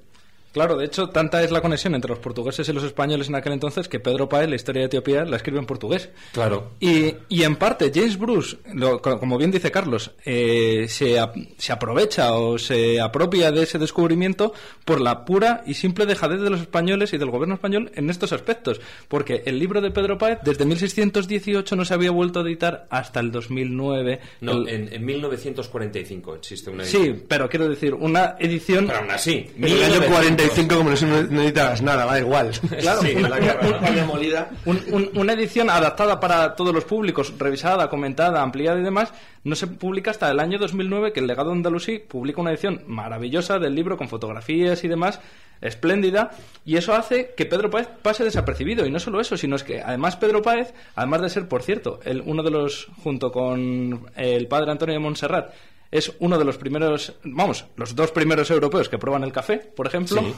Claro, 0.56 0.78
de 0.78 0.86
hecho, 0.86 1.10
tanta 1.10 1.44
es 1.44 1.52
la 1.52 1.60
conexión 1.60 1.96
entre 1.96 2.08
los 2.08 2.20
portugueses 2.20 2.70
y 2.70 2.72
los 2.72 2.86
españoles 2.86 3.28
en 3.28 3.36
aquel 3.36 3.52
entonces 3.52 3.90
que 3.90 4.00
Pedro 4.00 4.30
Paez, 4.30 4.48
la 4.48 4.56
historia 4.56 4.84
de 4.84 4.86
Etiopía, 4.86 5.26
la 5.26 5.36
escribe 5.36 5.60
en 5.60 5.66
portugués. 5.66 6.08
Claro. 6.32 6.72
Y, 6.80 7.14
y 7.28 7.44
en 7.44 7.58
parte, 7.58 7.92
James 7.94 8.18
Bruce, 8.18 8.56
como 9.02 9.38
bien 9.38 9.52
dice 9.52 9.70
Carlos, 9.70 10.12
eh, 10.24 10.86
se, 10.88 11.18
se, 11.58 11.74
aprovecha 11.74 12.36
o 12.36 12.58
se 12.58 13.02
apropia 13.02 13.52
de 13.52 13.64
ese 13.64 13.78
descubrimiento 13.80 14.54
por 14.86 15.02
la 15.02 15.26
pura 15.26 15.62
y 15.66 15.74
simple 15.74 16.06
dejadez 16.06 16.40
de 16.40 16.50
los 16.50 16.62
españoles 16.62 17.12
y 17.12 17.18
del 17.18 17.32
gobierno 17.32 17.56
español 17.56 17.92
en 17.94 18.10
estos 18.10 18.32
aspectos. 18.32 18.80
Porque 19.10 19.44
el 19.46 19.60
libro 19.60 19.82
de 19.82 19.92
Pedro 19.92 20.18
Paez, 20.18 20.40
desde 20.42 20.64
1618, 20.64 21.76
no 21.76 21.84
se 21.84 21.94
había 21.94 22.12
vuelto 22.12 22.40
a 22.40 22.44
editar 22.44 22.88
hasta 22.90 23.20
el 23.20 23.34
2009. 23.34 24.22
No, 24.40 24.66
en, 24.66 25.06
1945 25.06 26.36
existe 26.36 26.70
una 26.70 26.84
edición. 26.84 27.04
Sí, 27.04 27.24
pero 27.28 27.50
quiero 27.50 27.68
decir, 27.68 27.94
una 27.94 28.38
edición. 28.40 28.88
Pero 28.88 29.00
aún 29.00 29.12
así, 29.12 29.50
1945. 29.58 30.45
Play 30.46 30.64
5 30.64 30.78
como 30.78 30.90
no 30.90 30.96
necesitabas 30.96 31.82
nada, 31.82 32.06
va 32.06 32.20
igual. 32.20 32.52
Claro, 32.86 33.02
sí, 33.02 33.16
una, 33.16 34.50
un, 34.66 35.10
una, 35.16 35.34
edición 35.34 35.70
adaptada 35.70 36.20
para 36.20 36.56
todos 36.56 36.74
los 36.74 36.84
públicos, 36.84 37.34
revisada, 37.38 37.90
comentada, 37.90 38.42
ampliada 38.42 38.80
y 38.80 38.84
demás, 38.84 39.14
no 39.44 39.56
se 39.56 39.68
publica 39.68 40.12
hasta 40.12 40.30
el 40.30 40.40
año 40.40 40.60
2009 40.60 41.14
que 41.14 41.20
el 41.20 41.28
legado 41.28 41.52
andalusí 41.52 42.00
publica 42.00 42.42
una 42.42 42.52
edición 42.52 42.84
maravillosa 42.88 43.60
del 43.60 43.74
libro 43.74 43.98
con 43.98 44.10
fotografías 44.10 44.84
y 44.84 44.88
demás, 44.88 45.20
espléndida, 45.62 46.32
y 46.66 46.78
eso 46.78 46.94
hace 46.94 47.34
que 47.36 47.46
Pedro 47.46 47.70
Páez 47.70 47.88
pase 48.02 48.24
desapercibido. 48.24 48.86
Y 48.86 48.92
no 48.92 49.00
solo 49.00 49.20
eso, 49.22 49.38
sino 49.38 49.56
es 49.56 49.64
que 49.64 49.82
además 49.82 50.16
Pedro 50.18 50.42
Páez, 50.42 50.74
además 50.96 51.22
de 51.22 51.30
ser, 51.30 51.48
por 51.48 51.64
cierto, 51.64 52.00
el, 52.04 52.22
uno 52.22 52.44
de 52.44 52.52
los, 52.52 52.88
junto 53.04 53.32
con 53.32 54.12
el 54.16 54.48
padre 54.48 54.72
Antonio 54.72 54.94
de 54.94 55.00
Montserrat, 55.00 55.54
es 55.98 56.12
uno 56.20 56.38
de 56.38 56.46
los 56.46 56.58
primeros, 56.58 57.14
vamos, 57.24 57.66
los 57.76 57.96
dos 57.96 58.12
primeros 58.12 58.50
europeos 58.52 58.90
que 58.90 58.98
prueban 58.98 59.24
el 59.24 59.32
café, 59.32 59.58
por 59.58 59.88
ejemplo. 59.88 60.22
Sí. 60.22 60.34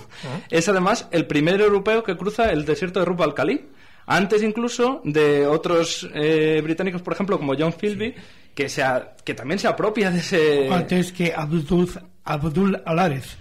Es 0.49 0.68
además 0.70 1.08
el 1.12 1.26
primer 1.28 1.60
europeo 1.62 2.03
que 2.03 2.16
cruza 2.18 2.51
el 2.51 2.66
desierto 2.66 2.99
de 2.99 3.05
Rub 3.05 3.22
al 3.24 3.34
Khali. 3.34 3.68
Antes 4.10 4.41
incluso 4.41 5.01
de 5.03 5.45
otros 5.45 6.08
eh, 6.14 6.62
británicos, 6.64 7.01
por 7.01 7.12
ejemplo, 7.14 7.38
como 7.38 7.53
John 7.58 7.74
Philby, 7.74 8.16
que, 8.55 8.70
se 8.70 8.82
a- 8.82 9.16
que 9.26 9.34
también 9.34 9.60
se 9.60 9.68
apropia 9.68 10.10
de 10.12 10.20
ese... 10.20 10.70
Antes 10.72 11.12
que 11.12 11.34
Abdul, 11.36 11.89
Abdul 12.24 12.82
Alares. 12.86 13.36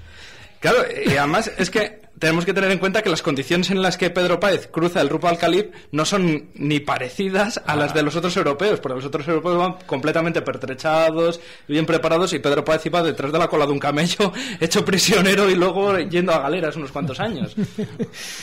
Claro, 0.58 0.78
y 1.04 1.16
además 1.16 1.52
es 1.56 1.70
que 1.70 2.00
tenemos 2.18 2.44
que 2.44 2.54
tener 2.54 2.70
en 2.70 2.78
cuenta 2.78 3.02
que 3.02 3.10
las 3.10 3.22
condiciones 3.22 3.70
en 3.70 3.82
las 3.82 3.96
que 3.98 4.10
Pedro 4.10 4.40
Páez 4.40 4.68
cruza 4.68 5.00
el 5.00 5.08
Rupa 5.08 5.28
al 5.28 5.38
Khalif 5.38 5.66
no 5.92 6.04
son 6.04 6.50
ni 6.54 6.80
parecidas 6.80 7.60
a 7.66 7.76
las 7.76 7.92
de 7.94 8.02
los 8.02 8.16
otros 8.16 8.36
europeos, 8.36 8.80
porque 8.80 8.96
los 8.96 9.04
otros 9.04 9.26
europeos 9.28 9.58
van 9.58 9.76
completamente 9.86 10.40
pertrechados, 10.42 11.40
bien 11.68 11.84
preparados, 11.86 12.32
y 12.32 12.38
Pedro 12.38 12.64
Páez 12.64 12.86
iba 12.86 13.02
detrás 13.02 13.32
de 13.32 13.38
la 13.38 13.48
cola 13.48 13.66
de 13.66 13.72
un 13.72 13.78
camello, 13.78 14.32
hecho 14.60 14.84
prisionero 14.84 15.48
y 15.50 15.54
luego 15.54 15.98
yendo 15.98 16.32
a 16.32 16.38
galeras 16.40 16.76
unos 16.76 16.92
cuantos 16.92 17.20
años. 17.20 17.54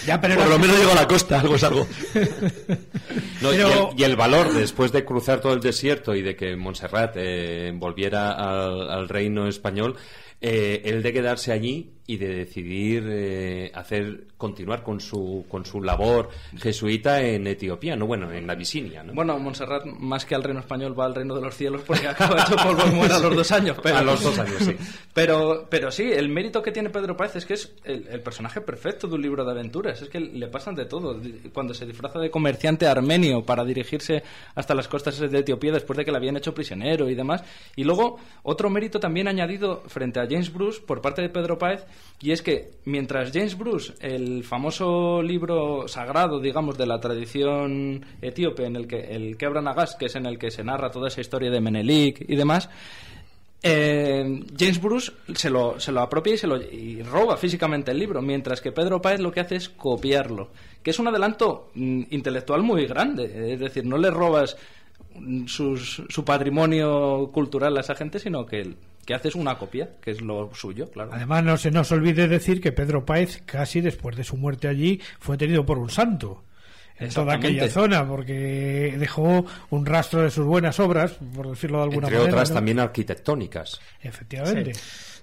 Ya, 0.06 0.20
pero 0.20 0.36
Por 0.36 0.48
lo 0.50 0.60
menos 0.60 0.78
llegó 0.78 0.92
a 0.92 0.96
la 0.96 1.08
costa, 1.08 1.40
algo 1.40 1.56
es 1.56 1.64
algo. 1.64 1.88
No, 3.42 3.54
y, 3.54 3.58
Pero- 3.58 3.92
el, 3.92 4.00
y 4.00 4.04
el 4.04 4.16
valor 4.16 4.54
después 4.54 4.92
de 4.92 5.04
cruzar 5.04 5.42
todo 5.42 5.54
el 5.54 5.60
desierto 5.60 6.16
y 6.16 6.22
de 6.22 6.36
que 6.36 6.56
Montserrat 6.56 7.14
eh, 7.18 7.72
volviera 7.76 8.32
al, 8.32 8.90
al 8.90 9.10
reino 9.10 9.48
español, 9.48 9.96
eh, 10.42 10.82
el 10.86 11.04
de 11.04 11.14
quedarse 11.14 11.52
allí 11.52 11.92
y 12.06 12.18
de 12.18 12.28
decidir 12.28 13.06
eh, 13.08 13.72
hacer 13.74 14.28
continuar 14.38 14.84
con 14.84 15.00
su 15.00 15.46
con 15.48 15.66
su 15.66 15.82
labor 15.82 16.30
jesuita 16.58 17.22
en 17.22 17.48
Etiopía, 17.48 17.96
no 17.96 18.06
bueno, 18.06 18.32
en 18.32 18.50
Abisinia, 18.50 19.04
¿no? 19.04 19.14
Bueno, 19.14 19.40
Montserrat, 19.40 19.86
más 19.86 20.26
que 20.26 20.36
al 20.36 20.44
reino 20.44 20.60
español, 20.60 21.00
va 21.00 21.06
al 21.06 21.16
reino 21.16 21.36
de 21.36 21.42
los 21.42 21.56
cielos 21.56 21.82
porque 21.86 22.08
acaba 22.10 22.42
hecho 22.42 22.56
polvo 22.58 22.84
y 22.88 22.92
muere 22.92 23.14
a 23.14 23.20
los 23.20 23.36
dos 23.36 23.52
años. 23.52 23.78
Pero, 23.82 23.98
A 23.98 24.04
los 24.04 24.22
dos 24.22 24.38
años, 24.38 24.58
sí. 24.60 24.76
Pero, 25.14 25.68
pero 25.70 25.92
sí, 25.92 26.12
el 26.12 26.28
mérito 26.30 26.64
que 26.64 26.72
tiene 26.72 26.90
Pedro 26.90 27.16
Páez 27.16 27.36
es 27.36 27.46
que 27.46 27.54
es 27.54 27.72
el, 27.84 28.08
el 28.08 28.22
personaje 28.22 28.62
perfecto 28.62 29.08
de 29.08 29.14
un 29.14 29.22
libro 29.22 29.46
de 29.46 29.52
aventuras. 29.52 30.02
Es 30.02 30.10
que 30.10 30.20
le 30.20 30.48
pasan 30.48 30.74
de 30.74 30.86
todo. 30.86 31.22
Cuando 31.54 31.76
se 31.76 31.86
disfraza 31.86 32.18
de 32.18 32.32
comerciante 32.32 32.88
armenio 32.88 33.46
para 33.46 33.64
dirigirse 33.64 34.24
hasta 34.56 34.74
las 34.74 34.88
costas 34.88 35.20
de 35.20 35.38
Etiopía 35.38 35.72
después 35.72 35.98
de 35.98 36.06
que 36.06 36.12
le 36.12 36.18
habían 36.18 36.38
hecho 36.38 36.54
prisionero 36.56 37.10
y 37.10 37.16
demás. 37.16 37.44
Y 37.76 37.84
luego, 37.84 38.18
otro 38.42 38.72
mérito 38.72 39.00
también 39.00 39.28
añadido 39.28 39.84
frente 39.88 40.20
a 40.20 40.28
James 40.28 40.52
Bruce 40.52 40.82
por 40.82 41.02
parte 41.02 41.22
de 41.22 41.30
Pedro 41.30 41.58
Páez, 41.58 41.86
y 42.24 42.32
es 42.32 42.42
que 42.42 42.72
mientras 42.86 43.32
James 43.34 43.58
Bruce, 43.58 43.94
el 44.00 44.46
famoso 44.46 45.22
libro 45.22 45.90
sagrado, 45.90 46.40
digamos, 46.40 46.78
de 46.78 46.86
la 46.86 47.00
tradición 47.00 48.06
etíope, 48.22 48.66
en 48.66 48.78
el 48.78 48.88
que 48.88 49.00
el 49.14 49.36
Kebra 49.36 49.62
Nagas, 49.62 49.96
que 49.96 50.06
es 50.06 50.16
en 50.16 50.26
el 50.26 50.40
que 50.40 50.50
se 50.50 50.64
narra 50.64 50.90
toda 50.90 51.10
esa 51.10 51.20
historia 51.20 51.52
de 51.52 51.60
Menelik 51.60 52.24
y 52.26 52.38
demás, 52.38 52.70
eh, 53.62 54.42
James 54.58 54.82
Bruce 54.82 55.12
se 55.36 55.50
lo, 55.50 55.80
se 55.80 55.92
lo 55.92 56.02
apropia 56.02 56.34
y, 56.34 56.38
se 56.38 56.48
lo, 56.48 56.62
y 56.62 57.02
roba 57.02 57.36
físicamente 57.38 57.92
el 57.92 58.00
libro, 58.00 58.22
mientras 58.22 58.62
que 58.62 58.72
Pedro 58.72 59.02
Páez 59.02 59.20
lo 59.20 59.32
que 59.32 59.40
hace 59.42 59.56
es 59.56 59.68
copiarlo, 59.68 60.52
que 60.82 60.92
es 60.92 61.00
un 61.00 61.08
adelanto 61.08 61.72
mm, 61.76 62.04
intelectual 62.12 62.62
muy 62.62 62.86
grande. 62.86 63.54
Es 63.54 63.60
decir, 63.60 63.86
no 63.86 63.98
le 63.98 64.12
robas 64.12 64.56
sus- 65.48 66.04
su 66.10 66.26
patrimonio 66.26 67.30
cultural 67.34 67.78
a 67.78 67.82
esa 67.82 67.96
gente, 67.96 68.20
sino 68.20 68.46
que, 68.46 68.76
que 69.06 69.14
haces 69.14 69.36
una 69.36 69.58
copia, 69.58 69.92
que 70.02 70.12
es 70.12 70.22
lo 70.22 70.50
suyo, 70.54 70.90
claro. 70.92 71.12
Además, 71.14 71.44
no 71.44 71.58
se 71.58 71.72
nos 71.72 71.92
olvide 71.92 72.28
decir 72.28 72.62
que 72.62 72.72
Pedro 72.72 73.06
Páez, 73.06 73.42
casi 73.46 73.82
después 73.82 74.16
de 74.16 74.24
su 74.24 74.38
muerte 74.38 74.68
allí, 74.68 75.02
fue 75.20 75.38
tenido 75.38 75.66
por 75.66 75.78
un 75.80 75.90
santo 75.90 76.44
en 76.98 77.10
toda 77.10 77.34
aquella 77.36 77.68
zona, 77.70 78.08
porque 78.08 78.96
dejó 79.00 79.46
un 79.72 79.86
rastro 79.86 80.22
de 80.22 80.30
sus 80.30 80.46
buenas 80.46 80.80
obras, 80.80 81.14
por 81.36 81.50
decirlo 81.50 81.80
de 81.80 81.84
alguna 81.86 82.08
Entre 82.08 82.20
manera. 82.20 82.36
otras 82.36 82.50
¿no? 82.52 82.56
también 82.56 82.80
arquitectónicas. 82.80 83.82
Efectivamente. 84.02 84.74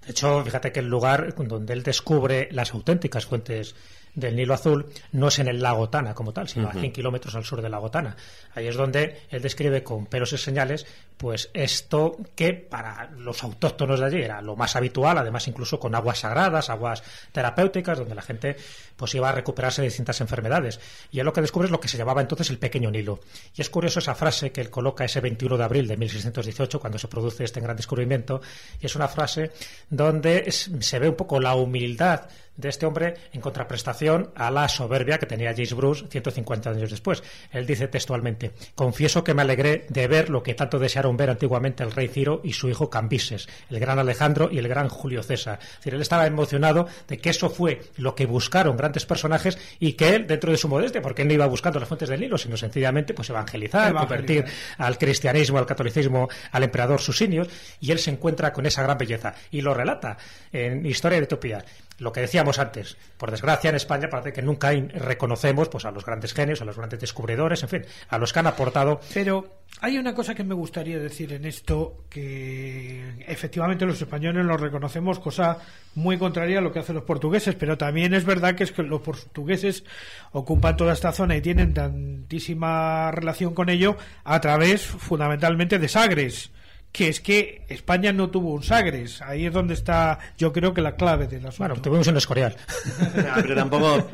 De 0.04 0.10
hecho, 0.10 0.42
fíjate 0.44 0.72
que 0.72 0.80
el 0.80 0.88
lugar 0.88 1.32
donde 1.36 1.72
él 1.72 1.82
descubre 1.82 2.48
las 2.52 2.72
auténticas 2.74 3.24
fuentes 3.26 3.76
del 4.14 4.36
Nilo 4.36 4.54
Azul 4.54 4.86
no 5.12 5.28
es 5.28 5.38
en 5.38 5.48
el 5.48 5.60
lago 5.60 5.88
Tana 5.88 6.14
como 6.14 6.32
tal, 6.32 6.48
sino 6.48 6.68
a 6.68 6.72
100 6.72 6.92
kilómetros 6.92 7.34
al 7.34 7.44
sur 7.44 7.62
del 7.62 7.72
lago 7.72 7.90
Tana. 7.90 8.16
Ahí 8.54 8.66
es 8.66 8.76
donde 8.76 9.22
él 9.30 9.42
describe 9.42 9.82
con 9.82 10.06
pelos 10.06 10.32
y 10.32 10.38
señales, 10.38 10.86
pues 11.16 11.50
esto 11.52 12.16
que 12.34 12.54
para 12.54 13.10
los 13.10 13.42
autóctonos 13.42 14.00
de 14.00 14.06
allí 14.06 14.22
era 14.22 14.40
lo 14.40 14.56
más 14.56 14.74
habitual, 14.76 15.18
además 15.18 15.46
incluso 15.48 15.78
con 15.78 15.94
aguas 15.94 16.20
sagradas, 16.20 16.70
aguas 16.70 17.02
terapéuticas, 17.32 17.98
donde 17.98 18.14
la 18.14 18.22
gente 18.22 18.56
pues 18.96 19.14
iba 19.14 19.28
a 19.28 19.32
recuperarse 19.32 19.82
de 19.82 19.88
distintas 19.88 20.20
enfermedades. 20.20 20.80
Y 21.10 21.20
él 21.20 21.26
lo 21.26 21.32
que 21.32 21.40
descubre 21.40 21.66
es 21.66 21.72
lo 21.72 21.80
que 21.80 21.88
se 21.88 21.98
llamaba 21.98 22.20
entonces 22.20 22.50
el 22.50 22.58
pequeño 22.58 22.90
Nilo. 22.90 23.20
Y 23.54 23.60
es 23.60 23.70
curioso 23.70 23.98
esa 23.98 24.14
frase 24.14 24.52
que 24.52 24.60
él 24.60 24.70
coloca 24.70 25.04
ese 25.04 25.20
21 25.20 25.56
de 25.56 25.64
abril 25.64 25.88
de 25.88 25.96
1618, 25.96 26.80
cuando 26.80 26.98
se 26.98 27.08
produce 27.08 27.44
este 27.44 27.60
gran 27.60 27.76
descubrimiento, 27.76 28.40
y 28.80 28.86
es 28.86 28.96
una 28.96 29.08
frase 29.08 29.52
donde 29.88 30.50
se 30.50 30.98
ve 30.98 31.08
un 31.08 31.16
poco 31.16 31.40
la 31.40 31.54
humildad 31.54 32.28
de 32.56 32.68
este 32.68 32.86
hombre 32.86 33.14
en 33.32 33.40
contraprestación 33.40 34.30
a 34.34 34.50
la 34.50 34.68
soberbia 34.68 35.18
que 35.18 35.26
tenía 35.26 35.52
James 35.52 35.74
Bruce 35.74 36.06
150 36.08 36.70
años 36.70 36.90
después. 36.90 37.22
Él 37.52 37.66
dice 37.66 37.88
textualmente: 37.88 38.52
Confieso 38.74 39.24
que 39.24 39.34
me 39.34 39.42
alegré 39.42 39.86
de 39.88 40.08
ver 40.08 40.30
lo 40.30 40.42
que 40.42 40.54
tanto 40.54 40.78
desearon 40.78 41.16
ver 41.16 41.30
antiguamente 41.30 41.82
el 41.82 41.92
rey 41.92 42.08
Ciro 42.08 42.40
y 42.44 42.52
su 42.52 42.68
hijo 42.68 42.90
Cambises, 42.90 43.48
el 43.70 43.80
gran 43.80 43.98
Alejandro 43.98 44.48
y 44.50 44.58
el 44.58 44.68
gran 44.68 44.88
Julio 44.88 45.22
César. 45.22 45.58
Es 45.60 45.76
decir, 45.78 45.94
él 45.94 46.02
estaba 46.02 46.26
emocionado 46.26 46.86
de 47.08 47.18
que 47.18 47.30
eso 47.30 47.50
fue 47.50 47.80
lo 47.96 48.14
que 48.14 48.26
buscaron 48.26 48.76
grandes 48.76 49.06
personajes 49.06 49.58
y 49.78 49.94
que 49.94 50.14
él, 50.14 50.26
dentro 50.26 50.50
de 50.50 50.58
su 50.58 50.68
modestia, 50.68 51.02
porque 51.02 51.22
él 51.22 51.28
no 51.28 51.34
iba 51.34 51.46
buscando 51.46 51.78
las 51.78 51.88
fuentes 51.88 52.08
del 52.08 52.20
Nilo, 52.20 52.38
sino 52.38 52.56
sencillamente 52.56 53.14
pues 53.14 53.30
evangelizar, 53.30 53.90
Evangelizar. 53.90 54.08
convertir 54.08 54.44
al 54.78 54.98
cristianismo, 54.98 55.58
al 55.58 55.66
catolicismo, 55.66 56.28
al 56.52 56.62
emperador 56.62 57.00
Susinios, 57.00 57.48
y 57.80 57.90
él 57.90 57.98
se 57.98 58.10
encuentra 58.10 58.52
con 58.52 58.66
esa 58.66 58.82
gran 58.82 58.98
belleza 58.98 59.34
y 59.50 59.60
lo 59.60 59.74
relata 59.74 60.16
en 60.52 60.84
Historia 60.86 61.18
de 61.18 61.24
Etiopía. 61.24 61.64
Lo 62.00 62.12
que 62.12 62.22
decíamos 62.22 62.58
antes, 62.58 62.96
por 63.18 63.30
desgracia 63.30 63.68
en 63.68 63.76
España 63.76 64.08
parece 64.08 64.32
que 64.32 64.40
nunca 64.40 64.70
reconocemos 64.72 65.68
pues 65.68 65.84
a 65.84 65.90
los 65.90 66.02
grandes 66.02 66.32
genios, 66.32 66.62
a 66.62 66.64
los 66.64 66.78
grandes 66.78 66.98
descubridores, 66.98 67.62
en 67.62 67.68
fin, 67.68 67.86
a 68.08 68.16
los 68.16 68.32
que 68.32 68.38
han 68.38 68.46
aportado. 68.46 69.00
Pero 69.12 69.60
hay 69.82 69.98
una 69.98 70.14
cosa 70.14 70.34
que 70.34 70.42
me 70.42 70.54
gustaría 70.54 70.98
decir 70.98 71.34
en 71.34 71.44
esto, 71.44 72.04
que 72.08 73.22
efectivamente 73.28 73.84
los 73.84 74.00
españoles 74.00 74.46
lo 74.46 74.56
reconocemos, 74.56 75.18
cosa 75.18 75.58
muy 75.94 76.16
contraria 76.16 76.60
a 76.60 76.62
lo 76.62 76.72
que 76.72 76.78
hacen 76.78 76.94
los 76.94 77.04
portugueses, 77.04 77.54
pero 77.54 77.76
también 77.76 78.14
es 78.14 78.24
verdad 78.24 78.54
que 78.54 78.64
es 78.64 78.72
que 78.72 78.82
los 78.82 79.02
portugueses 79.02 79.84
ocupan 80.32 80.78
toda 80.78 80.94
esta 80.94 81.12
zona 81.12 81.36
y 81.36 81.42
tienen 81.42 81.74
tantísima 81.74 83.10
relación 83.10 83.52
con 83.52 83.68
ello 83.68 83.98
a 84.24 84.40
través 84.40 84.86
fundamentalmente 84.86 85.78
de 85.78 85.88
Sagres 85.88 86.50
que 86.92 87.08
es 87.08 87.20
que 87.20 87.62
España 87.68 88.12
no 88.12 88.30
tuvo 88.30 88.52
un 88.52 88.62
Sagres. 88.62 89.22
Ahí 89.22 89.46
es 89.46 89.52
donde 89.52 89.74
está, 89.74 90.18
yo 90.36 90.52
creo 90.52 90.74
que 90.74 90.80
la 90.80 90.96
clave 90.96 91.26
del 91.26 91.46
asunto. 91.46 91.68
Bueno, 91.68 91.82
tuvimos 91.82 92.06
un 92.08 92.16
Escorial. 92.16 92.56
pero 93.36 93.54
tampoco 93.54 94.08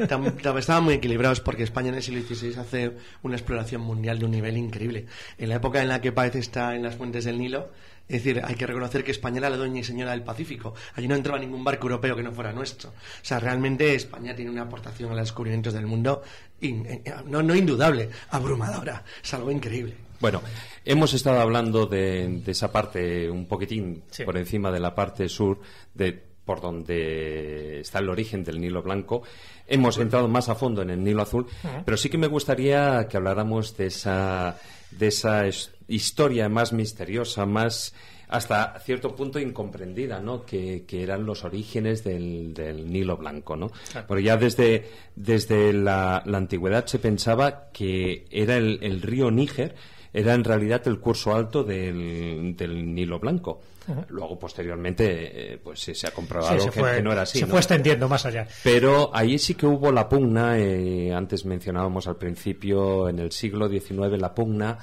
estaban 0.59 0.85
muy 0.85 0.95
equilibrados 0.95 1.41
porque 1.41 1.63
España 1.63 1.89
en 1.89 1.97
el 1.97 2.03
siglo 2.03 2.23
XVI 2.23 2.61
hace 2.61 2.93
una 3.23 3.37
exploración 3.37 3.81
mundial 3.81 4.19
de 4.19 4.25
un 4.27 4.31
nivel 4.31 4.57
increíble. 4.57 5.07
En 5.39 5.49
la 5.49 5.57
época 5.57 5.83
en 5.83 5.89
la 5.89 6.01
que 6.01 6.13
Páez 6.13 6.37
está 6.37 6.75
en 6.75 6.83
las 6.83 6.97
fuentes 6.97 7.25
del 7.25 7.39
Nilo, 7.39 7.71
es 8.09 8.23
decir, 8.23 8.41
hay 8.45 8.55
que 8.55 8.67
reconocer 8.67 9.03
que 9.03 9.11
España 9.11 9.39
era 9.39 9.51
la 9.51 9.57
dueña 9.57 9.81
y 9.81 9.85
señora 9.85 10.13
del 10.13 10.23
Pacífico. 10.23 10.75
Allí 10.95 11.09
no 11.09 11.17
entraba 11.17 11.41
ningún 11.41 11.65
barco 11.65 11.87
europeo 11.87 12.15
que 12.15 12.23
no 12.23 12.31
fuera 12.31 12.53
nuestro. 12.53 12.91
O 12.91 12.95
sea, 13.23 13.41
realmente 13.41 13.97
España 13.97 14.35
tiene 14.37 14.51
una 14.51 14.63
aportación 14.63 15.11
a 15.11 15.15
los 15.15 15.23
descubrimientos 15.23 15.75
del 15.75 15.87
mundo 15.87 16.23
eh, 16.61 17.03
no, 17.27 17.43
no 17.43 17.55
indudable, 17.55 18.11
abrumadora. 18.31 19.03
Es 19.23 19.35
algo 19.35 19.51
increíble. 19.51 20.06
Bueno, 20.21 20.43
hemos 20.85 21.13
estado 21.15 21.41
hablando 21.41 21.87
de, 21.87 22.43
esa 22.47 22.73
parte 22.73 23.31
un 23.31 23.47
poquitín 23.47 24.03
por 24.25 24.37
encima 24.37 24.71
de 24.71 24.81
la 24.81 24.95
parte 24.95 25.29
sur, 25.29 25.61
de 25.95 26.27
por 26.45 26.61
donde 26.61 27.81
está 27.81 27.99
el 27.99 28.09
origen 28.09 28.45
del 28.45 28.61
Nilo 28.61 28.83
Blanco. 28.83 29.23
Hemos 29.67 29.99
entrado 29.99 30.29
más 30.29 30.49
a 30.49 30.55
fondo 30.55 30.83
en 30.83 30.91
el 30.91 31.03
Nilo 31.03 31.23
Azul, 31.23 31.47
pero 31.85 31.97
sí 31.97 32.09
que 32.09 32.19
me 32.19 32.29
gustaría 32.29 33.09
que 33.09 33.17
habláramos 33.17 33.77
de 33.77 33.87
esa, 33.87 34.57
de 34.93 35.09
esa 35.09 35.45
historia 35.89 36.49
más 36.49 36.73
misteriosa, 36.73 37.45
más 37.47 37.93
hasta 38.29 38.79
cierto 38.81 39.15
punto 39.15 39.39
incomprendida, 39.39 40.21
¿no? 40.21 40.45
Que, 40.45 40.85
eran 40.91 41.27
los 41.27 41.45
orígenes 41.45 42.05
del, 42.05 42.55
Nilo 42.91 43.17
Blanco, 43.17 43.57
¿no? 43.57 43.71
Porque 44.07 44.23
ya 44.23 44.37
desde, 44.37 44.89
desde 45.17 45.73
la, 45.73 46.19
antigüedad 46.19 46.87
se 46.87 47.01
pensaba 47.01 47.71
que 47.73 48.27
era 48.31 48.57
el 48.57 49.03
río 49.03 49.33
Níger, 49.33 49.75
era 50.17 50.33
en 50.33 50.45
realidad 50.45 50.81
el 50.89 50.99
curso 50.99 51.35
alto 51.35 51.63
del, 51.63 52.57
Nilo 52.57 53.19
Blanco. 53.21 53.61
Luego, 54.09 54.39
posteriormente, 54.39 55.53
eh, 55.53 55.59
pues 55.63 55.79
se 55.79 56.07
ha 56.07 56.11
comprobado 56.11 56.71
que, 56.71 57.03
no 57.03 57.13
era 57.13 57.23
así. 57.23 57.39
Se 57.39 57.47
fue 57.47 57.59
extendiendo 57.59 58.09
más 58.09 58.25
allá. 58.25 58.49
Pero 58.65 59.11
ahí 59.13 59.39
sí 59.39 59.55
que 59.55 59.67
hubo 59.67 59.93
la 59.93 60.09
pugna, 60.09 60.59
eh, 60.59 61.13
antes 61.13 61.45
mencionábamos 61.45 62.09
al 62.09 62.17
principio, 62.17 63.11
en 63.11 63.19
el 63.19 63.31
siglo 63.31 63.69
XIX, 63.69 64.19
la 64.19 64.35
pugna 64.35 64.79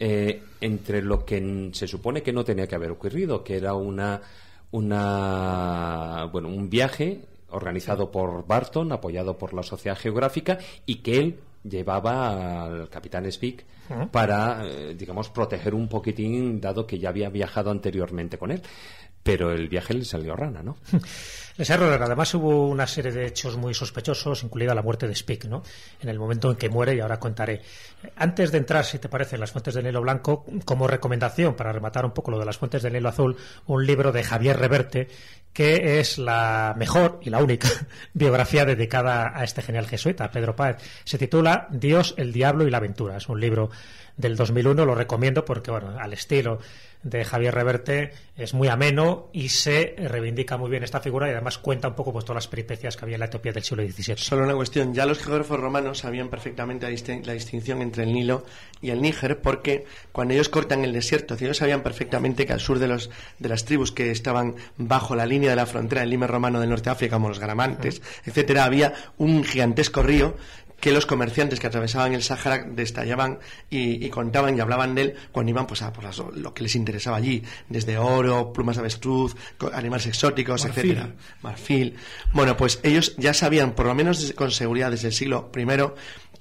eh, 0.00 0.42
entre 0.60 1.00
lo 1.00 1.24
que 1.24 1.70
se 1.72 1.86
supone 1.86 2.20
que 2.20 2.32
no 2.32 2.44
tenía 2.44 2.66
que 2.66 2.74
haber 2.74 2.90
ocurrido, 2.90 3.44
que 3.44 3.56
era 3.56 3.74
una, 3.74 4.20
una 4.72 6.28
bueno, 6.32 6.48
un 6.48 6.68
viaje 6.68 7.20
organizado 7.50 8.10
por 8.10 8.48
Barton, 8.48 8.90
apoyado 8.90 9.38
por 9.38 9.54
la 9.54 9.62
Sociedad 9.62 9.96
Geográfica, 9.96 10.58
y 10.86 10.96
que 10.96 11.18
él 11.18 11.38
llevaba 11.64 12.64
al 12.64 12.88
capitán 12.88 13.30
Speak 13.30 13.64
para, 14.10 14.64
eh, 14.64 14.94
digamos, 14.94 15.28
proteger 15.28 15.74
un 15.74 15.88
poquitín, 15.88 16.60
dado 16.60 16.86
que 16.86 16.98
ya 16.98 17.10
había 17.10 17.28
viajado 17.28 17.70
anteriormente 17.70 18.38
con 18.38 18.50
él. 18.50 18.62
Pero 19.22 19.52
el 19.52 19.68
viaje 19.68 19.94
le 19.94 20.04
salió 20.04 20.34
rana, 20.34 20.62
¿no? 20.62 20.76
Les 21.56 21.68
error. 21.68 22.02
Además 22.02 22.32
hubo 22.34 22.66
una 22.68 22.86
serie 22.86 23.12
de 23.12 23.26
hechos 23.26 23.56
muy 23.56 23.74
sospechosos, 23.74 24.42
incluida 24.42 24.74
la 24.74 24.82
muerte 24.82 25.06
de 25.06 25.14
Speak, 25.14 25.44
¿no? 25.44 25.62
En 26.00 26.08
el 26.08 26.18
momento 26.18 26.50
en 26.50 26.56
que 26.56 26.70
muere, 26.70 26.94
y 26.94 27.00
ahora 27.00 27.20
contaré. 27.20 27.60
Antes 28.16 28.52
de 28.52 28.58
entrar, 28.58 28.84
si 28.86 28.98
te 28.98 29.08
parece, 29.08 29.36
en 29.36 29.40
las 29.40 29.52
fuentes 29.52 29.74
del 29.74 29.84
Nilo 29.84 30.00
Blanco, 30.00 30.46
como 30.64 30.88
recomendación, 30.88 31.54
para 31.54 31.72
rematar 31.72 32.06
un 32.06 32.12
poco 32.12 32.30
lo 32.30 32.38
de 32.38 32.46
las 32.46 32.56
fuentes 32.56 32.82
del 32.82 32.94
Nilo 32.94 33.10
Azul, 33.10 33.36
un 33.66 33.86
libro 33.86 34.12
de 34.12 34.24
Javier 34.24 34.58
Reverte, 34.58 35.08
que 35.52 36.00
es 36.00 36.16
la 36.16 36.74
mejor 36.78 37.20
y 37.22 37.28
la 37.28 37.42
única 37.42 37.68
biografía 38.14 38.64
dedicada 38.64 39.32
a 39.34 39.44
este 39.44 39.60
genial 39.60 39.86
jesuita, 39.86 40.30
Pedro 40.30 40.56
Páez. 40.56 40.78
Se 41.04 41.18
titula 41.18 41.68
Dios, 41.70 42.14
el 42.16 42.32
diablo 42.32 42.66
y 42.66 42.70
la 42.70 42.78
aventura. 42.78 43.18
Es 43.18 43.28
un 43.28 43.38
libro 43.38 43.70
del 44.16 44.36
2001, 44.36 44.86
lo 44.86 44.94
recomiendo 44.94 45.44
porque, 45.44 45.70
bueno, 45.70 45.98
al 45.98 46.14
estilo 46.14 46.60
de 47.02 47.24
Javier 47.24 47.54
Reverte 47.54 48.12
es 48.36 48.54
muy 48.54 48.68
ameno 48.68 49.28
y 49.32 49.50
se 49.50 49.94
reivindica 49.98 50.56
muy 50.56 50.70
bien 50.70 50.82
esta 50.82 51.00
figura 51.00 51.28
y 51.28 51.32
además 51.32 51.58
cuenta 51.58 51.88
un 51.88 51.94
poco 51.94 52.12
pues, 52.12 52.24
todas 52.24 52.44
las 52.44 52.48
peripecias 52.48 52.96
que 52.96 53.04
había 53.04 53.16
en 53.16 53.20
la 53.20 53.26
Etiopía 53.26 53.52
del 53.52 53.62
siglo 53.62 53.84
XVII. 53.84 54.16
Solo 54.16 54.44
una 54.44 54.54
cuestión, 54.54 54.94
ya 54.94 55.04
los 55.04 55.18
geógrafos 55.18 55.60
romanos 55.60 55.98
sabían 55.98 56.28
perfectamente 56.28 56.86
la, 56.86 57.32
distinción 57.32 57.82
entre 57.82 58.04
el 58.04 58.12
Nilo 58.12 58.44
y 58.80 58.90
el 58.90 59.02
Níger 59.02 59.40
porque 59.40 59.84
cuando 60.12 60.34
ellos 60.34 60.48
cortan 60.48 60.84
el 60.84 60.92
desierto, 60.92 61.34
ellos 61.34 61.58
sabían 61.58 61.82
perfectamente 61.82 62.46
que 62.46 62.52
al 62.52 62.60
sur 62.60 62.78
de, 62.78 62.88
los, 62.88 63.10
de 63.38 63.48
las 63.48 63.64
tribus 63.64 63.92
que 63.92 64.10
estaban 64.10 64.54
bajo 64.76 65.14
la 65.14 65.26
línea 65.26 65.50
de 65.50 65.56
la 65.56 65.66
frontera 65.66 66.00
del 66.00 66.10
Lime 66.10 66.26
romano 66.26 66.60
del 66.60 66.70
norte 66.70 66.84
de 66.84 66.92
África, 66.92 67.16
como 67.16 67.28
los 67.28 67.38
Gramantes, 67.38 68.00
etcétera, 68.24 68.64
había 68.64 68.94
un 69.18 69.44
gigantesco 69.44 70.02
río 70.02 70.36
que 70.82 70.90
los 70.90 71.06
comerciantes 71.06 71.60
que 71.60 71.68
atravesaban 71.68 72.12
el 72.12 72.24
Sáhara 72.24 72.64
destallaban 72.68 73.38
y, 73.70 74.08
contaban 74.08 74.58
y 74.58 74.60
hablaban 74.60 74.96
de 74.96 75.02
él 75.02 75.14
cuando 75.30 75.50
iban 75.50 75.64
pues, 75.64 75.80
a 75.80 75.92
por 75.92 76.04
lo 76.36 76.52
que 76.52 76.64
les 76.64 76.74
interesaba 76.74 77.18
allí, 77.18 77.44
desde 77.68 77.98
oro, 77.98 78.52
plumas 78.52 78.74
de 78.74 78.80
avestruz, 78.80 79.36
animales 79.72 80.08
exóticos, 80.08 80.64
etc. 80.64 80.78
etcétera, 80.78 81.14
marfil. 81.40 81.94
Bueno, 82.32 82.56
pues 82.56 82.80
ellos 82.82 83.14
ya 83.16 83.32
sabían, 83.32 83.76
por 83.76 83.86
lo 83.86 83.94
menos 83.94 84.32
con 84.32 84.50
seguridad 84.50 84.90
desde 84.90 85.06
el 85.06 85.14
siglo 85.14 85.52
I, 85.56 85.66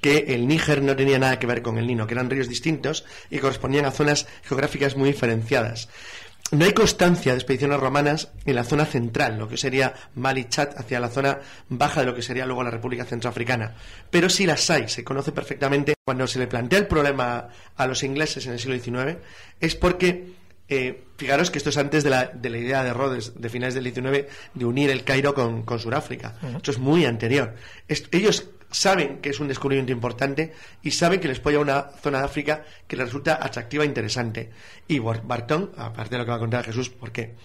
que 0.02 0.34
el 0.34 0.48
Níger 0.48 0.82
no 0.82 0.96
tenía 0.96 1.20
nada 1.20 1.38
que 1.38 1.46
ver 1.46 1.62
con 1.62 1.78
el 1.78 1.86
Nino, 1.86 2.08
que 2.08 2.16
eran 2.16 2.28
ríos 2.28 2.50
distintos 2.50 3.06
y 3.30 3.38
correspondían 3.38 3.86
a 3.86 3.92
zonas 3.92 4.28
geográficas 4.42 4.98
muy 4.98 5.12
diferenciadas. 5.12 5.88
No 6.52 6.66
hay 6.66 6.74
constancia 6.74 7.32
de 7.32 7.38
expediciones 7.38 7.80
romanas 7.80 8.30
en 8.46 8.56
la 8.56 8.66
zona 8.66 8.86
central, 8.86 9.38
lo 9.38 9.48
que 9.48 9.56
sería 9.56 9.94
Mali 10.16 10.50
Chad, 10.50 10.70
hacia 10.76 11.00
la 11.00 11.08
zona 11.08 11.40
baja 11.70 12.02
de 12.02 12.08
lo 12.08 12.14
que 12.14 12.22
sería 12.22 12.46
luego 12.46 12.64
la 12.64 12.72
República 12.72 13.06
Centroafricana. 13.06 13.76
Pero 14.10 14.30
sí 14.30 14.46
las 14.46 14.70
hay, 14.70 14.90
se 14.90 15.04
conoce 15.04 15.32
perfectamente. 15.32 15.94
Cuando 16.04 16.28
se 16.28 16.40
le 16.40 16.48
plantea 16.48 16.80
el 16.80 16.88
problema 16.88 17.48
a 17.78 17.88
los 17.88 18.04
ingleses 18.04 18.46
en 18.48 18.54
el 18.54 18.60
siglo 18.60 18.78
XIX, 18.78 19.18
es 19.62 19.76
porque, 19.76 20.34
eh, 20.68 21.06
fijaros 21.16 21.52
que 21.52 21.58
esto 21.58 21.70
es 21.70 21.78
antes 21.78 22.04
de 22.04 22.10
la, 22.10 22.26
de 22.26 22.50
la, 22.50 22.58
idea 22.58 22.84
de 22.84 22.92
Rhodes, 22.92 23.40
de 23.40 23.50
finales 23.50 23.74
del 23.74 23.86
XIX, 23.86 24.26
de 24.54 24.66
unir 24.66 24.90
el 24.90 25.06
Cairo 25.06 25.34
con, 25.34 25.64
con 25.64 25.80
Sudáfrica. 25.80 26.36
Esto 26.58 26.72
es 26.72 26.80
muy 26.80 27.06
anterior. 27.06 27.56
ellos 27.88 28.50
saben 28.72 29.20
que 29.20 29.30
es 29.30 29.40
un 29.40 29.48
descubrimiento 29.48 29.92
importante 29.92 30.54
y 30.82 30.92
saben 30.92 31.20
que 31.20 31.28
les 31.28 31.40
puede 31.40 31.58
a 31.58 31.60
una 31.60 31.90
zona 32.02 32.20
de 32.20 32.26
África 32.26 32.64
que 32.88 32.96
les 32.96 33.06
resulta 33.06 33.40
atractiva 33.42 33.84
e 33.84 33.88
interesante. 33.88 34.50
Y 34.88 35.00
Barton, 35.00 35.72
aparte 35.78 36.16
de 36.16 36.20
lo 36.20 36.26
que 36.26 36.32
va 36.32 36.38
a 36.38 36.40
contar 36.40 36.66
Jesús, 36.66 36.90
porque 36.90 37.36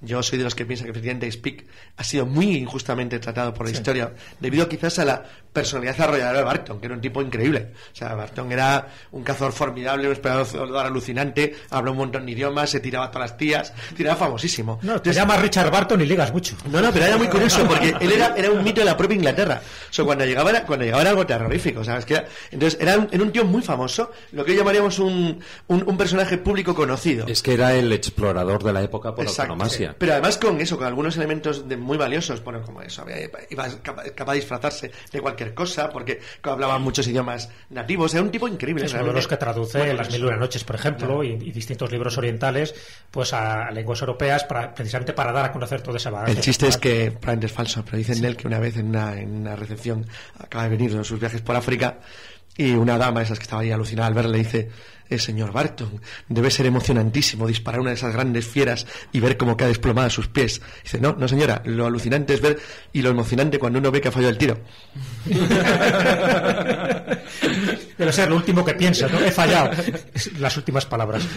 yo 0.00 0.22
soy 0.22 0.38
de 0.38 0.44
los 0.44 0.54
que 0.54 0.66
piensa 0.66 0.84
que 0.84 0.90
efectivamente 0.90 1.30
Speak 1.32 1.64
ha 1.96 2.04
sido 2.04 2.26
muy 2.26 2.56
injustamente 2.56 3.18
tratado 3.18 3.54
por 3.54 3.66
la 3.66 3.72
historia, 3.72 4.14
debido 4.40 4.68
quizás 4.68 4.98
a 4.98 5.04
la 5.04 5.24
personalidad 5.56 5.98
arrolladora 5.98 6.38
de 6.38 6.44
Barton, 6.44 6.78
que 6.78 6.84
era 6.84 6.94
un 6.94 7.00
tipo 7.00 7.22
increíble. 7.22 7.72
O 7.90 7.96
sea, 7.96 8.14
Barton 8.14 8.52
era 8.52 8.88
un 9.12 9.24
cazador 9.24 9.54
formidable, 9.54 10.06
un 10.06 10.12
explorador 10.12 10.84
alucinante, 10.84 11.56
habló 11.70 11.92
un 11.92 11.96
montón 11.96 12.26
de 12.26 12.32
idiomas, 12.32 12.68
se 12.68 12.80
tiraba 12.80 13.06
a 13.06 13.10
todas 13.10 13.30
las 13.30 13.38
tías, 13.38 13.72
era 13.98 14.14
famosísimo. 14.14 14.78
No, 14.82 15.00
te 15.00 15.14
llamas 15.14 15.40
Richard 15.40 15.70
Barton 15.70 16.02
y 16.02 16.04
ligas 16.04 16.30
mucho. 16.30 16.56
No, 16.70 16.82
no, 16.82 16.92
pero 16.92 17.06
era 17.06 17.16
muy 17.16 17.28
curioso, 17.28 17.66
porque 17.66 17.94
él 17.98 18.12
era, 18.12 18.34
era 18.36 18.50
un 18.50 18.62
mito 18.62 18.82
de 18.82 18.84
la 18.84 18.98
propia 18.98 19.16
Inglaterra. 19.16 19.62
O 19.88 19.92
sea, 19.92 20.04
cuando 20.04 20.26
llegaba 20.26 20.50
era, 20.50 20.62
cuando 20.64 20.84
llegaba 20.84 21.00
era 21.00 21.10
algo 21.10 21.26
terrorífico, 21.26 21.82
¿sabes? 21.82 22.04
Que 22.04 22.22
entonces, 22.50 22.78
era 22.78 22.98
un, 22.98 23.08
era 23.10 23.22
un, 23.22 23.32
tío 23.32 23.46
muy 23.46 23.62
famoso, 23.62 24.10
lo 24.32 24.44
que 24.44 24.54
llamaríamos 24.54 24.98
un, 24.98 25.42
un, 25.68 25.96
personaje 25.96 26.36
público 26.36 26.74
conocido. 26.74 27.26
Es 27.26 27.40
que 27.40 27.54
era 27.54 27.74
el 27.74 27.90
explorador 27.94 28.62
de 28.62 28.74
la 28.74 28.82
época 28.82 29.14
por 29.14 29.26
autonomasia. 29.26 29.94
Pero 29.96 30.12
además 30.12 30.36
con 30.36 30.60
eso, 30.60 30.76
con 30.76 30.86
algunos 30.86 31.16
elementos 31.16 31.66
de, 31.66 31.78
muy 31.78 31.96
valiosos, 31.96 32.44
bueno, 32.44 32.60
como 32.60 32.82
eso, 32.82 33.06
iba 33.48 33.66
capaz 34.14 34.32
de 34.32 34.38
disfrazarse 34.38 34.90
de 35.10 35.20
cualquier 35.22 35.45
cosa, 35.54 35.90
porque 35.90 36.20
hablaba 36.42 36.78
muchos 36.78 37.06
idiomas 37.08 37.50
nativos, 37.70 38.14
era 38.14 38.22
un 38.22 38.30
tipo 38.30 38.48
increíble. 38.48 38.86
Es 38.86 38.94
uno 38.94 39.06
de 39.06 39.12
los 39.12 39.28
que 39.28 39.36
traduce 39.36 39.94
Las 39.94 40.10
Mil 40.10 40.20
y 40.20 40.24
una 40.24 40.36
Noches, 40.36 40.64
por 40.64 40.76
ejemplo, 40.76 41.24
y, 41.24 41.36
distintos 41.36 41.90
libros 41.90 42.18
orientales, 42.18 42.74
pues 43.10 43.32
a 43.32 43.70
lenguas 43.70 44.00
europeas, 44.00 44.44
para, 44.44 44.74
precisamente 44.74 45.12
para 45.12 45.32
dar 45.32 45.46
a 45.46 45.52
conocer 45.52 45.80
todo 45.80 45.96
ese 45.96 46.10
bagaje. 46.10 46.32
El 46.32 46.40
chiste 46.40 46.68
es 46.68 46.76
que, 46.76 47.10
probablemente 47.10 47.46
es 47.46 47.52
falso, 47.52 47.84
pero 47.84 47.96
dicen 47.96 48.20
de 48.20 48.28
él 48.28 48.36
que 48.36 48.46
una 48.46 48.58
vez 48.58 48.76
en 48.76 48.88
una, 48.88 49.18
en 49.20 49.36
una 49.36 49.56
recepción 49.56 50.06
acaba 50.38 50.64
de 50.64 50.70
venir 50.70 50.96
de 50.96 51.04
sus 51.04 51.18
viajes 51.18 51.40
por 51.40 51.56
África, 51.56 51.98
y 52.56 52.72
una 52.72 52.98
dama, 52.98 53.22
esas 53.22 53.38
que 53.38 53.44
estaba 53.44 53.62
ahí 53.62 53.70
alucinada 53.70 54.08
al 54.08 54.14
verle, 54.14 54.32
le 54.32 54.38
dice, 54.38 54.70
eh, 55.08 55.18
señor 55.18 55.52
Barton, 55.52 56.00
debe 56.28 56.50
ser 56.50 56.66
emocionantísimo 56.66 57.46
disparar 57.46 57.80
una 57.80 57.90
de 57.90 57.96
esas 57.96 58.12
grandes 58.12 58.46
fieras 58.46 58.86
y 59.12 59.20
ver 59.20 59.36
cómo 59.36 59.56
cae 59.56 59.68
desplomada 59.68 60.08
a 60.08 60.10
sus 60.10 60.26
pies. 60.28 60.60
Dice, 60.82 61.00
no, 61.00 61.14
no 61.18 61.28
señora, 61.28 61.62
lo 61.64 61.86
alucinante 61.86 62.34
es 62.34 62.40
ver 62.40 62.58
y 62.92 63.02
lo 63.02 63.10
emocionante 63.10 63.58
cuando 63.58 63.78
uno 63.78 63.92
ve 63.92 64.00
que 64.00 64.08
ha 64.08 64.12
fallado 64.12 64.32
el 64.32 64.38
tiro. 64.38 64.58
Debe 67.96 68.12
ser 68.12 68.28
lo 68.28 68.36
último 68.36 68.62
que 68.64 68.74
piensa, 68.74 69.08
¿no? 69.08 69.18
He 69.20 69.30
fallado. 69.30 69.70
Las 70.38 70.56
últimas 70.56 70.86
palabras. 70.86 71.24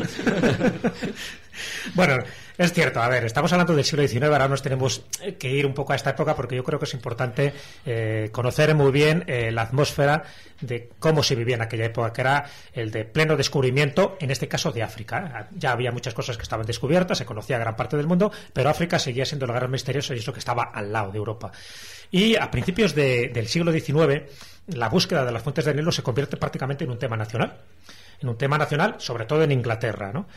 bueno, 1.93 2.17
es 2.57 2.73
cierto, 2.73 3.01
a 3.01 3.07
ver, 3.07 3.23
estamos 3.23 3.51
hablando 3.53 3.73
del 3.73 3.85
siglo 3.85 4.05
XIX, 4.05 4.23
ahora 4.23 4.47
nos 4.47 4.61
tenemos 4.61 5.05
que 5.39 5.49
ir 5.49 5.65
un 5.65 5.73
poco 5.73 5.93
a 5.93 5.95
esta 5.95 6.09
época 6.09 6.35
porque 6.35 6.55
yo 6.55 6.63
creo 6.63 6.77
que 6.77 6.85
es 6.85 6.93
importante 6.93 7.53
eh, 7.85 8.29
conocer 8.31 8.75
muy 8.75 8.91
bien 8.91 9.23
eh, 9.27 9.51
la 9.51 9.61
atmósfera 9.61 10.23
de 10.59 10.89
cómo 10.99 11.23
se 11.23 11.35
vivía 11.35 11.55
en 11.55 11.61
aquella 11.61 11.85
época, 11.85 12.11
que 12.11 12.21
era 12.21 12.45
el 12.73 12.91
de 12.91 13.05
pleno 13.05 13.37
descubrimiento, 13.37 14.17
en 14.19 14.31
este 14.31 14.47
caso 14.47 14.71
de 14.71 14.83
África. 14.83 15.47
Ya 15.55 15.71
había 15.71 15.91
muchas 15.91 16.13
cosas 16.13 16.35
que 16.35 16.43
estaban 16.43 16.65
descubiertas, 16.65 17.17
se 17.17 17.25
conocía 17.25 17.57
gran 17.57 17.75
parte 17.75 17.95
del 17.95 18.07
mundo, 18.07 18.31
pero 18.51 18.69
África 18.69 18.99
seguía 18.99 19.25
siendo 19.25 19.45
el 19.45 19.53
gran 19.53 19.71
misterioso 19.71 20.13
y 20.13 20.17
es 20.17 20.27
lo 20.27 20.33
que 20.33 20.39
estaba 20.39 20.71
al 20.73 20.91
lado 20.91 21.11
de 21.11 21.17
Europa. 21.17 21.51
Y 22.11 22.35
a 22.35 22.49
principios 22.49 22.95
del 22.95 23.47
siglo 23.47 23.71
XIX, 23.71 24.23
la 24.67 24.89
búsqueda 24.89 25.25
de 25.25 25.31
las 25.31 25.43
fuentes 25.43 25.65
de 25.65 25.73
Nilo 25.73 25.91
se 25.91 26.03
convierte 26.03 26.37
prácticamente 26.37 26.83
en 26.83 26.91
un 26.91 26.99
tema 26.99 27.15
nacional. 27.15 27.57
En 28.21 28.27
un 28.27 28.37
tema 28.37 28.57
nacional, 28.57 28.95
sobre 28.97 29.25
todo 29.25 29.43
en 29.43 29.51
Inglaterra, 29.51 30.11
¿no? 30.11 30.27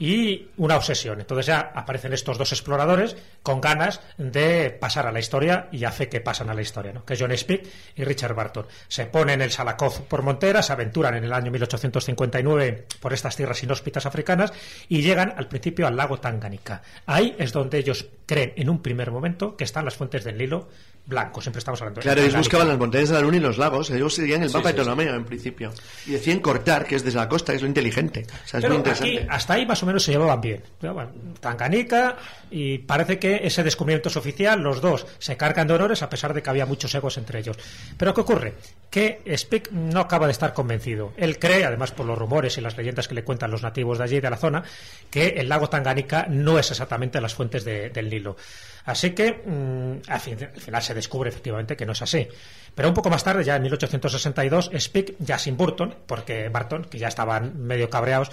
Y 0.00 0.48
una 0.56 0.76
obsesión. 0.76 1.20
Entonces 1.20 1.46
ya 1.46 1.72
aparecen 1.74 2.14
estos 2.14 2.38
dos 2.38 2.50
exploradores 2.52 3.16
con 3.42 3.60
ganas 3.60 4.00
de 4.16 4.70
pasar 4.70 5.06
a 5.06 5.12
la 5.12 5.20
historia 5.20 5.68
y 5.70 5.84
hace 5.84 6.08
que 6.08 6.22
pasan 6.22 6.48
a 6.48 6.54
la 6.54 6.62
historia, 6.62 6.92
¿no? 6.92 7.04
que 7.04 7.12
es 7.12 7.20
John 7.20 7.36
Speak 7.36 7.68
y 7.94 8.04
Richard 8.04 8.34
Barton. 8.34 8.66
Se 8.88 9.04
ponen 9.04 9.42
el 9.42 9.50
Salakoff 9.50 10.00
por 10.00 10.22
Montera, 10.22 10.62
se 10.62 10.72
aventuran 10.72 11.14
en 11.16 11.24
el 11.24 11.32
año 11.34 11.50
1859 11.50 12.86
por 12.98 13.12
estas 13.12 13.36
tierras 13.36 13.62
inhóspitas 13.62 14.06
africanas 14.06 14.54
y 14.88 15.02
llegan 15.02 15.34
al 15.36 15.48
principio 15.48 15.86
al 15.86 15.96
lago 15.96 16.18
Tanganica. 16.18 16.80
Ahí 17.04 17.36
es 17.38 17.52
donde 17.52 17.78
ellos 17.78 18.08
creen 18.24 18.54
en 18.56 18.70
un 18.70 18.80
primer 18.80 19.10
momento 19.10 19.54
que 19.54 19.64
están 19.64 19.84
las 19.84 19.96
fuentes 19.96 20.24
del 20.24 20.38
Nilo 20.38 20.68
blanco, 21.06 21.40
siempre 21.40 21.58
estamos 21.58 21.80
hablando 21.80 22.00
de 22.00 22.02
Claro, 22.04 22.20
ellos 22.22 22.36
buscaban 22.36 22.68
las 22.68 22.78
montañas 22.78 23.08
de 23.08 23.14
la 23.16 23.20
Luna 23.20 23.36
y 23.38 23.40
los 23.40 23.58
lagos. 23.58 23.90
Ellos 23.90 24.14
seguían 24.14 24.42
el 24.42 24.48
Sí, 24.48 24.56
mapa 24.56 24.68
sí, 24.70 24.76
de 24.76 24.82
Ptolomeo 24.82 25.14
en 25.14 25.24
principio. 25.24 25.72
Y 26.06 26.12
decían 26.12 26.38
cortar, 26.40 26.86
que 26.86 26.94
es 26.96 27.04
desde 27.04 27.18
la 27.18 27.28
costa, 27.28 27.52
que 27.52 27.56
es 27.56 27.62
lo 27.62 27.68
inteligente. 27.68 28.26
O 28.28 28.48
sea, 28.48 28.58
es 28.58 28.62
Pero 28.62 28.68
muy 28.68 28.76
interesante. 28.78 29.18
aquí, 29.18 29.26
hasta 29.28 29.54
ahí 29.54 29.66
más 29.66 29.82
o 29.82 29.86
menos 29.86 30.02
se 30.04 30.12
llevaban 30.12 30.40
bien. 30.40 30.62
Bueno, 30.80 31.10
Tanganica 31.40 32.16
y 32.50 32.78
parece 32.78 33.18
que 33.18 33.40
ese 33.44 33.62
descubrimiento 33.62 34.08
es 34.08 34.16
oficial, 34.16 34.60
los 34.60 34.80
dos 34.80 35.06
se 35.18 35.36
cargan 35.36 35.66
de 35.66 35.74
honores 35.74 36.02
a 36.02 36.08
pesar 36.08 36.32
de 36.34 36.42
que 36.42 36.50
había 36.50 36.66
muchos 36.66 36.94
egos 36.94 37.16
entre 37.18 37.40
ellos. 37.40 37.56
Pero 37.96 38.14
¿qué 38.14 38.20
ocurre? 38.20 38.54
Que 38.88 39.20
Speck 39.36 39.70
no 39.72 40.00
acaba 40.00 40.26
de 40.26 40.32
estar 40.32 40.52
convencido. 40.52 41.12
Él 41.16 41.38
cree, 41.38 41.64
además 41.64 41.92
por 41.92 42.06
los 42.06 42.18
rumores 42.18 42.56
y 42.58 42.60
las 42.60 42.76
leyendas 42.76 43.08
que 43.08 43.14
le 43.14 43.24
cuentan 43.24 43.50
los 43.50 43.62
nativos 43.62 43.98
de 43.98 44.04
allí, 44.04 44.20
de 44.20 44.30
la 44.30 44.36
zona, 44.36 44.62
que 45.10 45.28
el 45.38 45.48
lago 45.48 45.68
Tanganica 45.68 46.26
no 46.28 46.58
es 46.58 46.70
exactamente 46.70 47.20
las 47.20 47.34
fuentes 47.34 47.64
de- 47.64 47.90
del 47.90 48.08
Nilo. 48.10 48.36
Así 48.90 49.10
que 49.12 49.32
mm, 49.44 50.10
al, 50.10 50.20
fin- 50.20 50.48
al 50.54 50.60
final 50.60 50.82
se 50.82 50.94
descubre 50.94 51.30
efectivamente 51.30 51.76
que 51.76 51.86
no 51.86 51.92
es 51.92 52.02
así. 52.02 52.26
Pero 52.74 52.88
un 52.88 52.94
poco 52.94 53.10
más 53.10 53.24
tarde, 53.24 53.44
ya 53.44 53.56
en 53.56 53.62
1862, 53.62 54.70
Speck, 54.78 55.14
ya 55.18 55.38
sin 55.38 55.56
Burton, 55.56 55.94
porque 56.06 56.48
Barton, 56.48 56.84
que 56.84 56.98
ya 56.98 57.08
estaban 57.08 57.58
medio 57.66 57.90
cabreados, 57.90 58.30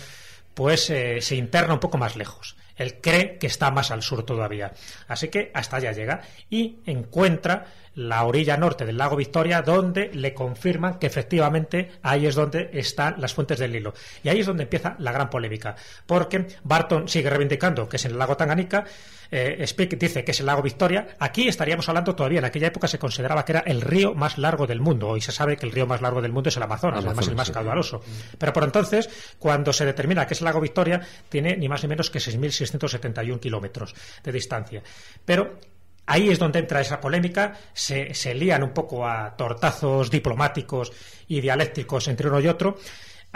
pues 0.54 0.90
eh, 0.90 1.22
se 1.22 1.36
interna 1.36 1.74
un 1.74 1.80
poco 1.80 1.98
más 1.98 2.16
lejos. 2.16 2.56
Él 2.76 3.00
cree 3.02 3.38
que 3.40 3.48
está 3.48 3.72
más 3.72 3.90
al 3.90 4.04
sur 4.04 4.24
todavía. 4.24 4.72
Así 5.08 5.30
que 5.30 5.52
hasta 5.54 5.78
allá 5.78 5.92
llega 5.92 6.22
y 6.50 6.78
encuentra 6.86 7.66
la 7.96 8.24
orilla 8.26 8.56
norte 8.58 8.86
del 8.86 8.98
lago 8.98 9.16
Victoria, 9.16 9.64
donde 9.64 10.12
le 10.14 10.36
confirman 10.36 11.00
que 11.00 11.08
efectivamente 11.08 11.92
ahí 12.04 12.28
es 12.28 12.36
donde 12.36 12.70
están 12.74 13.16
las 13.20 13.34
fuentes 13.34 13.58
del 13.58 13.72
Nilo. 13.72 13.94
Y 14.24 14.30
ahí 14.30 14.40
es 14.42 14.46
donde 14.46 14.64
empieza 14.64 14.96
la 15.00 15.12
gran 15.12 15.30
polémica, 15.32 15.76
porque 16.06 16.46
Barton 16.64 17.08
sigue 17.08 17.30
reivindicando 17.32 17.90
que 17.90 17.96
es 17.98 18.06
en 18.06 18.12
el 18.12 18.20
lago 18.20 18.38
Tanganica, 18.38 18.86
eh, 19.32 19.66
Speck 19.66 19.98
dice 19.98 20.24
que 20.24 20.32
es 20.32 20.40
el 20.40 20.46
lago 20.46 20.62
Victoria. 20.62 21.08
Aquí 21.20 21.48
estaríamos 21.48 21.88
hablando 21.90 22.16
todavía, 22.16 22.40
en 22.40 22.46
aquella 22.46 22.68
época 22.68 22.88
se 22.88 23.00
consideraba 23.00 23.46
que 23.46 23.54
era 23.54 23.62
el 23.62 23.82
río 23.82 24.14
más 24.14 24.38
largo 24.38 24.68
del 24.68 24.82
mundo. 24.82 25.10
Hoy 25.10 25.22
se 25.22 25.32
sabe 25.32 25.58
que 25.58 25.66
el 25.66 25.72
río 25.72 25.88
más 25.88 26.02
largo 26.02 26.22
del 26.22 26.32
mundo 26.32 26.50
es 26.50 26.58
el 26.58 26.64
Amazonas, 26.64 27.00
Amazonas, 27.00 27.18
además 27.18 27.28
el 27.28 27.36
más 27.36 27.48
sí. 27.48 27.54
caudaloso. 27.54 28.02
Pero 28.38 28.54
por 28.54 28.64
entonces, 28.64 29.10
cuando 29.40 29.74
se 29.74 29.86
determina 29.86 30.26
que 30.26 30.34
es 30.34 30.42
el 30.42 30.46
lago 30.46 30.62
Victoria, 30.62 31.02
tiene 31.30 31.58
ni 31.58 31.70
más 31.70 31.84
ni 31.84 31.90
menos 31.90 32.10
que 32.10 32.20
6.671 32.20 33.40
kilómetros 33.40 33.96
de 34.24 34.32
distancia. 34.32 34.82
Pero 35.26 35.60
ahí 36.06 36.30
es 36.30 36.40
donde 36.40 36.60
entra 36.60 36.82
esa 36.82 37.00
polémica, 37.00 37.54
se, 37.74 38.14
se 38.14 38.34
lían 38.34 38.64
un 38.64 38.72
poco 38.72 39.08
a 39.08 39.36
tortazos 39.36 40.10
diplomáticos 40.10 40.92
y 41.28 41.42
dialécticos 41.42 42.08
entre 42.08 42.30
uno 42.30 42.40
y 42.40 42.48
otro. 42.48 42.78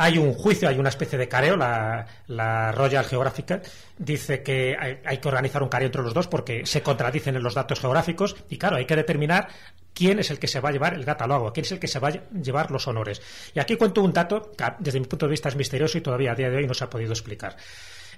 Hay 0.02 0.18
un 0.18 0.34
juicio, 0.34 0.68
hay 0.68 0.80
una 0.80 0.90
especie 0.90 1.16
de 1.16 1.28
careo, 1.28 1.56
la, 1.56 2.08
la 2.26 2.72
Royal 2.72 3.06
Geographic 3.06 3.62
dice 4.00 4.42
que 4.42 4.76
hay, 4.80 4.98
hay 5.06 5.20
que 5.20 5.28
organizar 5.28 5.62
un 5.62 5.70
careo 5.70 5.86
entre 5.86 6.02
los 6.02 6.12
dos 6.12 6.28
porque 6.28 6.66
se 6.66 6.82
contradicen 6.82 7.36
en 7.36 7.44
los 7.44 7.54
datos 7.54 7.80
geográficos 7.80 8.36
y 8.50 8.58
claro, 8.58 8.78
hay 8.78 8.86
que 8.86 8.96
determinar 8.96 9.48
quién 9.94 10.18
es 10.18 10.32
el 10.32 10.40
que 10.40 10.48
se 10.48 10.60
va 10.60 10.70
a 10.70 10.72
llevar 10.72 10.96
el 10.96 11.06
gato 11.06 11.24
al 11.24 11.32
agua, 11.32 11.54
quién 11.54 11.66
es 11.66 11.72
el 11.74 11.80
que 11.80 11.88
se 11.88 12.00
va 12.00 12.08
a 12.08 12.32
llevar 12.34 12.72
los 12.72 12.88
honores. 12.88 13.22
Y 13.54 13.60
aquí 13.60 13.76
cuento 13.76 14.02
un 14.02 14.12
dato 14.12 14.52
que 14.58 14.66
desde 14.80 15.00
mi 15.00 15.06
punto 15.06 15.28
de 15.28 15.32
vista 15.32 15.50
es 15.50 15.56
misterioso 15.56 16.00
y 16.00 16.02
todavía 16.02 16.32
a 16.32 16.36
día 16.36 16.50
de 16.50 16.58
hoy 16.58 16.66
no 16.66 16.74
se 16.74 16.84
ha 16.84 16.90
podido 16.90 17.12
explicar. 17.12 17.56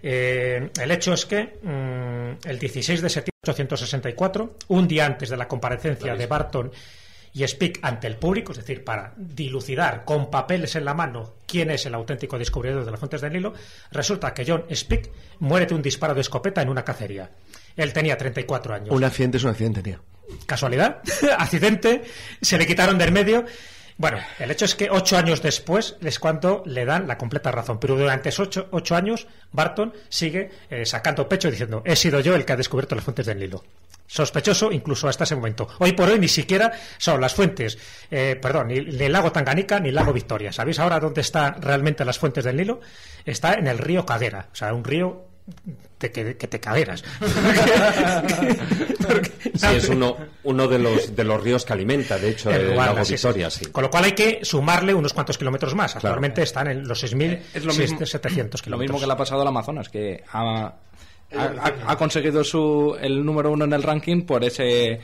Eh, 0.01 0.69
el 0.81 0.91
hecho 0.91 1.11
es 1.11 1.26
que 1.26 1.60
mm, 1.61 2.47
el 2.47 2.60
16 2.60 3.01
de 3.01 3.10
septiembre 3.10 3.41
de 3.45 3.51
1864, 3.51 4.55
un 4.69 4.88
día 4.88 5.05
antes 5.05 5.27
de 5.27 5.35
la 5.35 5.49
comparecencia 5.49 6.15
de 6.15 6.27
Barton 6.27 6.72
y 7.34 7.47
Speak 7.47 7.80
ante 7.81 8.07
el 8.07 8.18
público, 8.18 8.51
es 8.51 8.60
decir, 8.60 8.84
para 8.84 9.14
dilucidar 9.18 10.05
con 10.05 10.30
papeles 10.30 10.76
en 10.76 10.85
la 10.85 10.93
mano 10.93 11.34
quién 11.47 11.72
es 11.72 11.85
el 11.85 11.95
auténtico 11.95 12.38
descubridor 12.38 12.85
de 12.85 12.91
las 12.91 12.99
fuentes 12.99 13.22
del 13.22 13.34
Nilo, 13.34 13.53
resulta 13.91 14.34
que 14.34 14.45
John 14.45 14.65
Speak 14.72 15.11
muere 15.39 15.65
de 15.65 15.73
un 15.73 15.81
disparo 15.81 16.14
de 16.14 16.22
escopeta 16.22 16.61
en 16.61 16.69
una 16.69 16.84
cacería. 16.84 17.31
Él 17.76 17.91
tenía 17.91 18.18
34 18.18 18.76
años. 18.76 18.89
Un 18.91 19.03
accidente 19.03 19.38
es 19.38 19.43
un 19.43 19.49
accidente, 19.49 19.81
tío. 19.81 19.99
¿Casualidad? 20.45 21.01
¿Accidente? 21.38 22.03
¿Se 22.41 22.57
le 22.57 22.68
quitaron 22.68 22.97
del 22.97 23.11
medio? 23.11 23.45
Bueno, 23.97 24.18
el 24.39 24.49
hecho 24.49 24.65
es 24.65 24.76
que 24.76 24.89
ocho 24.89 25.18
años 25.18 25.41
después 25.41 25.97
es 26.01 26.19
cuando 26.19 26.64
le 26.65 26.85
dan 26.85 27.07
la 27.07 27.18
completa 27.18 27.51
razón. 27.51 27.80
Pero 27.80 27.95
durante 27.95 28.30
esos 28.30 28.47
ocho, 28.47 28.68
ocho 28.72 28.95
años, 28.95 29.27
Barton 29.51 29.93
sigue 30.10 30.49
eh, 30.69 30.85
sacando 30.85 31.30
pecho 31.30 31.51
diciendo: 31.51 31.84
He 31.85 31.95
sido 31.95 32.19
yo 32.19 32.35
el 32.35 32.45
que 32.45 32.53
ha 32.53 32.57
descubierto 32.57 32.95
las 32.95 33.03
fuentes 33.03 33.26
del 33.26 33.39
Nilo. 33.39 33.64
Sospechoso 34.05 34.71
incluso 34.71 35.07
hasta 35.07 35.23
ese 35.23 35.35
momento. 35.35 35.67
Hoy 35.80 35.93
por 35.93 36.09
hoy 36.09 36.19
ni 36.19 36.27
siquiera 36.27 36.71
son 36.97 37.19
las 37.21 37.34
fuentes, 37.34 37.77
eh, 38.11 38.38
perdón, 38.41 38.67
ni, 38.67 38.80
ni 38.81 39.03
el 39.05 39.11
lago 39.11 39.31
Tanganica 39.31 39.80
ni 39.80 39.89
el 39.89 39.95
lago 39.95 40.13
Victoria. 40.13 40.51
¿Sabéis 40.51 40.77
ahora 40.80 40.99
dónde 40.99 41.21
están 41.21 41.61
realmente 41.61 42.05
las 42.05 42.19
fuentes 42.19 42.43
del 42.43 42.57
Nilo? 42.57 42.80
Está 43.25 43.53
en 43.55 43.67
el 43.67 43.77
río 43.80 44.05
Caguera, 44.05 44.49
o 44.51 44.55
sea, 44.55 44.73
un 44.73 44.84
río 44.84 45.25
de 45.99 46.11
que, 46.11 46.38
que 46.38 46.47
te 46.47 46.59
caderas. 46.59 47.03
Sí, 49.55 49.67
es 49.75 49.89
uno, 49.89 50.17
uno 50.43 50.67
de, 50.67 50.80
los, 50.80 51.15
de 51.15 51.23
los 51.23 51.41
ríos 51.43 51.63
que 51.65 51.73
alimenta, 51.73 52.17
de 52.17 52.30
hecho, 52.30 52.49
el 52.49 52.67
Ruanda, 52.73 52.93
lago 52.93 53.05
sí, 53.05 53.13
Victoria, 53.13 53.49
sí. 53.49 53.65
sí. 53.65 53.71
Con 53.71 53.84
lo 53.84 53.89
cual 53.91 54.05
hay 54.05 54.13
que 54.13 54.39
sumarle 54.43 54.93
unos 54.93 55.13
cuantos 55.13 55.38
kilómetros 55.38 55.75
más. 55.75 55.95
Actualmente 55.95 56.41
están 56.41 56.67
en 56.67 56.88
los 56.88 57.03
6.700 57.03 57.39
Es 57.53 57.65
lo 57.65 57.73
mismo- 57.73 57.97
kilómetros. 57.99 58.67
Lo 58.67 58.77
mismo 58.77 58.99
que 58.99 59.05
le 59.05 59.13
ha 59.13 59.17
pasado 59.17 59.41
al 59.41 59.47
Amazonas, 59.47 59.89
que 59.89 60.23
ha, 60.31 60.73
ha- 61.38 61.73
ha- 61.88 61.97
conseguido 61.97 62.43
su, 62.43 62.95
el 62.99 63.26
número 63.26 63.51
uno 63.51 63.65
en 63.65 63.73
el 63.73 63.84
ranking 63.84 64.22
por 64.23 64.43
ese, 64.43 64.99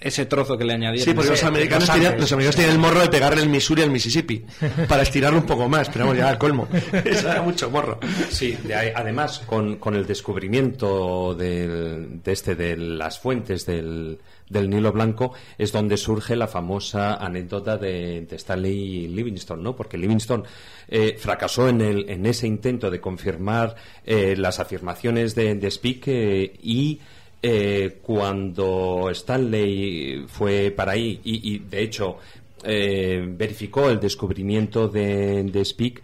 ese 0.00 0.26
trozo 0.26 0.56
que 0.58 0.64
le 0.64 0.74
añadieron. 0.74 1.04
Sí, 1.04 1.14
porque 1.14 1.30
los 1.30 1.42
americanos, 1.44 1.88
los 1.88 1.94
tenían, 1.96 2.20
los 2.20 2.32
americanos 2.32 2.68
el 2.72 2.78
morro 2.78 3.00
de 3.00 3.08
pegarle 3.08 3.42
el 3.42 3.48
Missouri 3.48 3.82
al 3.82 3.90
Mississippi 3.90 4.44
para 4.88 5.02
estirarlo 5.02 5.38
un 5.38 5.46
poco 5.46 5.68
más, 5.68 5.88
pero 5.88 6.04
vamos, 6.06 6.18
ya 6.18 6.28
al 6.28 6.38
colmo. 6.38 6.68
Eso 7.04 7.30
era 7.30 7.42
mucho 7.42 7.70
morro. 7.70 7.98
Sí, 8.30 8.56
de 8.64 8.74
ahí- 8.74 8.92
además, 8.94 9.40
con, 9.46 9.76
con 9.76 9.94
el 9.94 10.06
descubrimiento 10.06 11.34
del- 11.34 12.22
de 12.22 12.32
este 12.32 12.54
de 12.54 12.76
las 12.76 13.18
fuentes 13.18 13.66
del, 13.66 14.18
del 14.48 14.70
Nilo 14.70 14.92
Blanco 14.92 15.32
es 15.58 15.72
donde 15.72 15.96
surge 15.96 16.36
la 16.36 16.46
famosa 16.48 17.14
anécdota 17.14 17.76
de, 17.76 18.22
de 18.28 18.36
Stanley 18.36 19.08
Livingstone, 19.08 19.62
¿no? 19.62 19.74
Porque 19.76 19.98
Livingstone 19.98 20.44
eh, 20.88 21.16
fracasó 21.18 21.68
en, 21.68 21.80
el, 21.80 22.08
en 22.10 22.26
ese 22.26 22.46
intento 22.46 22.90
de 22.90 23.00
confirmar 23.00 23.74
eh, 24.04 24.34
las 24.36 24.60
afirmaciones 24.60 25.34
de, 25.34 25.54
de 25.54 25.70
Speake 25.70 26.04
eh, 26.44 26.52
y 26.62 27.00
eh, 27.46 27.98
cuando 28.00 29.10
Stanley 29.10 30.24
fue 30.26 30.70
para 30.70 30.92
ahí 30.92 31.20
y, 31.24 31.54
y, 31.54 31.58
de 31.58 31.82
hecho 31.82 32.16
eh, 32.62 33.22
verificó 33.22 33.90
el 33.90 34.00
descubrimiento 34.00 34.88
de, 34.88 35.42
de 35.42 35.62
Speake 35.62 36.00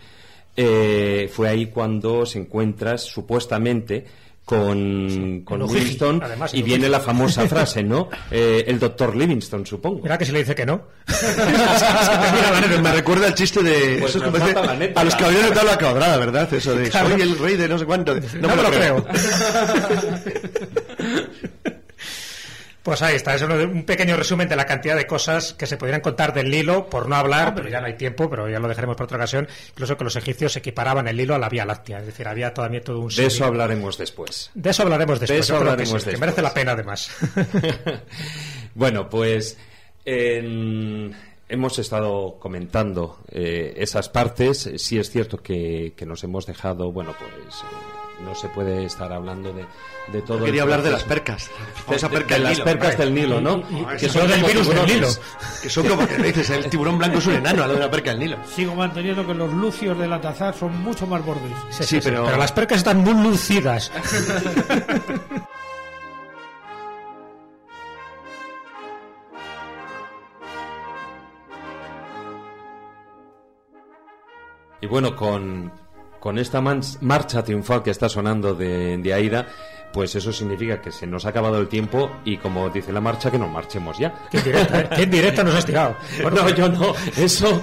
eh, 0.55 1.31
fue 1.33 1.49
ahí 1.49 1.67
cuando 1.67 2.27
se 2.27 2.41
encuentra 2.41 2.99
supuestamente 2.99 4.05
con, 4.45 5.43
con 5.45 5.61
en 5.61 5.62
Ujiji, 5.62 5.79
Livingstone 5.81 6.21
además, 6.25 6.53
y 6.53 6.59
en 6.59 6.65
viene 6.65 6.89
la 6.89 6.99
famosa 6.99 7.47
frase, 7.47 7.83
¿no? 7.85 8.09
Eh, 8.33 8.65
el 8.67 8.79
doctor 8.79 9.17
Livingstone, 9.17 9.65
supongo. 9.65 10.03
Mira 10.03 10.19
que 10.19 10.25
si 10.25 10.33
le 10.33 10.41
dice 10.41 10.55
que 10.55 10.67
no. 10.67 10.83
Me 12.83 12.93
recuerda 12.93 13.29
el 13.29 13.35
chiste 13.35 13.62
de. 13.62 13.99
Pues 14.01 14.15
eso 14.15 14.25
es 14.27 14.33
la 14.55 14.73
anécdota. 14.73 15.01
a 15.01 15.05
los 15.05 15.17
caballeros 15.17 15.51
de 15.51 15.57
tabla 15.57 15.79
cuadrada, 15.79 16.17
¿verdad? 16.17 16.53
Eso 16.55 16.75
de 16.75 16.91
Claro. 16.91 17.11
soy 17.11 17.21
el 17.23 17.39
rey 17.39 17.57
de 17.57 17.69
no 17.69 17.79
sé 17.79 17.87
cuánto. 17.87 18.15
No, 18.15 18.49
me 18.49 18.62
lo 18.62 18.71
creo. 18.71 19.07
Pues 22.82 23.02
ahí 23.02 23.15
está, 23.16 23.35
es 23.35 23.43
de- 23.47 23.66
un 23.66 23.85
pequeño 23.85 24.16
resumen 24.16 24.48
de 24.48 24.57
la 24.57 24.65
cantidad 24.65 24.97
de 24.97 25.07
cosas 25.07 25.52
que 25.52 25.66
se 25.66 25.77
podrían 25.77 26.01
contar 26.01 26.32
del 26.32 26.51
Nilo, 26.51 26.89
por 26.89 27.09
no 27.09 27.15
hablar, 27.16 27.55
pero 27.55 27.69
ya 27.69 27.78
no 27.81 27.86
hay 27.86 27.94
tiempo, 27.94 28.31
pero 28.31 28.48
ya 28.48 28.59
lo 28.59 28.69
dejaremos 28.69 28.97
para 28.97 29.05
otra 29.05 29.19
ocasión, 29.19 29.47
incluso 29.70 29.98
que 29.98 30.05
los 30.05 30.16
egipcios 30.16 30.57
equiparaban 30.57 31.07
el 31.07 31.16
Nilo 31.19 31.35
a 31.35 31.39
la 31.39 31.51
Vía 31.51 31.66
Láctea, 31.66 32.01
es 32.01 32.07
decir, 32.07 32.27
había 32.27 32.55
todavía 32.55 32.81
todo 32.81 33.01
un... 33.01 33.09
De 33.15 33.27
eso 33.27 33.44
hablaremos 33.44 33.98
después. 33.98 34.51
De 34.55 34.70
eso 34.70 34.82
hablaremos 34.82 35.20
después, 35.20 35.40
eso 35.40 35.55
creo 35.55 35.59
que 35.65 35.70
hablaremos 35.73 35.90
que 36.05 36.11
después. 36.11 36.20
merece 36.20 36.40
la 36.43 36.55
pena 36.55 36.73
además. 36.73 37.11
bueno, 38.74 39.09
pues 39.11 39.59
en- 40.05 41.15
hemos 41.48 41.78
estado 41.78 42.39
comentando 42.39 43.19
eh, 43.31 43.74
esas 43.77 44.09
partes. 44.09 44.70
Sí 44.77 44.98
es 44.98 45.11
cierto 45.11 45.43
que, 45.43 45.93
que 45.97 46.07
nos 46.07 46.23
hemos 46.24 46.47
dejado, 46.47 46.93
bueno, 46.93 47.15
pues 47.19 47.55
eh, 47.61 47.65
no 48.24 48.34
se 48.34 48.48
puede 48.48 48.84
estar 48.84 49.12
hablando 49.12 49.52
de, 49.52 49.66
de 50.12 50.22
todo. 50.22 50.44
Quería 50.44 50.62
hablar 50.62 50.82
de 50.82 50.90
las 50.90 51.05
percas. 51.05 51.51
La 51.88 51.97
De, 51.97 52.01
de- 52.02 52.09
perca 52.09 52.28
de 52.28 52.34
del 52.34 52.42
las 52.44 52.52
Nilo. 52.52 52.64
percas 52.64 52.98
del 52.98 53.14
Nilo, 53.14 53.40
¿no? 53.40 53.62
Que 53.98 54.09
son 54.09 54.28
del 54.28 54.42
virus 54.44 54.68
del. 54.68 54.86
Nilo. 54.86 55.09
Que 55.62 55.68
son 55.70 55.86
como 55.88 56.06
que 56.06 56.16
dices, 56.18 56.51
el 56.51 56.68
tiburón 56.70 56.98
blanco 56.98 57.18
es 57.18 57.26
un 57.26 57.34
enano, 57.34 57.64
a 57.64 57.66
lo 57.66 57.74
de 57.74 57.80
la 57.80 57.90
perca 57.90 58.10
del 58.10 58.20
Nilo. 58.20 58.36
Sigo 58.55 58.74
manteniendo 58.74 59.26
que 59.26 59.34
los 59.34 59.52
lucios 59.52 59.98
del 59.98 60.12
Atazar 60.12 60.55
son 60.55 60.76
mucho 60.82 61.06
más 61.06 61.24
bordes. 61.24 61.52
Sí, 61.70 61.84
Sí, 61.84 62.01
pero- 62.02 62.24
pero 62.24 62.36
las 62.36 62.52
percas 62.52 62.78
están 62.78 62.98
muy 62.98 63.14
lucidas. 63.14 63.90
Y 74.80 74.86
bueno, 74.86 75.14
con, 75.14 75.72
con 76.20 76.38
esta 76.38 76.60
marcha 76.60 77.42
triunfal 77.42 77.82
que 77.82 77.90
está 77.90 78.09
sonando 78.09 78.55
de, 78.55 78.98
de 78.98 79.14
Aida, 79.14 79.47
pues 79.93 80.15
eso 80.15 80.33
significa 80.33 80.81
que 80.81 80.93
se 80.93 81.07
nos 81.07 81.25
ha 81.27 81.31
acabado 81.31 81.59
el 81.59 81.69
tiempo 81.69 82.11
y 82.25 82.37
como 82.37 82.69
dice 82.71 82.93
la 82.93 83.01
marcha 83.01 83.31
que 83.31 83.39
nos 83.39 83.51
marchemos 83.51 83.99
ya. 83.99 84.12
¿Qué 84.31 84.41
directa, 84.41 84.81
¿eh? 84.81 85.07
directa 85.07 85.43
nos 85.43 85.55
has 85.55 85.67
tirado? 85.67 85.97
no, 86.31 86.49
yo 86.51 86.69
no. 86.69 86.95
Eso, 87.17 87.62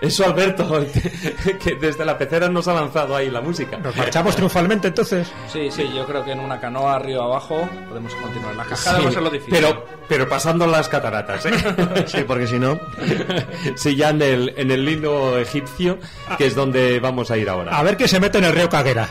eso 0.00 0.24
Alberto, 0.24 0.68
que 1.64 1.74
desde 1.74 2.04
la 2.04 2.16
pecera 2.16 2.48
nos 2.48 2.68
ha 2.68 2.74
lanzado 2.74 3.16
ahí 3.16 3.30
la 3.30 3.40
música. 3.40 3.76
¿Nos 3.78 3.96
marchamos 3.96 4.36
triunfalmente 4.36 4.88
entonces? 4.88 5.32
Sí, 5.52 5.70
sí, 5.70 5.88
yo 5.94 6.06
creo 6.06 6.24
que 6.24 6.32
en 6.32 6.40
una 6.40 6.60
canoa 6.60 6.98
río 6.98 7.22
abajo 7.22 7.68
podemos 7.88 8.14
continuar. 8.14 8.54
La 8.54 8.64
cascada 8.64 9.00
va 9.00 9.08
a 9.08 9.12
ser 9.12 9.22
lo 9.22 9.30
difícil. 9.30 9.54
Pero, 9.54 9.84
pero 10.08 10.28
pasando 10.28 10.66
las 10.66 10.88
cataratas, 10.88 11.46
¿eh? 11.46 11.52
sí, 12.06 12.24
porque 12.26 12.46
si 12.46 12.58
no... 12.58 12.78
sí, 13.76 13.96
ya 13.96 14.10
en 14.10 14.22
el, 14.22 14.54
en 14.56 14.70
el 14.70 14.84
lindo 14.84 15.38
egipcio, 15.38 15.98
que 16.36 16.46
es 16.46 16.54
donde 16.54 17.00
vamos 17.00 17.30
a 17.30 17.36
ir 17.36 17.48
ahora. 17.48 17.76
A 17.76 17.82
ver 17.82 17.96
qué 17.96 18.06
se 18.06 18.20
mete 18.20 18.38
en 18.38 18.44
el 18.44 18.52
río 18.52 18.68
Caguera. 18.68 19.08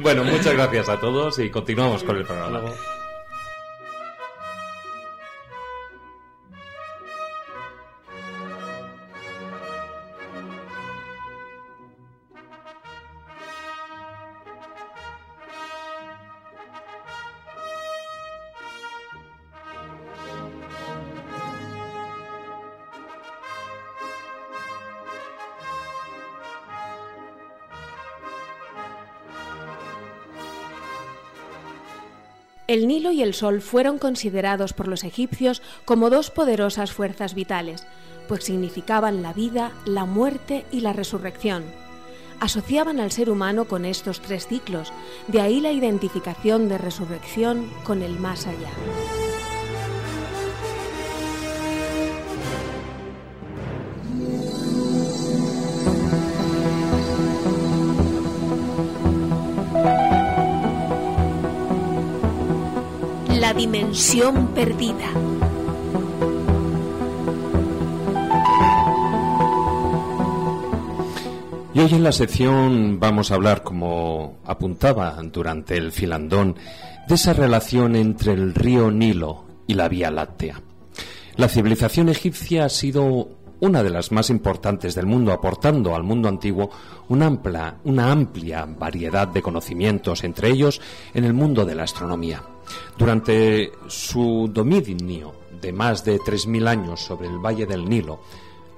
bueno, 0.00 0.24
muchas 0.24 0.53
gracias 0.54 0.88
a 0.88 1.00
todos 1.00 1.38
y 1.40 1.50
continuamos 1.50 2.04
con 2.04 2.16
el 2.16 2.24
programa. 2.24 2.60
El 32.66 32.86
Nilo 32.86 33.12
y 33.12 33.22
el 33.22 33.34
Sol 33.34 33.60
fueron 33.60 33.98
considerados 33.98 34.72
por 34.72 34.88
los 34.88 35.04
egipcios 35.04 35.60
como 35.84 36.08
dos 36.08 36.30
poderosas 36.30 36.92
fuerzas 36.92 37.34
vitales, 37.34 37.86
pues 38.26 38.44
significaban 38.44 39.22
la 39.22 39.34
vida, 39.34 39.72
la 39.84 40.06
muerte 40.06 40.64
y 40.72 40.80
la 40.80 40.94
resurrección. 40.94 41.64
Asociaban 42.40 43.00
al 43.00 43.12
ser 43.12 43.30
humano 43.30 43.66
con 43.66 43.84
estos 43.84 44.20
tres 44.20 44.46
ciclos, 44.46 44.92
de 45.28 45.42
ahí 45.42 45.60
la 45.60 45.72
identificación 45.72 46.68
de 46.68 46.78
resurrección 46.78 47.70
con 47.84 48.02
el 48.02 48.18
más 48.18 48.46
allá. 48.46 48.70
La 63.40 63.52
dimensión 63.52 64.48
perdida. 64.54 65.10
Y 71.74 71.80
hoy 71.80 71.94
en 71.94 72.04
la 72.04 72.12
sección 72.12 73.00
vamos 73.00 73.30
a 73.30 73.34
hablar, 73.34 73.64
como 73.64 74.38
apuntaba 74.44 75.20
durante 75.32 75.76
el 75.76 75.90
filandón, 75.90 76.54
de 77.08 77.16
esa 77.16 77.32
relación 77.32 77.96
entre 77.96 78.34
el 78.34 78.54
río 78.54 78.92
Nilo 78.92 79.44
y 79.66 79.74
la 79.74 79.88
Vía 79.88 80.12
Láctea. 80.12 80.62
La 81.34 81.48
civilización 81.48 82.08
egipcia 82.08 82.66
ha 82.66 82.68
sido 82.68 83.30
una 83.58 83.82
de 83.82 83.90
las 83.90 84.12
más 84.12 84.30
importantes 84.30 84.94
del 84.94 85.06
mundo, 85.06 85.32
aportando 85.32 85.96
al 85.96 86.04
mundo 86.04 86.28
antiguo 86.28 86.70
una 87.08 87.26
amplia, 87.26 87.78
una 87.82 88.12
amplia 88.12 88.64
variedad 88.64 89.26
de 89.26 89.42
conocimientos, 89.42 90.22
entre 90.22 90.50
ellos 90.50 90.80
en 91.14 91.24
el 91.24 91.34
mundo 91.34 91.64
de 91.64 91.74
la 91.74 91.82
astronomía. 91.82 92.42
Durante 92.96 93.72
su 93.86 94.50
dominio 94.52 95.34
de 95.60 95.72
más 95.72 96.04
de 96.04 96.18
3.000 96.18 96.68
años 96.68 97.00
sobre 97.00 97.28
el 97.28 97.38
valle 97.38 97.66
del 97.66 97.88
Nilo, 97.88 98.20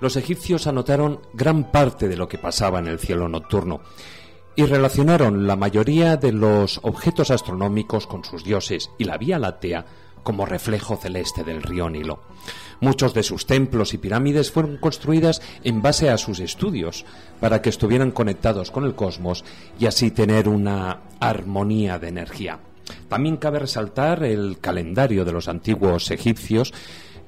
los 0.01 0.17
egipcios 0.17 0.67
anotaron 0.67 1.21
gran 1.33 1.71
parte 1.71 2.09
de 2.09 2.17
lo 2.17 2.29
que 2.29 2.39
pasaba 2.39 2.79
en 2.79 2.87
el 2.87 2.99
cielo 2.99 3.29
nocturno 3.29 3.81
y 4.55 4.65
relacionaron 4.65 5.47
la 5.47 5.57
mayoría 5.57 6.17
de 6.17 6.33
los 6.33 6.81
objetos 6.83 7.31
astronómicos 7.31 8.07
con 8.07 8.25
sus 8.25 8.43
dioses 8.43 8.91
y 8.99 9.05
la 9.05 9.19
Vía 9.19 9.39
Láctea 9.39 9.85
como 10.23 10.45
reflejo 10.45 10.97
celeste 10.97 11.45
del 11.45 11.63
río 11.63 11.89
Nilo. 11.89 12.19
Muchos 12.81 13.15
de 13.15 13.23
sus 13.23 13.47
templos 13.47 13.95
y 13.95 13.99
pirámides 13.99 14.51
fueron 14.51 14.77
construidas 14.77 15.41
en 15.63 15.83
base 15.83 16.11
a 16.11 16.19
sus 16.19 16.41
estudios, 16.41 17.05
para 17.39 17.63
que 17.63 17.69
estuvieran 17.69 18.11
conectados 18.11 18.73
con 18.73 18.85
el 18.85 18.97
cosmos 18.97 19.45
y 19.79 19.87
así 19.87 20.11
tener 20.11 20.49
una 20.49 21.03
armonía 21.21 22.01
de 22.01 22.09
energía. 22.09 22.59
También 23.09 23.37
cabe 23.37 23.59
resaltar 23.59 24.25
el 24.25 24.59
calendario 24.61 25.25
de 25.25 25.33
los 25.33 25.49
antiguos 25.49 26.11
egipcios, 26.11 26.73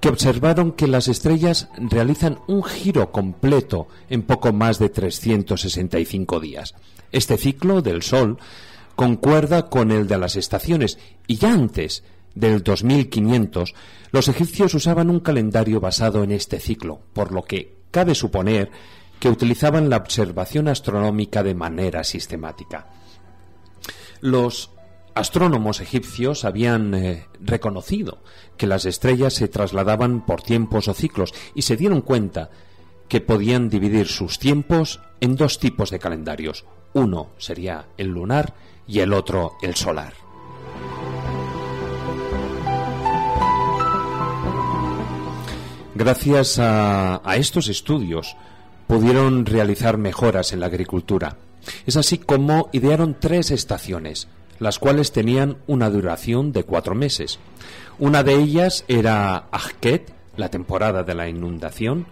que 0.00 0.08
observaron 0.08 0.72
que 0.72 0.86
las 0.86 1.08
estrellas 1.08 1.68
realizan 1.76 2.38
un 2.46 2.62
giro 2.62 3.10
completo 3.10 3.88
en 4.08 4.22
poco 4.22 4.52
más 4.52 4.78
de 4.78 4.90
365 4.90 6.40
días. 6.40 6.74
Este 7.10 7.36
ciclo 7.36 7.82
del 7.82 8.02
Sol 8.02 8.38
concuerda 8.94 9.68
con 9.68 9.90
el 9.90 10.06
de 10.06 10.18
las 10.18 10.36
estaciones 10.36 10.98
y 11.26 11.36
ya 11.36 11.52
antes 11.52 12.04
del 12.34 12.62
2500 12.62 13.74
los 14.12 14.28
egipcios 14.28 14.74
usaban 14.74 15.10
un 15.10 15.20
calendario 15.20 15.80
basado 15.80 16.22
en 16.22 16.30
este 16.30 16.60
ciclo, 16.60 17.00
por 17.12 17.32
lo 17.32 17.42
que 17.42 17.76
cabe 17.90 18.14
suponer 18.14 18.70
que 19.18 19.28
utilizaban 19.28 19.90
la 19.90 19.96
observación 19.96 20.68
astronómica 20.68 21.42
de 21.42 21.54
manera 21.54 22.04
sistemática. 22.04 22.86
Los 24.20 24.70
astrónomos 25.18 25.80
egipcios 25.80 26.44
habían 26.44 26.94
eh, 26.94 27.26
reconocido 27.40 28.22
que 28.56 28.68
las 28.68 28.84
estrellas 28.84 29.34
se 29.34 29.48
trasladaban 29.48 30.24
por 30.24 30.42
tiempos 30.42 30.86
o 30.86 30.94
ciclos 30.94 31.34
y 31.56 31.62
se 31.62 31.76
dieron 31.76 32.02
cuenta 32.02 32.50
que 33.08 33.20
podían 33.20 33.68
dividir 33.68 34.06
sus 34.06 34.38
tiempos 34.38 35.00
en 35.20 35.34
dos 35.34 35.58
tipos 35.58 35.90
de 35.90 35.98
calendarios. 35.98 36.66
Uno 36.92 37.30
sería 37.36 37.88
el 37.96 38.08
lunar 38.08 38.54
y 38.86 39.00
el 39.00 39.12
otro 39.12 39.54
el 39.60 39.74
solar. 39.74 40.14
Gracias 45.96 46.60
a, 46.60 47.20
a 47.28 47.36
estos 47.36 47.66
estudios 47.66 48.36
pudieron 48.86 49.46
realizar 49.46 49.98
mejoras 49.98 50.52
en 50.52 50.60
la 50.60 50.66
agricultura. 50.66 51.38
Es 51.86 51.96
así 51.96 52.18
como 52.18 52.68
idearon 52.72 53.16
tres 53.18 53.50
estaciones, 53.50 54.28
las 54.58 54.78
cuales 54.78 55.12
tenían 55.12 55.58
una 55.66 55.90
duración 55.90 56.52
de 56.52 56.64
cuatro 56.64 56.94
meses. 56.94 57.38
Una 57.98 58.22
de 58.22 58.34
ellas 58.34 58.84
era 58.88 59.48
Ajket, 59.50 60.12
la 60.36 60.50
temporada 60.50 61.02
de 61.02 61.14
la 61.14 61.28
inundación, 61.28 62.06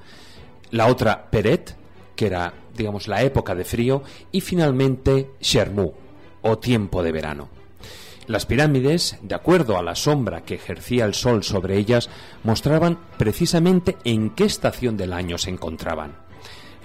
la 0.71 0.87
otra 0.87 1.31
Peret, 1.31 1.77
que 2.15 2.27
era, 2.27 2.55
digamos, 2.77 3.09
la 3.09 3.23
época 3.23 3.55
de 3.55 3.65
frío, 3.65 4.03
y 4.33 4.41
finalmente 4.41 5.31
Shermu, 5.41 5.93
o 6.43 6.59
tiempo 6.59 7.03
de 7.03 7.13
verano. 7.13 7.49
Las 8.27 8.47
pirámides, 8.47 9.19
de 9.23 9.37
acuerdo 9.37 9.79
a 9.79 9.83
la 9.83 9.95
sombra 9.95 10.43
que 10.43 10.55
ejercía 10.55 11.05
el 11.05 11.15
sol 11.15 11.45
sobre 11.45 11.77
ellas, 11.79 12.11
mostraban 12.43 12.99
precisamente 13.19 13.97
en 14.03 14.31
qué 14.31 14.45
estación 14.45 14.97
del 14.97 15.13
año 15.13 15.39
se 15.39 15.51
encontraban. 15.51 16.26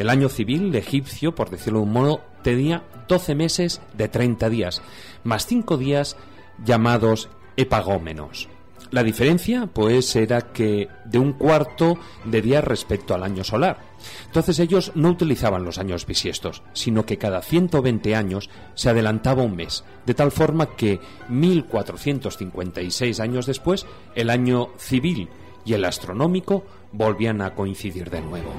El 0.01 0.09
año 0.09 0.29
civil 0.29 0.73
egipcio, 0.73 1.35
por 1.35 1.51
decirlo 1.51 1.77
de 1.77 1.85
un 1.85 1.93
modo, 1.93 2.21
tenía 2.41 2.81
12 3.07 3.35
meses 3.35 3.81
de 3.93 4.07
30 4.07 4.49
días, 4.49 4.81
más 5.23 5.45
5 5.45 5.77
días 5.77 6.17
llamados 6.65 7.29
epagómenos. 7.55 8.49
La 8.89 9.03
diferencia, 9.03 9.69
pues, 9.71 10.15
era 10.15 10.41
que 10.41 10.87
de 11.05 11.19
un 11.19 11.33
cuarto 11.33 11.99
de 12.25 12.41
día 12.41 12.61
respecto 12.61 13.13
al 13.13 13.21
año 13.21 13.43
solar. 13.43 13.77
Entonces 14.25 14.57
ellos 14.57 14.91
no 14.95 15.09
utilizaban 15.09 15.63
los 15.63 15.77
años 15.77 16.07
bisiestos, 16.07 16.63
sino 16.73 17.05
que 17.05 17.19
cada 17.19 17.43
120 17.43 18.15
años 18.15 18.49
se 18.73 18.89
adelantaba 18.89 19.43
un 19.43 19.55
mes, 19.55 19.83
de 20.07 20.15
tal 20.15 20.31
forma 20.31 20.75
que 20.75 20.99
1456 21.29 23.19
años 23.19 23.45
después, 23.45 23.85
el 24.15 24.31
año 24.31 24.69
civil 24.79 25.29
y 25.63 25.73
el 25.73 25.85
astronómico 25.85 26.65
volvían 26.91 27.43
a 27.43 27.53
coincidir 27.53 28.09
de 28.09 28.21
nuevo. 28.21 28.51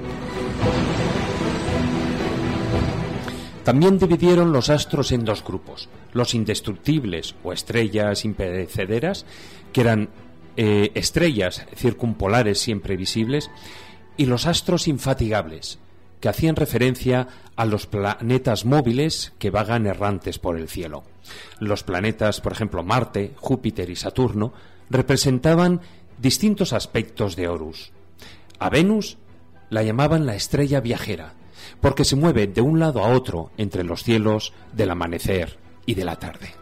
También 3.64 3.98
dividieron 3.98 4.52
los 4.52 4.70
astros 4.70 5.12
en 5.12 5.24
dos 5.24 5.44
grupos, 5.44 5.88
los 6.12 6.34
indestructibles 6.34 7.36
o 7.44 7.52
estrellas 7.52 8.24
imperecederas, 8.24 9.24
que 9.72 9.82
eran 9.82 10.08
eh, 10.56 10.90
estrellas 10.94 11.64
circumpolares 11.76 12.58
siempre 12.58 12.96
visibles, 12.96 13.50
y 14.16 14.26
los 14.26 14.46
astros 14.46 14.88
infatigables, 14.88 15.78
que 16.20 16.28
hacían 16.28 16.56
referencia 16.56 17.28
a 17.56 17.64
los 17.64 17.86
planetas 17.86 18.64
móviles 18.64 19.32
que 19.38 19.50
vagan 19.50 19.86
errantes 19.86 20.38
por 20.38 20.58
el 20.58 20.68
cielo. 20.68 21.04
Los 21.60 21.84
planetas, 21.84 22.40
por 22.40 22.52
ejemplo, 22.52 22.82
Marte, 22.82 23.32
Júpiter 23.36 23.90
y 23.90 23.96
Saturno, 23.96 24.52
representaban 24.90 25.80
distintos 26.18 26.72
aspectos 26.72 27.36
de 27.36 27.48
Horus. 27.48 27.92
A 28.58 28.70
Venus 28.70 29.18
la 29.70 29.82
llamaban 29.82 30.26
la 30.26 30.34
estrella 30.34 30.80
viajera, 30.80 31.34
porque 31.80 32.04
se 32.04 32.16
mueve 32.16 32.46
de 32.46 32.60
un 32.60 32.78
lado 32.78 33.04
a 33.04 33.08
otro 33.08 33.50
entre 33.56 33.84
los 33.84 34.02
cielos 34.02 34.52
del 34.72 34.90
amanecer 34.90 35.58
y 35.86 35.94
de 35.94 36.04
la 36.04 36.16
tarde. 36.16 36.61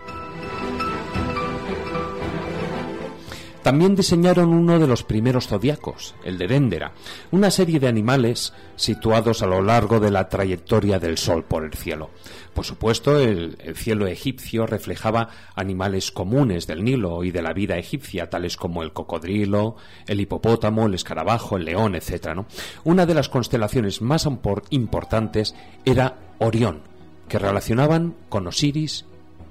También 3.63 3.95
diseñaron 3.95 4.55
uno 4.55 4.79
de 4.79 4.87
los 4.87 5.03
primeros 5.03 5.47
zodiacos, 5.47 6.15
el 6.25 6.39
de 6.39 6.49
Déndera, 6.49 6.93
una 7.31 7.51
serie 7.51 7.79
de 7.79 7.89
animales 7.89 8.55
situados 8.77 9.43
a 9.43 9.47
lo 9.47 9.61
largo 9.61 10.01
de 10.01 10.11
la 10.11 10.31
trayectoria 10.31 10.99
del 10.99 11.19
Sol 11.19 11.45
por 11.45 11.65
el 11.65 11.75
cielo. 11.75 12.09
Por 12.55 12.65
supuesto, 12.65 13.19
el, 13.19 13.59
cielo 13.75 14.07
egipcio 14.07 14.67
reflejaba 14.67 15.29
animales 15.55 16.11
comunes 16.11 16.67
del 16.67 16.85
Nilo 16.85 17.23
y 17.23 17.33
de 17.33 17.43
la 17.43 17.53
vida 17.53 17.77
egipcia, 17.77 18.31
tales 18.31 18.57
como 18.57 18.83
el 18.83 18.95
cocodrilo, 18.95 19.77
el 20.07 20.21
hipopótamo, 20.21 20.87
el 20.87 20.95
escarabajo, 20.95 21.59
el 21.59 21.67
león, 21.67 21.95
etc. 21.95 22.41
Una 22.85 23.05
de 23.05 23.15
las 23.15 23.29
constelaciones 23.29 24.01
más 24.01 24.27
importantes 24.71 25.55
era 25.85 26.17
Orión, 26.39 26.81
que 27.29 27.39
relacionaban 27.39 28.15
con 28.31 28.47
Osiris 28.47 29.05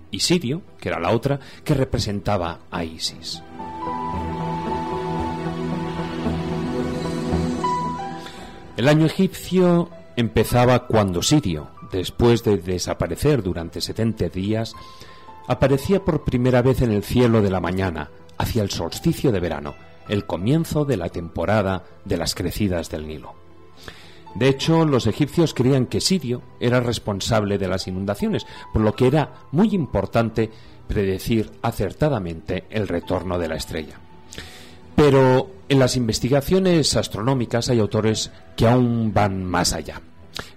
y 0.10 0.22
Sirio, 0.22 0.64
que 0.80 0.90
era 0.90 1.00
la 1.00 1.12
otra, 1.12 1.40
que 1.64 1.76
representaba 1.76 2.62
a 2.72 2.84
Isis. 2.84 3.44
El 8.80 8.88
año 8.88 9.08
egipcio 9.08 9.90
empezaba 10.16 10.88
cuando 10.88 11.22
Sirio, 11.22 11.68
después 11.92 12.46
de 12.46 12.56
desaparecer 12.56 13.44
durante 13.44 13.82
70 13.82 14.30
días, 14.30 14.74
aparecía 15.50 16.06
por 16.06 16.24
primera 16.24 16.62
vez 16.62 16.82
en 16.82 16.94
el 16.94 17.04
cielo 17.04 17.42
de 17.42 17.50
la 17.50 17.60
mañana, 17.60 18.10
hacia 18.38 18.64
el 18.64 18.70
solsticio 18.70 19.34
de 19.34 19.42
verano, 19.42 19.76
el 20.08 20.26
comienzo 20.26 20.86
de 20.86 20.96
la 20.96 21.10
temporada 21.10 21.84
de 22.06 22.16
las 22.16 22.36
crecidas 22.36 22.90
del 22.90 23.06
Nilo. 23.06 23.34
De 24.36 24.48
hecho, 24.48 24.86
los 24.86 25.08
egipcios 25.08 25.54
creían 25.54 25.88
que 25.88 26.00
Sirio 26.00 26.42
era 26.62 26.80
responsable 26.80 27.58
de 27.58 27.68
las 27.68 27.86
inundaciones, 27.86 28.48
por 28.72 28.82
lo 28.82 28.96
que 28.96 29.08
era 29.08 29.42
muy 29.52 29.76
importante 29.76 30.50
predecir 30.88 31.52
acertadamente 31.64 32.64
el 32.70 32.88
retorno 32.88 33.38
de 33.40 33.48
la 33.50 33.56
estrella. 33.58 34.00
Pero 34.96 35.59
en 35.70 35.80
las 35.80 35.96
investigaciones 35.96 36.96
astronómicas 36.96 37.70
hay 37.70 37.80
autores 37.80 38.32
que 38.58 38.68
aún 38.68 39.14
van 39.14 39.46
más 39.46 39.74
allá. 39.74 40.02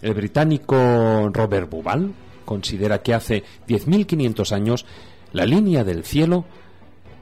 El 0.00 0.14
británico 0.14 1.30
Robert 1.32 1.70
Bubal 1.70 2.12
considera 2.44 3.02
que 3.02 3.14
hace 3.14 3.44
10.500 3.68 4.52
años 4.52 4.86
la 5.32 5.44
línea 5.44 5.84
del 5.84 6.04
cielo 6.04 6.44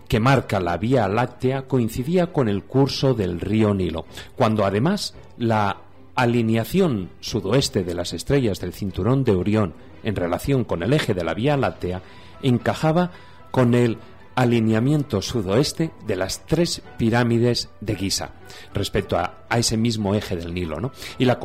que 0.09 0.21
marca 0.21 0.61
la 0.61 0.77
Vía 0.77 1.09
Láctea 1.09 1.63
coincidía 1.63 2.33
con 2.33 2.49
el 2.49 2.65
curso 2.65 3.15
del 3.15 3.41
río 3.41 3.75
Nilo, 3.75 4.07
cuando 4.37 4.65
además 4.65 5.15
la 5.39 5.79
alineación 6.15 7.11
sudoeste 7.21 7.85
de 7.85 7.95
las 7.95 8.13
estrellas 8.13 8.61
del 8.61 8.73
cinturón 8.73 9.25
de 9.25 9.33
Orión 9.33 9.75
en 10.03 10.17
relación 10.17 10.65
con 10.65 10.83
el 10.83 10.93
eje 10.93 11.15
de 11.15 11.25
la 11.25 11.35
Vía 11.35 11.57
Láctea 11.57 12.03
encajaba 12.43 13.11
con 13.51 13.75
el 13.75 13.99
alineamiento 14.41 15.21
sudoeste 15.21 15.91
de 16.07 16.17
las 16.17 16.47
tres 16.47 16.81
pirámides 16.97 17.69
de 17.83 17.95
Giza 17.95 18.31
respecto 18.73 19.19
a, 19.19 19.45
ese 19.55 19.77
mismo 19.77 20.15
eje 20.15 20.35
del 20.35 20.55
Nilo. 20.55 20.81
¿no? 20.81 20.93
Y, 21.19 21.27
la, 21.27 21.39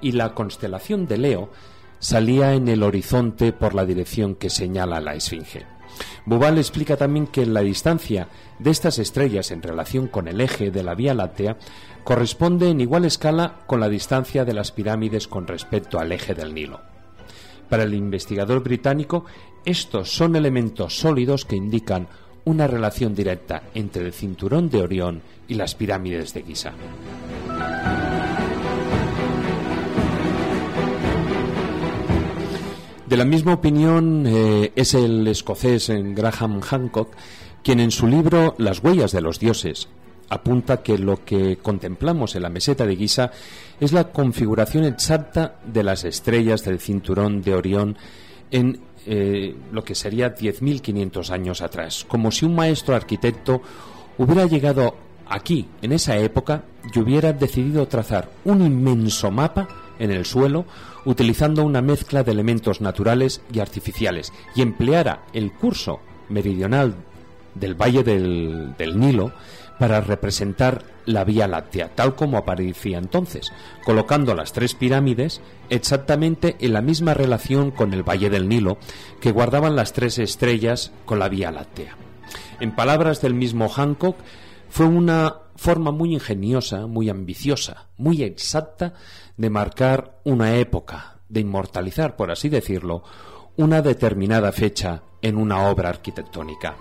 y 0.00 0.12
la 0.12 0.32
constelación 0.32 1.06
de 1.06 1.18
Leo 1.18 1.50
salía 1.98 2.54
en 2.54 2.68
el 2.68 2.82
horizonte 2.82 3.52
por 3.52 3.74
la 3.74 3.84
dirección 3.84 4.34
que 4.34 4.48
señala 4.48 4.98
la 4.98 5.14
Esfinge. 5.14 5.66
Bubal 6.24 6.56
explica 6.56 6.96
también 6.96 7.26
que 7.26 7.44
la 7.44 7.60
distancia 7.60 8.28
de 8.58 8.70
estas 8.70 8.98
estrellas 8.98 9.50
en 9.50 9.60
relación 9.60 10.08
con 10.08 10.26
el 10.26 10.40
eje 10.40 10.70
de 10.70 10.82
la 10.82 10.94
Vía 10.94 11.12
Láctea 11.12 11.58
corresponde 12.02 12.70
en 12.70 12.80
igual 12.80 13.04
escala 13.04 13.60
con 13.66 13.80
la 13.80 13.90
distancia 13.90 14.46
de 14.46 14.54
las 14.54 14.72
pirámides 14.72 15.28
con 15.28 15.46
respecto 15.46 15.98
al 15.98 16.12
eje 16.12 16.34
del 16.34 16.54
Nilo. 16.54 16.80
Para 17.68 17.82
el 17.82 17.92
investigador 17.92 18.62
británico, 18.62 19.26
estos 19.66 20.10
son 20.10 20.34
elementos 20.34 20.98
sólidos 20.98 21.44
que 21.44 21.56
indican 21.56 22.08
una 22.48 22.66
relación 22.66 23.14
directa 23.14 23.64
entre 23.74 24.06
el 24.06 24.12
cinturón 24.12 24.70
de 24.70 24.80
Orión 24.80 25.20
y 25.46 25.54
las 25.54 25.74
pirámides 25.74 26.32
de 26.32 26.42
Giza. 26.42 26.72
De 33.06 33.16
la 33.16 33.24
misma 33.24 33.54
opinión 33.54 34.24
eh, 34.26 34.72
es 34.74 34.94
el 34.94 35.26
escocés 35.28 35.90
Graham 35.90 36.60
Hancock, 36.60 37.14
quien 37.62 37.80
en 37.80 37.90
su 37.90 38.06
libro 38.06 38.54
Las 38.58 38.82
huellas 38.82 39.12
de 39.12 39.20
los 39.20 39.38
dioses 39.38 39.88
apunta 40.30 40.82
que 40.82 40.98
lo 40.98 41.24
que 41.24 41.56
contemplamos 41.56 42.34
en 42.34 42.42
la 42.42 42.50
meseta 42.50 42.86
de 42.86 42.96
Giza 42.96 43.30
es 43.80 43.92
la 43.92 44.10
configuración 44.10 44.84
exacta 44.84 45.56
de 45.64 45.82
las 45.82 46.04
estrellas 46.04 46.64
del 46.64 46.80
cinturón 46.80 47.42
de 47.42 47.54
Orión 47.54 47.96
en 48.50 48.80
eh, 49.10 49.56
lo 49.72 49.82
que 49.82 49.94
sería 49.94 50.34
10.500 50.34 51.30
años 51.30 51.62
atrás, 51.62 52.04
como 52.06 52.30
si 52.30 52.44
un 52.44 52.54
maestro 52.54 52.94
arquitecto 52.94 53.62
hubiera 54.18 54.44
llegado 54.44 54.96
aquí, 55.26 55.66
en 55.80 55.92
esa 55.92 56.18
época, 56.18 56.64
y 56.94 56.98
hubiera 56.98 57.32
decidido 57.32 57.88
trazar 57.88 58.28
un 58.44 58.60
inmenso 58.60 59.30
mapa 59.30 59.66
en 59.98 60.10
el 60.10 60.26
suelo 60.26 60.66
utilizando 61.06 61.64
una 61.64 61.80
mezcla 61.80 62.22
de 62.22 62.32
elementos 62.32 62.82
naturales 62.82 63.40
y 63.50 63.60
artificiales 63.60 64.30
y 64.54 64.60
empleara 64.60 65.22
el 65.32 65.52
curso 65.52 66.00
meridional 66.28 66.94
del 67.54 67.74
Valle 67.74 68.04
del, 68.04 68.74
del 68.76 69.00
Nilo 69.00 69.32
para 69.78 70.00
representar 70.00 70.84
la 71.06 71.24
Vía 71.24 71.46
Láctea, 71.46 71.94
tal 71.94 72.14
como 72.14 72.36
aparecía 72.36 72.98
entonces, 72.98 73.52
colocando 73.84 74.34
las 74.34 74.52
tres 74.52 74.74
pirámides 74.74 75.40
exactamente 75.70 76.56
en 76.60 76.72
la 76.72 76.82
misma 76.82 77.14
relación 77.14 77.70
con 77.70 77.94
el 77.94 78.02
Valle 78.02 78.30
del 78.30 78.48
Nilo 78.48 78.78
que 79.20 79.32
guardaban 79.32 79.76
las 79.76 79.92
tres 79.92 80.18
estrellas 80.18 80.92
con 81.04 81.18
la 81.18 81.28
Vía 81.28 81.50
Láctea. 81.50 81.96
En 82.60 82.74
palabras 82.74 83.22
del 83.22 83.34
mismo 83.34 83.68
Hancock, 83.68 84.16
fue 84.68 84.86
una 84.86 85.36
forma 85.56 85.92
muy 85.92 86.12
ingeniosa, 86.12 86.86
muy 86.86 87.08
ambiciosa, 87.08 87.88
muy 87.96 88.22
exacta 88.22 88.94
de 89.36 89.50
marcar 89.50 90.20
una 90.24 90.56
época, 90.56 91.20
de 91.28 91.40
inmortalizar, 91.40 92.16
por 92.16 92.30
así 92.30 92.48
decirlo, 92.48 93.02
una 93.56 93.82
determinada 93.82 94.52
fecha 94.52 95.02
en 95.22 95.36
una 95.36 95.68
obra 95.68 95.88
arquitectónica. 95.88 96.76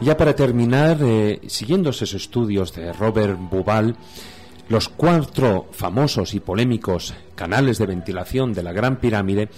Ya 0.00 0.16
para 0.16 0.36
terminar, 0.36 0.98
eh, 1.00 1.40
siguiendo 1.46 1.90
esos 1.90 2.12
estudios 2.12 2.74
de 2.74 2.92
Robert 2.92 3.38
Bubal, 3.38 3.96
los 4.68 4.88
cuatro 4.88 5.68
famosos 5.72 6.34
y 6.34 6.40
polémicos 6.40 7.14
canales 7.34 7.78
de 7.78 7.86
ventilación 7.86 8.52
de 8.52 8.62
la 8.62 8.72
Gran 8.72 8.96
Pirámide 8.96 9.48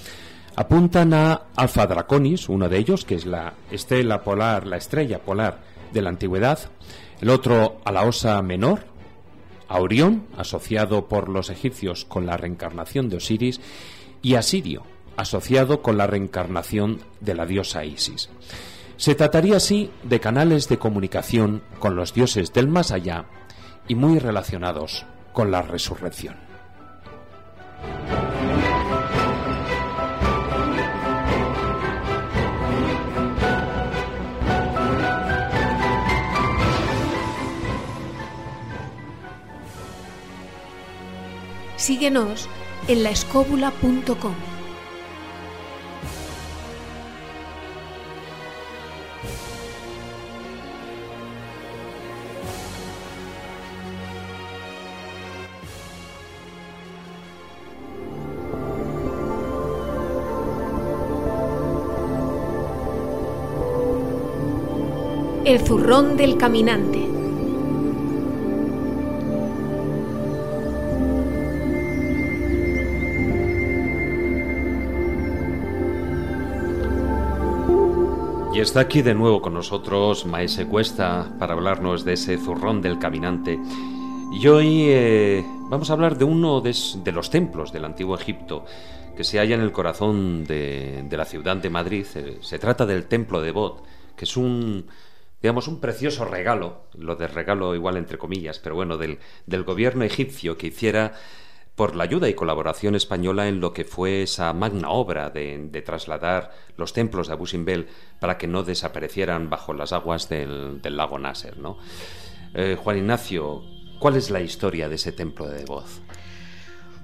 apuntan 0.55 1.13
a 1.13 1.43
Alpha 1.57 1.87
Draconis, 1.87 2.49
uno 2.49 2.69
de 2.69 2.79
ellos, 2.79 3.05
que 3.05 3.17
es 3.17 3.27
la 3.27 3.55
estrella 3.71 4.23
polar, 4.23 4.67
la 4.67 4.77
estrella 4.77 5.19
polar 5.19 5.61
de 5.93 6.03
la 6.03 6.11
antigüedad, 6.11 6.59
el 7.21 7.31
otro 7.31 7.81
a 7.85 7.93
la 7.93 8.03
Osa 8.03 8.41
Menor, 8.43 8.85
a 9.69 9.81
Orión, 9.81 10.27
asociado 10.37 11.09
por 11.09 11.29
los 11.29 11.51
egipcios 11.51 12.05
con 12.05 12.27
la 12.27 12.37
reencarnación 12.37 13.09
de 13.09 13.17
Osiris, 13.17 13.61
y 14.23 14.35
a 14.35 14.43
Sirio, 14.43 14.83
asociado 15.17 15.83
con 15.83 15.99
la 15.99 16.07
reencarnación 16.07 17.01
de 17.21 17.35
la 17.35 17.45
diosa 17.45 17.85
Isis. 17.85 18.31
Se 18.99 19.15
trataría 19.15 19.59
así 19.59 19.93
de 20.03 20.19
canales 20.19 20.69
de 20.69 20.79
comunicación 20.79 21.63
con 21.79 21.95
los 21.95 22.13
dioses 22.13 22.53
del 22.53 22.67
más 22.67 22.91
allá 22.91 23.27
y 23.87 23.95
muy 23.95 24.19
relacionados 24.19 25.07
con 25.33 25.53
la 25.53 25.63
resurrección. 25.63 26.35
Síguenos 41.77 42.49
en 42.89 43.05
laescóbula.com. 43.05 44.48
El 65.49 65.61
zurrón 65.61 66.19
del 66.19 66.37
caminante. 66.37 66.99
Y 78.53 78.61
está 78.61 78.81
aquí 78.81 79.01
de 79.01 79.15
nuevo 79.15 79.41
con 79.41 79.55
nosotros 79.55 80.27
Maese 80.27 80.67
Cuesta 80.67 81.33
para 81.39 81.55
hablarnos 81.55 82.05
de 82.05 82.13
ese 82.13 82.37
zurrón 82.37 82.83
del 82.83 82.99
caminante. 82.99 83.59
Y 84.31 84.47
hoy 84.49 84.83
eh, 84.89 85.47
vamos 85.71 85.89
a 85.89 85.95
hablar 85.95 86.19
de 86.19 86.27
uno 86.27 86.61
de, 86.61 86.75
los 87.11 87.31
templos 87.31 87.73
del 87.73 87.87
antiguo 87.87 88.19
Egipto 88.19 88.67
que 89.17 89.25
se 89.25 89.39
halla 89.39 89.55
en 89.55 89.63
el 89.63 89.73
corazón 89.73 90.45
de, 90.45 91.09
la 91.11 91.25
ciudad 91.25 91.57
de 91.57 91.71
Madrid. 91.71 92.05
Eh, 92.17 92.37
se 92.43 92.59
trata 92.59 92.85
del 92.85 93.07
Templo 93.07 93.41
de 93.41 93.51
Bod, 93.51 93.79
que 94.15 94.27
es 94.27 94.37
un, 94.37 94.85
digamos, 95.43 95.69
un 95.69 95.81
precioso 95.81 96.25
regalo, 96.25 96.85
lo 96.95 97.17
de 97.17 97.29
regalo 97.29 97.75
igual 97.75 97.97
entre 97.97 98.19
comillas, 98.19 98.59
pero 98.59 98.75
bueno, 98.75 98.97
del, 98.97 99.19
del 99.47 99.65
gobierno 99.65 100.05
egipcio 100.05 100.57
que 100.57 100.69
hiciera 100.69 101.15
por 101.79 101.95
la 101.95 102.03
ayuda 102.03 102.29
y 102.29 102.35
colaboración 102.35 102.97
española 102.97 103.47
en 103.47 103.61
lo 103.61 103.73
que 103.73 103.85
fue 103.85 104.23
esa 104.23 104.53
magna 104.53 104.91
obra 104.91 105.31
de, 105.31 105.81
trasladar 105.87 106.51
los 106.77 106.93
templos 106.93 107.29
de 107.29 107.35
Abu 107.35 107.47
Simbel 107.47 107.87
para 108.19 108.37
que 108.37 108.49
no 108.49 108.65
desaparecieran 108.65 109.49
bajo 109.49 109.73
las 109.75 109.93
aguas 109.93 110.29
del, 110.29 110.81
lago 110.83 111.21
Nasser. 111.21 111.57
¿no? 111.57 111.79
Eh, 112.55 112.77
Juan 112.77 112.99
Ignacio, 112.99 113.63
¿cuál 114.01 114.17
es 114.17 114.29
la 114.29 114.41
historia 114.41 114.89
de 114.89 114.97
ese 114.97 115.13
templo 115.13 115.47
de 115.47 115.65
voz? 115.67 116.01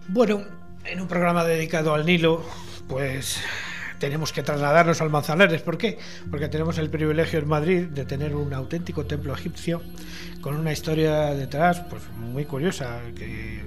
Bueno, 0.08 0.42
en 0.84 1.00
un 1.00 1.06
programa 1.06 1.44
dedicado 1.44 1.94
al 1.94 2.04
Nilo, 2.04 2.42
pues 2.88 3.40
tenemos 4.04 4.34
que 4.34 4.42
trasladarnos 4.42 5.00
al 5.00 5.08
Manzanares. 5.08 5.62
¿Por 5.62 5.78
qué? 5.78 5.96
Porque 6.30 6.48
tenemos 6.48 6.76
el 6.76 6.90
privilegio 6.90 7.38
en 7.38 7.48
Madrid 7.48 7.84
de 7.86 8.04
tener 8.04 8.36
un 8.36 8.52
auténtico 8.52 9.06
templo 9.06 9.32
egipcio 9.32 9.80
con 10.42 10.56
una 10.56 10.72
historia 10.72 11.30
detrás 11.30 11.80
pues 11.88 12.02
muy 12.18 12.44
curiosa 12.44 13.00
que 13.16 13.62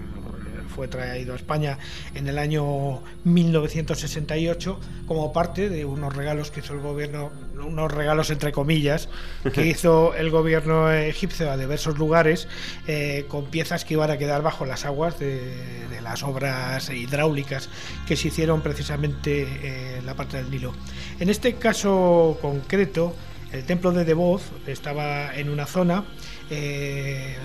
fue 0.76 0.88
traído 0.88 1.34
a 1.34 1.38
España 1.38 1.80
en 2.14 2.27
el 2.27 2.38
año 2.38 3.01
1968 3.23 4.80
como 5.07 5.34
parte 5.34 5.69
de 5.69 5.85
unos 5.85 6.15
regalos 6.15 6.51
que 6.51 6.59
hizo 6.59 6.76
el 6.76 6.81
gobierno, 6.81 7.31
unos 7.61 7.91
regalos 7.91 8.29
entre 8.29 8.51
comillas, 8.51 9.09
que 9.53 9.65
hizo 9.65 10.13
el 10.15 10.29
gobierno 10.29 10.91
egipcio 10.91 11.51
a 11.51 11.57
diversos 11.57 11.97
lugares 11.97 12.47
eh, 12.88 13.25
con 13.27 13.45
piezas 13.45 13.85
que 13.85 13.95
iban 13.95 14.11
a 14.11 14.17
quedar 14.17 14.41
bajo 14.41 14.65
las 14.65 14.85
aguas 14.85 15.19
de, 15.19 15.88
las 16.01 16.23
obras 16.23 16.89
hidráulicas 16.89 17.69
que 18.07 18.15
se 18.15 18.29
hicieron 18.29 18.61
precisamente 18.61 19.41
eh, 19.41 19.97
en 19.99 20.05
la 20.05 20.15
parte 20.15 20.38
del 20.38 20.49
Nilo. 20.49 20.73
En 21.19 21.29
este 21.29 21.55
caso 21.55 22.38
concreto, 22.41 23.13
el 23.51 23.63
templo 23.63 23.91
de 23.91 24.05
Devoz 24.05 24.43
estaba 24.67 25.35
en 25.35 25.49
una 25.49 25.65
zona 25.65 26.05
eh, 26.49 27.35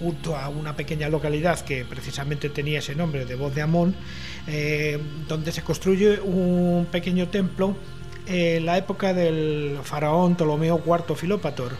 junto 0.00 0.36
a 0.36 0.48
una 0.48 0.74
pequeña 0.74 1.08
localidad 1.08 1.60
que 1.60 1.84
precisamente 1.84 2.48
tenía 2.48 2.78
ese 2.80 2.94
nombre 2.94 3.26
de 3.26 3.34
Voz 3.34 3.54
de 3.54 3.62
Amón, 3.62 3.94
donde 5.28 5.52
se 5.52 5.62
construye 5.62 6.18
un 6.20 6.88
pequeño 6.90 7.28
templo 7.28 7.76
en 8.30 8.64
la 8.64 8.78
época 8.78 9.12
del 9.12 9.78
faraón 9.82 10.36
Ptolomeo 10.36 10.80
IV 10.86 11.16
Filópator 11.16 11.72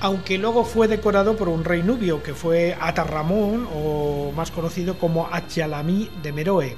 aunque 0.00 0.36
luego 0.36 0.64
fue 0.64 0.88
decorado 0.88 1.36
por 1.36 1.48
un 1.48 1.64
rey 1.64 1.82
nubio 1.82 2.22
que 2.22 2.34
fue 2.34 2.76
Atarramón 2.80 3.68
o 3.74 4.32
más 4.36 4.50
conocido 4.50 4.98
como 4.98 5.28
Achalamí 5.32 6.10
de 6.22 6.32
Meroe 6.32 6.76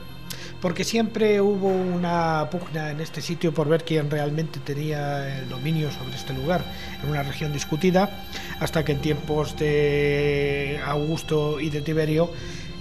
porque 0.64 0.82
siempre 0.82 1.42
hubo 1.42 1.68
una 1.68 2.48
pugna 2.50 2.90
en 2.90 3.00
este 3.02 3.20
sitio 3.20 3.52
por 3.52 3.68
ver 3.68 3.84
quién 3.84 4.10
realmente 4.10 4.60
tenía 4.60 5.40
el 5.40 5.46
dominio 5.50 5.90
sobre 5.90 6.16
este 6.16 6.32
lugar, 6.32 6.64
en 7.02 7.10
una 7.10 7.22
región 7.22 7.52
discutida, 7.52 8.24
hasta 8.60 8.82
que 8.82 8.92
en 8.92 9.02
tiempos 9.02 9.58
de 9.58 10.80
Augusto 10.86 11.60
y 11.60 11.68
de 11.68 11.82
Tiberio 11.82 12.30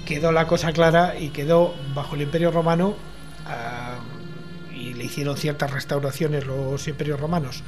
quedó 0.06 0.31
la 0.31 0.48
cosa 0.48 0.72
clara 0.72 1.19
y 1.19 1.27
quedó 1.31 1.73
bajo 1.94 2.15
el 2.15 2.22
Imperio 2.22 2.52
Romano. 2.52 2.94
Ah, 3.45 3.98
le 4.92 5.06
hicieron 5.06 5.38
ciertas 5.38 5.72
restauraciones 5.72 6.46
los 6.46 6.88
imperios 6.88 7.20
romanos. 7.20 7.64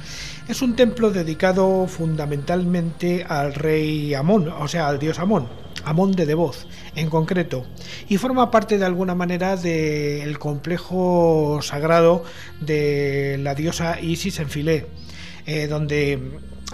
Es 0.48 0.60
un 0.60 0.76
templo 0.76 1.10
dedicado 1.10 1.86
fundamentalmente 1.86 3.24
al 3.26 3.54
rey 3.54 4.12
Amón, 4.12 4.48
o 4.48 4.68
sea, 4.68 4.88
al 4.88 4.98
dios 4.98 5.18
Amón 5.18 5.48
Amón 5.86 6.12
de 6.12 6.26
Devoz 6.26 6.66
en 6.96 7.08
concreto, 7.08 7.64
y 8.08 8.18
forma 8.18 8.50
parte 8.50 8.76
de 8.76 8.84
alguna 8.84 9.14
manera 9.14 9.56
del 9.56 10.38
complejo 10.38 11.60
sagrado 11.62 12.24
de 12.60 13.38
la 13.40 13.54
diosa 13.54 14.00
Isis 14.00 14.40
en 14.40 14.50
Filé, 14.50 14.86
eh, 15.46 15.68
donde 15.68 16.20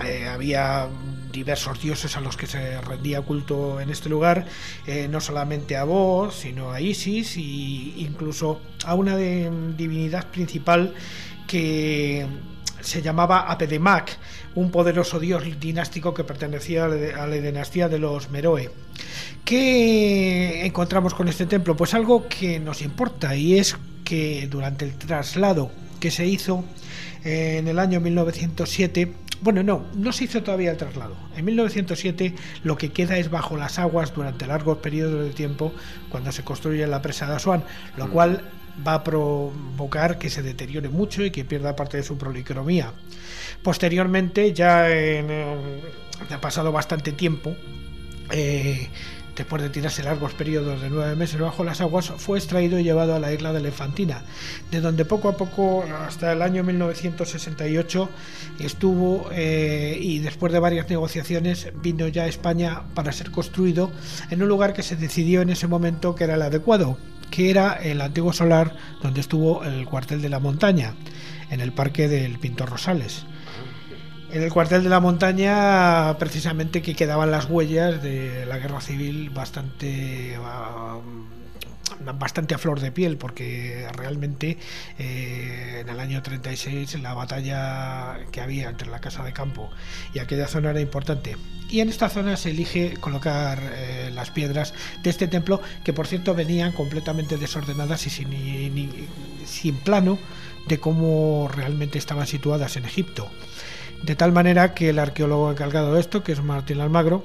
eh, 0.02 0.28
había 0.28 0.89
diversos 1.32 1.80
dioses 1.80 2.16
a 2.16 2.20
los 2.20 2.36
que 2.36 2.46
se 2.46 2.80
rendía 2.80 3.22
culto 3.22 3.80
en 3.80 3.90
este 3.90 4.09
lugar, 4.09 4.46
eh, 4.86 5.09
no 5.09 5.20
solamente 5.20 5.76
a 5.76 5.84
vos, 5.84 6.34
sino 6.34 6.70
a 6.70 6.80
Isis 6.80 7.36
e 7.36 7.40
incluso 7.40 8.60
a 8.84 8.94
una 8.94 9.16
divinidad 9.16 10.26
principal 10.28 10.94
que 11.46 12.26
se 12.80 13.02
llamaba 13.02 13.50
Apedemac, 13.50 14.18
un 14.54 14.70
poderoso 14.70 15.18
dios 15.18 15.44
dinástico 15.60 16.12
que 16.12 16.24
pertenecía 16.24 16.84
a 16.84 17.26
la 17.26 17.36
dinastía 17.36 17.88
de 17.88 17.98
los 17.98 18.30
Meroe. 18.30 18.70
¿Qué 19.44 20.66
encontramos 20.66 21.14
con 21.14 21.28
este 21.28 21.46
templo? 21.46 21.76
Pues 21.76 21.94
algo 21.94 22.28
que 22.28 22.60
nos 22.60 22.82
importa 22.82 23.34
y 23.34 23.59
es 23.59 23.76
que 24.04 24.46
durante 24.50 24.84
el 24.84 24.94
traslado 24.94 25.70
que 26.00 26.10
se 26.10 26.26
hizo 26.26 26.64
en 27.24 27.68
el 27.68 27.78
año 27.78 28.00
1907, 28.00 29.12
bueno, 29.43 29.62
no, 29.62 29.85
no 29.94 30.12
se 30.12 30.24
hizo 30.24 30.43
todavía 30.43 30.70
el 30.70 30.77
traslado. 30.77 31.16
En 31.36 31.44
1907 31.44 32.35
lo 32.62 32.77
que 32.77 32.93
queda 32.93 33.19
es 33.19 33.31
bajo 33.31 33.56
las 33.56 33.78
aguas 33.78 34.14
durante 34.14 34.47
largos 34.47 34.78
periodos 34.78 35.24
de 35.24 35.31
tiempo 35.31 35.73
cuando 36.09 36.32
se 36.32 36.44
construye 36.44 36.86
la 36.86 37.02
presa 37.02 37.27
de 37.27 37.35
Asuán, 37.35 37.64
lo 37.97 38.06
mm. 38.06 38.10
cual 38.10 38.43
va 38.86 38.94
a 38.94 39.05
provocar 39.05 40.19
que 40.19 40.31
se 40.31 40.43
deteriore 40.43 40.89
mucho 40.89 41.24
y 41.24 41.31
que 41.31 41.44
pierda 41.44 41.77
parte 41.77 41.98
de 41.98 42.02
su 42.02 42.16
policromía. 42.16 42.93
Posteriormente, 43.62 44.52
ya 44.52 44.89
en, 44.89 45.27
eh, 45.31 45.82
ha 46.31 46.40
pasado 46.40 46.73
bastante 46.73 47.12
tiempo, 47.12 47.55
eh, 48.31 48.89
después 49.36 49.62
de 49.62 49.70
tirarse 49.70 50.02
largos 50.02 50.34
periodos 50.34 50.80
de 50.80 50.90
nueve 50.90 51.16
meses 51.16 51.40
bajo 51.40 51.64
las 51.64 51.80
aguas, 51.80 52.12
fue 52.16 52.38
extraído 52.38 52.78
y 52.78 52.84
llevado 52.84 53.14
a 53.14 53.18
la 53.18 53.32
isla 53.32 53.52
de 53.52 53.60
Elefantina, 53.60 54.22
de 54.70 54.80
donde 54.80 55.04
poco 55.04 55.28
a 55.28 55.36
poco, 55.36 55.84
hasta 56.06 56.32
el 56.32 56.42
año 56.42 56.62
1968, 56.64 58.09
estuvo 58.60 59.28
eh, 59.32 59.96
y 60.00 60.18
después 60.18 60.52
de 60.52 60.59
varias 60.59 60.88
negociaciones 60.88 61.68
vino 61.82 62.09
ya 62.09 62.24
a 62.24 62.28
España 62.28 62.82
para 62.94 63.12
ser 63.12 63.30
construido 63.30 63.90
en 64.30 64.42
un 64.42 64.48
lugar 64.48 64.72
que 64.72 64.82
se 64.82 64.96
decidió 64.96 65.42
en 65.42 65.50
ese 65.50 65.66
momento 65.66 66.14
que 66.14 66.24
era 66.24 66.34
el 66.34 66.42
adecuado, 66.42 66.98
que 67.30 67.50
era 67.50 67.72
el 67.74 68.00
antiguo 68.00 68.32
solar 68.32 68.76
donde 69.02 69.20
estuvo 69.20 69.64
el 69.64 69.86
cuartel 69.86 70.20
de 70.20 70.28
la 70.28 70.38
montaña, 70.38 70.94
en 71.50 71.60
el 71.60 71.72
parque 71.72 72.09
del 72.09 72.38
Pintor 72.38 72.70
Rosales. 72.70 73.26
En 74.32 74.42
el 74.42 74.50
cuartel 74.50 74.82
de 74.82 74.88
la 74.88 74.98
montaña, 74.98 76.16
precisamente 76.18 76.80
que 76.80 76.96
quedaban 76.96 77.30
las 77.30 77.50
huellas 77.50 78.02
de 78.02 78.46
la 78.46 78.56
guerra 78.56 78.80
civil 78.80 79.28
bastante 79.28 80.38
ah, 80.42 80.98
bastante 82.18 82.54
a 82.54 82.59
flor 82.59 82.80
de 82.80 82.90
piel 82.92 83.18
porque 83.18 83.86
realmente 83.94 84.56
eh, 84.98 85.80
en 85.82 85.88
el 85.90 86.00
año 86.00 86.22
36 86.22 87.00
la 87.02 87.12
batalla 87.12 88.20
que 88.32 88.40
había 88.40 88.70
entre 88.70 88.88
la 88.88 89.00
casa 89.00 89.22
de 89.22 89.34
campo 89.34 89.70
y 90.14 90.18
aquella 90.18 90.48
zona 90.48 90.70
era 90.70 90.80
importante. 90.80 91.36
Y 91.68 91.80
en 91.80 91.90
esta 91.90 92.09
zona 92.09 92.38
se 92.38 92.52
elige 92.52 92.94
colocar 92.94 93.60
eh, 93.74 94.10
las 94.14 94.30
piedras 94.30 94.72
de 95.02 95.10
este 95.10 95.28
templo 95.28 95.60
que 95.84 95.92
por 95.92 96.06
cierto 96.06 96.34
venían 96.34 96.72
completamente 96.72 97.36
desordenadas 97.36 98.06
y 98.06 98.10
sin, 98.10 98.90
sin 99.44 99.76
plano 99.76 100.18
de 100.68 100.78
cómo 100.78 101.50
realmente 101.54 101.98
estaban 101.98 102.26
situadas 102.26 102.78
en 102.78 102.86
Egipto 102.86 103.30
de 104.02 104.16
tal 104.16 104.32
manera 104.32 104.74
que 104.74 104.90
el 104.90 104.98
arqueólogo 104.98 105.50
encargado 105.50 105.94
de 105.94 106.00
esto 106.00 106.22
que 106.22 106.32
es 106.32 106.42
Martín 106.42 106.80
Almagro 106.80 107.24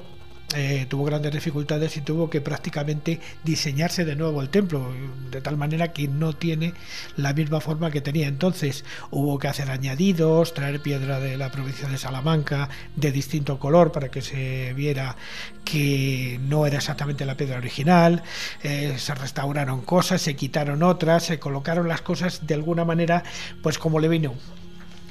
eh, 0.56 0.86
tuvo 0.88 1.04
grandes 1.04 1.30
dificultades 1.30 1.98
y 1.98 2.00
tuvo 2.00 2.30
que 2.30 2.40
prácticamente 2.40 3.20
diseñarse 3.44 4.06
de 4.06 4.16
nuevo 4.16 4.40
el 4.40 4.48
templo, 4.48 4.90
de 5.30 5.42
tal 5.42 5.58
manera 5.58 5.92
que 5.92 6.08
no 6.08 6.32
tiene 6.32 6.72
la 7.18 7.34
misma 7.34 7.60
forma 7.60 7.90
que 7.90 8.00
tenía 8.00 8.28
entonces. 8.28 8.82
Hubo 9.10 9.38
que 9.38 9.48
hacer 9.48 9.70
añadidos, 9.70 10.54
traer 10.54 10.80
piedra 10.80 11.20
de 11.20 11.36
la 11.36 11.50
provincia 11.50 11.86
de 11.86 11.98
Salamanca 11.98 12.70
de 12.96 13.12
distinto 13.12 13.58
color 13.58 13.92
para 13.92 14.10
que 14.10 14.22
se 14.22 14.72
viera 14.72 15.16
que 15.66 16.40
no 16.40 16.64
era 16.64 16.78
exactamente 16.78 17.26
la 17.26 17.36
piedra 17.36 17.58
original, 17.58 18.22
eh, 18.62 18.94
se 18.96 19.14
restauraron 19.14 19.82
cosas, 19.82 20.22
se 20.22 20.34
quitaron 20.34 20.82
otras, 20.82 21.24
se 21.24 21.38
colocaron 21.38 21.88
las 21.88 22.00
cosas 22.00 22.46
de 22.46 22.54
alguna 22.54 22.86
manera, 22.86 23.22
pues 23.62 23.78
como 23.78 24.00
le 24.00 24.08
vino 24.08 24.34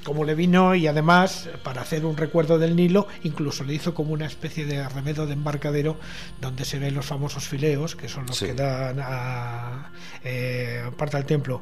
como 0.08 0.24
le 0.24 0.36
vino 0.36 0.74
y 0.74 0.88
además 0.88 1.50
para 1.64 1.82
hacer 1.82 2.06
un 2.06 2.16
recuerdo 2.16 2.58
del 2.58 2.78
Nilo 2.78 3.08
incluso 3.24 3.66
le 3.66 3.74
hizo 3.74 3.94
como 3.94 4.14
una 4.14 4.26
especie 4.26 4.66
de 4.66 4.88
remedo 4.88 5.28
de 5.28 5.34
embarcadero 5.34 5.98
donde 6.40 6.64
se 6.64 6.80
ven 6.80 6.96
los 6.96 7.06
famosos 7.06 7.46
fileos 7.46 7.98
que 7.98 8.08
son 8.08 8.26
los 8.26 8.40
que 8.40 8.54
dan 8.54 9.02
a 9.02 9.92
eh, 10.24 10.90
parte 10.98 11.18
del 11.18 11.26
templo. 11.26 11.62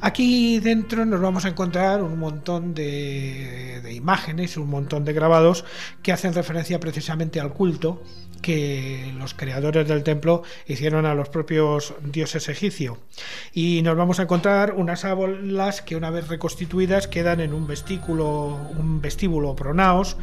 Aquí 0.00 0.60
dentro 0.60 1.04
nos 1.04 1.20
vamos 1.20 1.44
a 1.44 1.48
encontrar 1.48 2.02
un 2.02 2.18
montón 2.18 2.72
de, 2.72 3.82
de 3.82 3.92
imágenes 3.92 4.56
un 4.56 4.70
montón 4.70 5.04
de 5.04 5.12
grabados 5.12 5.66
que 6.02 6.10
hacen 6.10 6.32
referencia 6.32 6.80
precisamente 6.80 7.38
al 7.38 7.52
culto 7.52 8.02
que 8.44 9.10
los 9.16 9.32
creadores 9.32 9.88
del 9.88 10.02
templo 10.02 10.42
hicieron 10.66 11.06
a 11.06 11.14
los 11.14 11.30
propios 11.30 11.94
dioses 12.02 12.50
egipcios. 12.50 12.98
Y 13.54 13.80
nos 13.82 13.96
vamos 13.96 14.20
a 14.20 14.24
encontrar 14.24 14.74
unas 14.74 15.06
ábolas 15.06 15.80
que 15.80 15.96
una 15.96 16.10
vez 16.10 16.28
reconstituidas 16.28 17.08
quedan 17.08 17.40
en 17.40 17.54
un 17.54 17.66
vestículo, 17.66 18.60
un 18.78 19.00
vestíbulo 19.00 19.56
pronaos, 19.56 20.18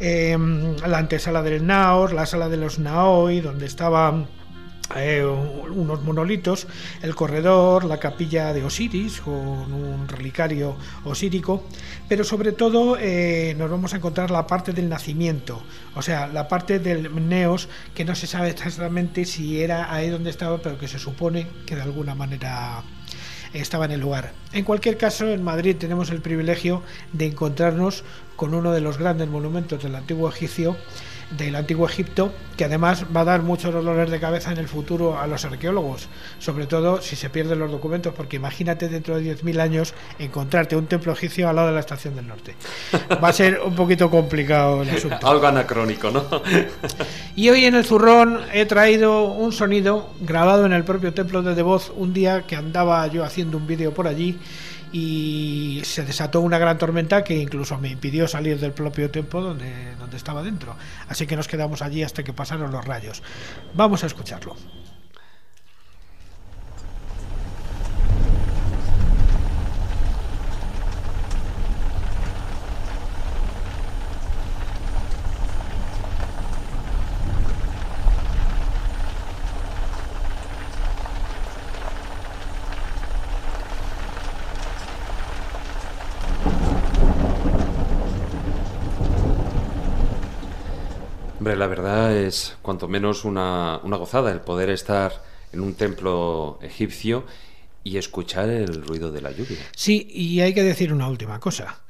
em, 0.00 0.76
la 0.86 0.98
antesala 0.98 1.40
del 1.40 1.66
naos, 1.66 2.12
la 2.12 2.26
sala 2.26 2.50
de 2.50 2.58
los 2.58 2.78
naoi, 2.78 3.40
donde 3.40 3.64
estaban 3.64 4.28
eh, 4.96 5.24
unos 5.24 6.02
monolitos, 6.02 6.66
el 7.00 7.14
corredor, 7.14 7.84
la 7.84 7.98
capilla 7.98 8.52
de 8.52 8.62
Osiris 8.64 9.20
con 9.20 9.34
un 9.34 10.06
relicario 10.06 10.76
osírico, 11.04 11.64
pero 12.08 12.24
sobre 12.24 12.52
todo 12.52 12.98
eh, 12.98 13.54
nos 13.56 13.70
vamos 13.70 13.94
a 13.94 13.96
encontrar 13.96 14.30
la 14.30 14.46
parte 14.46 14.72
del 14.72 14.88
nacimiento, 14.88 15.62
o 15.94 16.02
sea, 16.02 16.26
la 16.26 16.46
parte 16.48 16.78
del 16.78 17.28
Neos 17.28 17.68
que 17.94 18.04
no 18.04 18.14
se 18.14 18.26
sabe 18.26 18.50
exactamente 18.50 19.24
si 19.24 19.62
era 19.62 19.92
ahí 19.92 20.10
donde 20.10 20.30
estaba, 20.30 20.58
pero 20.58 20.78
que 20.78 20.88
se 20.88 20.98
supone 20.98 21.46
que 21.64 21.76
de 21.76 21.82
alguna 21.82 22.14
manera 22.14 22.82
estaba 23.54 23.84
en 23.84 23.92
el 23.92 24.00
lugar. 24.00 24.32
En 24.52 24.64
cualquier 24.64 24.96
caso, 24.96 25.28
en 25.28 25.42
Madrid 25.42 25.76
tenemos 25.78 26.10
el 26.10 26.20
privilegio 26.20 26.82
de 27.12 27.26
encontrarnos 27.26 28.04
con 28.36 28.54
uno 28.54 28.72
de 28.72 28.80
los 28.80 28.98
grandes 28.98 29.28
monumentos 29.28 29.82
del 29.82 29.94
antiguo 29.94 30.28
egipcio, 30.28 30.76
del 31.36 31.56
antiguo 31.56 31.86
Egipto, 31.86 32.32
que 32.56 32.64
además 32.64 33.06
va 33.14 33.22
a 33.22 33.24
dar 33.24 33.42
muchos 33.42 33.72
dolores 33.72 34.10
de 34.10 34.20
cabeza 34.20 34.52
en 34.52 34.58
el 34.58 34.68
futuro 34.68 35.18
a 35.18 35.26
los 35.26 35.44
arqueólogos, 35.44 36.08
sobre 36.38 36.66
todo 36.66 37.00
si 37.00 37.16
se 37.16 37.30
pierden 37.30 37.58
los 37.58 37.70
documentos, 37.70 38.14
porque 38.14 38.36
imagínate 38.36 38.88
dentro 38.88 39.18
de 39.18 39.36
10.000 39.36 39.60
años 39.60 39.94
encontrarte 40.18 40.76
un 40.76 40.86
templo 40.86 41.12
egipcio 41.12 41.48
al 41.48 41.56
lado 41.56 41.68
de 41.68 41.74
la 41.74 41.80
estación 41.80 42.14
del 42.14 42.28
norte. 42.28 42.54
Va 43.22 43.28
a 43.28 43.32
ser 43.32 43.60
un 43.60 43.74
poquito 43.74 44.10
complicado 44.10 44.82
el 44.82 44.90
asunto. 44.90 45.26
Algo 45.26 45.46
anacrónico, 45.46 46.10
¿no? 46.10 46.24
y 47.36 47.48
hoy 47.48 47.64
en 47.64 47.74
el 47.74 47.84
zurrón 47.84 48.40
he 48.52 48.66
traído 48.66 49.24
un 49.24 49.52
sonido 49.52 50.10
grabado 50.20 50.66
en 50.66 50.72
el 50.72 50.84
propio 50.84 51.12
templo 51.14 51.42
de 51.42 51.54
Devoz 51.54 51.92
un 51.96 52.12
día 52.12 52.42
que 52.46 52.56
andaba 52.56 53.06
yo 53.06 53.24
haciendo 53.24 53.56
un 53.56 53.66
vídeo 53.66 53.92
por 53.92 54.06
allí 54.06 54.38
y 54.92 55.80
se 55.84 56.04
desató 56.04 56.40
una 56.40 56.58
gran 56.58 56.78
tormenta 56.78 57.24
que 57.24 57.36
incluso 57.36 57.78
me 57.78 57.88
impidió 57.88 58.28
salir 58.28 58.60
del 58.60 58.72
propio 58.72 59.10
templo 59.10 59.40
donde, 59.40 59.94
donde 59.96 60.16
estaba 60.16 60.42
dentro. 60.42 60.76
Así 61.08 61.26
que 61.26 61.36
nos 61.36 61.48
quedamos 61.48 61.82
allí 61.82 62.02
hasta 62.02 62.22
que 62.22 62.32
pasaron 62.32 62.70
los 62.70 62.84
rayos. 62.84 63.22
Vamos 63.74 64.04
a 64.04 64.06
escucharlo. 64.06 64.54
Hombre, 91.42 91.56
la 91.56 91.66
verdad 91.66 92.16
es 92.16 92.56
cuanto 92.62 92.86
menos 92.86 93.24
una, 93.24 93.80
una 93.82 93.96
gozada 93.96 94.30
el 94.30 94.42
poder 94.42 94.70
estar 94.70 95.24
en 95.52 95.58
un 95.58 95.74
templo 95.74 96.60
egipcio 96.62 97.24
y 97.82 97.96
escuchar 97.96 98.48
el 98.48 98.86
ruido 98.86 99.10
de 99.10 99.22
la 99.22 99.32
lluvia. 99.32 99.58
Sí, 99.74 100.06
y 100.08 100.40
hay 100.40 100.54
que 100.54 100.62
decir 100.62 100.92
una 100.92 101.08
última 101.08 101.40
cosa. 101.40 101.80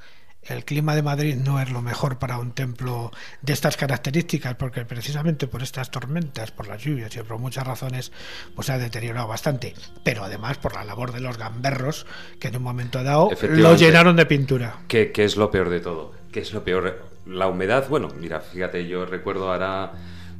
El 0.42 0.64
clima 0.64 0.94
de 0.94 1.02
Madrid 1.02 1.36
no 1.36 1.60
es 1.60 1.70
lo 1.70 1.82
mejor 1.82 2.18
para 2.18 2.38
un 2.38 2.52
templo 2.52 3.10
de 3.42 3.52
estas 3.52 3.76
características, 3.76 4.54
porque 4.54 4.86
precisamente 4.86 5.46
por 5.46 5.62
estas 5.62 5.90
tormentas, 5.90 6.50
por 6.50 6.66
las 6.66 6.82
lluvias 6.82 7.14
y 7.14 7.22
por 7.22 7.38
muchas 7.38 7.66
razones, 7.66 8.10
pues 8.54 8.68
se 8.68 8.72
ha 8.72 8.78
deteriorado 8.78 9.28
bastante. 9.28 9.74
Pero 10.02 10.24
además 10.24 10.56
por 10.56 10.72
la 10.72 10.82
labor 10.82 11.12
de 11.12 11.20
los 11.20 11.36
gamberros, 11.36 12.06
que 12.40 12.48
en 12.48 12.56
un 12.56 12.62
momento 12.62 13.04
dado 13.04 13.28
lo 13.50 13.76
llenaron 13.76 14.16
de 14.16 14.24
pintura. 14.24 14.78
¿Qué, 14.88 15.12
qué 15.12 15.24
es 15.24 15.36
lo 15.36 15.50
peor 15.50 15.68
de 15.68 15.80
todo? 15.80 16.14
¿Qué 16.32 16.40
es 16.40 16.54
lo 16.54 16.64
peor? 16.64 17.11
La 17.26 17.46
humedad, 17.48 17.88
bueno, 17.88 18.08
mira, 18.20 18.40
fíjate, 18.40 18.86
yo 18.88 19.06
recuerdo 19.06 19.52
ahora 19.52 19.92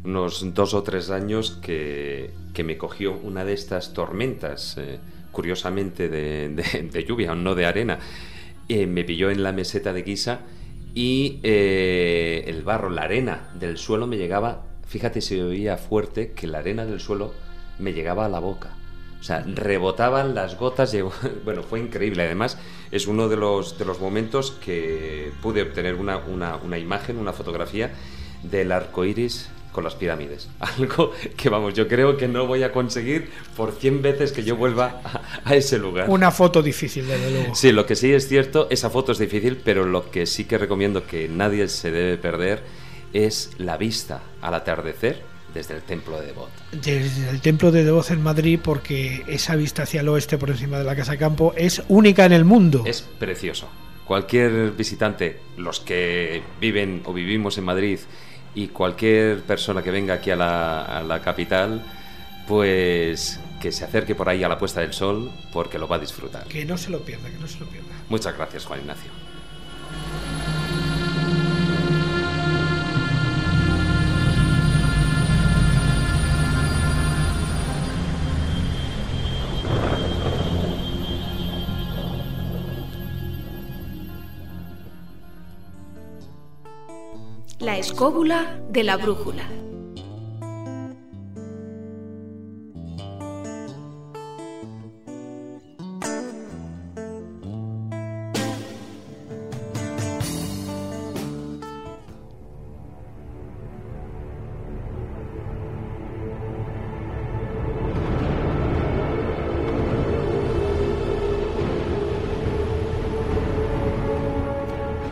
unos 0.05 0.53
dos 0.53 0.75
o 0.75 0.83
tres 0.83 1.11
años 1.11 1.59
que, 1.63 2.31
que 2.55 2.65
me 2.65 2.77
cogió 2.77 3.13
una 3.23 3.45
de 3.45 3.53
estas 3.53 3.93
tormentas, 3.95 4.77
eh, 4.79 4.99
curiosamente 5.31 6.09
de, 6.09 6.49
de- 6.49 6.89
de 6.91 7.05
lluvia, 7.05 7.35
no 7.35 7.55
de 7.55 7.67
arena. 7.67 7.99
Eh, 8.69 8.87
me 8.87 9.05
pilló 9.05 9.31
en 9.31 9.43
la 9.43 9.53
meseta 9.53 9.93
de 9.93 10.03
Guisa 10.03 10.41
y 10.95 11.39
eh, 11.45 12.45
el 12.49 12.63
barro, 12.63 12.91
la 12.91 13.03
arena 13.03 13.51
del 13.59 13.79
suelo 13.79 14.07
me 14.09 14.17
llegaba, 14.17 14.65
fíjate, 14.87 15.21
se 15.21 15.43
oía 15.43 15.77
fuerte 15.77 16.33
que 16.33 16.47
la 16.49 16.59
arena 16.59 16.85
del 16.85 17.01
suelo 17.01 17.33
me 17.79 17.93
llegaba 17.93 18.27
a 18.27 18.29
la 18.29 18.41
boca. 18.41 18.71
O 19.23 19.25
sea, 19.25 19.45
rebotaban 19.47 20.35
las 20.35 20.59
gotas, 20.59 20.91
llegó- 20.91 21.13
bueno, 21.45 21.63
fue 21.63 21.79
increíble. 21.79 22.25
Además, 22.25 22.59
es 22.91 23.07
uno 23.07 23.29
de 23.29 23.37
los, 23.37 23.79
de 23.79 23.85
los 23.85 24.01
momentos 24.01 24.51
que 24.51 25.31
pude 25.41 25.63
obtener 25.63 25.95
una, 25.95 26.17
una, 26.19 26.57
una 26.57 26.77
imagen, 26.77 27.19
una 27.19 27.33
fotografía 27.33 27.93
del 28.43 28.73
arco 28.73 29.05
iris 29.05 29.49
con 29.71 29.85
las 29.85 29.95
pirámides. 29.95 30.49
Algo 30.59 31.13
que, 31.37 31.49
vamos, 31.49 31.73
yo 31.75 31.87
creo 31.87 32.17
que 32.17 32.27
no 32.27 32.49
voy 32.49 32.65
a 32.65 32.73
conseguir 32.73 33.31
por 33.57 33.71
100 33.71 34.03
veces 34.03 34.33
que 34.33 34.43
yo 34.43 34.57
vuelva 34.57 35.01
a, 35.05 35.21
a 35.49 35.55
ese 35.55 35.79
lugar. 35.79 36.11
Una 36.11 36.33
foto 36.33 36.61
difícil, 36.61 37.07
desde 37.07 37.31
luego. 37.31 37.55
Sí, 37.55 37.71
lo 37.71 37.87
que 37.87 37.95
sí 37.95 38.13
es 38.13 38.27
cierto, 38.27 38.67
esa 38.71 38.91
foto 38.91 39.13
es 39.13 39.19
difícil, 39.19 39.57
pero 39.65 39.87
lo 39.87 40.11
que 40.11 40.27
sí 40.27 40.47
que 40.47 40.59
recomiendo 40.59 41.07
que 41.07 41.29
nadie 41.29 41.69
se 41.69 41.93
debe 41.93 42.17
perder 42.19 42.65
es 43.13 43.53
la 43.59 43.77
vista 43.77 44.21
al 44.41 44.55
atardecer 44.55 45.23
desde 45.55 45.75
el 45.75 45.83
templo 45.83 46.21
de 46.21 46.27
Devot. 46.27 46.51
Desde 46.73 47.29
el 47.31 47.41
templo 47.41 47.71
de 47.71 47.85
Devoz 47.85 48.11
en 48.11 48.23
Madrid, 48.23 48.59
porque 48.63 49.23
esa 49.27 49.57
vista 49.57 49.83
hacia 49.83 50.01
el 50.01 50.09
oeste 50.09 50.39
por 50.39 50.51
encima 50.51 50.79
de 50.79 50.85
la 50.85 50.97
Casa 50.97 51.17
Campo 51.17 51.55
es 51.57 51.83
única 51.89 52.25
en 52.25 52.33
el 52.33 52.45
mundo. 52.45 52.85
Es 52.87 53.03
precioso. 53.03 53.69
Cualquier 54.05 54.73
visitante, 54.73 55.41
los 55.57 55.81
que 55.81 56.43
viven 56.61 57.03
o 57.05 57.13
vivimos 57.13 57.57
en 57.59 57.65
Madrid 57.65 57.99
y 58.55 58.69
cualquier 58.69 59.41
persona 59.43 59.83
que 59.83 59.91
venga 59.91 60.15
aquí 60.15 60.31
a 60.31 60.37
la, 60.37 60.83
a 60.83 61.03
la 61.03 61.23
capital, 61.23 61.85
pues 62.47 63.41
que 63.61 63.71
se 63.71 63.85
acerque 63.85 64.15
por 64.15 64.29
ahí 64.29 64.43
a 64.43 64.49
la 64.49 64.59
puesta 64.59 64.81
del 64.81 64.93
sol 64.93 65.31
porque 65.53 65.79
lo 65.79 65.87
va 65.87 65.97
a 65.97 65.99
disfrutar. 66.01 66.45
Que 66.49 66.65
no 66.65 66.77
se 66.77 66.91
lo 66.91 67.01
pierda, 67.01 67.31
que 67.31 67.39
no 67.39 67.47
se 67.47 67.61
lo 67.61 67.67
pierda. 67.67 67.89
Muchas 68.09 68.37
gracias, 68.37 68.65
Juan 68.65 68.81
Ignacio. 68.81 69.22
La 87.63 87.79
escóbula 87.79 88.59
de 88.71 88.83
la 88.83 88.97
brújula. 88.97 89.45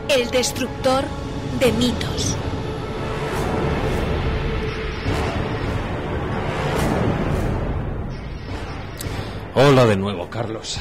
El 0.09 0.29
destructor 0.31 1.05
de 1.61 1.71
mitos. 1.71 2.00
Hola 9.71 9.85
de 9.85 9.95
nuevo, 9.95 10.29
Carlos. 10.29 10.79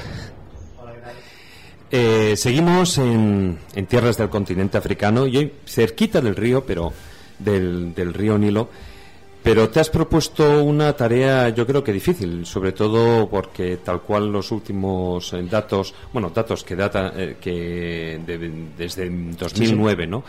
Eh, 1.93 2.35
seguimos 2.37 2.99
en, 2.99 3.57
en 3.75 3.87
tierras 3.87 4.17
del 4.17 4.29
continente 4.29 4.79
africano 4.79 5.29
y 5.29 5.53
cerquita 5.65 6.21
del 6.21 6.35
río, 6.35 6.65
pero 6.65 6.93
del, 7.39 7.95
del 7.95 8.13
río 8.13 8.37
Nilo. 8.37 8.69
Pero 9.43 9.71
te 9.71 9.81
has 9.81 9.89
propuesto 9.89 10.63
una 10.65 10.93
tarea, 10.93 11.49
yo 11.49 11.67
creo 11.67 11.83
que 11.83 11.93
difícil, 11.93 12.45
sobre 12.45 12.73
todo 12.73 13.27
porque 13.31 13.79
tal 13.79 14.03
cual 14.03 14.31
los 14.31 14.51
últimos 14.51 15.33
eh, 15.33 15.43
datos, 15.49 15.95
bueno, 16.13 16.31
datos 16.35 16.63
que 16.63 16.77
datan 16.77 17.13
eh, 17.17 17.37
que 17.41 18.21
de- 18.27 18.53
desde 18.77 19.09
2009, 19.09 20.07
¿no? 20.07 20.25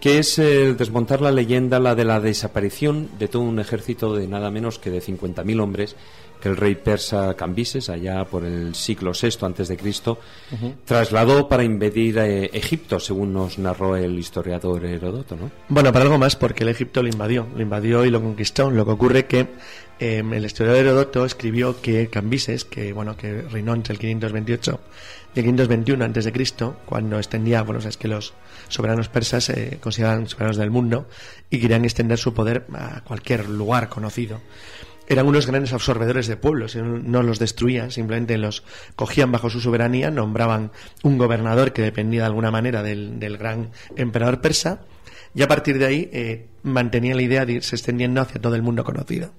Que 0.00 0.18
es 0.18 0.38
el 0.40 0.76
desmontar 0.76 1.20
la 1.20 1.30
leyenda, 1.30 1.78
la 1.78 1.94
de 1.94 2.04
la 2.04 2.18
desaparición 2.20 3.10
de 3.18 3.28
todo 3.28 3.42
un 3.42 3.60
ejército 3.60 4.16
de 4.16 4.26
nada 4.26 4.50
menos 4.50 4.80
que 4.80 4.90
de 4.90 5.00
50.000 5.02 5.60
hombres 5.60 5.94
que 6.40 6.48
el 6.48 6.56
rey 6.56 6.74
persa 6.74 7.34
Cambises, 7.34 7.88
allá 7.88 8.24
por 8.24 8.44
el 8.44 8.74
siglo 8.74 9.12
VI 9.12 9.44
antes 9.46 9.68
de 9.68 9.76
Cristo, 9.76 10.18
trasladó 10.84 11.48
para 11.48 11.64
invadir 11.64 12.18
eh, 12.18 12.50
Egipto, 12.52 13.00
según 13.00 13.32
nos 13.32 13.58
narró 13.58 13.96
el 13.96 14.18
historiador 14.18 14.84
Herodoto, 14.84 15.36
¿no? 15.36 15.50
Bueno, 15.68 15.92
para 15.92 16.04
algo 16.04 16.18
más, 16.18 16.36
porque 16.36 16.64
el 16.64 16.70
Egipto 16.70 17.02
lo 17.02 17.08
invadió, 17.08 17.46
lo 17.54 17.62
invadió 17.62 18.04
y 18.04 18.10
lo 18.10 18.22
conquistó. 18.22 18.70
Lo 18.70 18.84
que 18.84 18.92
ocurre 18.92 19.26
que 19.26 19.48
em, 19.98 20.32
el 20.32 20.44
historiador 20.44 20.80
Herodoto 20.80 21.24
escribió 21.24 21.80
que 21.80 22.08
Cambises, 22.08 22.64
que 22.64 22.92
bueno, 22.92 23.16
que 23.16 23.42
reinó 23.42 23.74
entre 23.74 23.92
el 23.92 23.98
528 23.98 24.80
y 25.34 25.38
el 25.40 25.44
521 25.44 26.04
antes 26.04 26.24
de 26.24 26.32
Cristo, 26.32 26.76
cuando 26.86 27.18
extendía, 27.18 27.62
bueno, 27.62 27.80
es 27.86 27.96
que 27.96 28.08
los 28.08 28.34
soberanos 28.68 29.08
persas 29.08 29.44
se 29.44 29.78
consideraban 29.78 30.28
soberanos 30.28 30.56
del 30.56 30.70
mundo 30.70 31.06
y 31.50 31.58
querían 31.58 31.84
extender 31.84 32.18
su 32.18 32.32
poder 32.32 32.66
a 32.74 33.02
cualquier 33.02 33.48
lugar 33.48 33.88
conocido 33.88 34.40
eran 35.08 35.26
unos 35.26 35.46
grandes 35.46 35.72
absorbedores 35.72 36.26
de 36.26 36.36
pueblos, 36.36 36.76
no 36.76 37.22
los 37.22 37.38
destruían, 37.38 37.90
simplemente 37.90 38.36
los 38.36 38.62
cogían 38.94 39.32
bajo 39.32 39.48
su 39.48 39.60
soberanía, 39.60 40.10
nombraban 40.10 40.70
un 41.02 41.16
gobernador 41.16 41.72
que 41.72 41.82
dependía 41.82 42.20
de 42.20 42.26
alguna 42.26 42.50
manera 42.50 42.82
del, 42.82 43.38
gran 43.38 43.70
emperador 43.96 44.40
persa, 44.40 44.82
y 45.34 45.42
a 45.42 45.48
partir 45.48 45.78
de 45.78 45.86
ahí 45.86 46.10
eh, 46.12 46.46
mantenían 46.62 47.16
la 47.16 47.22
idea 47.22 47.46
de 47.46 47.54
irse 47.54 47.74
extendiendo 47.74 48.20
hacia 48.20 48.40
todo 48.40 48.54
el 48.54 48.62
mundo 48.62 48.84
conocido. 48.84 49.32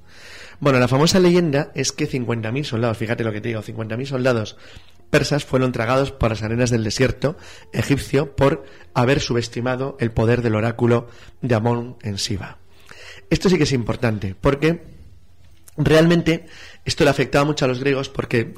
Bueno, 0.59 0.79
la 0.79 0.87
famosa 0.87 1.19
leyenda 1.19 1.71
es 1.75 1.91
que 1.91 2.09
50.000 2.09 2.63
soldados, 2.63 2.97
fíjate 2.97 3.23
lo 3.23 3.31
que 3.31 3.39
te 3.39 3.49
digo, 3.49 3.61
50.000 3.61 4.05
soldados 4.05 4.57
persas 5.09 5.45
fueron 5.45 5.71
tragados 5.71 6.11
por 6.11 6.29
las 6.29 6.43
arenas 6.43 6.69
del 6.69 6.83
desierto 6.83 7.37
egipcio 7.73 8.35
por 8.35 8.63
haber 8.93 9.21
subestimado 9.21 9.97
el 9.99 10.11
poder 10.11 10.41
del 10.41 10.55
oráculo 10.55 11.07
de 11.41 11.55
Amón 11.55 11.97
en 12.01 12.17
Siva. 12.17 12.57
Esto 13.29 13.49
sí 13.49 13.57
que 13.57 13.63
es 13.63 13.71
importante, 13.71 14.35
porque 14.39 14.98
realmente 15.79 16.45
esto 16.85 17.03
le 17.03 17.09
afectaba 17.09 17.45
mucho 17.45 17.65
a 17.65 17.67
los 17.67 17.79
griegos 17.79 18.09
porque 18.09 18.53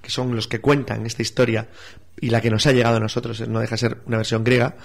que 0.00 0.10
son 0.10 0.34
los 0.34 0.48
que 0.48 0.60
cuentan 0.60 1.04
esta 1.06 1.22
historia 1.22 1.68
y 2.20 2.30
la 2.30 2.40
que 2.40 2.50
nos 2.50 2.66
ha 2.66 2.72
llegado 2.72 2.96
a 2.96 3.00
nosotros 3.00 3.46
no 3.48 3.60
deja 3.60 3.74
de 3.74 3.78
ser 3.78 3.98
una 4.06 4.16
versión 4.16 4.44
griega 4.44 4.76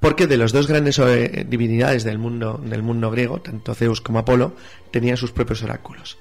porque 0.00 0.26
de 0.26 0.36
los 0.36 0.52
dos 0.52 0.66
grandes 0.66 0.98
eh, 0.98 1.46
divinidades 1.48 2.04
del 2.04 2.18
mundo 2.18 2.60
del 2.62 2.82
mundo 2.82 3.10
griego 3.10 3.40
tanto 3.40 3.74
Zeus 3.74 4.00
como 4.00 4.18
Apolo 4.18 4.54
tenían 4.90 5.16
sus 5.16 5.32
propios 5.32 5.62
oráculos. 5.62 6.18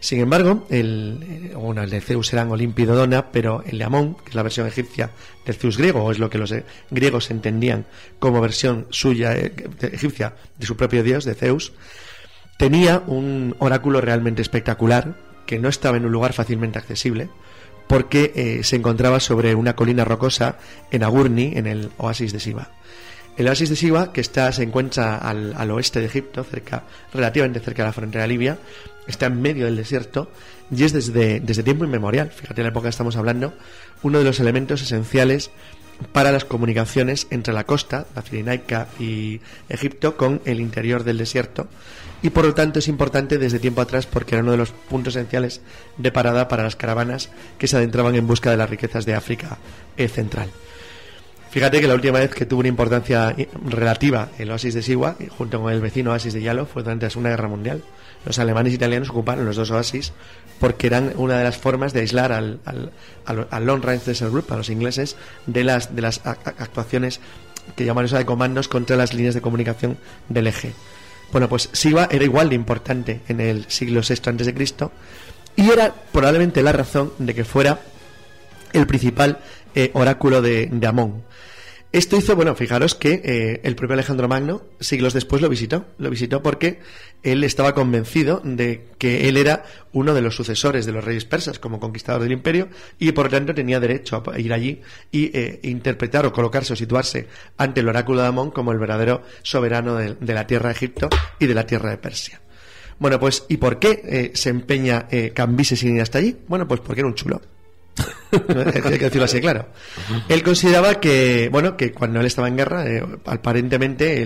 Sin 0.00 0.18
embargo, 0.18 0.66
el, 0.68 1.20
eh, 1.22 1.54
bueno, 1.54 1.80
el 1.80 1.88
de 1.88 2.00
Zeus 2.00 2.32
era 2.32 2.42
Olímpido 2.42 2.96
Dona, 2.96 3.30
pero 3.30 3.62
el 3.64 3.78
de 3.78 3.84
Amón, 3.84 4.16
que 4.16 4.30
es 4.30 4.34
la 4.34 4.42
versión 4.42 4.66
egipcia 4.66 5.12
del 5.46 5.54
Zeus 5.54 5.78
griego, 5.78 6.02
o 6.02 6.10
es 6.10 6.18
lo 6.18 6.28
que 6.28 6.38
los 6.38 6.50
eh, 6.50 6.64
griegos 6.90 7.30
entendían 7.30 7.86
como 8.18 8.40
versión 8.40 8.88
suya 8.90 9.36
egipcia 9.36 10.34
de 10.58 10.66
su 10.66 10.76
propio 10.76 11.04
dios, 11.04 11.24
de 11.24 11.34
Zeus, 11.34 11.72
tenía 12.62 13.02
un 13.08 13.56
oráculo 13.58 14.00
realmente 14.00 14.40
espectacular 14.40 15.16
que 15.46 15.58
no 15.58 15.68
estaba 15.68 15.96
en 15.96 16.06
un 16.06 16.12
lugar 16.12 16.32
fácilmente 16.32 16.78
accesible 16.78 17.28
porque 17.88 18.30
eh, 18.36 18.62
se 18.62 18.76
encontraba 18.76 19.18
sobre 19.18 19.56
una 19.56 19.74
colina 19.74 20.04
rocosa 20.04 20.58
en 20.92 21.02
Agurni, 21.02 21.54
en 21.56 21.66
el 21.66 21.90
oasis 21.98 22.32
de 22.32 22.38
Siva. 22.38 22.70
El 23.36 23.48
oasis 23.48 23.68
de 23.68 23.74
Siva, 23.74 24.12
que 24.12 24.20
está, 24.20 24.52
se 24.52 24.62
encuentra 24.62 25.16
al, 25.16 25.70
oeste 25.72 25.98
de 25.98 26.06
Egipto, 26.06 26.44
cerca, 26.44 26.84
relativamente 27.12 27.58
cerca 27.58 27.82
de 27.82 27.88
la 27.88 27.92
frontera 27.92 28.22
de 28.22 28.28
Libia, 28.28 28.58
está 29.08 29.26
en 29.26 29.42
medio 29.42 29.64
del 29.64 29.74
desierto 29.74 30.30
y 30.70 30.84
es 30.84 30.92
desde, 30.92 31.40
desde 31.40 31.64
tiempo 31.64 31.84
inmemorial, 31.84 32.30
fíjate 32.30 32.60
en 32.60 32.66
la 32.66 32.70
época 32.70 32.84
que 32.84 32.90
estamos 32.90 33.16
hablando, 33.16 33.54
uno 34.04 34.20
de 34.20 34.24
los 34.24 34.38
elementos 34.38 34.82
esenciales 34.82 35.50
para 36.12 36.32
las 36.32 36.44
comunicaciones 36.44 37.26
entre 37.30 37.54
la 37.54 37.64
costa, 37.64 38.06
la 38.14 38.22
Cirenaica 38.22 38.88
y 38.98 39.40
Egipto, 39.68 40.16
con 40.16 40.40
el 40.44 40.60
interior 40.60 41.04
del 41.04 41.18
desierto, 41.18 41.68
y 42.22 42.30
por 42.30 42.44
lo 42.44 42.54
tanto 42.54 42.78
es 42.78 42.88
importante 42.88 43.38
desde 43.38 43.58
tiempo 43.58 43.80
atrás 43.80 44.06
porque 44.06 44.34
era 44.34 44.42
uno 44.42 44.52
de 44.52 44.58
los 44.58 44.70
puntos 44.70 45.16
esenciales 45.16 45.60
de 45.98 46.12
parada 46.12 46.48
para 46.48 46.62
las 46.62 46.76
caravanas 46.76 47.30
que 47.58 47.66
se 47.66 47.76
adentraban 47.76 48.14
en 48.14 48.26
busca 48.26 48.50
de 48.50 48.56
las 48.56 48.70
riquezas 48.70 49.04
de 49.04 49.14
África 49.14 49.58
eh, 49.96 50.08
central. 50.08 50.50
Fíjate 51.50 51.80
que 51.80 51.86
la 51.86 51.94
última 51.94 52.18
vez 52.18 52.34
que 52.34 52.46
tuvo 52.46 52.60
una 52.60 52.68
importancia 52.68 53.34
eh, 53.36 53.48
relativa 53.66 54.30
el 54.38 54.50
oasis 54.50 54.72
de 54.72 54.82
Siwa, 54.82 55.16
junto 55.36 55.60
con 55.60 55.72
el 55.72 55.82
vecino 55.82 56.12
oasis 56.12 56.32
de 56.32 56.40
Yalo, 56.40 56.64
fue 56.64 56.82
durante 56.82 57.06
la 57.06 57.10
Segunda 57.10 57.30
Guerra 57.30 57.48
Mundial. 57.48 57.82
Los 58.24 58.38
alemanes 58.38 58.72
e 58.72 58.76
italianos 58.76 59.10
ocuparon 59.10 59.44
los 59.44 59.56
dos 59.56 59.70
oasis 59.70 60.12
porque 60.62 60.86
eran 60.86 61.12
una 61.16 61.38
de 61.38 61.42
las 61.42 61.58
formas 61.58 61.92
de 61.92 62.02
aislar 62.02 62.30
al, 62.30 62.60
al, 62.64 62.92
al, 63.50 63.66
Long 63.66 63.82
Range 63.82 64.04
Desert 64.06 64.30
Group, 64.30 64.46
a 64.52 64.56
los 64.56 64.70
ingleses, 64.70 65.16
de 65.44 65.64
las, 65.64 65.96
de 65.96 66.02
las 66.02 66.20
actuaciones 66.24 67.18
que 67.74 67.84
llaman 67.84 68.04
eso 68.04 68.16
de 68.16 68.24
comandos 68.24 68.68
contra 68.68 68.96
las 68.96 69.12
líneas 69.12 69.34
de 69.34 69.40
comunicación 69.40 69.98
del 70.28 70.46
eje. 70.46 70.72
Bueno, 71.32 71.48
pues 71.48 71.68
Siva 71.72 72.06
era 72.12 72.22
igual 72.22 72.48
de 72.48 72.54
importante 72.54 73.22
en 73.26 73.40
el 73.40 73.64
siglo 73.68 74.02
VI 74.08 74.52
Cristo 74.52 74.92
y 75.56 75.68
era 75.68 75.92
probablemente 76.12 76.62
la 76.62 76.70
razón 76.70 77.12
de 77.18 77.34
que 77.34 77.44
fuera 77.44 77.80
el 78.72 78.86
principal 78.86 79.40
eh, 79.74 79.90
oráculo 79.94 80.42
de, 80.42 80.68
de 80.70 80.86
Amón. 80.86 81.24
Esto 81.92 82.16
hizo, 82.16 82.34
bueno, 82.34 82.54
fijaros 82.54 82.94
que 82.94 83.20
eh, 83.22 83.60
el 83.64 83.76
propio 83.76 83.92
Alejandro 83.92 84.26
Magno, 84.26 84.62
siglos 84.80 85.12
después, 85.12 85.42
lo 85.42 85.50
visitó. 85.50 85.84
Lo 85.98 86.08
visitó 86.08 86.42
porque 86.42 86.80
él 87.22 87.44
estaba 87.44 87.74
convencido 87.74 88.40
de 88.42 88.86
que 88.96 89.28
él 89.28 89.36
era 89.36 89.64
uno 89.92 90.14
de 90.14 90.22
los 90.22 90.34
sucesores 90.34 90.86
de 90.86 90.92
los 90.92 91.04
reyes 91.04 91.26
persas 91.26 91.58
como 91.58 91.80
conquistador 91.80 92.22
del 92.22 92.32
imperio 92.32 92.70
y 92.98 93.12
por 93.12 93.26
lo 93.26 93.32
tanto 93.32 93.54
tenía 93.54 93.78
derecho 93.78 94.22
a 94.26 94.40
ir 94.40 94.54
allí 94.54 94.80
y 95.10 95.36
eh, 95.36 95.60
interpretar 95.64 96.24
o 96.24 96.32
colocarse 96.32 96.72
o 96.72 96.76
situarse 96.76 97.28
ante 97.58 97.80
el 97.80 97.88
oráculo 97.88 98.22
de 98.22 98.28
Amón 98.28 98.52
como 98.52 98.72
el 98.72 98.78
verdadero 98.78 99.22
soberano 99.42 99.96
de, 99.96 100.16
la 100.34 100.46
tierra 100.46 100.70
de 100.70 100.76
Egipto 100.76 101.10
y 101.38 101.46
de 101.46 101.54
la 101.54 101.66
tierra 101.66 101.90
de 101.90 101.98
Persia. 101.98 102.40
Bueno, 102.98 103.20
pues, 103.20 103.44
¿y 103.50 103.58
por 103.58 103.78
qué 103.78 104.00
eh, 104.04 104.30
se 104.32 104.48
empeña 104.48 105.08
Cambises 105.34 105.80
sin 105.80 105.96
ir 105.96 106.00
hasta 106.00 106.18
allí? 106.18 106.38
Bueno, 106.48 106.66
pues 106.66 106.80
porque 106.80 107.02
era 107.02 107.08
un 107.08 107.14
chulo. 107.14 107.42
Hay 108.32 108.98
que 108.98 109.04
decirlo 109.04 109.24
así, 109.24 109.40
claro. 109.40 109.66
Él 110.28 110.42
consideraba 110.42 111.00
que, 111.00 111.48
bueno, 111.50 111.76
que 111.76 111.92
cuando 111.92 112.20
él 112.20 112.26
estaba 112.26 112.48
en 112.48 112.56
guerra, 112.56 112.86
eh, 112.86 113.04
aparentemente 113.26 114.24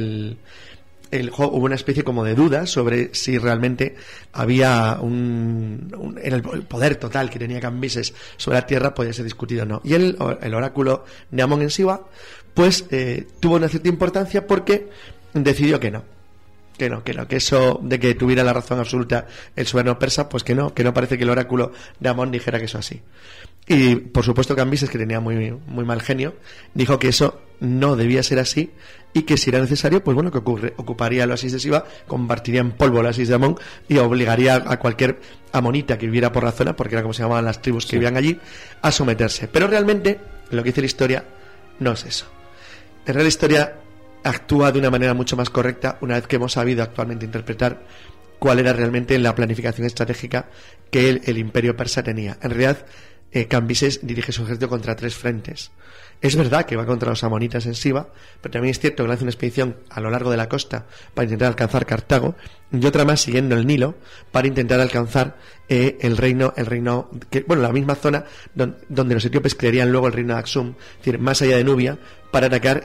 hubo 1.39 1.65
una 1.65 1.75
especie 1.75 2.05
como 2.05 2.25
de 2.25 2.35
duda 2.35 2.67
sobre 2.67 3.15
si 3.15 3.39
realmente 3.39 3.97
había 4.33 4.99
un, 5.01 6.17
el, 6.23 6.43
poder 6.43 6.97
total 6.97 7.31
que 7.31 7.39
tenía 7.39 7.61
Cambises 7.61 8.15
sobre 8.37 8.59
la 8.59 8.67
tierra 8.67 8.95
podía 8.95 9.13
ser 9.13 9.25
discutido 9.25 9.65
o 9.65 9.67
no. 9.67 9.81
Y 9.85 9.95
el, 9.95 10.17
el 10.41 10.55
oráculo 10.55 11.05
de 11.31 11.43
Amon 11.43 11.63
en 11.63 11.71
Siwa, 11.71 12.09
pues 12.55 12.87
eh, 12.91 13.27
tuvo 13.41 13.57
una 13.57 13.69
cierta 13.69 13.89
importancia 13.89 14.47
porque 14.47 14.89
decidió 15.35 15.81
que 15.81 15.91
no 15.91 16.17
que 16.77 16.91
no, 16.91 17.03
que 17.03 17.15
no, 17.15 17.27
que 17.27 17.37
eso 17.37 17.81
de 17.83 17.99
que 17.99 18.15
tuviera 18.15 18.45
la 18.45 18.53
razón 18.53 18.79
absoluta 18.79 19.27
el 19.55 19.67
soberano 19.67 19.99
persa, 19.99 20.29
pues 20.29 20.45
que 20.45 20.55
no, 20.55 20.75
que 20.75 20.85
no 20.85 20.93
parece 20.93 21.17
que 21.17 21.25
el 21.25 21.31
oráculo 21.31 21.73
de 21.99 22.09
Amón 22.09 22.31
dijera 22.31 22.59
que 22.59 22.67
eso 22.67 22.79
así. 22.79 23.01
Y 23.69 23.97
por 23.97 24.25
supuesto 24.25 24.55
Cambises, 24.55 24.89
que 24.89 24.99
tenía 24.99 25.21
muy, 25.21 25.53
muy 25.67 25.85
mal 25.85 26.01
genio, 26.01 26.35
dijo 26.75 26.99
que 26.99 27.09
eso 27.09 27.41
no 27.59 27.97
debía 27.97 28.23
ser 28.23 28.39
así 28.39 28.71
y 29.13 29.23
que 29.23 29.37
si 29.37 29.51
era 29.51 29.61
necesario, 29.61 30.05
pues 30.05 30.15
bueno, 30.15 30.31
que 30.31 30.39
ocurre, 30.39 30.75
ocuparía 30.77 31.25
el 31.25 31.31
oasis 31.31 31.53
de 31.53 31.59
Siva, 31.59 31.85
convertiría 32.07 32.61
en 32.61 32.73
polvo 32.73 33.01
el 33.01 33.07
oasis 33.07 33.29
de 33.29 33.35
Amón 33.35 33.59
y 33.89 33.99
obligaría 33.99 34.57
a 34.57 34.79
cualquier 34.79 35.19
amonita 35.53 35.97
que 35.97 36.07
viviera 36.07 36.31
por 36.31 36.45
la 36.45 36.53
zona, 36.53 36.77
porque 36.77 36.95
era 36.95 37.03
como 37.03 37.15
se 37.15 37.23
llamaban 37.23 37.45
las 37.45 37.63
tribus 37.63 37.87
que 37.87 37.97
vivían 37.97 38.17
allí, 38.17 38.39
a 38.83 38.93
someterse. 38.93 39.49
Pero 39.49 39.67
realmente, 39.67 40.21
lo 40.51 40.63
que 40.63 40.69
dice 40.69 40.83
la 40.83 40.87
historia, 40.87 41.25
no 41.81 41.93
es 41.93 42.05
eso. 42.05 42.27
En 43.07 43.15
realidad 43.15 43.25
la 43.25 43.29
historia 43.29 43.75
actúa 44.23 44.73
de 44.73 44.79
una 44.79 44.91
manera 44.91 45.15
mucho 45.15 45.37
más 45.37 45.51
correcta 45.51 45.99
una 46.01 46.17
vez 46.17 46.27
que 46.27 46.37
hemos 46.37 46.53
sabido 46.53 46.83
actualmente 46.83 47.25
interpretar 47.25 47.81
cuál 48.39 48.59
era 48.59 48.73
realmente 48.73 49.19
la 49.19 49.35
planificación 49.35 49.87
estratégica 49.87 50.47
que 50.91 51.21
el, 51.25 51.39
imperio 51.39 51.77
persa 51.77 52.03
tenía. 52.03 52.37
En 52.43 52.51
realidad, 52.51 52.85
eh, 53.37 53.49
Cambises 53.49 54.01
dirige 54.03 54.33
su 54.33 54.45
ejército 54.45 54.71
contra 54.71 54.97
tres 54.97 55.15
frentes. 55.15 55.71
Es 56.23 56.37
verdad 56.37 56.65
que 56.65 56.75
va 56.75 56.87
contra 56.87 57.11
los 57.11 57.23
amonitas 57.23 57.67
en 57.67 57.75
Siva, 57.75 58.09
pero 58.41 58.53
también 58.53 58.71
es 58.71 58.79
cierto 58.79 59.05
que 59.05 59.13
hace 59.13 59.25
una 59.25 59.31
expedición 59.31 59.77
a 59.91 60.01
lo 60.01 60.09
largo 60.11 60.31
de 60.31 60.39
la 60.39 60.49
costa 60.49 60.87
para 61.13 61.25
intentar 61.25 61.49
alcanzar 61.49 61.85
Cartago 61.85 62.35
y 62.73 62.87
otra 62.87 63.05
más 63.05 63.21
siguiendo 63.21 63.55
el 63.55 63.67
Nilo 63.67 63.97
para 64.33 64.49
intentar 64.49 64.81
alcanzar 64.81 65.37
eh, 65.69 65.99
el 66.01 66.17
reino, 66.17 66.55
el 66.57 66.65
reino, 66.65 67.11
que, 67.29 67.41
bueno, 67.43 67.63
la 67.63 67.73
misma 67.73 67.95
zona 67.95 68.25
donde, 68.55 69.15
los 69.15 69.25
etíopes 69.27 69.55
crearían 69.55 69.93
luego 69.93 70.07
el 70.07 70.15
reino 70.15 70.33
de 70.33 70.41
Aksum, 70.41 70.71
es 70.71 70.99
decir, 71.05 71.19
más 71.19 71.43
allá 71.43 71.59
de 71.59 71.65
Nubia, 71.65 71.99
para 72.31 72.47
atacar 72.47 72.85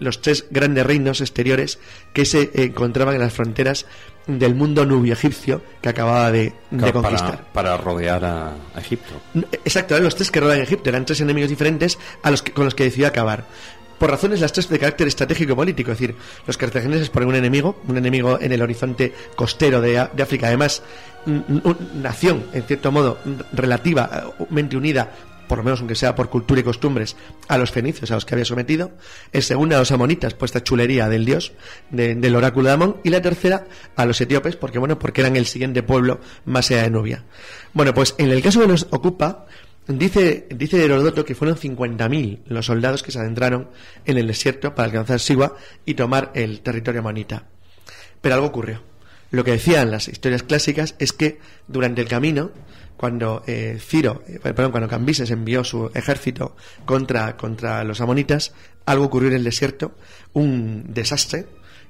los 0.00 0.20
tres 0.20 0.46
grandes 0.50 0.84
reinos 0.84 1.20
exteriores 1.20 1.78
que 2.12 2.24
se 2.24 2.50
encontraban 2.54 3.14
en 3.14 3.20
las 3.20 3.32
fronteras 3.32 3.86
del 4.26 4.54
mundo 4.54 4.84
nubio 4.86 5.12
egipcio 5.14 5.62
que 5.80 5.88
acababa 5.88 6.30
de, 6.30 6.52
conquistar. 6.92 7.44
Para, 7.52 7.76
rodear 7.76 8.24
a, 8.24 8.54
Egipto. 8.78 9.14
Exacto, 9.64 9.94
eran 9.94 10.04
los 10.04 10.14
tres 10.14 10.30
que 10.30 10.40
rodean 10.40 10.60
Egipto, 10.60 10.90
eran 10.90 11.04
tres 11.04 11.20
enemigos 11.20 11.50
diferentes 11.50 11.98
a 12.22 12.30
los 12.30 12.42
con 12.42 12.64
los 12.64 12.74
que 12.74 12.84
decidió 12.84 13.08
acabar. 13.08 13.44
Por 13.98 14.10
razones 14.10 14.40
las 14.40 14.52
tres 14.52 14.68
de 14.68 14.80
carácter 14.80 15.06
estratégico 15.06 15.54
político, 15.54 15.92
es 15.92 15.98
decir, 15.98 16.16
los 16.44 16.56
cartagineses 16.56 17.08
ponen 17.08 17.28
un 17.28 17.34
enemigo, 17.36 17.80
un 17.86 17.96
enemigo 17.96 18.36
en 18.40 18.50
el 18.50 18.60
horizonte 18.60 19.14
costero 19.36 19.80
de, 19.80 20.08
de 20.12 20.22
África, 20.22 20.48
además, 20.48 20.82
una 21.24 21.76
nación, 21.94 22.46
en 22.52 22.64
cierto 22.64 22.90
modo, 22.90 23.18
relativamente 23.52 24.76
unida 24.76 25.12
por 25.52 25.58
lo 25.58 25.64
menos 25.64 25.80
aunque 25.80 25.96
sea 25.96 26.14
por 26.14 26.30
cultura 26.30 26.62
y 26.62 26.64
costumbres, 26.64 27.14
a 27.46 27.58
los 27.58 27.70
fenicios 27.70 28.10
a 28.10 28.14
los 28.14 28.24
que 28.24 28.34
había 28.34 28.46
sometido. 28.46 28.92
El 29.32 29.42
segundo 29.42 29.76
a 29.76 29.80
los 29.80 29.92
amonitas, 29.92 30.32
por 30.32 30.46
esta 30.46 30.64
chulería 30.64 31.10
del 31.10 31.26
dios, 31.26 31.52
del 31.90 32.34
oráculo 32.34 32.68
de 32.68 32.72
Amón. 32.72 32.96
Y 33.04 33.10
la 33.10 33.20
tercera 33.20 33.66
a 33.94 34.06
los 34.06 34.18
etíopes, 34.18 34.56
porque 34.56 34.78
bueno, 34.78 34.98
porque 34.98 35.20
eran 35.20 35.36
el 35.36 35.44
siguiente 35.44 35.82
pueblo 35.82 36.20
más 36.46 36.70
allá 36.70 36.84
de 36.84 36.90
Nubia. 36.90 37.24
Bueno, 37.74 37.92
pues 37.92 38.14
en 38.16 38.30
el 38.30 38.40
caso 38.40 38.62
que 38.62 38.66
nos 38.66 38.86
ocupa, 38.92 39.44
Dice, 39.86 40.46
dice 40.48 40.82
Herodoto 40.82 41.26
que 41.26 41.34
fueron 41.34 41.58
50.000 41.58 42.44
los 42.46 42.64
soldados 42.64 43.02
que 43.02 43.10
se 43.10 43.18
adentraron 43.18 43.68
en 44.06 44.16
el 44.16 44.28
desierto 44.28 44.74
para 44.74 44.86
alcanzar 44.86 45.20
Siwa 45.20 45.56
y 45.84 45.92
tomar 45.92 46.30
el 46.34 46.60
territorio 46.60 47.00
amonita. 47.00 47.44
Pero 48.22 48.36
algo 48.36 48.46
ocurrió. 48.46 48.80
Lo 49.32 49.44
que 49.44 49.50
decían 49.50 49.90
las 49.90 50.08
historias 50.08 50.44
clásicas 50.44 50.94
es 50.98 51.12
que 51.12 51.40
durante 51.66 52.00
el 52.00 52.08
camino, 52.08 52.52
cuando 53.02 53.42
eh, 53.48 53.80
Ciro, 53.80 54.22
eh, 54.28 54.38
perdón, 54.38 54.70
cuando 54.70 54.88
Cambises 54.88 55.28
envió 55.32 55.64
su 55.64 55.90
ejército 55.92 56.54
contra, 56.84 57.36
contra 57.36 57.82
los 57.82 58.00
amonitas, 58.00 58.52
algo 58.86 59.06
ocurrió 59.06 59.28
en 59.28 59.34
el 59.34 59.42
desierto, 59.42 59.96
un 60.34 60.84
desastre 60.94 61.46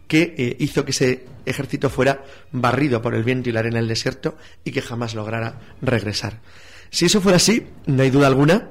que 0.08 0.34
eh, 0.38 0.56
hizo 0.58 0.86
que 0.86 0.92
ese 0.92 1.26
ejército 1.44 1.90
fuera 1.90 2.24
barrido 2.50 3.02
por 3.02 3.14
el 3.14 3.24
viento 3.24 3.50
y 3.50 3.52
la 3.52 3.60
arena 3.60 3.76
del 3.76 3.88
desierto 3.88 4.38
y 4.64 4.70
que 4.72 4.80
jamás 4.80 5.14
lograra 5.14 5.60
regresar. 5.82 6.40
Si 6.88 7.04
eso 7.04 7.20
fuera 7.20 7.36
así, 7.36 7.66
no 7.84 8.02
hay 8.02 8.08
duda 8.08 8.28
alguna 8.28 8.70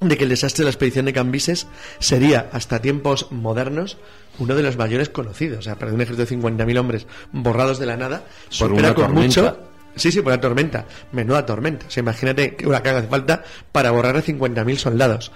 de 0.00 0.16
que 0.16 0.24
el 0.24 0.30
desastre 0.30 0.62
de 0.62 0.64
la 0.64 0.70
expedición 0.70 1.04
de 1.04 1.12
Cambises 1.12 1.66
sería, 1.98 2.48
hasta 2.54 2.80
tiempos 2.80 3.30
modernos, 3.32 3.98
uno 4.38 4.54
de 4.54 4.62
los 4.62 4.78
mayores 4.78 5.10
conocidos. 5.10 5.58
O 5.58 5.62
sea, 5.62 5.76
perder 5.76 5.94
un 5.94 6.00
ejército 6.00 6.24
de 6.24 6.40
50.000 6.42 6.78
hombres 6.78 7.06
borrados 7.32 7.78
de 7.78 7.84
la 7.84 7.98
nada 7.98 8.24
supera 8.48 8.94
con 8.94 9.12
mucho. 9.12 9.69
Sí, 9.96 10.12
sí, 10.12 10.22
por 10.22 10.32
la 10.32 10.40
tormenta. 10.40 10.86
Menuda 11.12 11.44
tormenta. 11.44 11.86
O 11.86 11.90
sea, 11.90 12.00
imagínate 12.02 12.56
que 12.56 12.66
huracán 12.66 12.96
hace 12.96 13.08
falta 13.08 13.44
para 13.72 13.90
borrar 13.90 14.16
a 14.16 14.22
50.000 14.22 14.76
soldados. 14.76 15.32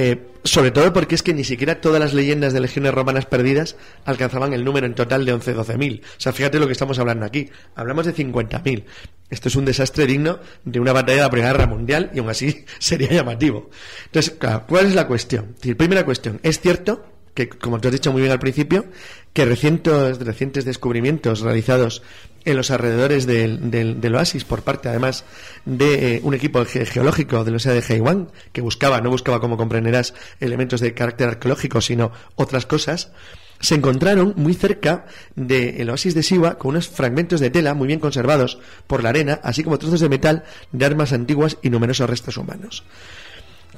Eh, 0.00 0.28
sobre 0.44 0.70
todo 0.70 0.92
porque 0.92 1.16
es 1.16 1.22
que 1.22 1.34
ni 1.34 1.42
siquiera 1.42 1.80
todas 1.80 1.98
las 2.00 2.14
leyendas 2.14 2.52
de 2.52 2.60
legiones 2.60 2.94
romanas 2.94 3.26
perdidas 3.26 3.76
alcanzaban 4.04 4.52
el 4.52 4.64
número 4.64 4.86
en 4.86 4.94
total 4.94 5.24
de 5.24 5.34
11-12.000. 5.34 6.00
O 6.00 6.04
sea, 6.18 6.32
fíjate 6.32 6.60
lo 6.60 6.66
que 6.66 6.72
estamos 6.72 6.98
hablando 6.98 7.26
aquí. 7.26 7.50
Hablamos 7.74 8.06
de 8.06 8.14
50.000. 8.14 8.84
Esto 9.30 9.48
es 9.48 9.56
un 9.56 9.64
desastre 9.64 10.06
digno 10.06 10.38
de 10.64 10.80
una 10.80 10.92
batalla 10.92 11.16
de 11.16 11.22
la 11.22 11.30
Primera 11.30 11.52
Guerra 11.52 11.66
Mundial 11.66 12.10
y 12.14 12.20
aún 12.20 12.30
así 12.30 12.64
sería 12.78 13.10
llamativo. 13.10 13.70
Entonces, 14.06 14.36
¿cuál 14.68 14.86
es 14.86 14.94
la 14.94 15.06
cuestión? 15.06 15.56
primera 15.76 16.04
cuestión, 16.04 16.38
¿es 16.42 16.60
cierto 16.60 17.04
que, 17.34 17.48
como 17.48 17.80
tú 17.80 17.88
has 17.88 17.92
dicho 17.92 18.12
muy 18.12 18.20
bien 18.22 18.32
al 18.32 18.38
principio, 18.38 18.86
que 19.32 19.44
recientes, 19.44 20.18
recientes 20.18 20.64
descubrimientos 20.64 21.40
realizados 21.40 22.02
en 22.48 22.56
los 22.56 22.70
alrededores 22.70 23.26
del, 23.26 24.14
oasis 24.14 24.44
por 24.44 24.62
parte 24.62 24.88
además 24.88 25.24
de 25.64 26.16
eh, 26.16 26.20
un 26.22 26.34
equipo 26.34 26.64
geológico 26.64 27.36
de 27.36 27.50
la 27.50 27.56
Universidad 27.56 27.74
de 27.74 27.94
Haiwan 27.94 28.30
que 28.52 28.62
buscaba, 28.62 29.00
no 29.00 29.10
buscaba 29.10 29.40
como 29.40 29.56
comprenderás 29.56 30.14
elementos 30.40 30.80
de 30.80 30.94
carácter 30.94 31.28
arqueológico 31.28 31.80
sino 31.80 32.10
otras 32.36 32.64
cosas, 32.64 33.12
se 33.60 33.74
encontraron 33.74 34.34
muy 34.36 34.54
cerca 34.54 35.06
del 35.34 35.90
oasis 35.90 36.14
de 36.14 36.22
Siwa 36.22 36.58
con 36.58 36.70
unos 36.70 36.88
fragmentos 36.88 37.40
de 37.40 37.50
tela 37.50 37.74
muy 37.74 37.86
bien 37.86 38.00
conservados 38.00 38.58
por 38.86 39.02
la 39.02 39.10
arena, 39.10 39.40
así 39.42 39.62
como 39.62 39.78
trozos 39.78 40.00
de 40.00 40.08
metal 40.08 40.44
de 40.72 40.86
armas 40.86 41.12
antiguas 41.12 41.58
y 41.62 41.70
numerosos 41.70 42.08
restos 42.08 42.36
humanos. 42.36 42.84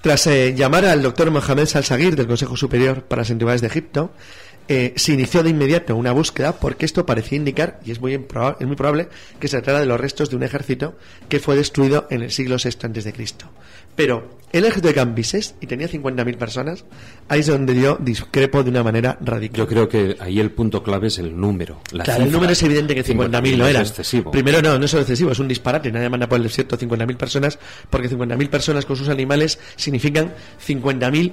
Tras 0.03 0.27
eh, 0.29 0.55
llamar 0.55 0.87
al 0.87 1.03
doctor 1.03 1.31
Mohamed 1.31 1.67
Salsaguir 1.67 2.17
del 2.17 2.27
Consejo 2.27 2.57
Superior 2.57 3.03
para 3.03 3.23
las 3.23 3.31
Antigüedades 3.31 3.61
de 3.61 3.67
Egipto, 3.67 4.13
eh, 4.73 4.93
se 4.95 5.13
inició 5.15 5.43
de 5.43 5.51
inmediato 5.51 5.97
una 5.97 6.13
búsqueda 6.13 6.53
porque 6.53 6.85
esto 6.85 7.05
parecía 7.05 7.37
indicar, 7.37 7.81
y 7.85 7.91
es 7.91 8.01
muy, 8.01 8.15
es 8.15 8.67
muy 8.69 8.77
probable, 8.77 9.09
que 9.41 9.49
se 9.49 9.57
tratara 9.57 9.81
de 9.81 9.87
los 9.87 10.01
restos 10.01 10.31
de 10.31 10.37
un 10.37 10.45
ejército 10.45 10.97
que 11.29 11.41
fue 11.41 11.57
destruido 11.57 12.07
en 12.09 12.23
el 12.23 12.31
siglo 12.31 12.55
VI 12.63 13.01
a.C. 13.01 13.13
Pero 14.01 14.41
el 14.53 14.65
ejército 14.65 14.89
de 14.89 14.95
Cambises, 14.95 15.55
y 15.61 15.67
tenía 15.67 15.89
50.000 15.89 16.37
personas, 16.37 16.85
ahí 17.29 17.41
es 17.41 17.47
donde 17.47 17.81
yo 17.81 17.97
discrepo 18.01 18.65
de 18.65 18.71
una 18.71 18.83
manera 18.83 19.17
radical. 19.21 19.59
Yo 19.59 19.67
creo 19.69 19.89
que 19.89 20.17
ahí 20.19 20.41
el 20.41 20.51
punto 20.51 20.83
clave 20.83 21.07
es 21.07 21.19
el 21.19 21.39
número. 21.39 21.81
claro, 21.89 22.25
el 22.25 22.33
número 22.33 22.53
es 22.53 22.63
evidente 22.63 22.95
que 22.95 23.05
50.000 23.05 23.57
no 23.57 23.67
eran. 23.69 23.83
excesivo. 23.83 24.33
Primero, 24.33 24.61
no, 24.61 24.77
no 24.77 24.85
es 24.87 24.95
excesivo, 24.95 25.31
es 25.31 25.39
un 25.39 25.47
disparate. 25.47 25.93
Nadie 25.93 26.09
manda 26.09 26.29
por 26.29 26.39
el 26.39 26.45
desierto 26.45 26.77
50.000 26.77 27.17
personas, 27.17 27.59
porque 27.91 28.11
50.000 28.11 28.49
personas 28.49 28.87
con 28.87 28.97
sus 28.97 29.09
animales 29.09 29.59
significan 29.77 30.33
50.000, 30.67 31.33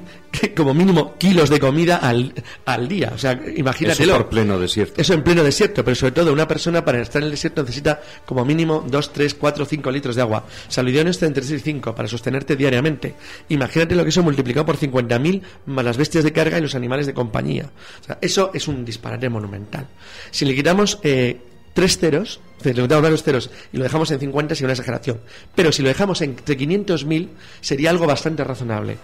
como 0.55 0.75
mínimo, 0.75 1.15
kilos 1.17 1.49
de 1.49 1.59
comida 1.59 1.97
al, 1.97 2.33
al 2.65 2.87
día. 2.87 3.13
O 3.15 3.17
sea, 3.17 3.39
imagínatelo. 3.55 4.13
Eso 4.13 4.21
por 4.21 4.29
pleno 4.29 4.59
desierto. 4.59 5.01
Eso 5.01 5.13
en 5.15 5.23
pleno 5.23 5.43
desierto, 5.43 5.83
pero 5.83 5.95
sobre 5.95 6.11
todo 6.11 6.31
una 6.31 6.47
persona 6.47 6.85
para 6.85 7.01
estar 7.01 7.21
en 7.21 7.25
el 7.27 7.31
desierto 7.31 7.63
necesita 7.63 7.99
como 8.25 8.45
mínimo 8.45 8.85
2, 8.87 9.13
3, 9.13 9.33
4, 9.33 9.65
5 9.65 9.91
litros 9.91 10.15
de 10.15 10.21
agua. 10.21 10.45
O 10.67 10.71
sea, 10.71 10.83
lo 10.83 10.89
está 10.91 11.25
entre 11.25 11.41
3 11.41 11.59
y 11.59 11.63
5 11.63 11.95
para 11.95 12.07
sostenerte 12.07 12.55
diariamente. 12.57 13.15
Imagínate 13.49 13.95
lo 13.95 14.03
que 14.03 14.09
eso 14.09 14.23
multiplicado 14.23 14.65
por 14.65 14.77
50.000 14.77 15.41
más 15.67 15.85
las 15.85 15.97
bestias 15.97 16.23
de 16.23 16.33
carga 16.33 16.57
y 16.57 16.61
los 16.61 16.75
animales 16.75 17.05
de 17.05 17.13
compañía. 17.13 17.69
O 18.01 18.03
sea, 18.03 18.17
eso 18.21 18.51
es 18.53 18.67
un 18.67 18.83
disparate 18.83 19.29
monumental. 19.29 19.87
Si 20.31 20.45
le 20.45 20.55
quitamos 20.55 20.99
eh, 21.03 21.37
tres 21.73 21.97
ceros, 21.97 22.39
le 22.63 22.73
quitamos 22.73 23.01
varios 23.01 23.23
ceros 23.23 23.49
y 23.71 23.77
lo 23.77 23.83
dejamos 23.83 24.11
en 24.11 24.19
50 24.19 24.55
sería 24.55 24.67
una 24.67 24.73
exageración. 24.73 25.19
Pero 25.55 25.71
si 25.71 25.81
lo 25.81 25.89
dejamos 25.89 26.21
entre 26.21 26.57
500.000 26.57 27.29
sería 27.61 27.89
algo 27.89 28.07
bastante 28.07 28.43
razonable. 28.43 28.97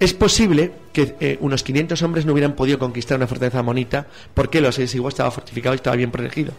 Es 0.00 0.12
posible 0.12 0.72
que 0.92 1.14
eh, 1.20 1.38
unos 1.40 1.62
500 1.62 2.02
hombres 2.02 2.26
no 2.26 2.32
hubieran 2.32 2.56
podido 2.56 2.78
conquistar 2.78 3.16
una 3.16 3.28
fortaleza 3.28 3.60
amonita 3.60 4.06
porque 4.34 4.60
los 4.60 4.78
igual 4.94 5.12
estaba 5.12 5.30
fortificado 5.30 5.74
y 5.74 5.76
estaba 5.76 5.96
bien 5.96 6.10
protegido. 6.10 6.52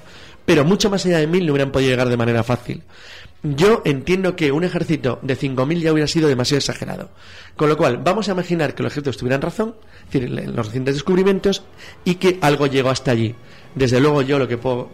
Pero 0.45 0.63
mucho 0.63 0.89
más 0.89 1.05
allá 1.05 1.17
de 1.19 1.27
mil 1.27 1.45
no 1.45 1.53
hubieran 1.53 1.71
podido 1.71 1.91
llegar 1.91 2.09
de 2.09 2.17
manera 2.17 2.43
fácil. 2.43 2.83
Yo 3.43 3.83
entiendo 3.85 4.35
que 4.35 4.51
un 4.51 4.63
ejército 4.63 5.19
de 5.21 5.37
5.000 5.37 5.79
ya 5.79 5.93
hubiera 5.93 6.07
sido 6.07 6.27
demasiado 6.27 6.57
exagerado. 6.57 7.11
Con 7.55 7.69
lo 7.69 7.77
cual, 7.77 7.97
vamos 8.03 8.27
a 8.27 8.31
imaginar 8.31 8.73
que 8.73 8.81
los 8.81 8.91
ejércitos 8.91 9.17
tuvieran 9.17 9.41
razón, 9.41 9.75
es 10.07 10.13
decir, 10.13 10.29
los 10.49 10.65
recientes 10.65 10.95
descubrimientos, 10.95 11.63
y 12.03 12.15
que 12.15 12.39
algo 12.41 12.65
llegó 12.65 12.89
hasta 12.89 13.11
allí. 13.11 13.35
Desde 13.75 14.01
luego, 14.01 14.23
yo 14.23 14.39
lo 14.39 14.47
que 14.47 14.57
puedo 14.57 14.89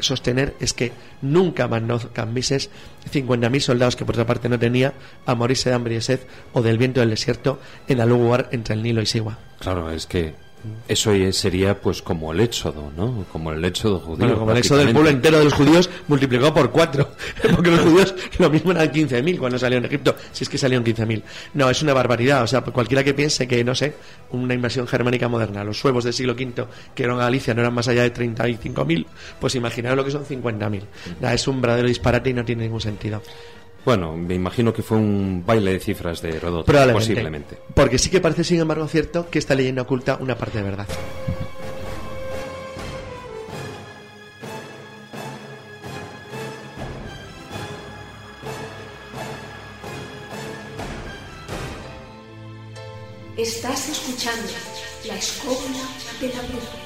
sostener 0.00 0.54
es 0.60 0.72
que 0.72 0.92
nunca 1.22 1.66
mandó 1.66 1.98
Cambises 2.12 2.70
50.000 3.12 3.60
soldados 3.60 3.96
que 3.96 4.04
por 4.04 4.14
otra 4.14 4.26
parte 4.26 4.48
no 4.48 4.58
tenía 4.58 4.94
a 5.26 5.34
morirse 5.34 5.70
de 5.70 5.74
hambre 5.74 5.96
y 5.96 6.00
sed 6.00 6.20
o 6.52 6.62
del 6.62 6.78
viento 6.78 7.00
del 7.00 7.10
desierto 7.10 7.58
en 7.88 8.00
algún 8.00 8.24
lugar 8.24 8.48
entre 8.52 8.74
el 8.74 8.82
Nilo 8.82 9.02
y 9.02 9.06
Siwa. 9.06 9.38
Claro, 9.58 9.90
es 9.90 10.06
que 10.06 10.34
eso 10.88 11.12
sería 11.32 11.80
pues 11.80 12.02
como 12.02 12.32
el 12.32 12.40
éxodo, 12.40 12.92
¿no? 12.96 13.24
Como 13.32 13.52
el 13.52 13.64
éxodo 13.64 14.00
judío. 14.00 14.38
como 14.38 14.52
el 14.52 14.58
éxodo 14.58 14.78
del 14.78 14.92
pueblo 14.92 15.10
entero 15.10 15.38
de 15.38 15.44
los 15.44 15.54
judíos 15.54 15.90
multiplicado 16.08 16.54
por 16.54 16.70
cuatro. 16.70 17.10
Porque 17.54 17.70
los 17.70 17.80
judíos 17.80 18.14
lo 18.38 18.50
mismo 18.50 18.72
eran 18.72 18.90
15.000 18.90 19.38
cuando 19.38 19.58
salieron 19.58 19.82
de 19.82 19.88
Egipto, 19.88 20.16
si 20.32 20.44
es 20.44 20.50
que 20.50 20.58
salieron 20.58 20.84
15.000. 20.84 21.22
No, 21.54 21.70
es 21.70 21.82
una 21.82 21.92
barbaridad. 21.92 22.42
O 22.42 22.46
sea, 22.46 22.62
cualquiera 22.62 23.04
que 23.04 23.14
piense 23.14 23.46
que, 23.46 23.62
no 23.64 23.74
sé, 23.74 23.94
una 24.30 24.54
invasión 24.54 24.86
germánica 24.86 25.28
moderna, 25.28 25.64
los 25.64 25.78
suevos 25.78 26.04
del 26.04 26.12
siglo 26.12 26.34
V 26.34 26.66
que 26.94 27.04
eran 27.04 27.18
Galicia 27.18 27.54
no 27.54 27.60
eran 27.60 27.74
más 27.74 27.88
allá 27.88 28.02
de 28.02 28.12
35.000, 28.12 29.06
pues 29.40 29.54
imaginaros 29.54 29.96
lo 29.96 30.04
que 30.04 30.10
son 30.10 30.24
50.000. 30.24 30.82
Es 31.32 31.48
un 31.48 31.60
verdadero 31.60 31.88
disparate 31.88 32.30
y 32.30 32.34
no 32.34 32.44
tiene 32.44 32.64
ningún 32.64 32.80
sentido. 32.80 33.22
Bueno, 33.86 34.16
me 34.16 34.34
imagino 34.34 34.74
que 34.74 34.82
fue 34.82 34.98
un 34.98 35.44
baile 35.46 35.74
de 35.74 35.78
cifras 35.78 36.20
de 36.20 36.30
Heródoto, 36.30 36.72
posiblemente. 36.92 37.56
Porque 37.72 37.98
sí 37.98 38.10
que 38.10 38.20
parece, 38.20 38.42
sin 38.42 38.58
embargo, 38.58 38.88
cierto 38.88 39.30
que 39.30 39.38
esta 39.38 39.54
leyenda 39.54 39.82
oculta 39.82 40.18
una 40.20 40.36
parte 40.36 40.58
de 40.58 40.64
verdad. 40.64 40.88
Estás 53.36 53.88
escuchando 53.88 54.52
la 55.06 55.14
escóbula 55.14 55.78
de 56.20 56.28
la 56.30 56.42
bruja. 56.42 56.85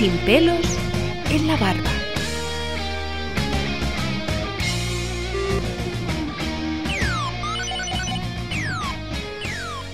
Sin 0.00 0.16
pelos 0.24 0.78
en 1.28 1.46
la 1.46 1.58
barba. 1.58 1.90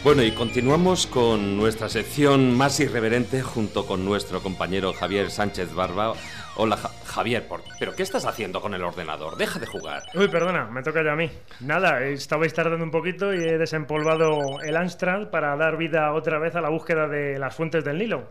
Bueno, 0.04 0.22
y 0.22 0.30
continuamos 0.30 1.08
con 1.08 1.56
nuestra 1.56 1.88
sección 1.88 2.56
más 2.56 2.78
irreverente 2.78 3.42
junto 3.42 3.84
con 3.84 4.04
nuestro 4.04 4.40
compañero 4.44 4.92
Javier 4.92 5.28
Sánchez 5.28 5.74
Barba. 5.74 6.12
Hola 6.54 6.76
Javier, 7.04 7.48
¿pero 7.80 7.92
qué 7.96 8.04
estás 8.04 8.26
haciendo 8.26 8.60
con 8.60 8.74
el 8.74 8.84
ordenador? 8.84 9.36
Deja 9.36 9.58
de 9.58 9.66
jugar. 9.66 10.04
Uy, 10.14 10.28
perdona, 10.28 10.66
me 10.66 10.84
toca 10.84 11.02
ya 11.02 11.14
a 11.14 11.16
mí. 11.16 11.28
Nada, 11.58 12.04
estabais 12.04 12.54
tardando 12.54 12.84
un 12.84 12.92
poquito 12.92 13.34
y 13.34 13.38
he 13.38 13.58
desempolvado 13.58 14.60
el 14.64 14.76
Amstrad 14.76 15.30
para 15.30 15.56
dar 15.56 15.76
vida 15.76 16.12
otra 16.12 16.38
vez 16.38 16.54
a 16.54 16.60
la 16.60 16.70
búsqueda 16.70 17.08
de 17.08 17.40
las 17.40 17.56
fuentes 17.56 17.82
del 17.82 17.98
Nilo. 17.98 18.28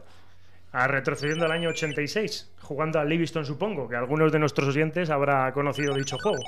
A 0.76 0.88
retrocediendo 0.88 1.46
al 1.46 1.54
año 1.54 1.70
86, 1.70 2.50
jugando 2.60 3.00
a 3.00 3.06
Livingston, 3.06 3.46
supongo, 3.46 3.88
que 3.88 3.96
algunos 3.96 4.30
de 4.34 4.40
nuestros 4.40 4.68
oyentes 4.68 5.10
habrá 5.10 5.54
conocido 5.54 5.96
dicho 5.96 6.18
juego. 6.22 6.44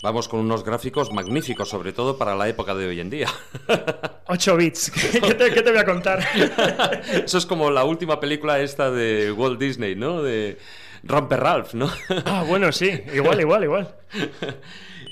Vamos 0.00 0.28
con 0.28 0.38
unos 0.38 0.62
gráficos 0.62 1.12
magníficos, 1.12 1.70
sobre 1.70 1.92
todo 1.92 2.16
para 2.16 2.36
la 2.36 2.48
época 2.48 2.72
de 2.76 2.86
hoy 2.86 3.00
en 3.00 3.10
día. 3.10 3.26
8 4.28 4.56
bits, 4.56 4.90
¿Qué 5.12 5.34
te, 5.34 5.52
¿qué 5.52 5.62
te, 5.62 5.72
voy 5.72 5.80
a 5.80 5.84
contar? 5.84 6.20
Eso 7.24 7.36
es 7.36 7.46
como 7.46 7.68
la 7.68 7.82
última 7.82 8.20
película 8.20 8.60
esta 8.60 8.92
de 8.92 9.32
Walt 9.32 9.58
Disney, 9.58 9.96
¿no? 9.96 10.22
De 10.22 10.56
Romper 11.02 11.40
Ralph, 11.40 11.74
¿no? 11.74 11.90
Ah, 12.26 12.44
bueno, 12.46 12.70
sí, 12.70 13.02
igual, 13.12 13.40
igual, 13.40 13.64
igual. 13.64 13.92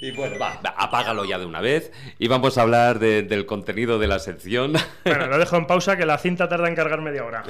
Y 0.02 0.10
bueno, 0.10 0.36
va, 0.36 0.60
apágalo 0.76 1.24
ya 1.24 1.38
de 1.38 1.46
una 1.46 1.60
vez 1.60 1.92
y 2.18 2.26
vamos 2.26 2.58
a 2.58 2.62
hablar 2.62 2.98
del 2.98 3.46
contenido 3.46 4.00
de 4.00 4.08
la 4.08 4.18
sección. 4.18 4.72
Bueno, 5.04 5.28
lo 5.28 5.38
dejo 5.38 5.56
en 5.56 5.66
pausa 5.66 5.96
que 5.96 6.04
la 6.04 6.18
cinta 6.18 6.48
tarda 6.48 6.66
en 6.68 6.74
cargar 6.74 7.00
media 7.00 7.24
hora. 7.24 7.44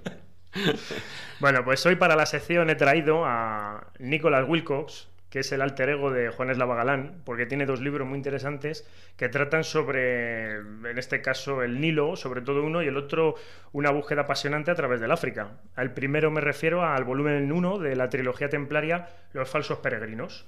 bueno, 1.40 1.62
pues 1.64 1.84
hoy 1.84 1.96
para 1.96 2.16
la 2.16 2.24
sección 2.24 2.70
he 2.70 2.74
traído 2.74 3.24
a 3.26 3.88
Nicholas 3.98 4.48
Wilcox, 4.48 5.08
que 5.28 5.40
es 5.40 5.52
el 5.52 5.60
alter 5.60 5.90
ego 5.90 6.10
de 6.10 6.30
Juan 6.30 6.50
Eslava 6.50 6.74
Galán, 6.74 7.20
porque 7.24 7.44
tiene 7.44 7.66
dos 7.66 7.80
libros 7.80 8.08
muy 8.08 8.16
interesantes 8.16 8.86
que 9.18 9.28
tratan 9.28 9.62
sobre, 9.64 10.54
en 10.56 10.96
este 10.96 11.20
caso, 11.20 11.62
el 11.62 11.80
Nilo, 11.80 12.16
sobre 12.16 12.40
todo 12.40 12.62
uno, 12.62 12.82
y 12.82 12.86
el 12.86 12.96
otro, 12.96 13.34
una 13.72 13.90
búsqueda 13.90 14.22
apasionante 14.22 14.70
a 14.70 14.74
través 14.74 15.00
del 15.00 15.10
África. 15.10 15.48
Al 15.74 15.92
primero 15.92 16.30
me 16.30 16.40
refiero 16.40 16.82
al 16.82 17.04
volumen 17.04 17.52
1 17.52 17.78
de 17.78 17.94
la 17.94 18.08
trilogía 18.08 18.48
templaria 18.48 19.08
Los 19.32 19.50
falsos 19.50 19.78
peregrinos. 19.78 20.46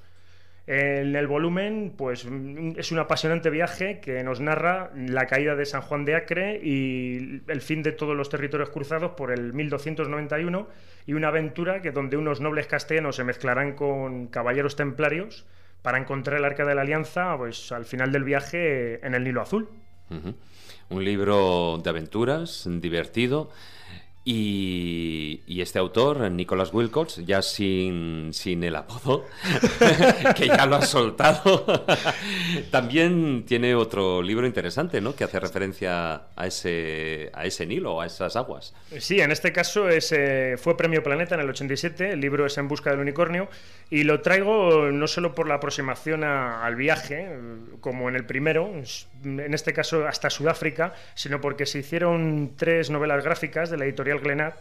En 0.66 1.14
el 1.14 1.28
volumen, 1.28 1.94
pues 1.96 2.26
es 2.76 2.90
un 2.90 2.98
apasionante 2.98 3.50
viaje 3.50 4.00
que 4.00 4.24
nos 4.24 4.40
narra 4.40 4.90
la 4.96 5.26
caída 5.26 5.54
de 5.54 5.64
San 5.64 5.80
Juan 5.80 6.04
de 6.04 6.16
Acre 6.16 6.60
y 6.60 7.40
el 7.46 7.60
fin 7.60 7.84
de 7.84 7.92
todos 7.92 8.16
los 8.16 8.28
territorios 8.28 8.70
cruzados 8.70 9.12
por 9.12 9.30
el 9.30 9.52
1291 9.52 10.66
y 11.06 11.12
una 11.12 11.28
aventura 11.28 11.82
que 11.82 11.92
donde 11.92 12.16
unos 12.16 12.40
nobles 12.40 12.66
castellanos 12.66 13.14
se 13.14 13.22
mezclarán 13.22 13.74
con 13.74 14.26
caballeros 14.26 14.74
templarios 14.74 15.46
para 15.82 15.98
encontrar 15.98 16.38
el 16.38 16.44
Arca 16.44 16.64
de 16.64 16.74
la 16.74 16.82
Alianza, 16.82 17.36
pues 17.36 17.70
al 17.70 17.84
final 17.84 18.10
del 18.10 18.24
viaje 18.24 19.06
en 19.06 19.14
el 19.14 19.22
Nilo 19.22 19.42
Azul. 19.42 19.68
Un 20.88 21.04
libro 21.04 21.78
de 21.78 21.90
aventuras, 21.90 22.68
divertido 22.80 23.50
y, 24.28 25.60
este 25.62 25.78
autor, 25.78 26.30
Nicholas 26.32 26.74
Wilcox, 26.74 27.24
ya 27.24 27.42
sin, 27.42 28.30
sin 28.32 28.64
el 28.64 28.74
apodo, 28.74 29.24
que 30.36 30.48
ya 30.48 30.66
lo 30.66 30.76
ha 30.76 30.82
soltado, 30.82 31.86
también 32.72 33.44
tiene 33.46 33.76
otro 33.76 34.22
libro 34.22 34.44
interesante, 34.44 35.00
¿no? 35.00 35.14
Que 35.14 35.22
hace 35.22 35.38
referencia 35.38 36.22
a 36.34 36.46
ese, 36.46 37.30
a 37.34 37.46
ese 37.46 37.66
Nilo, 37.66 38.00
a 38.00 38.06
esas 38.06 38.34
aguas. 38.34 38.74
Sí, 38.98 39.20
en 39.20 39.30
este 39.30 39.52
caso 39.52 39.88
ese 39.88 40.56
fue 40.58 40.76
Premio 40.76 41.04
Planeta 41.04 41.36
en 41.36 41.42
el 41.42 41.50
87, 41.50 42.10
el 42.10 42.20
libro 42.20 42.46
es 42.46 42.58
En 42.58 42.66
busca 42.66 42.90
del 42.90 42.98
unicornio, 42.98 43.48
y 43.90 44.02
lo 44.02 44.22
traigo 44.22 44.90
no 44.90 45.06
solo 45.06 45.36
por 45.36 45.46
la 45.46 45.54
aproximación 45.54 46.24
al 46.24 46.74
viaje, 46.74 47.28
como 47.80 48.08
en 48.08 48.16
el 48.16 48.26
primero, 48.26 48.72
en 49.24 49.54
este 49.54 49.72
caso 49.72 50.04
hasta 50.06 50.30
Sudáfrica, 50.30 50.94
sino 51.14 51.40
porque 51.40 51.64
se 51.64 51.78
hicieron 51.78 52.54
tres 52.56 52.90
novelas 52.90 53.22
gráficas 53.24 53.70
de 53.70 53.78
la 53.78 53.84
editorial 53.84 54.15
Glenat, 54.20 54.54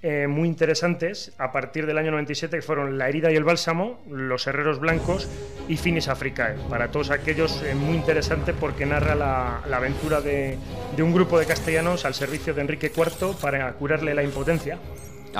eh, 0.00 0.28
muy 0.28 0.46
interesantes 0.46 1.32
a 1.38 1.50
partir 1.50 1.84
del 1.84 1.98
año 1.98 2.12
97 2.12 2.56
que 2.56 2.62
fueron 2.62 2.98
La 2.98 3.08
herida 3.08 3.32
y 3.32 3.34
el 3.36 3.42
bálsamo, 3.42 4.00
Los 4.08 4.46
herreros 4.46 4.78
blancos 4.78 5.28
y 5.66 5.76
Finis 5.76 6.06
Africae. 6.06 6.54
Para 6.70 6.92
todos 6.92 7.10
aquellos 7.10 7.62
eh, 7.64 7.74
muy 7.74 7.96
interesante 7.96 8.54
porque 8.54 8.86
narra 8.86 9.16
la, 9.16 9.76
aventura 9.76 10.20
de, 10.20 10.56
de, 10.96 11.02
un 11.02 11.12
grupo 11.12 11.38
de 11.38 11.46
castellanos 11.46 12.04
al 12.04 12.14
servicio 12.14 12.54
de 12.54 12.60
Enrique 12.60 12.92
IV 12.96 13.34
para 13.40 13.72
curarle 13.72 14.14
la 14.14 14.22
impotencia. 14.22 14.78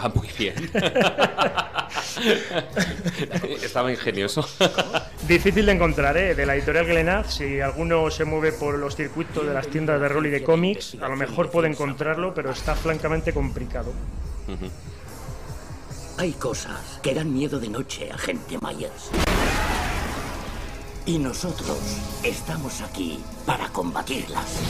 Ah, 0.01 0.12
muy 0.15 0.29
bien. 0.39 0.55
Estaba 3.62 3.91
ingenioso. 3.91 4.49
Difícil 5.27 5.66
de 5.66 5.73
encontrar, 5.73 6.16
¿eh? 6.16 6.37
De 6.37 6.47
la 6.47 6.55
editorial 6.55 6.87
Glenad, 6.87 7.27
si 7.27 7.61
alguno 7.61 8.09
se 8.09 8.25
mueve 8.25 8.53
por 8.53 8.79
los 8.79 8.95
circuitos 8.95 9.45
de 9.45 9.53
las 9.53 9.66
tiendas 9.66 10.01
de 10.01 10.09
rol 10.09 10.27
y 10.27 10.31
de 10.31 10.45
cómics, 10.45 10.97
a 11.03 11.09
lo 11.09 11.16
mejor 11.16 11.51
puede 11.51 11.66
encontrarlo, 11.66 12.33
pero 12.33 12.53
está 12.53 12.77
francamente 12.77 13.33
complicado. 13.33 13.93
Hay 16.16 16.33
cosas 16.35 17.01
que 17.03 17.12
dan 17.12 17.35
miedo 17.35 17.59
de 17.59 17.69
noche, 17.69 18.12
agente 18.12 18.57
Myers. 18.62 19.11
Y 21.07 21.19
nosotros 21.19 21.79
estamos 22.23 22.83
aquí 22.83 23.19
para 23.45 23.69
combatirlas. 23.70 24.61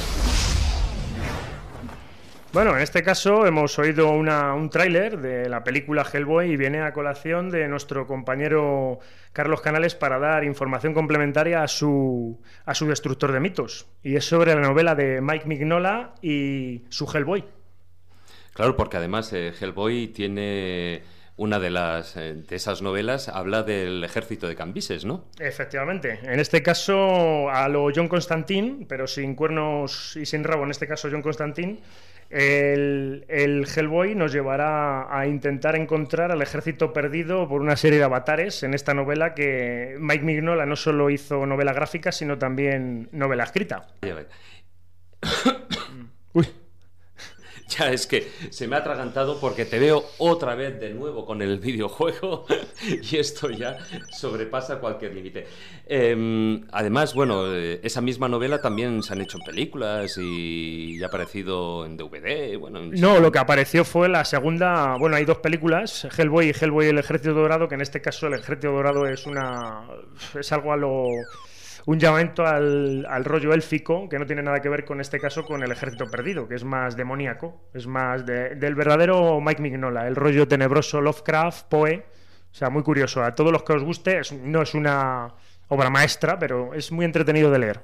Bueno, 2.58 2.74
en 2.74 2.82
este 2.82 3.04
caso 3.04 3.46
hemos 3.46 3.78
oído 3.78 4.10
un 4.10 4.68
tráiler 4.68 5.18
de 5.18 5.48
la 5.48 5.62
película 5.62 6.04
Hellboy 6.12 6.50
y 6.50 6.56
viene 6.56 6.80
a 6.80 6.92
colación 6.92 7.50
de 7.50 7.68
nuestro 7.68 8.04
compañero 8.08 8.98
Carlos 9.32 9.60
Canales 9.60 9.94
para 9.94 10.18
dar 10.18 10.42
información 10.42 10.92
complementaria 10.92 11.62
a 11.62 11.68
su, 11.68 12.42
a 12.66 12.74
su 12.74 12.88
destructor 12.88 13.30
de 13.30 13.38
mitos. 13.38 13.86
Y 14.02 14.16
es 14.16 14.24
sobre 14.24 14.56
la 14.56 14.60
novela 14.60 14.96
de 14.96 15.20
Mike 15.20 15.46
Mignola 15.46 16.16
y 16.20 16.82
su 16.88 17.06
Hellboy. 17.06 17.44
Claro, 18.54 18.76
porque 18.76 18.96
además 18.96 19.32
eh, 19.32 19.52
Hellboy 19.60 20.08
tiene 20.08 21.04
una 21.36 21.60
de 21.60 21.70
las 21.70 22.16
eh, 22.16 22.34
de 22.34 22.56
esas 22.56 22.82
novelas 22.82 23.28
habla 23.28 23.62
del 23.62 24.02
ejército 24.02 24.48
de 24.48 24.56
Cambises, 24.56 25.04
¿no? 25.04 25.26
Efectivamente. 25.38 26.18
En 26.24 26.40
este 26.40 26.60
caso 26.60 27.48
a 27.50 27.68
lo 27.68 27.92
John 27.94 28.08
Constantine, 28.08 28.84
pero 28.88 29.06
sin 29.06 29.36
cuernos 29.36 30.16
y 30.16 30.26
sin 30.26 30.42
rabo, 30.42 30.64
en 30.64 30.72
este 30.72 30.88
caso 30.88 31.08
John 31.08 31.22
Constantine 31.22 31.78
el, 32.30 33.24
Hellboy 33.74 34.14
nos 34.14 34.32
llevará 34.32 35.16
a 35.16 35.26
intentar 35.26 35.76
encontrar 35.76 36.30
al 36.30 36.42
ejército 36.42 36.92
perdido 36.92 37.48
por 37.48 37.60
una 37.62 37.76
serie 37.76 37.98
de 37.98 38.04
avatares 38.04 38.62
en 38.62 38.74
esta 38.74 38.94
novela 38.94 39.34
que 39.34 39.96
Mike 39.98 40.24
Mignola 40.24 40.66
no 40.66 40.76
solo 40.76 41.10
hizo 41.10 41.46
novela 41.46 41.72
gráfica, 41.72 42.12
sino 42.12 42.38
también 42.38 43.08
novela 43.12 43.44
escrita. 43.44 43.86
Ya 47.68 47.90
es 47.92 48.06
que 48.06 48.30
se 48.50 48.66
me 48.66 48.76
ha 48.76 48.78
atragantado 48.78 49.38
porque 49.40 49.64
te 49.64 49.78
veo 49.78 50.04
otra 50.18 50.54
vez 50.54 50.80
de 50.80 50.90
nuevo 50.90 51.26
con 51.26 51.42
el 51.42 51.58
videojuego 51.58 52.46
y 53.02 53.16
esto 53.16 53.50
ya 53.50 53.76
sobrepasa 54.10 54.78
cualquier 54.78 55.14
límite. 55.14 55.46
Em, 55.86 56.64
además, 56.72 57.14
bueno, 57.14 57.54
eh, 57.54 57.80
esa 57.82 58.00
misma 58.00 58.28
novela 58.28 58.60
también 58.60 59.02
se 59.02 59.12
han 59.12 59.20
hecho 59.20 59.38
en 59.38 59.44
películas 59.44 60.16
y 60.18 61.02
ha 61.02 61.06
aparecido 61.06 61.84
en 61.84 61.96
DVD. 61.96 62.58
Bueno, 62.58 62.80
No, 62.80 63.20
lo 63.20 63.30
que 63.30 63.38
apareció 63.38 63.84
fue 63.84 64.08
la 64.08 64.24
segunda. 64.24 64.96
Bueno, 64.98 65.16
hay 65.16 65.24
dos 65.24 65.38
películas, 65.38 66.06
Hellboy 66.16 66.48
y 66.48 66.52
Hellboy 66.52 66.86
el 66.86 66.98
Ejército 66.98 67.34
Dorado, 67.34 67.68
que 67.68 67.74
en 67.74 67.82
este 67.82 68.00
caso 68.00 68.28
el 68.28 68.34
Ejército 68.34 68.72
Dorado 68.72 69.06
es 69.06 69.26
una. 69.26 69.84
es 70.38 70.52
algo 70.52 70.72
a 70.72 70.76
lo 70.76 71.06
un 71.88 71.98
llamamiento 71.98 72.46
al, 72.46 73.24
rollo 73.24 73.54
élfico 73.54 74.10
que 74.10 74.18
no 74.18 74.26
tiene 74.26 74.42
nada 74.42 74.60
que 74.60 74.68
ver 74.68 74.84
con 74.84 75.00
este 75.00 75.18
caso 75.18 75.46
con 75.46 75.62
el 75.62 75.72
ejército 75.72 76.04
perdido, 76.04 76.46
que 76.46 76.54
es 76.54 76.62
más 76.62 76.98
demoníaco, 76.98 77.62
es 77.72 77.86
más 77.86 78.26
del 78.26 78.74
verdadero 78.74 79.40
Mike 79.40 79.62
Mignola, 79.62 80.06
el 80.06 80.14
rollo 80.14 80.46
tenebroso 80.46 81.00
Lovecraft, 81.00 81.66
Poe, 81.70 82.04
o 82.52 82.54
sea, 82.54 82.68
muy 82.68 82.82
curioso. 82.82 83.24
A 83.24 83.34
todos 83.34 83.50
los 83.50 83.62
que 83.62 83.72
os 83.72 83.82
guste, 83.82 84.20
no 84.42 84.60
es 84.60 84.74
una 84.74 85.32
obra 85.68 85.88
maestra, 85.88 86.38
pero 86.38 86.74
es 86.74 86.92
muy 86.92 87.06
entretenido 87.06 87.50
de 87.50 87.58
leer. 87.58 87.80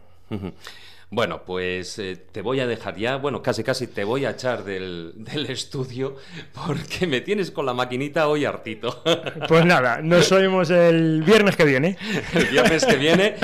Bueno, 1.10 1.42
pues 1.44 1.98
eh, 1.98 2.16
te 2.16 2.42
voy 2.42 2.60
a 2.60 2.66
dejar 2.66 2.96
ya, 2.96 3.16
bueno, 3.16 3.42
casi 3.42 3.62
casi 3.62 3.86
te 3.86 4.04
voy 4.04 4.24
a 4.24 4.30
echar 4.30 4.64
del, 4.64 5.12
del, 5.16 5.46
estudio 5.46 6.16
porque 6.66 7.06
me 7.06 7.20
tienes 7.20 7.50
con 7.50 7.66
la 7.66 7.74
maquinita 7.74 8.28
hoy 8.28 8.44
hartito. 8.44 9.02
Pues 9.48 9.66
nada, 9.66 10.00
nos 10.00 10.32
oímos 10.32 10.70
el 10.70 11.22
viernes 11.22 11.56
que 11.56 11.64
viene. 11.64 11.96
El 12.34 12.46
viernes 12.46 12.84
que 12.86 12.96
viene 12.96 13.34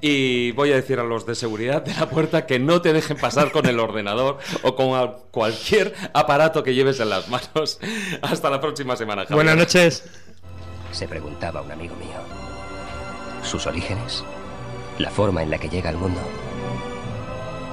y 0.00 0.52
voy 0.52 0.72
a 0.72 0.76
decir 0.76 0.98
a 0.98 1.04
los 1.04 1.26
de 1.26 1.34
seguridad 1.34 1.82
de 1.82 1.94
la 1.94 2.08
puerta 2.08 2.46
que 2.46 2.58
no 2.58 2.82
te 2.82 2.92
dejen 2.92 3.16
pasar 3.16 3.50
con 3.50 3.66
el 3.66 3.80
ordenador 3.80 4.38
o 4.62 4.76
con 4.76 5.14
cualquier 5.30 5.94
aparato 6.12 6.62
que 6.62 6.74
lleves 6.74 7.00
en 7.00 7.10
las 7.10 7.28
manos. 7.28 7.80
Hasta 8.22 8.50
la 8.50 8.60
próxima 8.60 8.96
semana. 8.96 9.22
Javier. 9.22 9.36
Buenas 9.36 9.56
noches. 9.56 10.04
Se 10.92 11.08
preguntaba 11.08 11.62
un 11.62 11.72
amigo 11.72 11.96
mío. 11.96 12.18
¿Sus 13.42 13.66
orígenes? 13.66 14.24
¿La 14.98 15.10
forma 15.10 15.42
en 15.42 15.50
la 15.50 15.58
que 15.58 15.68
llega 15.68 15.90
al 15.90 15.96
mundo? 15.96 16.20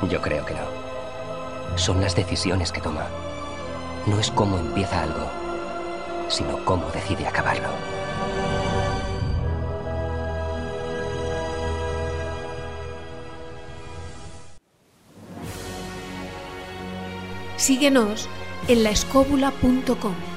Yo 0.10 0.22
creo 0.22 0.46
que 0.46 0.54
no. 0.54 1.78
Son 1.78 2.02
las 2.02 2.16
decisiones 2.16 2.72
que 2.72 2.82
toma. 2.82 3.08
No 4.06 4.20
es 4.20 4.30
cómo 4.32 4.58
empieza 4.58 5.04
algo, 5.04 5.28
sino 6.28 6.64
cómo 6.66 6.88
decide 6.90 7.26
acabarlo. 7.26 7.70
Síguenos 17.56 18.28
en 18.68 18.84
laescóbula.com. 18.84 20.33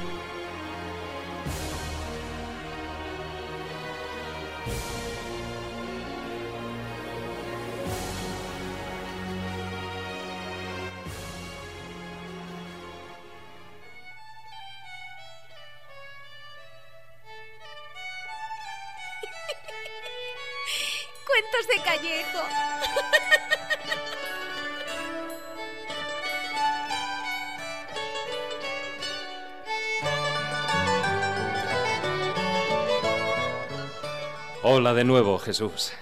de 34.97 35.05
nuevo, 35.05 35.39
Jesús. 35.39 35.93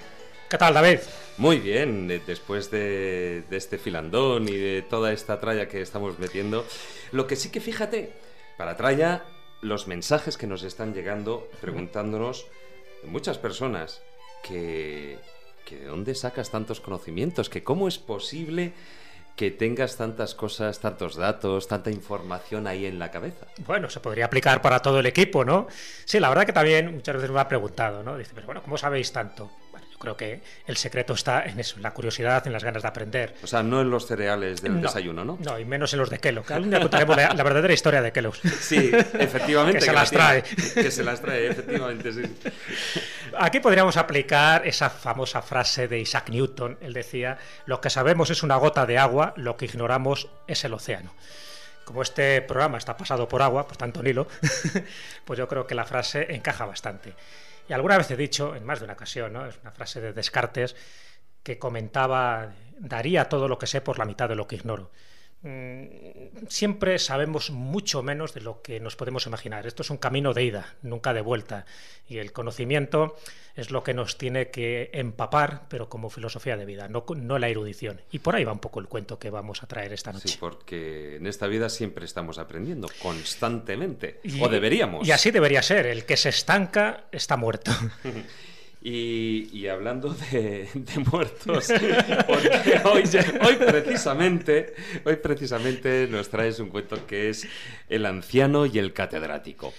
¿Qué 0.49 0.57
tal, 0.57 0.73
David? 0.73 1.01
Muy 1.37 1.59
bien, 1.59 2.09
eh, 2.13 2.23
después 2.25 2.71
de, 2.71 3.43
de 3.51 3.57
este 3.57 3.77
filandón 3.77 4.49
y 4.49 4.57
de 4.57 4.83
toda 4.83 5.13
esta 5.13 5.41
tralla 5.41 5.67
que 5.67 5.83
estamos 5.83 6.21
metiendo, 6.21 6.65
lo 7.11 7.27
que 7.27 7.35
sí 7.35 7.51
que 7.51 7.61
fíjate, 7.61 8.13
para 8.57 8.77
tralla, 8.77 9.25
los 9.63 9.89
mensajes 9.89 10.37
que 10.37 10.47
nos 10.47 10.63
están 10.63 10.95
llegando 10.95 11.51
preguntándonos 11.61 12.47
muchas 13.03 13.37
personas 13.37 14.01
que, 14.45 15.19
que 15.67 15.77
de 15.77 15.87
dónde 15.87 16.15
sacas 16.15 16.53
tantos 16.53 16.81
conocimientos, 16.81 17.51
que 17.51 17.65
cómo 17.65 17.89
es 17.89 17.99
posible 17.99 18.75
que 19.37 19.51
tengas 19.51 19.97
tantas 19.97 20.35
cosas, 20.35 20.79
tantos 20.79 21.17
datos, 21.17 21.67
tanta 21.67 21.91
información 21.91 22.67
ahí 22.67 22.87
en 22.87 22.99
la 22.99 23.11
cabeza. 23.11 23.47
Bueno, 23.67 23.91
se 23.91 24.01
podría 24.01 24.27
aplicar 24.27 24.63
para 24.63 24.81
todo 24.81 25.01
el 25.01 25.07
equipo, 25.07 25.45
¿no? 25.45 25.67
Sí, 26.05 26.21
la 26.21 26.29
verdad 26.29 26.47
que 26.47 26.53
también 26.53 26.95
muchas 26.95 27.17
veces 27.17 27.31
me 27.31 27.41
ha 27.41 27.49
preguntado, 27.49 28.03
¿no? 28.03 28.17
Dice, 28.17 28.33
pero 28.35 28.47
bueno, 28.47 28.63
¿cómo 28.63 28.79
sabéis 28.79 29.13
tanto? 29.13 29.51
Creo 30.05 30.17
que 30.17 30.41
el 30.67 30.77
secreto 30.77 31.15
está 31.15 31.45
en 31.45 31.59
eso, 31.59 31.77
en 31.77 31.83
la 31.83 31.93
curiosidad, 31.93 32.47
en 32.47 32.53
las 32.53 32.63
ganas 32.63 32.83
de 32.83 32.89
aprender. 32.89 33.35
O 33.43 33.47
sea, 33.47 33.63
no 33.63 33.81
en 33.81 33.91
los 33.91 34.07
cereales 34.07 34.63
del 34.63 34.77
No, 34.77 34.81
desayuno, 34.83 35.25
¿no? 35.25 35.39
No, 35.43 35.59
y 35.59 35.65
menos 35.65 35.93
en 35.95 35.99
los 35.99 36.11
de 36.11 36.19
Kellogg. 36.19 36.53
Algún 36.53 36.71
día 36.71 36.81
contaremos 36.81 37.17
la, 37.17 37.33
la 37.35 37.43
verdadera 37.43 37.73
historia 37.75 38.03
de 38.03 38.13
Kellogg. 38.13 38.37
Sí, 38.61 38.91
efectivamente. 39.19 39.79
Que 39.81 39.85
se 39.87 39.93
la 39.93 40.01
las 40.01 40.11
tiene. 40.11 40.25
trae. 40.25 40.43
Que 40.75 40.91
se 40.91 41.03
las 41.05 41.21
trae, 41.21 41.47
efectivamente, 41.49 42.13
sí. 42.13 42.23
Aquí 43.39 43.61
podríamos 43.61 43.97
aplicar 43.97 44.67
esa 44.67 44.91
famosa 44.91 45.43
frase 45.43 45.89
de 45.89 45.99
Isaac 46.01 46.29
Newton. 46.29 46.79
Él 46.81 46.93
decía, 46.93 47.39
lo 47.67 47.81
que 47.81 47.91
sabemos 47.91 48.31
es 48.31 48.43
una 48.43 48.57
gota 48.57 48.87
de 48.87 48.99
agua, 48.99 49.33
lo 49.37 49.57
que 49.57 49.65
ignoramos 49.65 50.29
es 50.47 50.65
el 50.65 50.75
océano. 50.75 51.13
Como 51.85 52.01
este 52.03 52.41
programa 52.43 52.79
está 52.79 52.97
pasado 52.97 53.29
por 53.29 53.43
agua, 53.43 53.67
por 53.67 53.77
tanto 53.77 54.03
Nilo, 54.03 54.27
pues 55.25 55.39
yo 55.39 55.49
creo 55.49 55.67
que 55.67 55.75
la 55.75 55.85
frase 55.85 56.35
encaja 56.35 56.65
bastante. 56.65 57.15
Y 57.69 57.73
alguna 57.73 57.97
vez 57.97 58.11
he 58.11 58.17
dicho, 58.17 58.55
en 58.55 58.65
más 58.65 58.81
de 58.81 58.85
una 58.85 58.95
ocasión, 58.95 59.33
¿no? 59.33 59.47
es 59.47 59.59
una 59.63 59.71
frase 59.71 60.01
de 60.01 60.13
Descartes, 60.13 60.77
que 61.43 61.59
comentaba, 61.59 62.53
daría 62.79 63.29
todo 63.29 63.49
lo 63.49 63.59
que 63.59 63.67
sé 63.67 63.81
por 63.81 63.99
la 63.99 64.05
mitad 64.05 64.29
de 64.29 64.37
lo 64.37 64.47
que 64.47 64.57
ignoro. 64.57 64.91
Mm, 65.45 66.47
Siempre 66.49 66.99
sabemos 66.99 67.51
mucho 67.51 68.03
menos 68.03 68.35
de 68.35 68.41
lo 68.41 68.61
que 68.63 68.81
nos 68.81 68.97
podemos 68.97 69.27
imaginar. 69.27 69.67
Esto 69.67 69.83
es 69.83 69.91
un 69.91 69.99
camino 69.99 70.35
de 70.35 70.45
ida, 70.45 70.75
nunca 70.83 71.13
de 71.15 71.21
vuelta. 71.21 71.65
Y 72.09 72.19
el 72.19 72.33
conocimiento 72.33 73.17
es 73.55 73.71
lo 73.71 73.83
que 73.85 73.95
nos 73.95 74.19
tiene 74.19 74.51
que 74.51 74.91
empapar, 74.93 75.63
pero 75.69 75.89
como 75.89 76.11
filosofía 76.11 76.57
de 76.57 76.65
vida, 76.67 76.89
no, 76.89 77.05
no 77.17 77.39
la 77.39 77.49
erudición. 77.49 78.01
Y 78.11 78.19
por 78.19 78.35
ahí 78.35 78.45
va 78.45 78.53
un 78.53 78.59
poco 78.59 78.81
el 78.81 78.89
cuento 78.89 79.19
que 79.19 79.31
vamos 79.31 79.63
a 79.63 79.67
traer 79.67 79.93
esta 79.93 80.13
noche. 80.13 80.29
Sí, 80.29 80.37
porque 80.41 81.17
en 81.17 81.27
esta 81.27 81.47
vida 81.47 81.69
siempre 81.69 82.05
estamos 82.05 82.39
aprendiendo, 82.39 82.89
constantemente. 83.01 84.21
Y- 84.25 84.43
o 84.43 84.49
deberíamos. 84.49 85.07
Y 85.07 85.13
así 85.13 85.31
debería 85.31 85.63
ser. 85.63 85.87
El 85.87 86.05
que 86.05 86.17
se 86.17 86.31
estanca 86.31 87.05
está 87.13 87.37
muerto. 87.37 87.71
Y, 88.87 89.67
hablando 89.67 90.13
de, 90.13 90.69
muertos, 91.11 91.73
porque 92.27 92.83
hoy, 92.85 93.57
precisamente, 93.57 94.75
hoy 95.07 95.17
precisamente 95.17 96.07
nos 96.07 96.29
traes 96.29 96.61
un 96.61 96.69
cuento 96.69 97.07
que 97.07 97.31
es 97.31 97.49
El 97.89 98.05
anciano 98.05 98.67
y 98.67 98.79
el 98.79 98.93
catedrático. 98.93 99.73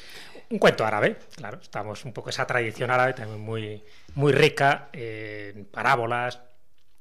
Un 0.50 0.58
cuento 0.58 0.84
árabe, 0.88 1.18
claro. 1.36 1.60
Estamos 1.62 2.04
un 2.04 2.14
poco 2.14 2.32
esa 2.32 2.48
tradición 2.48 2.90
árabe 2.90 3.14
también 3.14 3.42
muy, 3.42 3.84
muy 4.16 4.34
rica 4.34 4.90
en 4.92 5.66
parábolas 5.66 6.40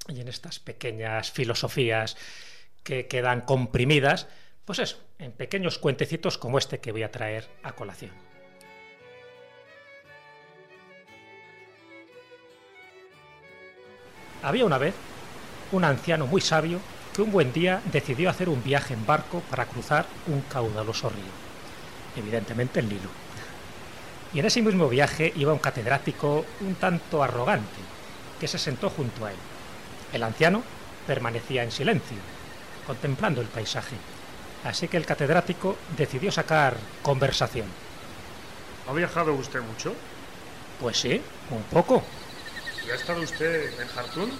y 0.09 0.21
en 0.21 0.29
estas 0.29 0.59
pequeñas 0.59 1.31
filosofías 1.31 2.19
que 2.83 3.07
quedan 3.07 3.41
comprimidas, 3.41 4.29
pues 4.67 4.79
eso, 4.79 5.03
en 5.19 5.33
pequeños 5.33 5.79
cuentecitos 5.79 6.37
como 6.37 6.59
este 6.59 6.81
que 6.81 6.93
voy 6.93 7.03
a 7.03 7.11
traer 7.11 7.49
a 7.63 7.73
colación. 7.73 8.24
Había 14.45 14.67
una 14.67 14.77
vez 14.77 14.95
un 15.73 15.85
anciano 15.85 16.27
muy 16.27 16.43
sabio 16.43 16.79
que 17.15 17.23
un 17.23 17.33
buen 17.33 17.51
día 17.55 17.81
decidió 17.91 18.29
hacer 18.29 18.51
un 18.51 18.63
viaje 18.63 18.93
en 18.93 19.07
barco 19.07 19.41
para 19.49 19.65
cruzar 19.65 20.05
un 20.27 20.43
caudaloso 20.43 21.09
río, 21.09 21.33
evidentemente 22.15 22.81
el 22.81 22.91
Nilo. 22.91 23.09
Y 24.35 24.41
en 24.41 24.45
ese 24.45 24.61
mismo 24.61 24.87
viaje 24.91 25.33
iba 25.37 25.55
un 25.55 25.61
catedrático 25.61 26.45
un 26.61 26.75
tanto 26.75 27.23
arrogante, 27.23 27.81
que 28.39 28.47
se 28.47 28.59
sentó 28.59 28.91
junto 28.91 29.25
a 29.25 29.31
él. 29.31 29.39
El 30.13 30.23
anciano 30.23 30.63
permanecía 31.07 31.63
en 31.63 31.71
silencio, 31.71 32.19
contemplando 32.87 33.41
el 33.41 33.47
paisaje. 33.47 33.97
Así 34.63 34.89
que 34.89 34.99
el 34.99 35.07
catedrático 35.07 35.79
decidió 35.97 36.31
sacar 36.31 36.77
conversación. 37.03 37.67
¿Ha 38.91 38.93
viajado 38.93 39.33
usted 39.33 39.63
mucho? 39.63 39.95
Pues 40.81 40.99
sí, 40.99 41.23
un 41.51 41.63
poco. 41.63 42.03
¿Y 42.87 42.91
ha 42.91 42.95
estado 42.95 43.21
usted 43.23 43.81
en 43.81 43.89
Jartún? 43.89 44.31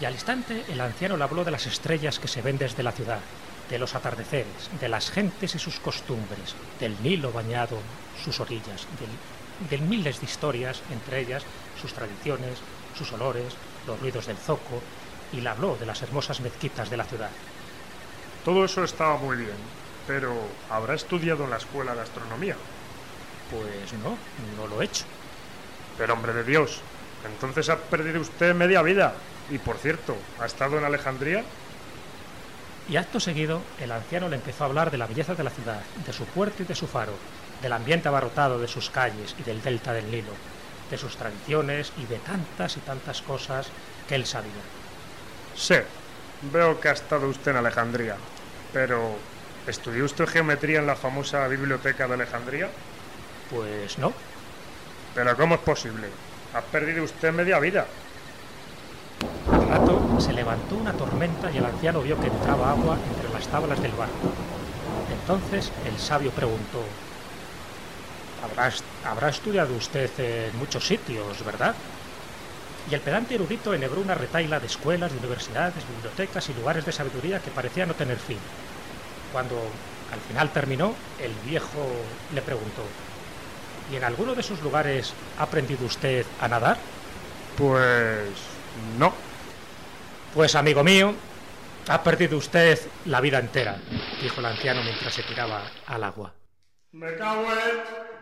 Y 0.00 0.04
al 0.04 0.14
instante 0.14 0.64
el 0.68 0.80
anciano 0.80 1.16
le 1.16 1.24
habló 1.24 1.44
de 1.44 1.52
las 1.52 1.66
estrellas 1.66 2.18
que 2.18 2.28
se 2.28 2.42
ven 2.42 2.58
desde 2.58 2.82
la 2.82 2.92
ciudad, 2.92 3.20
de 3.70 3.78
los 3.78 3.94
atardeceres, 3.94 4.70
de 4.80 4.88
las 4.88 5.10
gentes 5.10 5.54
y 5.54 5.58
sus 5.58 5.78
costumbres, 5.78 6.54
del 6.80 7.00
Nilo 7.02 7.30
bañado, 7.30 7.78
sus 8.24 8.40
orillas, 8.40 8.86
del, 8.98 9.68
de 9.70 9.78
miles 9.86 10.20
de 10.20 10.26
historias, 10.26 10.82
entre 10.90 11.20
ellas 11.20 11.44
sus 11.80 11.92
tradiciones, 11.92 12.58
sus 12.96 13.12
olores, 13.12 13.54
los 13.86 14.00
ruidos 14.00 14.26
del 14.26 14.36
zoco, 14.36 14.82
y 15.32 15.40
le 15.40 15.48
habló 15.48 15.76
de 15.76 15.86
las 15.86 16.02
hermosas 16.02 16.40
mezquitas 16.40 16.90
de 16.90 16.96
la 16.96 17.04
ciudad. 17.04 17.30
Todo 18.44 18.64
eso 18.64 18.82
estaba 18.84 19.16
muy 19.16 19.36
bien, 19.36 19.56
pero 20.06 20.34
¿habrá 20.70 20.94
estudiado 20.94 21.44
en 21.44 21.50
la 21.50 21.56
escuela 21.56 21.94
de 21.94 22.02
astronomía? 22.02 22.56
Pues 23.50 23.92
no, 24.02 24.16
no 24.56 24.66
lo 24.66 24.82
he 24.82 24.86
hecho. 24.86 25.04
Pero 25.96 26.14
hombre 26.14 26.32
de 26.32 26.44
Dios, 26.44 26.82
entonces 27.26 27.68
ha 27.68 27.76
perdido 27.76 28.20
usted 28.20 28.54
media 28.54 28.82
vida. 28.82 29.14
Y 29.50 29.58
por 29.58 29.76
cierto, 29.76 30.16
¿ha 30.40 30.46
estado 30.46 30.78
en 30.78 30.84
Alejandría? 30.84 31.44
Y 32.88 32.96
acto 32.96 33.18
seguido, 33.18 33.62
el 33.80 33.92
anciano 33.92 34.28
le 34.28 34.36
empezó 34.36 34.64
a 34.64 34.66
hablar 34.66 34.90
de 34.90 34.98
la 34.98 35.06
belleza 35.06 35.34
de 35.34 35.44
la 35.44 35.50
ciudad, 35.50 35.80
de 36.06 36.12
su 36.12 36.24
puerto 36.26 36.62
y 36.62 36.66
de 36.66 36.74
su 36.74 36.86
faro, 36.86 37.12
del 37.62 37.72
ambiente 37.72 38.08
abarrotado 38.08 38.58
de 38.58 38.68
sus 38.68 38.90
calles 38.90 39.34
y 39.38 39.42
del 39.42 39.62
delta 39.62 39.92
del 39.92 40.10
Nilo, 40.10 40.32
de 40.90 40.98
sus 40.98 41.16
tradiciones 41.16 41.92
y 41.96 42.04
de 42.06 42.18
tantas 42.18 42.76
y 42.76 42.80
tantas 42.80 43.22
cosas 43.22 43.68
que 44.06 44.14
él 44.14 44.26
sabía. 44.26 44.50
Sí, 45.56 45.76
veo 46.52 46.78
que 46.80 46.88
ha 46.88 46.92
estado 46.92 47.28
usted 47.28 47.52
en 47.52 47.58
Alejandría. 47.58 48.16
Pero, 48.72 49.16
¿estudió 49.66 50.04
usted 50.04 50.26
geometría 50.26 50.80
en 50.80 50.86
la 50.86 50.96
famosa 50.96 51.46
biblioteca 51.48 52.06
de 52.06 52.14
Alejandría? 52.14 52.68
Pues 53.50 53.98
no. 53.98 54.12
¿Pero 55.14 55.36
cómo 55.36 55.54
es 55.54 55.60
posible? 55.60 56.08
Ha 56.54 56.70
perdido 56.70 57.04
usted 57.04 57.32
media 57.34 57.60
vida. 57.60 57.84
Al 59.48 59.62
rato 59.62 60.12
se 60.18 60.34
levantó 60.34 60.76
una 60.76 60.98
tormenta 60.98 61.50
y 61.50 61.56
el 61.56 61.64
anciano 61.64 62.02
vio 62.02 62.18
que 62.20 62.26
entraba 62.26 62.70
agua 62.70 63.00
entre 63.04 63.30
las 63.30 63.48
tablas 63.48 63.80
del 63.80 63.94
barco. 63.94 64.42
Entonces 65.06 65.78
el 65.82 65.98
sabio 65.98 66.34
preguntó, 66.34 67.02
¿Habrá, 68.44 68.64
est- 68.68 68.90
habrá 69.02 69.28
estudiado 69.30 69.74
usted 69.74 70.10
en 70.48 70.56
muchos 70.56 70.86
sitios, 70.86 71.42
verdad? 71.44 71.74
Y 72.84 72.94
el 72.94 73.02
pedante 73.02 73.34
erudito 73.34 73.74
enhebró 73.74 74.00
una 74.02 74.14
retaila 74.14 74.60
de 74.60 74.66
escuelas, 74.66 75.12
de 75.12 75.18
universidades, 75.18 75.86
bibliotecas 75.86 76.48
y 76.48 76.54
lugares 76.54 76.84
de 76.84 76.92
sabiduría 76.92 77.42
que 77.42 77.52
parecía 77.52 77.86
no 77.86 77.96
tener 77.96 78.18
fin. 78.20 78.52
Cuando 79.28 79.86
al 80.06 80.22
final 80.22 80.52
terminó, 80.52 81.12
el 81.18 81.40
viejo 81.40 82.22
le 82.28 82.42
preguntó, 82.42 83.03
¿y 83.90 83.96
en 83.96 84.04
alguno 84.04 84.34
de 84.34 84.40
esos 84.40 84.62
lugares 84.62 85.14
ha 85.38 85.44
aprendido 85.44 85.86
usted 85.86 86.26
a 86.40 86.48
nadar? 86.48 86.78
Pues... 87.56 88.30
no. 88.98 89.14
Pues 90.32 90.54
amigo 90.54 90.82
mío, 90.82 91.14
ha 91.88 92.02
perdido 92.02 92.36
usted 92.36 92.78
la 93.04 93.20
vida 93.20 93.38
entera, 93.38 93.78
dijo 94.20 94.40
el 94.40 94.46
anciano 94.46 94.82
mientras 94.82 95.14
se 95.14 95.22
tiraba 95.22 95.62
al 95.86 96.04
agua. 96.04 96.32
Me 96.92 97.14
cago 97.16 97.44
en... 97.52 98.13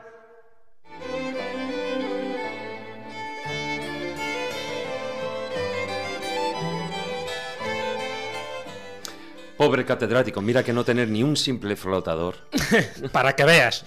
Pobre 9.57 9.85
catedrático, 9.85 10.41
mira 10.41 10.63
que 10.63 10.73
no 10.73 10.85
tener 10.85 11.09
ni 11.09 11.23
un 11.23 11.37
simple 11.37 11.77
flotador. 11.77 12.37
Para 13.13 13.37
que 13.37 13.45
veas. 13.45 13.85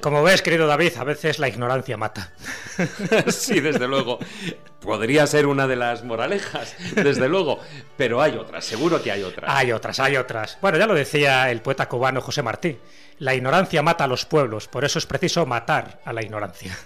Como 0.00 0.22
ves, 0.22 0.42
querido 0.42 0.66
David, 0.66 0.92
a 0.98 1.04
veces 1.04 1.38
la 1.38 1.48
ignorancia 1.48 1.96
mata. 1.96 2.32
sí, 3.28 3.60
desde 3.60 3.88
luego. 3.88 4.18
Podría 4.80 5.26
ser 5.26 5.46
una 5.46 5.66
de 5.66 5.76
las 5.76 6.04
moralejas, 6.04 6.76
desde 6.94 7.28
luego. 7.28 7.58
Pero 7.96 8.22
hay 8.22 8.36
otras, 8.36 8.64
seguro 8.64 9.02
que 9.02 9.10
hay 9.10 9.22
otras. 9.22 9.50
Hay 9.52 9.72
otras, 9.72 9.98
hay 9.98 10.16
otras. 10.16 10.58
Bueno, 10.60 10.78
ya 10.78 10.86
lo 10.86 10.94
decía 10.94 11.50
el 11.50 11.62
poeta 11.62 11.88
cubano 11.88 12.20
José 12.20 12.42
Martí. 12.42 12.78
La 13.18 13.34
ignorancia 13.34 13.82
mata 13.82 14.04
a 14.04 14.08
los 14.08 14.24
pueblos, 14.26 14.68
por 14.68 14.84
eso 14.84 14.98
es 14.98 15.06
preciso 15.06 15.44
matar 15.44 16.00
a 16.04 16.12
la 16.12 16.22
ignorancia. 16.22 16.76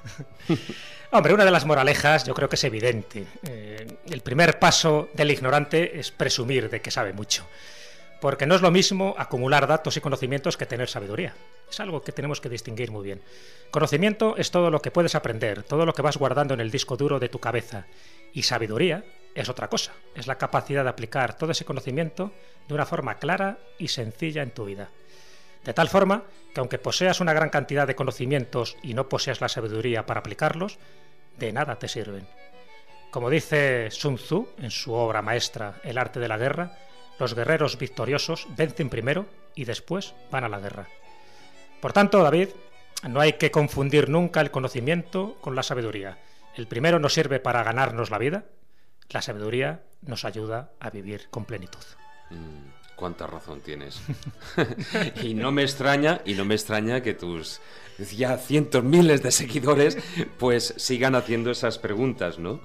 Hombre, 1.14 1.34
una 1.34 1.44
de 1.44 1.50
las 1.50 1.66
moralejas 1.66 2.24
yo 2.24 2.32
creo 2.32 2.48
que 2.48 2.56
es 2.56 2.64
evidente. 2.64 3.26
Eh, 3.46 3.98
el 4.10 4.22
primer 4.22 4.58
paso 4.58 5.10
del 5.12 5.30
ignorante 5.30 6.00
es 6.00 6.10
presumir 6.10 6.70
de 6.70 6.80
que 6.80 6.90
sabe 6.90 7.12
mucho. 7.12 7.46
Porque 8.22 8.46
no 8.46 8.54
es 8.54 8.62
lo 8.62 8.70
mismo 8.70 9.16
acumular 9.18 9.66
datos 9.66 9.96
y 9.96 10.00
conocimientos 10.00 10.56
que 10.56 10.64
tener 10.64 10.88
sabiduría. 10.88 11.34
Es 11.68 11.80
algo 11.80 12.02
que 12.02 12.12
tenemos 12.12 12.40
que 12.40 12.48
distinguir 12.48 12.92
muy 12.92 13.02
bien. 13.02 13.20
Conocimiento 13.72 14.36
es 14.36 14.52
todo 14.52 14.70
lo 14.70 14.80
que 14.80 14.92
puedes 14.92 15.16
aprender, 15.16 15.64
todo 15.64 15.84
lo 15.84 15.92
que 15.92 16.02
vas 16.02 16.18
guardando 16.18 16.54
en 16.54 16.60
el 16.60 16.70
disco 16.70 16.96
duro 16.96 17.18
de 17.18 17.28
tu 17.28 17.40
cabeza. 17.40 17.86
Y 18.32 18.44
sabiduría 18.44 19.04
es 19.34 19.48
otra 19.48 19.66
cosa. 19.66 19.92
Es 20.14 20.28
la 20.28 20.38
capacidad 20.38 20.84
de 20.84 20.90
aplicar 20.90 21.36
todo 21.36 21.50
ese 21.50 21.64
conocimiento 21.64 22.30
de 22.68 22.74
una 22.74 22.86
forma 22.86 23.18
clara 23.18 23.58
y 23.76 23.88
sencilla 23.88 24.44
en 24.44 24.52
tu 24.52 24.66
vida. 24.66 24.88
De 25.64 25.74
tal 25.74 25.88
forma 25.88 26.22
que 26.54 26.60
aunque 26.60 26.78
poseas 26.78 27.18
una 27.18 27.32
gran 27.32 27.50
cantidad 27.50 27.88
de 27.88 27.96
conocimientos 27.96 28.76
y 28.84 28.94
no 28.94 29.08
poseas 29.08 29.40
la 29.40 29.48
sabiduría 29.48 30.06
para 30.06 30.20
aplicarlos, 30.20 30.78
de 31.40 31.52
nada 31.52 31.76
te 31.76 31.88
sirven. 31.88 32.28
Como 33.10 33.30
dice 33.30 33.90
Sun 33.90 34.14
Tzu 34.14 34.48
en 34.58 34.70
su 34.70 34.92
obra 34.92 35.22
maestra 35.22 35.80
El 35.82 35.98
arte 35.98 36.20
de 36.20 36.28
la 36.28 36.38
guerra, 36.38 36.78
los 37.22 37.34
guerreros 37.34 37.78
victoriosos 37.78 38.46
vencen 38.56 38.90
primero 38.90 39.26
y 39.54 39.64
después 39.64 40.14
van 40.30 40.44
a 40.44 40.48
la 40.48 40.60
guerra. 40.60 40.88
Por 41.80 41.92
tanto, 41.92 42.22
David, 42.22 42.48
no 43.08 43.20
hay 43.20 43.34
que 43.34 43.50
confundir 43.50 44.08
nunca 44.08 44.40
el 44.40 44.50
conocimiento 44.50 45.36
con 45.40 45.54
la 45.54 45.62
sabiduría. 45.62 46.18
El 46.56 46.66
primero 46.66 46.98
nos 46.98 47.14
sirve 47.14 47.40
para 47.40 47.62
ganarnos 47.62 48.10
la 48.10 48.18
vida, 48.18 48.44
la 49.08 49.22
sabiduría 49.22 49.82
nos 50.02 50.24
ayuda 50.24 50.72
a 50.80 50.90
vivir 50.90 51.28
con 51.30 51.44
plenitud. 51.44 51.84
Mm 52.30 52.82
cuánta 53.02 53.26
razón 53.26 53.60
tienes. 53.60 54.00
y 55.24 55.34
no 55.34 55.50
me 55.50 55.62
extraña, 55.62 56.20
y 56.24 56.34
no 56.34 56.44
me 56.44 56.54
extraña 56.54 57.02
que 57.02 57.14
tus 57.14 57.60
ya 57.98 58.36
cientos 58.38 58.84
miles 58.84 59.24
de 59.24 59.32
seguidores 59.32 59.98
pues 60.38 60.72
sigan 60.76 61.16
haciendo 61.16 61.50
esas 61.50 61.78
preguntas, 61.78 62.38
¿no? 62.38 62.60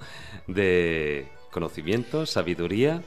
De 0.46 1.28
conocimiento, 1.50 2.24
sabiduría. 2.24 3.02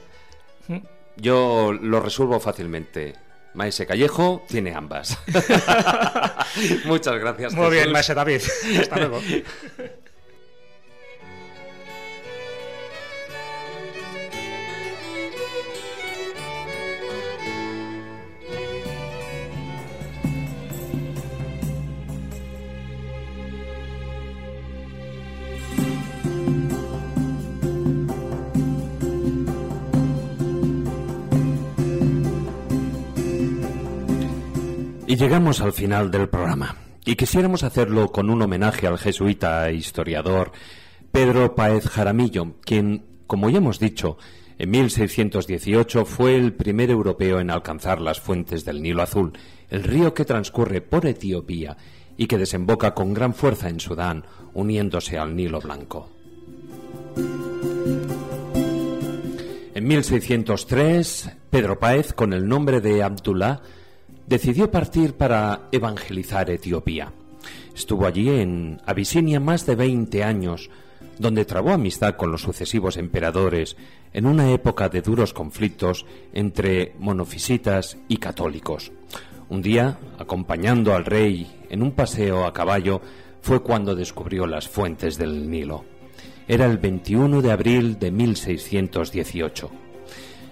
Yo 1.16 1.72
lo 1.72 2.00
resuelvo 2.00 2.40
fácilmente. 2.40 3.14
Maese 3.54 3.86
Callejo 3.86 4.44
tiene 4.48 4.74
ambas. 4.74 5.18
Muchas 6.84 7.18
gracias. 7.18 7.54
Muy 7.54 7.70
bien, 7.70 7.92
Maese 7.92 8.14
David. 8.14 8.40
Hasta 8.80 8.96
luego. 8.96 9.20
Y 35.12 35.16
llegamos 35.16 35.60
al 35.60 35.74
final 35.74 36.10
del 36.10 36.30
programa. 36.30 36.74
Y 37.04 37.16
quisiéramos 37.16 37.64
hacerlo 37.64 38.10
con 38.10 38.30
un 38.30 38.40
homenaje 38.40 38.86
al 38.86 38.96
jesuita 38.96 39.68
e 39.68 39.74
historiador 39.74 40.52
Pedro 41.10 41.54
Paez 41.54 41.86
Jaramillo, 41.86 42.54
quien, 42.62 43.04
como 43.26 43.50
ya 43.50 43.58
hemos 43.58 43.78
dicho, 43.78 44.16
en 44.56 44.70
1618 44.70 46.06
fue 46.06 46.36
el 46.36 46.54
primer 46.54 46.90
europeo 46.90 47.40
en 47.40 47.50
alcanzar 47.50 48.00
las 48.00 48.20
fuentes 48.20 48.64
del 48.64 48.80
Nilo 48.80 49.02
Azul, 49.02 49.34
el 49.68 49.82
río 49.82 50.14
que 50.14 50.24
transcurre 50.24 50.80
por 50.80 51.04
Etiopía 51.04 51.76
y 52.16 52.26
que 52.26 52.38
desemboca 52.38 52.94
con 52.94 53.12
gran 53.12 53.34
fuerza 53.34 53.68
en 53.68 53.80
Sudán, 53.80 54.24
uniéndose 54.54 55.18
al 55.18 55.36
Nilo 55.36 55.60
Blanco. 55.60 56.08
En 59.74 59.86
1603, 59.86 61.32
Pedro 61.50 61.78
Paez, 61.78 62.14
con 62.14 62.32
el 62.32 62.48
nombre 62.48 62.80
de 62.80 63.02
Abdullah, 63.02 63.60
decidió 64.26 64.70
partir 64.70 65.14
para 65.14 65.68
evangelizar 65.72 66.50
Etiopía. 66.50 67.12
Estuvo 67.74 68.06
allí 68.06 68.28
en 68.28 68.80
Abisinia 68.86 69.40
más 69.40 69.66
de 69.66 69.74
20 69.74 70.22
años, 70.22 70.70
donde 71.18 71.44
trabó 71.44 71.70
amistad 71.70 72.16
con 72.16 72.30
los 72.30 72.42
sucesivos 72.42 72.96
emperadores 72.96 73.76
en 74.12 74.26
una 74.26 74.50
época 74.50 74.88
de 74.88 75.02
duros 75.02 75.32
conflictos 75.32 76.04
entre 76.32 76.94
monofisitas 76.98 77.96
y 78.08 78.18
católicos. 78.18 78.92
Un 79.48 79.62
día, 79.62 79.98
acompañando 80.18 80.94
al 80.94 81.04
rey 81.04 81.50
en 81.68 81.82
un 81.82 81.92
paseo 81.92 82.46
a 82.46 82.52
caballo, 82.52 83.00
fue 83.40 83.62
cuando 83.62 83.94
descubrió 83.94 84.46
las 84.46 84.68
fuentes 84.68 85.18
del 85.18 85.50
Nilo. 85.50 85.84
Era 86.46 86.66
el 86.66 86.78
21 86.78 87.42
de 87.42 87.52
abril 87.52 87.98
de 87.98 88.10
1618. 88.10 89.70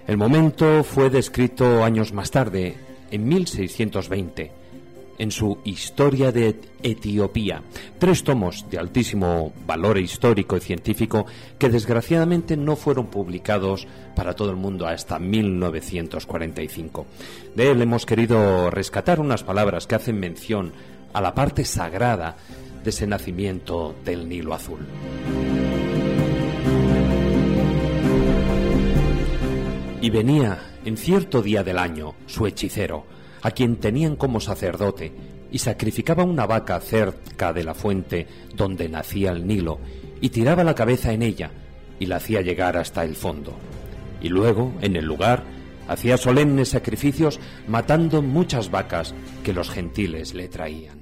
El 0.06 0.16
momento 0.16 0.82
fue 0.82 1.10
descrito 1.10 1.84
años 1.84 2.12
más 2.12 2.30
tarde 2.30 2.89
en 3.10 3.28
1620 3.28 4.60
en 5.20 5.30
su 5.30 5.58
Historia 5.64 6.32
de 6.32 6.58
Etiopía, 6.82 7.62
tres 7.98 8.24
tomos 8.24 8.64
de 8.70 8.78
altísimo 8.78 9.52
valor 9.66 9.98
histórico 9.98 10.56
y 10.56 10.60
científico 10.60 11.26
que 11.58 11.68
desgraciadamente 11.68 12.56
no 12.56 12.74
fueron 12.74 13.08
publicados 13.08 13.86
para 14.16 14.32
todo 14.32 14.48
el 14.48 14.56
mundo 14.56 14.86
hasta 14.86 15.18
1945. 15.18 17.06
De 17.54 17.70
él 17.70 17.82
hemos 17.82 18.06
querido 18.06 18.70
rescatar 18.70 19.20
unas 19.20 19.44
palabras 19.44 19.86
que 19.86 19.96
hacen 19.96 20.18
mención 20.18 20.72
a 21.12 21.20
la 21.20 21.34
parte 21.34 21.66
sagrada 21.66 22.36
de 22.82 22.88
ese 22.88 23.06
nacimiento 23.06 23.94
del 24.02 24.26
Nilo 24.26 24.54
Azul. 24.54 24.86
Y 30.00 30.08
venía 30.08 30.58
en 30.84 30.96
cierto 30.96 31.42
día 31.42 31.62
del 31.62 31.78
año, 31.78 32.14
su 32.26 32.46
hechicero, 32.46 33.04
a 33.42 33.50
quien 33.50 33.76
tenían 33.76 34.16
como 34.16 34.40
sacerdote, 34.40 35.12
y 35.52 35.58
sacrificaba 35.58 36.24
una 36.24 36.46
vaca 36.46 36.80
cerca 36.80 37.52
de 37.52 37.64
la 37.64 37.74
fuente 37.74 38.26
donde 38.54 38.88
nacía 38.88 39.30
el 39.30 39.46
Nilo, 39.46 39.78
y 40.20 40.30
tiraba 40.30 40.64
la 40.64 40.74
cabeza 40.74 41.12
en 41.12 41.22
ella, 41.22 41.50
y 41.98 42.06
la 42.06 42.16
hacía 42.16 42.40
llegar 42.40 42.78
hasta 42.78 43.04
el 43.04 43.14
fondo. 43.14 43.58
Y 44.22 44.28
luego, 44.30 44.72
en 44.80 44.96
el 44.96 45.04
lugar, 45.04 45.44
hacía 45.86 46.16
solemnes 46.16 46.70
sacrificios 46.70 47.38
matando 47.68 48.22
muchas 48.22 48.70
vacas 48.70 49.14
que 49.44 49.52
los 49.52 49.68
gentiles 49.68 50.34
le 50.34 50.48
traían. 50.48 51.00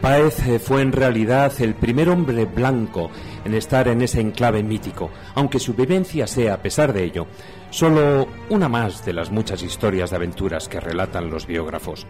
Paez 0.00 0.46
eh, 0.46 0.58
fue 0.58 0.80
en 0.80 0.92
realidad 0.92 1.52
el 1.60 1.74
primer 1.74 2.08
hombre 2.08 2.46
blanco 2.46 3.10
en 3.44 3.52
estar 3.52 3.86
en 3.86 4.00
ese 4.00 4.20
enclave 4.20 4.62
mítico, 4.62 5.10
aunque 5.34 5.58
su 5.58 5.74
vivencia 5.74 6.26
sea, 6.26 6.54
a 6.54 6.62
pesar 6.62 6.94
de 6.94 7.04
ello, 7.04 7.26
solo 7.70 8.26
una 8.48 8.68
más 8.68 9.04
de 9.04 9.12
las 9.12 9.30
muchas 9.30 9.62
historias 9.62 10.08
de 10.08 10.16
aventuras 10.16 10.68
que 10.68 10.80
relatan 10.80 11.28
los 11.28 11.46
biógrafos. 11.46 12.06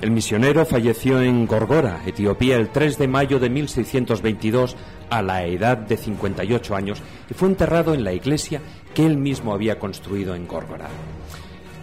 El 0.00 0.10
misionero 0.10 0.64
falleció 0.64 1.20
en 1.20 1.46
Gorgora, 1.46 2.00
Etiopía, 2.06 2.56
el 2.56 2.70
3 2.70 2.96
de 2.96 3.08
mayo 3.08 3.38
de 3.38 3.50
1622 3.50 4.76
a 5.10 5.20
la 5.20 5.44
edad 5.44 5.76
de 5.76 5.96
58 5.96 6.76
años 6.76 7.02
y 7.28 7.34
fue 7.34 7.48
enterrado 7.48 7.92
en 7.92 8.04
la 8.04 8.12
iglesia 8.14 8.62
que 8.94 9.04
él 9.04 9.18
mismo 9.18 9.52
había 9.52 9.78
construido 9.78 10.34
en 10.34 10.46
Gorgora. 10.46 10.88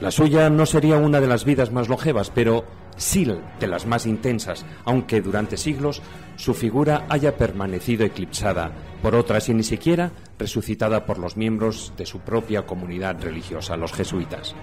La 0.02 0.12
suya 0.12 0.50
no 0.50 0.66
sería 0.66 0.98
una 0.98 1.22
de 1.22 1.28
las 1.28 1.46
vidas 1.46 1.72
más 1.72 1.88
longevas, 1.88 2.30
pero 2.30 2.66
sí 2.98 3.26
de 3.60 3.68
las 3.68 3.86
más 3.86 4.06
intensas, 4.06 4.66
aunque 4.86 5.22
durante 5.22 5.58
siglos 5.58 6.02
su 6.36 6.54
figura 6.54 7.06
haya 7.10 7.38
permanecido 7.38 8.06
eclipsada 8.06 8.72
por 9.02 9.16
otras 9.16 9.50
y 9.50 9.54
ni 9.54 9.64
siquiera 9.64 10.12
resucitada 10.38 11.06
por 11.06 11.18
los 11.20 11.38
miembros 11.38 11.94
de 11.98 12.06
su 12.06 12.20
propia 12.20 12.66
comunidad 12.66 13.22
religiosa, 13.22 13.78
los 13.78 13.94
jesuitas. 13.94 14.56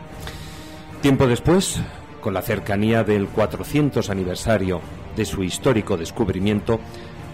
Tiempo 1.01 1.27
después, 1.27 1.81
con 2.21 2.35
la 2.35 2.43
cercanía 2.43 3.05
del 3.05 3.29
400 3.29 4.09
aniversario 4.11 4.81
de 5.17 5.25
su 5.25 5.43
histórico 5.43 5.97
descubrimiento, 5.97 6.79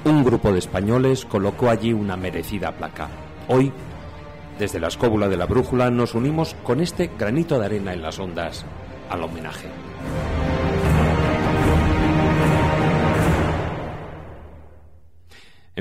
un 0.04 0.24
grupo 0.24 0.52
de 0.52 0.58
españoles 0.58 1.24
colocó 1.24 1.68
allí 1.68 1.92
una 1.92 2.16
merecida 2.16 2.72
placa. 2.72 3.08
Hoy, 3.48 3.72
desde 4.58 4.80
la 4.80 4.88
escóbula 4.88 5.28
de 5.28 5.36
la 5.36 5.46
brújula, 5.46 5.90
nos 5.90 6.14
unimos 6.14 6.54
con 6.62 6.80
este 6.80 7.10
granito 7.18 7.58
de 7.58 7.66
arena 7.66 7.92
en 7.92 8.02
las 8.02 8.18
ondas 8.18 8.64
al 9.10 9.22
homenaje. 9.22 9.68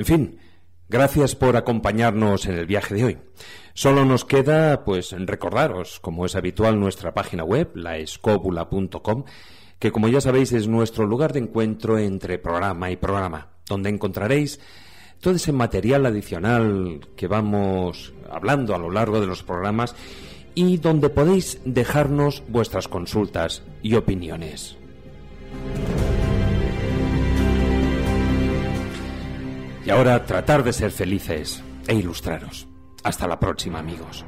Fin, 0.04 0.38
gracias 0.88 1.34
por 1.34 1.56
acompañarnos 1.56 2.46
en 2.46 2.56
el 2.56 2.66
viaje 2.66 2.94
de 2.94 3.04
hoy. 3.04 3.18
Solo 3.74 4.04
nos 4.04 4.24
queda, 4.24 4.84
pues, 4.84 5.12
recordaros, 5.12 6.00
como 6.00 6.26
es 6.26 6.34
habitual, 6.34 6.80
nuestra 6.80 7.14
página 7.14 7.44
web, 7.44 7.70
laescóbula.com, 7.74 9.24
que 9.78 9.92
como 9.92 10.08
ya 10.08 10.20
sabéis 10.20 10.52
es 10.52 10.66
nuestro 10.66 11.06
lugar 11.06 11.32
de 11.32 11.40
encuentro 11.40 11.98
entre 11.98 12.38
programa 12.38 12.90
y 12.90 12.96
programa, 12.96 13.48
donde 13.68 13.90
encontraréis 13.90 14.60
todo 15.20 15.34
ese 15.34 15.52
material 15.52 16.06
adicional 16.06 17.00
que 17.16 17.26
vamos 17.26 18.12
hablando 18.30 18.74
a 18.74 18.78
lo 18.78 18.90
largo 18.90 19.20
de 19.20 19.26
los 19.26 19.42
programas 19.42 19.94
y 20.54 20.78
donde 20.78 21.08
podéis 21.08 21.60
dejarnos 21.64 22.42
vuestras 22.48 22.88
consultas 22.88 23.62
y 23.82 23.94
opiniones. 23.94 24.76
Y 29.88 29.90
ahora 29.90 30.22
tratar 30.26 30.62
de 30.62 30.74
ser 30.74 30.90
felices 30.90 31.62
e 31.86 31.94
ilustraros. 31.94 32.68
Hasta 33.04 33.26
la 33.26 33.40
próxima, 33.40 33.78
amigos. 33.78 34.22